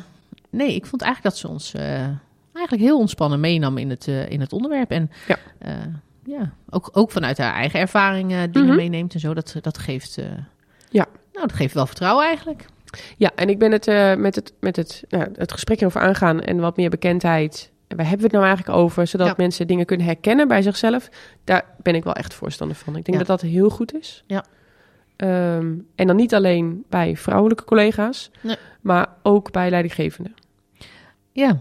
nee, 0.49 0.75
ik 0.75 0.85
vond 0.85 1.01
eigenlijk 1.01 1.33
dat 1.33 1.41
ze 1.41 1.47
ons 1.47 1.73
eh, 1.73 1.99
eigenlijk 2.53 2.81
heel 2.81 2.97
ontspannen 2.99 3.39
meenam 3.39 3.77
in 3.77 3.89
het, 3.89 4.07
eh, 4.07 4.29
in 4.29 4.39
het 4.39 4.53
onderwerp. 4.53 4.91
En 4.91 5.11
Ja. 5.27 5.37
Ja, 6.25 6.53
ook, 6.69 6.89
ook 6.93 7.11
vanuit 7.11 7.37
haar 7.37 7.53
eigen 7.53 7.79
ervaring 7.79 8.31
eh, 8.31 8.39
dingen 8.51 8.67
Mhm. 8.67 8.75
meeneemt 8.75 9.13
en 9.13 9.19
zo. 9.19 9.33
Dat, 9.33 9.55
dat 9.61 9.77
geeft... 9.77 10.17
eh, 10.17 10.25
Ja. 10.89 11.05
Nou, 11.33 11.47
dat 11.47 11.55
geeft 11.55 11.73
wel 11.73 11.85
vertrouwen 11.85 12.25
eigenlijk. 12.25 12.65
Ja, 13.17 13.31
en 13.35 13.49
ik 13.49 13.59
ben 13.59 13.71
het 13.71 13.87
eh, 13.87 14.15
met, 14.15 14.35
het, 14.35 14.53
met 14.59 14.75
het, 14.75 15.03
nou, 15.09 15.27
het 15.35 15.51
gesprek 15.51 15.83
over 15.83 16.01
aangaan 16.01 16.41
en 16.41 16.57
wat 16.59 16.77
meer 16.77 16.89
bekendheid. 16.89 17.71
En 17.87 17.97
waar 17.97 18.05
hebben 18.09 18.29
we 18.29 18.35
het 18.37 18.41
nou 18.41 18.45
eigenlijk 18.55 18.77
over? 18.77 19.07
Zodat 19.07 19.27
Ja. 19.27 19.33
mensen 19.37 19.67
dingen 19.67 19.85
kunnen 19.85 20.05
herkennen 20.05 20.47
bij 20.47 20.61
zichzelf. 20.61 21.09
Daar 21.43 21.65
ben 21.81 21.95
ik 21.95 22.03
wel 22.03 22.13
echt 22.13 22.33
voorstander 22.33 22.77
van. 22.77 22.95
Ik 22.95 23.05
denk 23.05 23.17
Ja. 23.19 23.23
dat 23.23 23.39
dat 23.39 23.49
heel 23.49 23.69
goed 23.69 23.93
is. 23.93 24.23
Ja. 24.27 24.45
Ehm, 25.15 25.73
en 25.95 26.07
dan 26.07 26.15
niet 26.15 26.33
alleen 26.33 26.85
bij 26.89 27.15
vrouwelijke 27.17 27.63
collega's, 27.63 28.31
Nee. 28.41 28.55
maar 28.81 29.07
ook 29.21 29.51
bij 29.51 29.69
leidinggevenden. 29.69 30.33
Ja. 31.31 31.57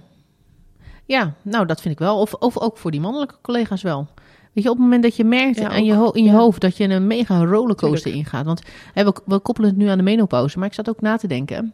Ja, 1.06 1.34
nou 1.42 1.66
dat 1.66 1.80
vind 1.80 1.94
ik 1.94 2.00
wel. 2.00 2.18
Of, 2.20 2.34
of 2.34 2.58
ook 2.58 2.78
voor 2.78 2.90
die 2.90 3.00
mannelijke 3.00 3.34
collega's 3.42 3.82
wel. 3.82 4.08
Weet 4.54 4.64
je, 4.64 4.70
op 4.70 4.76
het 4.76 4.84
moment 4.84 5.02
dat 5.02 5.16
je 5.16 5.24
merkt 5.24 5.58
Ja, 5.58 5.68
aan 5.68 5.84
je 5.84 6.10
in 6.12 6.24
je 6.24 6.30
Ja. 6.30 6.36
hoofd 6.36 6.60
dat 6.60 6.76
je 6.76 6.88
een 6.88 7.06
mega 7.06 7.44
rollercoaster 7.44 8.02
Tuurlijk. 8.02 8.24
ingaat. 8.26 8.46
Want 8.46 8.62
hè, 8.92 9.04
we, 9.04 9.14
we 9.26 9.38
koppelen 9.38 9.68
het 9.70 9.78
nu 9.78 9.86
aan 9.86 9.98
de 9.98 10.04
menopauze, 10.04 10.58
maar 10.58 10.68
ik 10.68 10.74
zat 10.74 10.88
ook 10.88 11.00
na 11.00 11.16
te 11.16 11.26
denken. 11.26 11.72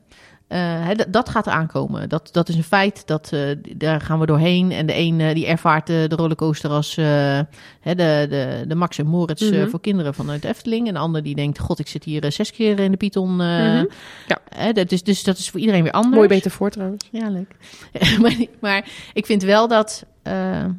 Eh, 0.51 0.89
dat, 1.09 1.29
gaat 1.29 1.49
aankomen. 1.49 2.09
Dat, 2.09 2.29
dat 2.33 2.49
is 2.49 2.55
een 2.55 2.65
feit. 2.65 3.07
Dat, 3.07 3.33
eh, 3.33 3.41
daar 3.77 4.01
gaan 4.01 4.19
we 4.21 4.27
doorheen. 4.27 4.73
En 4.73 4.87
de 4.87 4.97
een 4.97 5.21
eh, 5.21 5.35
die 5.35 5.47
ervaart 5.47 5.87
de, 5.87 6.09
rollercoaster 6.09 6.71
als 6.71 6.95
de, 6.95 7.47
de, 7.83 8.65
de 8.69 8.75
Max 8.75 8.99
en 8.99 9.07
Moritz 9.07 9.51
Mhm. 9.51 9.69
voor 9.69 9.81
kinderen 9.81 10.15
vanuit 10.15 10.43
de 10.43 10.49
Efteling. 10.49 10.87
En 10.87 10.95
de 10.95 10.99
ander 10.99 11.23
die 11.23 11.35
denkt, 11.35 11.59
god, 11.59 11.79
ik 11.79 11.89
zit 11.89 12.05
hier 12.05 12.33
zes 12.33 12.53
keer 12.53 12.79
in 12.79 12.91
de 12.91 12.97
Python. 12.97 13.37
Mhm. 13.37 13.85
Ja. 14.27 14.73
dat 14.73 14.93
is, 14.93 15.03
dus 15.03 15.23
dat 15.23 15.39
is 15.39 15.51
voor 15.51 15.61
iedereen 15.61 15.83
weer 15.83 15.93
anders. 15.93 16.15
Mooi 16.17 16.29
beter 16.29 16.51
voor 16.51 16.71
trouwens. 16.71 17.09
Ja, 17.11 17.29
leuk. 17.29 17.57
maar, 18.23 18.37
maar 18.61 18.89
ik 19.13 19.27
vind 19.27 19.43
wel 19.43 19.69
dat 19.69 20.05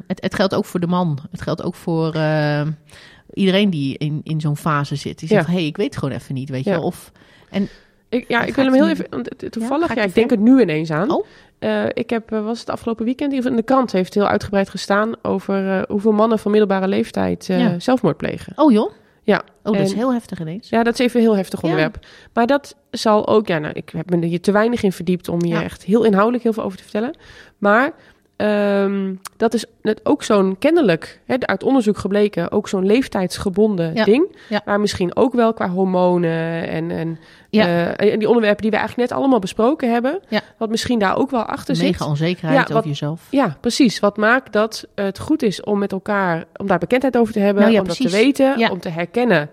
het, 0.08 0.22
het 0.22 0.36
geldt 0.36 0.56
ook 0.56 0.66
voor 0.66 0.80
de 0.80 0.88
man. 0.88 1.20
Het 1.32 1.42
geldt 1.42 1.64
ook 1.64 1.76
voor 1.76 2.16
iedereen 3.34 3.70
die 3.70 3.98
in, 3.98 4.22
in 4.24 4.42
zo'n 4.42 4.58
fase 4.58 4.96
zit. 4.96 5.20
Die 5.20 5.28
zegt, 5.28 5.46
Ja. 5.46 5.52
hé, 5.52 5.58
hey, 5.58 5.68
ik 5.68 5.78
weet 5.78 5.86
het 5.90 5.98
gewoon 5.98 6.16
even 6.16 6.34
niet, 6.34 6.50
weet 6.50 6.64
je 6.64 6.70
Ja. 6.70 6.80
Of, 6.80 7.12
Ik, 8.12 8.26
ja, 8.28 8.44
ik 8.44 8.56
wil 8.56 8.66
hem 8.66 8.74
heel 8.74 8.90
even. 8.90 9.06
want 9.10 9.30
Toevallig, 9.52 9.96
ja, 9.96 10.02
ik 10.04 10.14
denk 10.14 10.30
ver? 10.30 10.38
het 10.38 10.48
nu 10.48 10.62
ineens 10.62 10.92
aan. 10.92 11.12
Oh. 11.12 11.26
Eh, 11.60 11.84
ik 11.94 12.10
heb, 12.10 12.32
eh, 12.32 12.44
was 12.44 12.60
het 12.60 12.70
afgelopen 12.70 13.06
weekend, 13.06 13.46
in 13.46 13.56
de 13.56 13.64
krant 13.64 13.92
heeft 13.92 14.14
heel 14.14 14.28
uitgebreid 14.28 14.70
gestaan 14.70 15.14
over 15.22 15.70
eh, 15.78 15.82
hoeveel 15.90 16.12
mannen 16.12 16.40
van 16.40 16.52
middelbare 16.52 16.88
leeftijd 16.88 17.46
Ja. 17.46 17.80
zelfmoord 17.80 18.18
plegen. 18.18 18.54
oh 18.56 18.72
joh, 18.72 18.92
Ja, 19.24 19.42
oh, 19.64 19.74
dat 19.78 19.82
is 19.82 19.94
heel 19.94 20.14
heftig 20.14 20.40
ineens. 20.40 20.70
Ja, 20.70 20.84
dat 20.84 20.94
is 20.94 21.00
even 21.00 21.20
een 21.20 21.26
heel 21.26 21.36
heftig 21.36 21.62
Ja. 21.62 21.68
onderwerp. 21.68 22.06
Maar 22.34 22.48
dat 22.48 22.76
zal 22.92 23.28
ook, 23.28 23.48
ja, 23.48 23.58
nou, 23.60 23.74
ik 23.74 23.90
heb 23.90 24.10
me 24.10 24.16
er 24.18 24.24
hier 24.28 24.42
te 24.42 24.52
weinig 24.52 24.84
in 24.84 24.92
verdiept 24.92 25.28
om 25.30 25.44
hier 25.44 25.56
Ja. 25.56 25.64
echt 25.64 25.84
heel 25.84 26.04
inhoudelijk 26.04 26.44
heel 26.44 26.54
veel 26.54 26.64
over 26.64 26.78
te 26.78 26.84
vertellen. 26.84 27.16
Maar 27.58 27.92
ehm, 28.42 29.14
dat 29.38 29.54
is 29.54 29.66
net 29.82 30.00
ook 30.04 30.24
zo'n 30.24 30.56
kennelijk, 30.60 31.20
hè, 31.26 31.36
uit 31.40 31.64
onderzoek 31.64 31.98
gebleken, 31.98 32.52
ook 32.52 32.68
zo'n 32.68 32.86
leeftijdsgebonden 32.86 33.94
Ja. 33.94 34.04
ding. 34.04 34.36
Ja. 34.50 34.62
Maar 34.66 34.80
misschien 34.80 35.16
ook 35.16 35.34
wel 35.34 35.54
qua 35.54 35.70
hormonen 35.70 36.68
en, 36.68 36.92
en, 36.92 37.20
Ja. 37.50 37.66
eh, 37.96 38.12
en 38.14 38.20
die 38.20 38.28
onderwerpen 38.28 38.62
die 38.62 38.72
we 38.72 38.78
eigenlijk 38.78 39.10
net 39.10 39.20
allemaal 39.20 39.40
besproken 39.40 39.92
hebben. 39.92 40.20
Wat 40.58 40.70
misschien 40.70 41.00
daar 41.00 41.18
ook 41.18 41.30
wel 41.32 41.44
achter 41.44 41.76
zit. 41.76 41.86
Mega 41.92 42.08
onzekerheid 42.08 42.74
over 42.74 42.88
jezelf. 42.88 43.28
Ja, 43.30 43.58
precies. 43.62 44.00
Wat 44.00 44.18
maakt 44.18 44.54
dat 44.54 44.88
het 44.96 45.20
goed 45.20 45.44
is 45.44 45.64
om 45.64 45.80
met 45.80 45.92
elkaar, 45.92 46.44
om 46.56 46.68
daar 46.68 46.80
bekendheid 46.80 47.18
over 47.18 47.34
te 47.34 47.40
hebben, 47.40 47.64
Nou 47.64 47.78
om 47.80 47.88
dat 47.88 47.96
te 47.98 48.10
weten, 48.10 48.72
om 48.72 48.80
te 48.80 48.90
herkennen. 48.90 49.50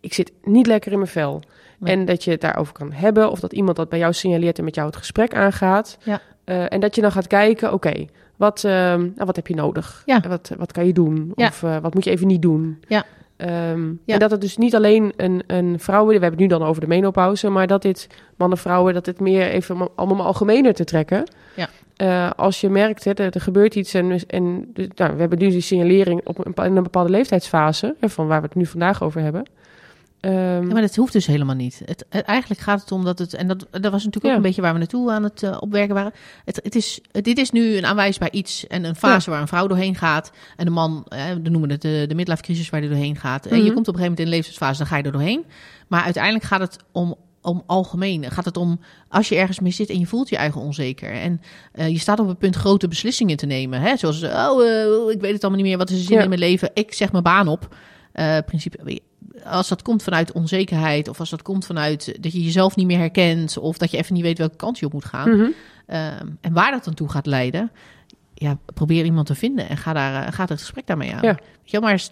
Ik 0.00 0.14
zit 0.14 0.32
niet 0.42 0.66
lekker 0.66 0.92
in 0.92 0.98
mijn 0.98 1.10
vel. 1.10 1.42
Nee. 1.78 1.96
En 1.96 2.04
dat 2.04 2.24
je 2.24 2.30
het 2.30 2.40
daarover 2.40 2.72
kan 2.72 2.92
hebben, 2.92 3.30
of 3.30 3.40
dat 3.40 3.52
iemand 3.52 3.76
dat 3.76 3.88
bij 3.88 3.98
jou 3.98 4.12
signaleert 4.12 4.58
en 4.58 4.64
met 4.64 4.74
jou 4.74 4.86
het 4.86 4.96
gesprek 4.96 5.34
aangaat. 5.34 5.98
Ja. 6.04 6.20
Eh, 6.44 6.72
en 6.72 6.80
dat 6.80 6.94
je 6.94 7.00
dan 7.00 7.12
gaat 7.12 7.26
kijken, 7.26 7.72
oké, 7.72 8.06
wat, 8.42 8.64
ehm, 8.64 9.00
nou, 9.00 9.12
wat 9.26 9.36
heb 9.36 9.46
je 9.46 9.54
nodig? 9.54 10.02
Ja. 10.06 10.20
Wat, 10.28 10.52
wat 10.58 10.72
kan 10.72 10.86
je 10.86 10.92
doen? 10.92 11.32
Ja. 11.34 11.46
Of 11.46 11.62
eh, 11.62 11.76
wat 11.82 11.94
moet 11.94 12.04
je 12.04 12.10
even 12.10 12.26
niet 12.26 12.42
doen? 12.42 12.82
Ja. 12.88 13.04
Ehm, 13.36 13.86
Ja. 14.04 14.14
En 14.14 14.18
dat 14.18 14.30
het 14.30 14.40
dus 14.40 14.56
niet 14.56 14.74
alleen 14.74 15.12
een, 15.16 15.42
een 15.46 15.78
vrouwen, 15.80 16.06
we 16.14 16.20
hebben 16.20 16.40
het 16.40 16.50
nu 16.50 16.56
dan 16.58 16.68
over 16.68 16.80
de 16.80 16.86
menopauze, 16.86 17.48
maar 17.48 17.66
dat 17.66 17.82
dit 17.82 18.06
mannen, 18.36 18.58
vrouwen, 18.58 18.94
dat 18.94 19.06
het 19.06 19.20
meer 19.20 19.48
even 19.48 19.74
om- 19.80 19.88
allemaal 19.94 20.26
algemener 20.26 20.74
te 20.74 20.84
trekken. 20.84 21.24
Ja. 21.56 21.68
Eh, 21.96 22.30
als 22.36 22.60
je 22.60 22.68
merkt, 22.68 23.04
hè, 23.04 23.12
er, 23.14 23.34
er 23.34 23.40
gebeurt 23.40 23.74
iets 23.74 23.94
en, 23.94 24.18
en 24.26 24.70
dus, 24.72 24.86
nou, 24.94 25.12
we 25.14 25.20
hebben 25.20 25.38
nu 25.38 25.48
die 25.48 25.60
signalering 25.60 26.20
op 26.26 26.46
een, 26.46 26.64
in 26.64 26.76
een 26.76 26.82
bepaalde 26.82 27.10
leeftijdsfase, 27.10 27.94
hè, 28.00 28.08
van 28.08 28.26
waar 28.26 28.40
we 28.40 28.46
het 28.46 28.56
nu 28.56 28.66
vandaag 28.66 29.02
over 29.02 29.20
hebben. 29.20 29.42
Ehm, 30.22 30.34
Ja, 30.34 30.60
maar 30.72 30.80
dat 30.82 30.96
hoeft 30.96 31.12
dus 31.12 31.26
helemaal 31.26 31.54
niet. 31.54 31.82
Het, 31.84 32.04
het- 32.08 32.24
eigenlijk 32.24 32.60
gaat 32.60 32.80
het 32.80 32.92
om 32.92 33.04
dat 33.04 33.18
het, 33.18 33.34
en 33.34 33.46
dat, 33.48 33.66
dat 33.70 33.92
was 33.92 34.04
natuurlijk 34.04 34.24
ook 34.26 34.36
een 34.36 34.42
beetje 34.46 34.62
waar 34.62 34.72
we 34.72 34.78
naartoe 34.78 35.10
aan 35.10 35.22
het 35.22 35.42
eh, 35.42 35.56
opwerken 35.60 35.94
waren. 35.94 36.12
Het, 36.44 36.60
het 36.62 36.74
is, 36.74 37.00
het- 37.12 37.24
dit 37.24 37.38
is 37.38 37.50
nu 37.50 37.76
een 37.76 37.86
aanwijsbaar 37.86 38.30
iets 38.32 38.66
en 38.66 38.84
een 38.84 38.96
fase 38.96 39.30
waar 39.30 39.40
een 39.40 39.48
vrouw 39.48 39.66
doorheen 39.66 39.94
gaat. 39.94 40.32
En 40.56 40.64
de 40.64 40.70
man, 40.70 41.04
eh, 41.08 41.24
we 41.42 41.48
noemen 41.48 41.70
het 41.70 41.82
de, 41.82 42.04
de 42.08 42.14
midlife 42.14 42.42
crisis 42.42 42.70
waar 42.70 42.80
hij 42.80 42.88
doorheen 42.88 43.16
gaat. 43.16 43.46
En 43.46 43.56
je 43.56 43.62
Mhm. 43.64 43.72
komt 43.74 43.88
op 43.88 43.94
een 43.94 44.00
gegeven 44.00 44.10
moment 44.10 44.18
in 44.20 44.24
een 44.26 44.32
levensfase, 44.32 44.78
dan 44.78 44.86
ga 44.86 44.96
je 44.96 45.02
er 45.02 45.12
doorheen. 45.12 45.44
Maar 45.88 46.02
uiteindelijk 46.02 46.44
gaat 46.44 46.60
het 46.60 46.76
om 46.92 47.14
om 47.44 47.62
algemeen? 47.66 48.30
Gaat 48.30 48.44
het 48.44 48.56
om 48.56 48.80
als 49.08 49.28
je 49.28 49.36
ergens 49.36 49.60
mee 49.60 49.72
zit 49.72 49.90
en 49.90 49.98
je 49.98 50.06
voelt 50.06 50.28
je 50.28 50.36
eigen 50.36 50.60
onzeker 50.60 51.10
en 51.12 51.40
eh, 51.72 51.88
je 51.88 51.98
staat 51.98 52.18
op 52.20 52.28
het 52.28 52.38
punt 52.38 52.56
grote 52.56 52.88
beslissingen 52.88 53.36
te 53.36 53.46
nemen, 53.46 53.80
hè? 53.80 53.96
zoals 53.96 54.22
oh, 54.22 54.66
eh, 54.66 55.10
ik 55.14 55.20
weet 55.20 55.32
het 55.32 55.42
allemaal 55.42 55.60
niet 55.60 55.68
meer, 55.68 55.78
wat 55.78 55.90
is 55.90 55.96
de 55.98 56.02
zin 56.02 56.16
Ja. 56.16 56.22
in 56.22 56.28
mijn 56.28 56.40
leven? 56.40 56.70
Ik 56.74 56.92
zeg 56.94 57.12
mijn 57.12 57.24
baan 57.24 57.48
op. 57.48 57.74
Eh, 58.12 58.38
principe, 58.46 59.00
als 59.44 59.68
dat 59.68 59.82
komt 59.82 60.02
vanuit 60.02 60.32
onzekerheid 60.32 61.08
of 61.08 61.20
als 61.20 61.30
dat 61.30 61.42
komt 61.42 61.66
vanuit 61.66 62.22
dat 62.22 62.32
je 62.32 62.42
jezelf 62.44 62.76
niet 62.76 62.86
meer 62.86 62.98
herkent 62.98 63.58
of 63.58 63.78
dat 63.78 63.90
je 63.90 63.96
even 63.96 64.14
niet 64.14 64.22
weet 64.22 64.38
welke 64.38 64.56
kant 64.56 64.78
je 64.78 64.86
op 64.86 64.92
moet 64.92 65.04
gaan 65.04 65.36
Mhm. 65.36 65.48
ehm, 65.86 66.26
en 66.40 66.52
waar 66.52 66.70
dat 66.70 66.84
dan 66.84 66.94
toe 66.94 67.08
gaat 67.08 67.26
leiden, 67.26 67.70
ja, 68.34 68.58
probeer 68.74 69.04
iemand 69.04 69.26
te 69.26 69.34
vinden 69.34 69.68
en 69.68 69.76
ga, 69.76 69.92
daar, 69.92 70.26
eh, 70.26 70.32
ga 70.32 70.44
het 70.44 70.60
gesprek 70.60 70.86
daarmee 70.86 71.14
aan. 71.14 71.36
Ja. 71.64 71.80
Maar 71.80 72.02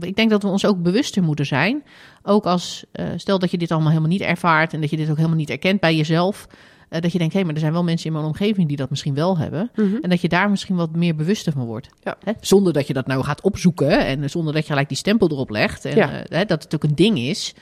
ik 0.00 0.16
denk 0.16 0.30
dat 0.30 0.42
we 0.42 0.48
ons 0.48 0.66
ook 0.66 0.82
bewuster 0.82 1.22
moeten 1.22 1.46
zijn. 1.46 1.82
Ook 2.22 2.44
als, 2.44 2.84
eh, 2.92 3.06
stel 3.16 3.38
dat 3.38 3.50
je 3.50 3.58
dit 3.58 3.70
allemaal 3.70 3.88
helemaal 3.88 4.10
niet 4.10 4.20
ervaart 4.20 4.72
en 4.72 4.80
dat 4.80 4.90
je 4.90 4.96
dit 4.96 5.10
ook 5.10 5.16
helemaal 5.16 5.36
niet 5.36 5.50
erkent 5.50 5.80
bij 5.80 5.96
jezelf. 5.96 6.46
Eh, 6.94 7.00
dat 7.00 7.12
je 7.12 7.18
denkt, 7.18 7.34
hé, 7.34 7.44
maar 7.44 7.54
er 7.54 7.60
zijn 7.60 7.72
wel 7.72 7.84
mensen 7.84 8.06
in 8.06 8.12
mijn 8.12 8.24
omgeving 8.24 8.68
die 8.68 8.76
dat 8.76 8.90
misschien 8.90 9.14
wel 9.14 9.38
hebben. 9.38 9.70
Mhm. 9.74 9.96
En 10.00 10.10
dat 10.10 10.20
je 10.20 10.28
daar 10.28 10.50
misschien 10.50 10.76
wat 10.76 10.96
meer 10.96 11.14
bewuster 11.14 11.52
van 11.52 11.64
wordt. 11.66 11.88
Ja. 12.02 12.16
Hè? 12.24 12.32
Zonder 12.40 12.72
dat 12.72 12.86
je 12.86 12.92
dat 12.92 13.06
nou 13.06 13.22
gaat 13.24 13.40
opzoeken 13.40 14.06
en 14.06 14.30
zonder 14.30 14.52
dat 14.52 14.62
je 14.62 14.68
gelijk 14.68 14.88
die 14.88 14.96
stempel 14.96 15.30
erop 15.30 15.50
legt. 15.50 15.84
En 15.84 15.96
Ja. 15.96 16.10
eh, 16.12 16.38
hè, 16.38 16.44
dat 16.44 16.62
het 16.62 16.74
ook 16.74 16.84
een 16.84 16.94
ding 16.94 17.18
is. 17.18 17.54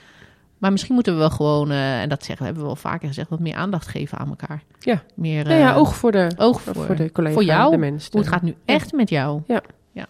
Maar 0.59 0.71
misschien 0.73 0.95
moeten 0.95 1.13
we 1.13 1.19
wel 1.19 1.31
gewoon, 1.31 1.71
eh, 1.71 2.01
en 2.01 2.09
dat 2.09 2.25
zeggen, 2.25 2.45
hebben 2.45 2.63
we 2.63 2.69
wel 2.69 2.79
vaker 2.79 3.09
gezegd, 3.09 3.29
wat 3.29 3.41
meer 3.41 3.55
aandacht 3.55 3.89
geven 3.89 4.19
aan 4.19 4.29
elkaar. 4.29 4.63
Ja. 4.81 5.03
Meer 5.15 5.59
ja, 5.59 5.75
oog 5.75 5.97
voor 5.97 6.13
de, 6.13 6.31
oog 6.37 6.61
voor, 6.63 6.75
voor 6.75 6.97
de 6.97 7.13
collega, 7.13 7.35
voor 7.35 7.45
jou. 7.45 7.71
de 7.71 7.77
mens. 7.77 8.09
Hoe 8.11 8.21
het 8.21 8.29
gaat 8.31 8.43
nu 8.43 8.55
echt 8.65 8.93
met 8.93 9.09
jou. 9.11 9.43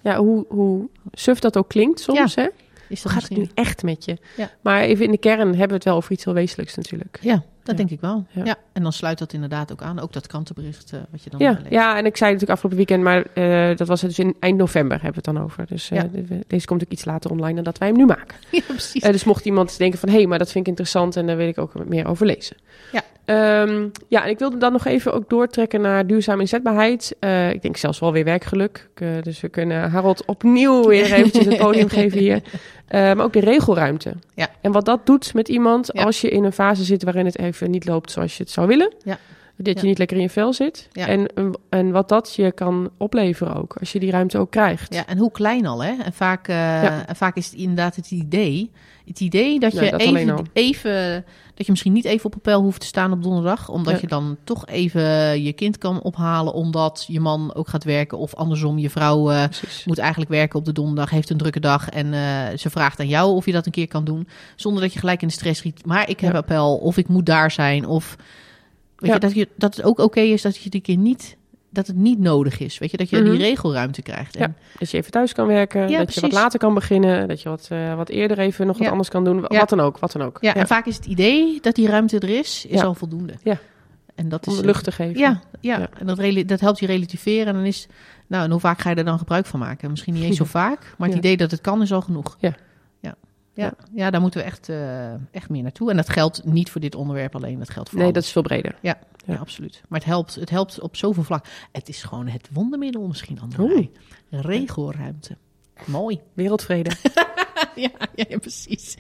Ja, 0.02 0.16
hoe, 0.16 0.44
hoe 0.48 0.88
suf 1.12 1.38
dat 1.38 1.56
ook 1.56 1.68
klinkt 1.68 2.00
soms, 2.00 2.34
hè? 2.34 2.46
Is 2.88 3.02
Hoe 3.02 3.12
dat 3.12 3.22
gaat 3.22 3.28
het 3.28 3.38
nu 3.38 3.48
echt 3.54 3.82
met 3.82 4.04
je? 4.04 4.18
Ja. 4.36 4.50
Maar 4.60 4.80
even 4.80 5.04
in 5.04 5.10
de 5.10 5.18
kern 5.18 5.48
hebben 5.48 5.68
we 5.68 5.74
het 5.74 5.84
wel 5.84 5.96
over 5.96 6.12
iets 6.12 6.24
heel 6.24 6.34
wezenlijks 6.34 6.74
natuurlijk. 6.74 7.18
Ja, 7.20 7.42
dat 7.62 7.76
denk 7.76 7.90
ik 7.90 8.00
wel. 8.00 8.26
Ja. 8.30 8.56
En 8.72 8.82
dan 8.82 8.92
sluit 8.92 9.18
dat 9.18 9.32
inderdaad 9.32 9.72
ook 9.72 9.82
aan. 9.82 10.00
Ook 10.00 10.12
dat 10.12 10.26
krantenbericht 10.26 10.92
eh, 10.92 11.00
wat 11.10 11.22
je 11.22 11.30
dan 11.30 11.40
Ja, 11.40 11.50
leest. 11.50 11.70
ja, 11.72 11.96
en 11.96 12.06
ik 12.06 12.16
zei 12.16 12.32
natuurlijk 12.32 12.50
afgelopen 12.60 12.76
weekend, 12.86 13.02
maar 13.02 13.24
eh, 13.34 13.76
dat 13.76 13.88
was 13.88 14.00
het 14.00 14.10
dus 14.16 14.18
in 14.18 14.34
eind 14.40 14.58
november 14.58 15.02
hebben 15.02 15.22
we 15.22 15.28
het 15.30 15.36
dan 15.36 15.44
over. 15.44 15.66
Dus 15.66 15.90
eh, 15.90 16.02
deze 16.46 16.66
komt 16.66 16.82
ook 16.84 16.90
iets 16.90 17.04
later 17.04 17.30
online 17.30 17.54
dan 17.54 17.64
dat 17.64 17.78
wij 17.78 17.88
hem 17.88 17.96
nu 17.96 18.06
maken. 18.06 18.36
Ja, 18.50 18.60
precies. 18.66 19.02
Dus 19.02 19.24
mocht 19.24 19.44
iemand 19.44 19.78
denken 19.78 19.98
van, 19.98 20.08
hé, 20.08 20.14
hey, 20.16 20.26
maar 20.26 20.38
dat 20.38 20.50
vind 20.50 20.64
ik 20.64 20.70
interessant 20.70 21.16
en 21.16 21.26
daar 21.26 21.36
wil 21.36 21.48
ik 21.48 21.58
ook 21.58 21.86
meer 21.86 22.06
over 22.06 22.26
lezen. 22.26 22.56
Ja. 22.92 23.02
Ehm, 23.24 23.88
ja, 24.08 24.24
en 24.24 24.30
ik 24.30 24.38
wilde 24.38 24.56
dan 24.56 24.72
nog 24.72 24.86
even 24.86 25.12
ook 25.12 25.30
doortrekken 25.30 25.80
naar 25.80 26.06
duurzame 26.06 26.40
inzetbaarheid. 26.40 27.16
Ik 27.52 27.62
denk 27.62 27.76
zelfs 27.76 27.98
wel 27.98 28.12
weer 28.12 28.24
werkgeluk. 28.24 28.88
Dus 29.22 29.40
we 29.40 29.48
kunnen 29.48 29.90
Harold 29.90 30.24
opnieuw 30.24 30.86
weer 30.88 31.12
eventjes 31.12 31.46
het 31.46 31.58
podium 31.58 31.88
geven 31.88 32.18
hier. 32.18 32.42
Eh, 32.92 33.00
maar 33.00 33.24
ook 33.24 33.32
de 33.32 33.40
regelruimte. 33.40 34.14
Ja. 34.34 34.48
En 34.60 34.72
wat 34.72 34.84
dat 34.84 35.06
doet 35.06 35.34
met 35.34 35.48
iemand 35.48 35.90
Ja. 35.92 36.02
als 36.02 36.20
je 36.20 36.30
in 36.30 36.44
een 36.44 36.52
fase 36.52 36.84
zit 36.84 37.02
waarin 37.02 37.24
het 37.26 37.38
even 37.38 37.70
niet 37.70 37.86
loopt 37.86 38.10
zoals 38.10 38.36
je 38.36 38.42
het 38.42 38.52
zou 38.52 38.66
willen. 38.66 38.92
Ja. 39.04 39.18
Dat 39.56 39.80
je 39.80 39.86
niet 39.86 39.98
lekker 39.98 40.16
in 40.16 40.22
je 40.22 40.28
vel 40.30 40.52
zit. 40.52 40.88
Ja. 40.92 41.06
En, 41.06 41.26
en 41.68 41.90
wat 41.90 42.08
dat 42.08 42.34
je 42.34 42.52
kan 42.52 42.90
opleveren 42.96 43.54
ook, 43.56 43.76
als 43.80 43.92
je 43.92 43.98
die 43.98 44.10
ruimte 44.10 44.38
ook 44.38 44.50
krijgt. 44.50 44.94
Ja, 44.94 45.06
en 45.06 45.18
hoe 45.18 45.30
klein 45.30 45.66
al, 45.66 45.84
hè? 45.84 45.92
En 46.02 46.12
vaak, 46.12 46.48
eh, 46.48 47.08
en 47.08 47.16
vaak 47.16 47.36
is 47.36 47.46
het 47.46 47.54
inderdaad 47.54 47.96
het 47.96 48.10
idee. 48.10 48.70
Het 49.06 49.20
idee 49.20 49.58
dat 49.60 49.72
je 49.72 49.90
dat 49.90 50.00
even, 50.00 50.46
even... 50.52 51.24
Dat 51.62 51.70
je 51.70 51.82
misschien 51.82 52.02
niet 52.02 52.12
even 52.12 52.26
op 52.26 52.34
appel 52.34 52.62
hoeft 52.62 52.80
te 52.80 52.86
staan 52.86 53.12
op 53.12 53.22
donderdag. 53.22 53.68
Omdat 53.68 53.92
Ja. 53.94 53.98
je 54.00 54.06
dan 54.06 54.36
toch 54.44 54.66
even 54.66 55.02
je 55.42 55.52
kind 55.52 55.78
kan 55.78 56.00
ophalen. 56.02 56.52
Omdat 56.52 57.04
je 57.08 57.20
man 57.20 57.54
ook 57.54 57.68
gaat 57.68 57.84
werken. 57.84 58.18
Of 58.18 58.34
andersom, 58.34 58.78
je 58.78 58.90
vrouw 58.90 59.30
eh, 59.30 59.44
moet 59.84 59.98
eigenlijk 59.98 60.30
werken 60.30 60.58
op 60.58 60.64
de 60.64 60.72
donderdag. 60.72 61.10
Heeft 61.10 61.30
een 61.30 61.36
drukke 61.36 61.60
dag. 61.60 61.88
En 61.88 62.14
eh, 62.14 62.56
ze 62.58 62.70
vraagt 62.70 63.00
aan 63.00 63.08
jou 63.08 63.34
of 63.34 63.46
je 63.46 63.52
dat 63.52 63.66
een 63.66 63.72
keer 63.72 63.88
kan 63.88 64.04
doen. 64.04 64.28
Zonder 64.56 64.82
dat 64.82 64.92
je 64.92 64.98
gelijk 64.98 65.22
in 65.22 65.28
de 65.28 65.34
stress 65.34 65.58
schiet. 65.58 65.86
Maar 65.86 66.08
ik 66.08 66.20
heb 66.20 66.32
Ja. 66.32 66.38
appel. 66.38 66.76
Of 66.76 66.96
ik 66.96 67.08
moet 67.08 67.26
daar 67.26 67.50
zijn. 67.50 67.86
Of 67.86 68.16
weet 68.96 69.12
je, 69.12 69.18
dat, 69.18 69.34
je, 69.34 69.48
dat 69.56 69.76
het 69.76 69.84
ook 69.84 69.98
oké 69.98 70.20
is 70.20 70.42
dat 70.42 70.56
je 70.56 70.70
die 70.70 70.80
keer 70.80 70.96
niet... 70.96 71.36
Dat 71.74 71.86
het 71.86 71.96
niet 71.96 72.18
nodig 72.18 72.58
is. 72.58 72.78
Weet 72.78 72.90
je, 72.90 72.96
dat 72.96 73.10
je 73.10 73.16
Mhm. 73.20 73.30
die 73.30 73.38
regelruimte 73.38 74.02
krijgt. 74.02 74.36
En, 74.36 74.56
Dat 74.78 74.90
je 74.90 74.96
even 74.96 75.10
thuis 75.10 75.32
kan 75.32 75.46
werken, 75.46 75.88
Ja, 75.88 75.98
dat 75.98 76.14
je 76.14 76.20
wat 76.20 76.32
later 76.32 76.58
kan 76.58 76.74
beginnen, 76.74 77.28
dat 77.28 77.42
je 77.42 77.48
wat, 77.48 77.66
eh, 77.70 77.94
wat 77.94 78.08
eerder 78.08 78.38
even 78.38 78.66
nog 78.66 78.76
wat 78.76 78.84
Ja. 78.86 78.90
anders 78.90 79.08
kan 79.08 79.24
doen. 79.24 79.44
Ja. 79.48 79.58
Wat 79.58 79.68
dan 79.68 79.80
ook, 79.80 79.98
wat 79.98 80.12
dan 80.12 80.22
ook. 80.22 80.38
Ja, 80.40 80.54
en 80.54 80.66
vaak 80.66 80.86
is 80.86 80.96
het 80.96 81.06
idee 81.06 81.58
dat 81.60 81.74
die 81.74 81.88
ruimte 81.88 82.18
er 82.18 82.28
is, 82.38 82.66
is 82.68 82.80
Ja. 82.80 82.86
al 82.86 82.94
voldoende. 82.94 83.34
Ja. 83.42 83.58
En 84.14 84.28
dat 84.28 84.46
om 84.46 84.52
is 84.54 84.60
lucht 84.60 84.84
te 84.84 84.92
geven. 84.92 85.18
Ja, 85.20 85.40
ja. 85.60 85.78
Ja. 85.78 85.88
en 85.98 86.06
dat, 86.06 86.48
dat 86.48 86.60
helpt 86.60 86.78
je 86.80 86.86
relativeren. 86.86 87.46
En 87.46 87.54
dan 87.54 87.64
is, 87.64 87.86
nou, 88.26 88.44
en 88.44 88.50
hoe 88.50 88.60
vaak 88.60 88.80
ga 88.80 88.90
je 88.90 88.96
er 88.96 89.04
dan 89.04 89.18
gebruik 89.18 89.46
van 89.46 89.60
maken? 89.60 89.90
Misschien 89.90 90.14
niet 90.14 90.22
eens 90.24 90.36
zo 90.36 90.44
vaak, 90.60 90.78
maar 90.98 91.08
het 91.08 91.16
Ja. 91.16 91.22
idee 91.22 91.36
dat 91.36 91.50
het 91.50 91.60
kan 91.60 91.82
is 91.82 91.92
al 91.92 92.00
genoeg. 92.00 92.36
Ja. 92.40 92.54
Ja, 93.54 93.64
ja. 93.64 93.72
ja 93.94 94.10
daar 94.10 94.20
moeten 94.20 94.40
we 94.40 94.46
echt, 94.46 94.68
eh, 94.68 95.12
echt 95.30 95.48
meer 95.48 95.62
naartoe. 95.62 95.90
En 95.90 95.96
dat 95.96 96.08
geldt 96.08 96.44
niet 96.44 96.70
voor 96.70 96.80
dit 96.80 96.94
onderwerp 96.94 97.34
alleen, 97.34 97.58
dat 97.58 97.70
geldt 97.70 97.88
voor 97.88 97.98
Nee, 97.98 98.06
alles. 98.08 98.18
dat 98.18 98.26
is 98.26 98.32
veel 98.32 98.42
breder. 98.42 98.74
ja, 98.80 98.98
ja. 99.26 99.34
absoluut. 99.34 99.82
Maar 99.88 99.98
het 99.98 100.08
helpt, 100.08 100.34
het 100.34 100.50
helpt 100.50 100.80
op 100.80 100.96
zoveel 100.96 101.22
vlak. 101.22 101.44
Het 101.72 101.88
is 101.88 102.02
gewoon 102.02 102.26
het 102.28 102.48
wondermiddel 102.52 103.06
misschien, 103.06 103.40
André. 103.40 103.90
Regelruimte. 104.30 105.36
Mooi. 105.84 106.20
Wereldvrede. 106.34 106.90
ja, 107.74 107.90
ja, 108.14 108.24
ja, 108.28 108.38
precies. 108.38 108.96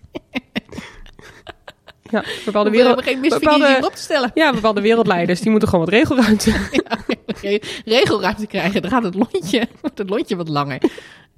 ja, 2.10 2.24
bepaalde, 2.44 2.70
We 2.70 2.76
wereld, 2.76 2.94
hebben 3.04 3.04
geen 3.22 3.30
bepaalde- 3.40 3.66
hierop 3.68 3.94
te 3.94 4.02
stellen. 4.02 4.30
ja, 4.34 4.52
bepaalde 4.52 4.80
wereldleiders, 4.80 5.40
die 5.40 5.50
moeten 5.50 5.68
gewoon 5.68 5.84
wat 5.84 5.94
regelruimte. 5.94 6.50
Re- 7.42 7.60
regelruimte 7.84 8.46
krijgen, 8.46 8.82
dan 8.82 8.90
gaat 8.90 9.02
het 9.02 9.14
lontje, 9.14 9.68
wordt 9.80 9.98
het 9.98 10.10
lontje 10.10 10.36
wat 10.36 10.48
langer. 10.48 10.82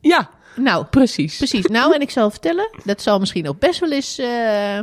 ja, 0.01 0.31
Nou, 0.57 0.85
precies. 0.85 1.37
precies. 1.37 1.67
Nou, 1.67 1.95
en 1.95 2.01
ik 2.01 2.11
zal 2.11 2.31
vertellen, 2.31 2.71
dat 2.85 3.03
zal 3.03 3.19
misschien 3.19 3.49
ook 3.49 3.59
best 3.59 3.81
wel 3.81 3.93
eens, 3.93 4.19
eh, 4.19 4.79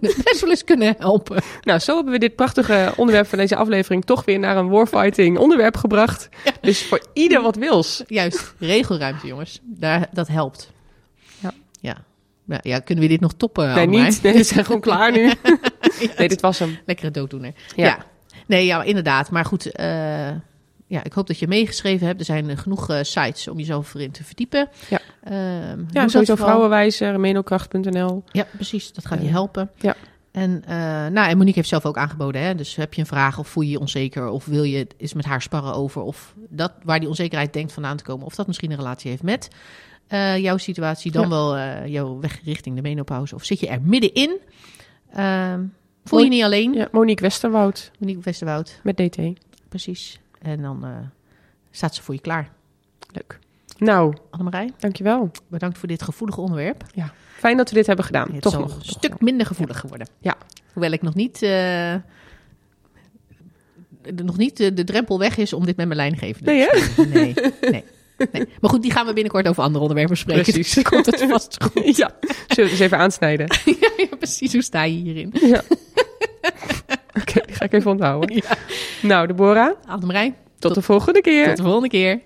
best 0.24 0.40
wel 0.40 0.50
eens 0.50 0.64
kunnen 0.64 0.94
helpen. 0.98 1.42
Nou, 1.62 1.78
zo 1.78 1.94
hebben 1.94 2.12
we 2.12 2.18
dit 2.18 2.34
prachtige 2.36 2.92
onderwerp 2.96 3.26
van 3.26 3.38
deze 3.38 3.56
aflevering 3.56 4.04
toch 4.04 4.24
weer 4.24 4.38
naar 4.38 4.56
een 4.56 4.68
warfighting 4.68 5.38
onderwerp 5.38 5.76
gebracht. 5.76 6.28
Dus 6.60 6.82
voor 6.82 7.06
ieder 7.12 7.42
wat 7.42 7.56
wils. 7.56 8.02
Juist, 8.06 8.54
regelruimte, 8.58 9.26
jongens. 9.26 9.60
Daar, 9.62 10.08
dat 10.12 10.28
helpt. 10.28 10.70
Ja. 11.38 11.52
Ja. 11.80 11.96
Nou, 12.44 12.60
ja, 12.64 12.78
kunnen 12.78 13.04
we 13.04 13.10
dit 13.10 13.20
nog 13.20 13.32
toppen? 13.36 13.74
Nee, 13.74 13.86
niet. 13.86 14.22
Nee, 14.22 14.32
we 14.32 14.42
zijn 14.42 14.64
gewoon 14.64 14.80
klaar 14.80 15.12
nu. 15.12 15.32
Nee, 16.16 16.28
dit 16.28 16.40
was 16.40 16.58
hem. 16.58 16.78
Lekkere 16.86 17.10
dooddoener. 17.10 17.52
Ja. 17.76 17.84
Ja. 17.84 17.98
Nee, 18.46 18.66
ja, 18.66 18.82
inderdaad. 18.82 19.30
Maar 19.30 19.44
goed, 19.44 19.72
eh, 19.72 20.30
ja, 20.86 21.04
ik 21.04 21.12
hoop 21.12 21.26
dat 21.26 21.38
je 21.38 21.46
meegeschreven 21.48 22.06
hebt. 22.06 22.18
Er 22.20 22.24
zijn 22.26 22.50
eh, 22.50 22.56
genoeg 22.56 22.88
eh, 22.90 22.98
sites 23.02 23.48
om 23.48 23.58
jezelf 23.58 23.94
erin 23.94 24.10
te 24.10 24.24
verdiepen. 24.24 24.68
Ja. 24.88 25.00
Doe 25.74 25.86
Ja, 25.90 26.08
sowieso 26.08 26.34
vrouwenwijzer, 26.34 27.20
menokracht.nl. 27.20 28.24
Ja, 28.32 28.46
precies. 28.54 28.92
Dat 28.92 29.06
gaat 29.06 29.20
je 29.20 29.26
Eh, 29.26 29.32
helpen. 29.32 29.70
ja. 29.76 29.94
En, 30.32 30.62
nou, 31.12 31.28
en 31.28 31.36
Monique 31.36 31.54
heeft 31.54 31.68
zelf 31.68 31.86
ook 31.86 31.96
aangeboden. 31.96 32.40
Hè? 32.42 32.54
Dus 32.54 32.76
heb 32.76 32.94
je 32.94 33.00
een 33.00 33.06
vraag 33.06 33.38
of 33.38 33.48
voel 33.48 33.62
je 33.62 33.70
je 33.70 33.80
onzeker... 33.80 34.28
of 34.28 34.44
wil 34.44 34.62
je 34.62 34.86
eens 34.96 35.12
met 35.14 35.24
haar 35.24 35.42
sparren 35.42 35.74
over... 35.74 36.02
of 36.02 36.34
dat, 36.48 36.72
waar 36.82 36.98
die 37.00 37.08
onzekerheid 37.08 37.52
denkt 37.52 37.72
vandaan 37.72 37.96
te 37.96 38.04
komen... 38.04 38.26
of 38.26 38.34
dat 38.34 38.46
misschien 38.46 38.70
een 38.70 38.76
relatie 38.76 39.10
heeft 39.10 39.22
met 39.22 39.48
jouw 40.40 40.56
situatie... 40.56 41.12
dan 41.12 41.22
Ja. 41.22 41.28
wel 41.28 41.58
jouw 41.88 42.20
weg 42.20 42.40
richting 42.44 42.76
de 42.76 42.82
menopauze... 42.82 43.34
of 43.34 43.44
zit 43.44 43.60
je 43.60 43.68
er 43.68 43.82
middenin... 43.82 44.38
Ehm, 45.12 45.60
voel 46.04 46.18
je 46.18 46.24
Mon- 46.24 46.34
niet 46.34 46.44
alleen, 46.44 46.72
Ja, 46.72 46.88
Monique 46.92 47.22
Westerwoud 47.24 47.90
Monique 47.98 48.22
Westerwoud. 48.22 48.80
met 48.82 48.96
DT. 48.96 49.18
Precies. 49.68 50.20
En 50.38 50.62
dan 50.62 50.84
eh, 50.84 50.90
staat 51.70 51.94
ze 51.94 52.02
voor 52.02 52.14
je 52.14 52.20
klaar. 52.20 52.50
Leuk. 53.12 53.38
Nou, 53.78 54.14
Annemarij, 54.30 54.72
dankjewel. 54.78 55.30
bedankt 55.48 55.78
voor 55.78 55.88
dit 55.88 56.02
gevoelige 56.02 56.40
onderwerp. 56.40 56.84
Fijn 57.36 57.56
dat 57.56 57.68
we 57.68 57.74
dit 57.74 57.86
hebben 57.86 58.04
gedaan. 58.04 58.26
Het 58.26 58.44
is 58.44 58.52
Toch 58.52 58.60
nog. 58.60 58.76
een 58.76 58.84
stuk 58.84 59.10
nog. 59.10 59.20
minder 59.20 59.46
gevoelig 59.46 59.80
geworden. 59.80 60.08
Ja. 60.20 60.36
Hoewel 60.72 60.90
ik 60.92 61.02
nog 61.02 61.14
niet, 61.14 61.34
eh, 61.34 61.40
de- 64.14 64.24
nog 64.24 64.36
niet 64.36 64.56
de, 64.56 64.72
de 64.74 64.84
drempel 64.84 65.18
weg 65.18 65.36
is 65.36 65.52
om 65.52 65.66
dit 65.66 65.76
met 65.76 65.86
mijn 65.86 65.98
lijngevende 65.98 66.50
Nee, 66.52 66.66
te 66.68 66.92
bespreken. 66.96 67.52
Nee, 67.60 67.70
nee, 67.70 67.84
nee. 68.32 68.48
Maar 68.60 68.70
goed, 68.70 68.82
die 68.82 68.90
gaan 68.90 69.06
we 69.06 69.12
binnenkort 69.12 69.48
over 69.48 69.62
andere 69.62 69.80
onderwerpen 69.80 70.14
bespreken. 70.14 70.52
Precies. 70.52 70.74
Dus 70.74 70.82
komt 70.84 71.06
het 71.06 71.22
vast 71.28 71.56
goed. 71.64 71.96
Ja, 71.96 72.10
zullen 72.20 72.46
we 72.48 72.62
het 72.62 72.70
eens 72.70 72.78
even 72.80 72.98
aansnijden? 72.98 73.46
ja, 73.80 73.90
ja, 73.96 74.16
precies. 74.16 74.52
Hoe 74.52 74.62
sta 74.62 74.82
je 74.84 74.96
hierin? 74.96 75.32
Ja. 75.40 75.62
Ga 77.56 77.64
ik 77.64 77.72
even 77.72 77.90
onthouden. 77.90 78.34
Ja. 78.48 78.56
Nou, 79.02 79.26
Deborah, 79.26 79.74
Annemarij, 79.86 80.34
tot 80.58 80.74
de 80.74 80.82
volgende 80.82 81.20
keer. 81.20 81.46
tot 81.46 81.56
de 81.56 81.62
volgende 81.62 81.88
keer. 81.88 82.20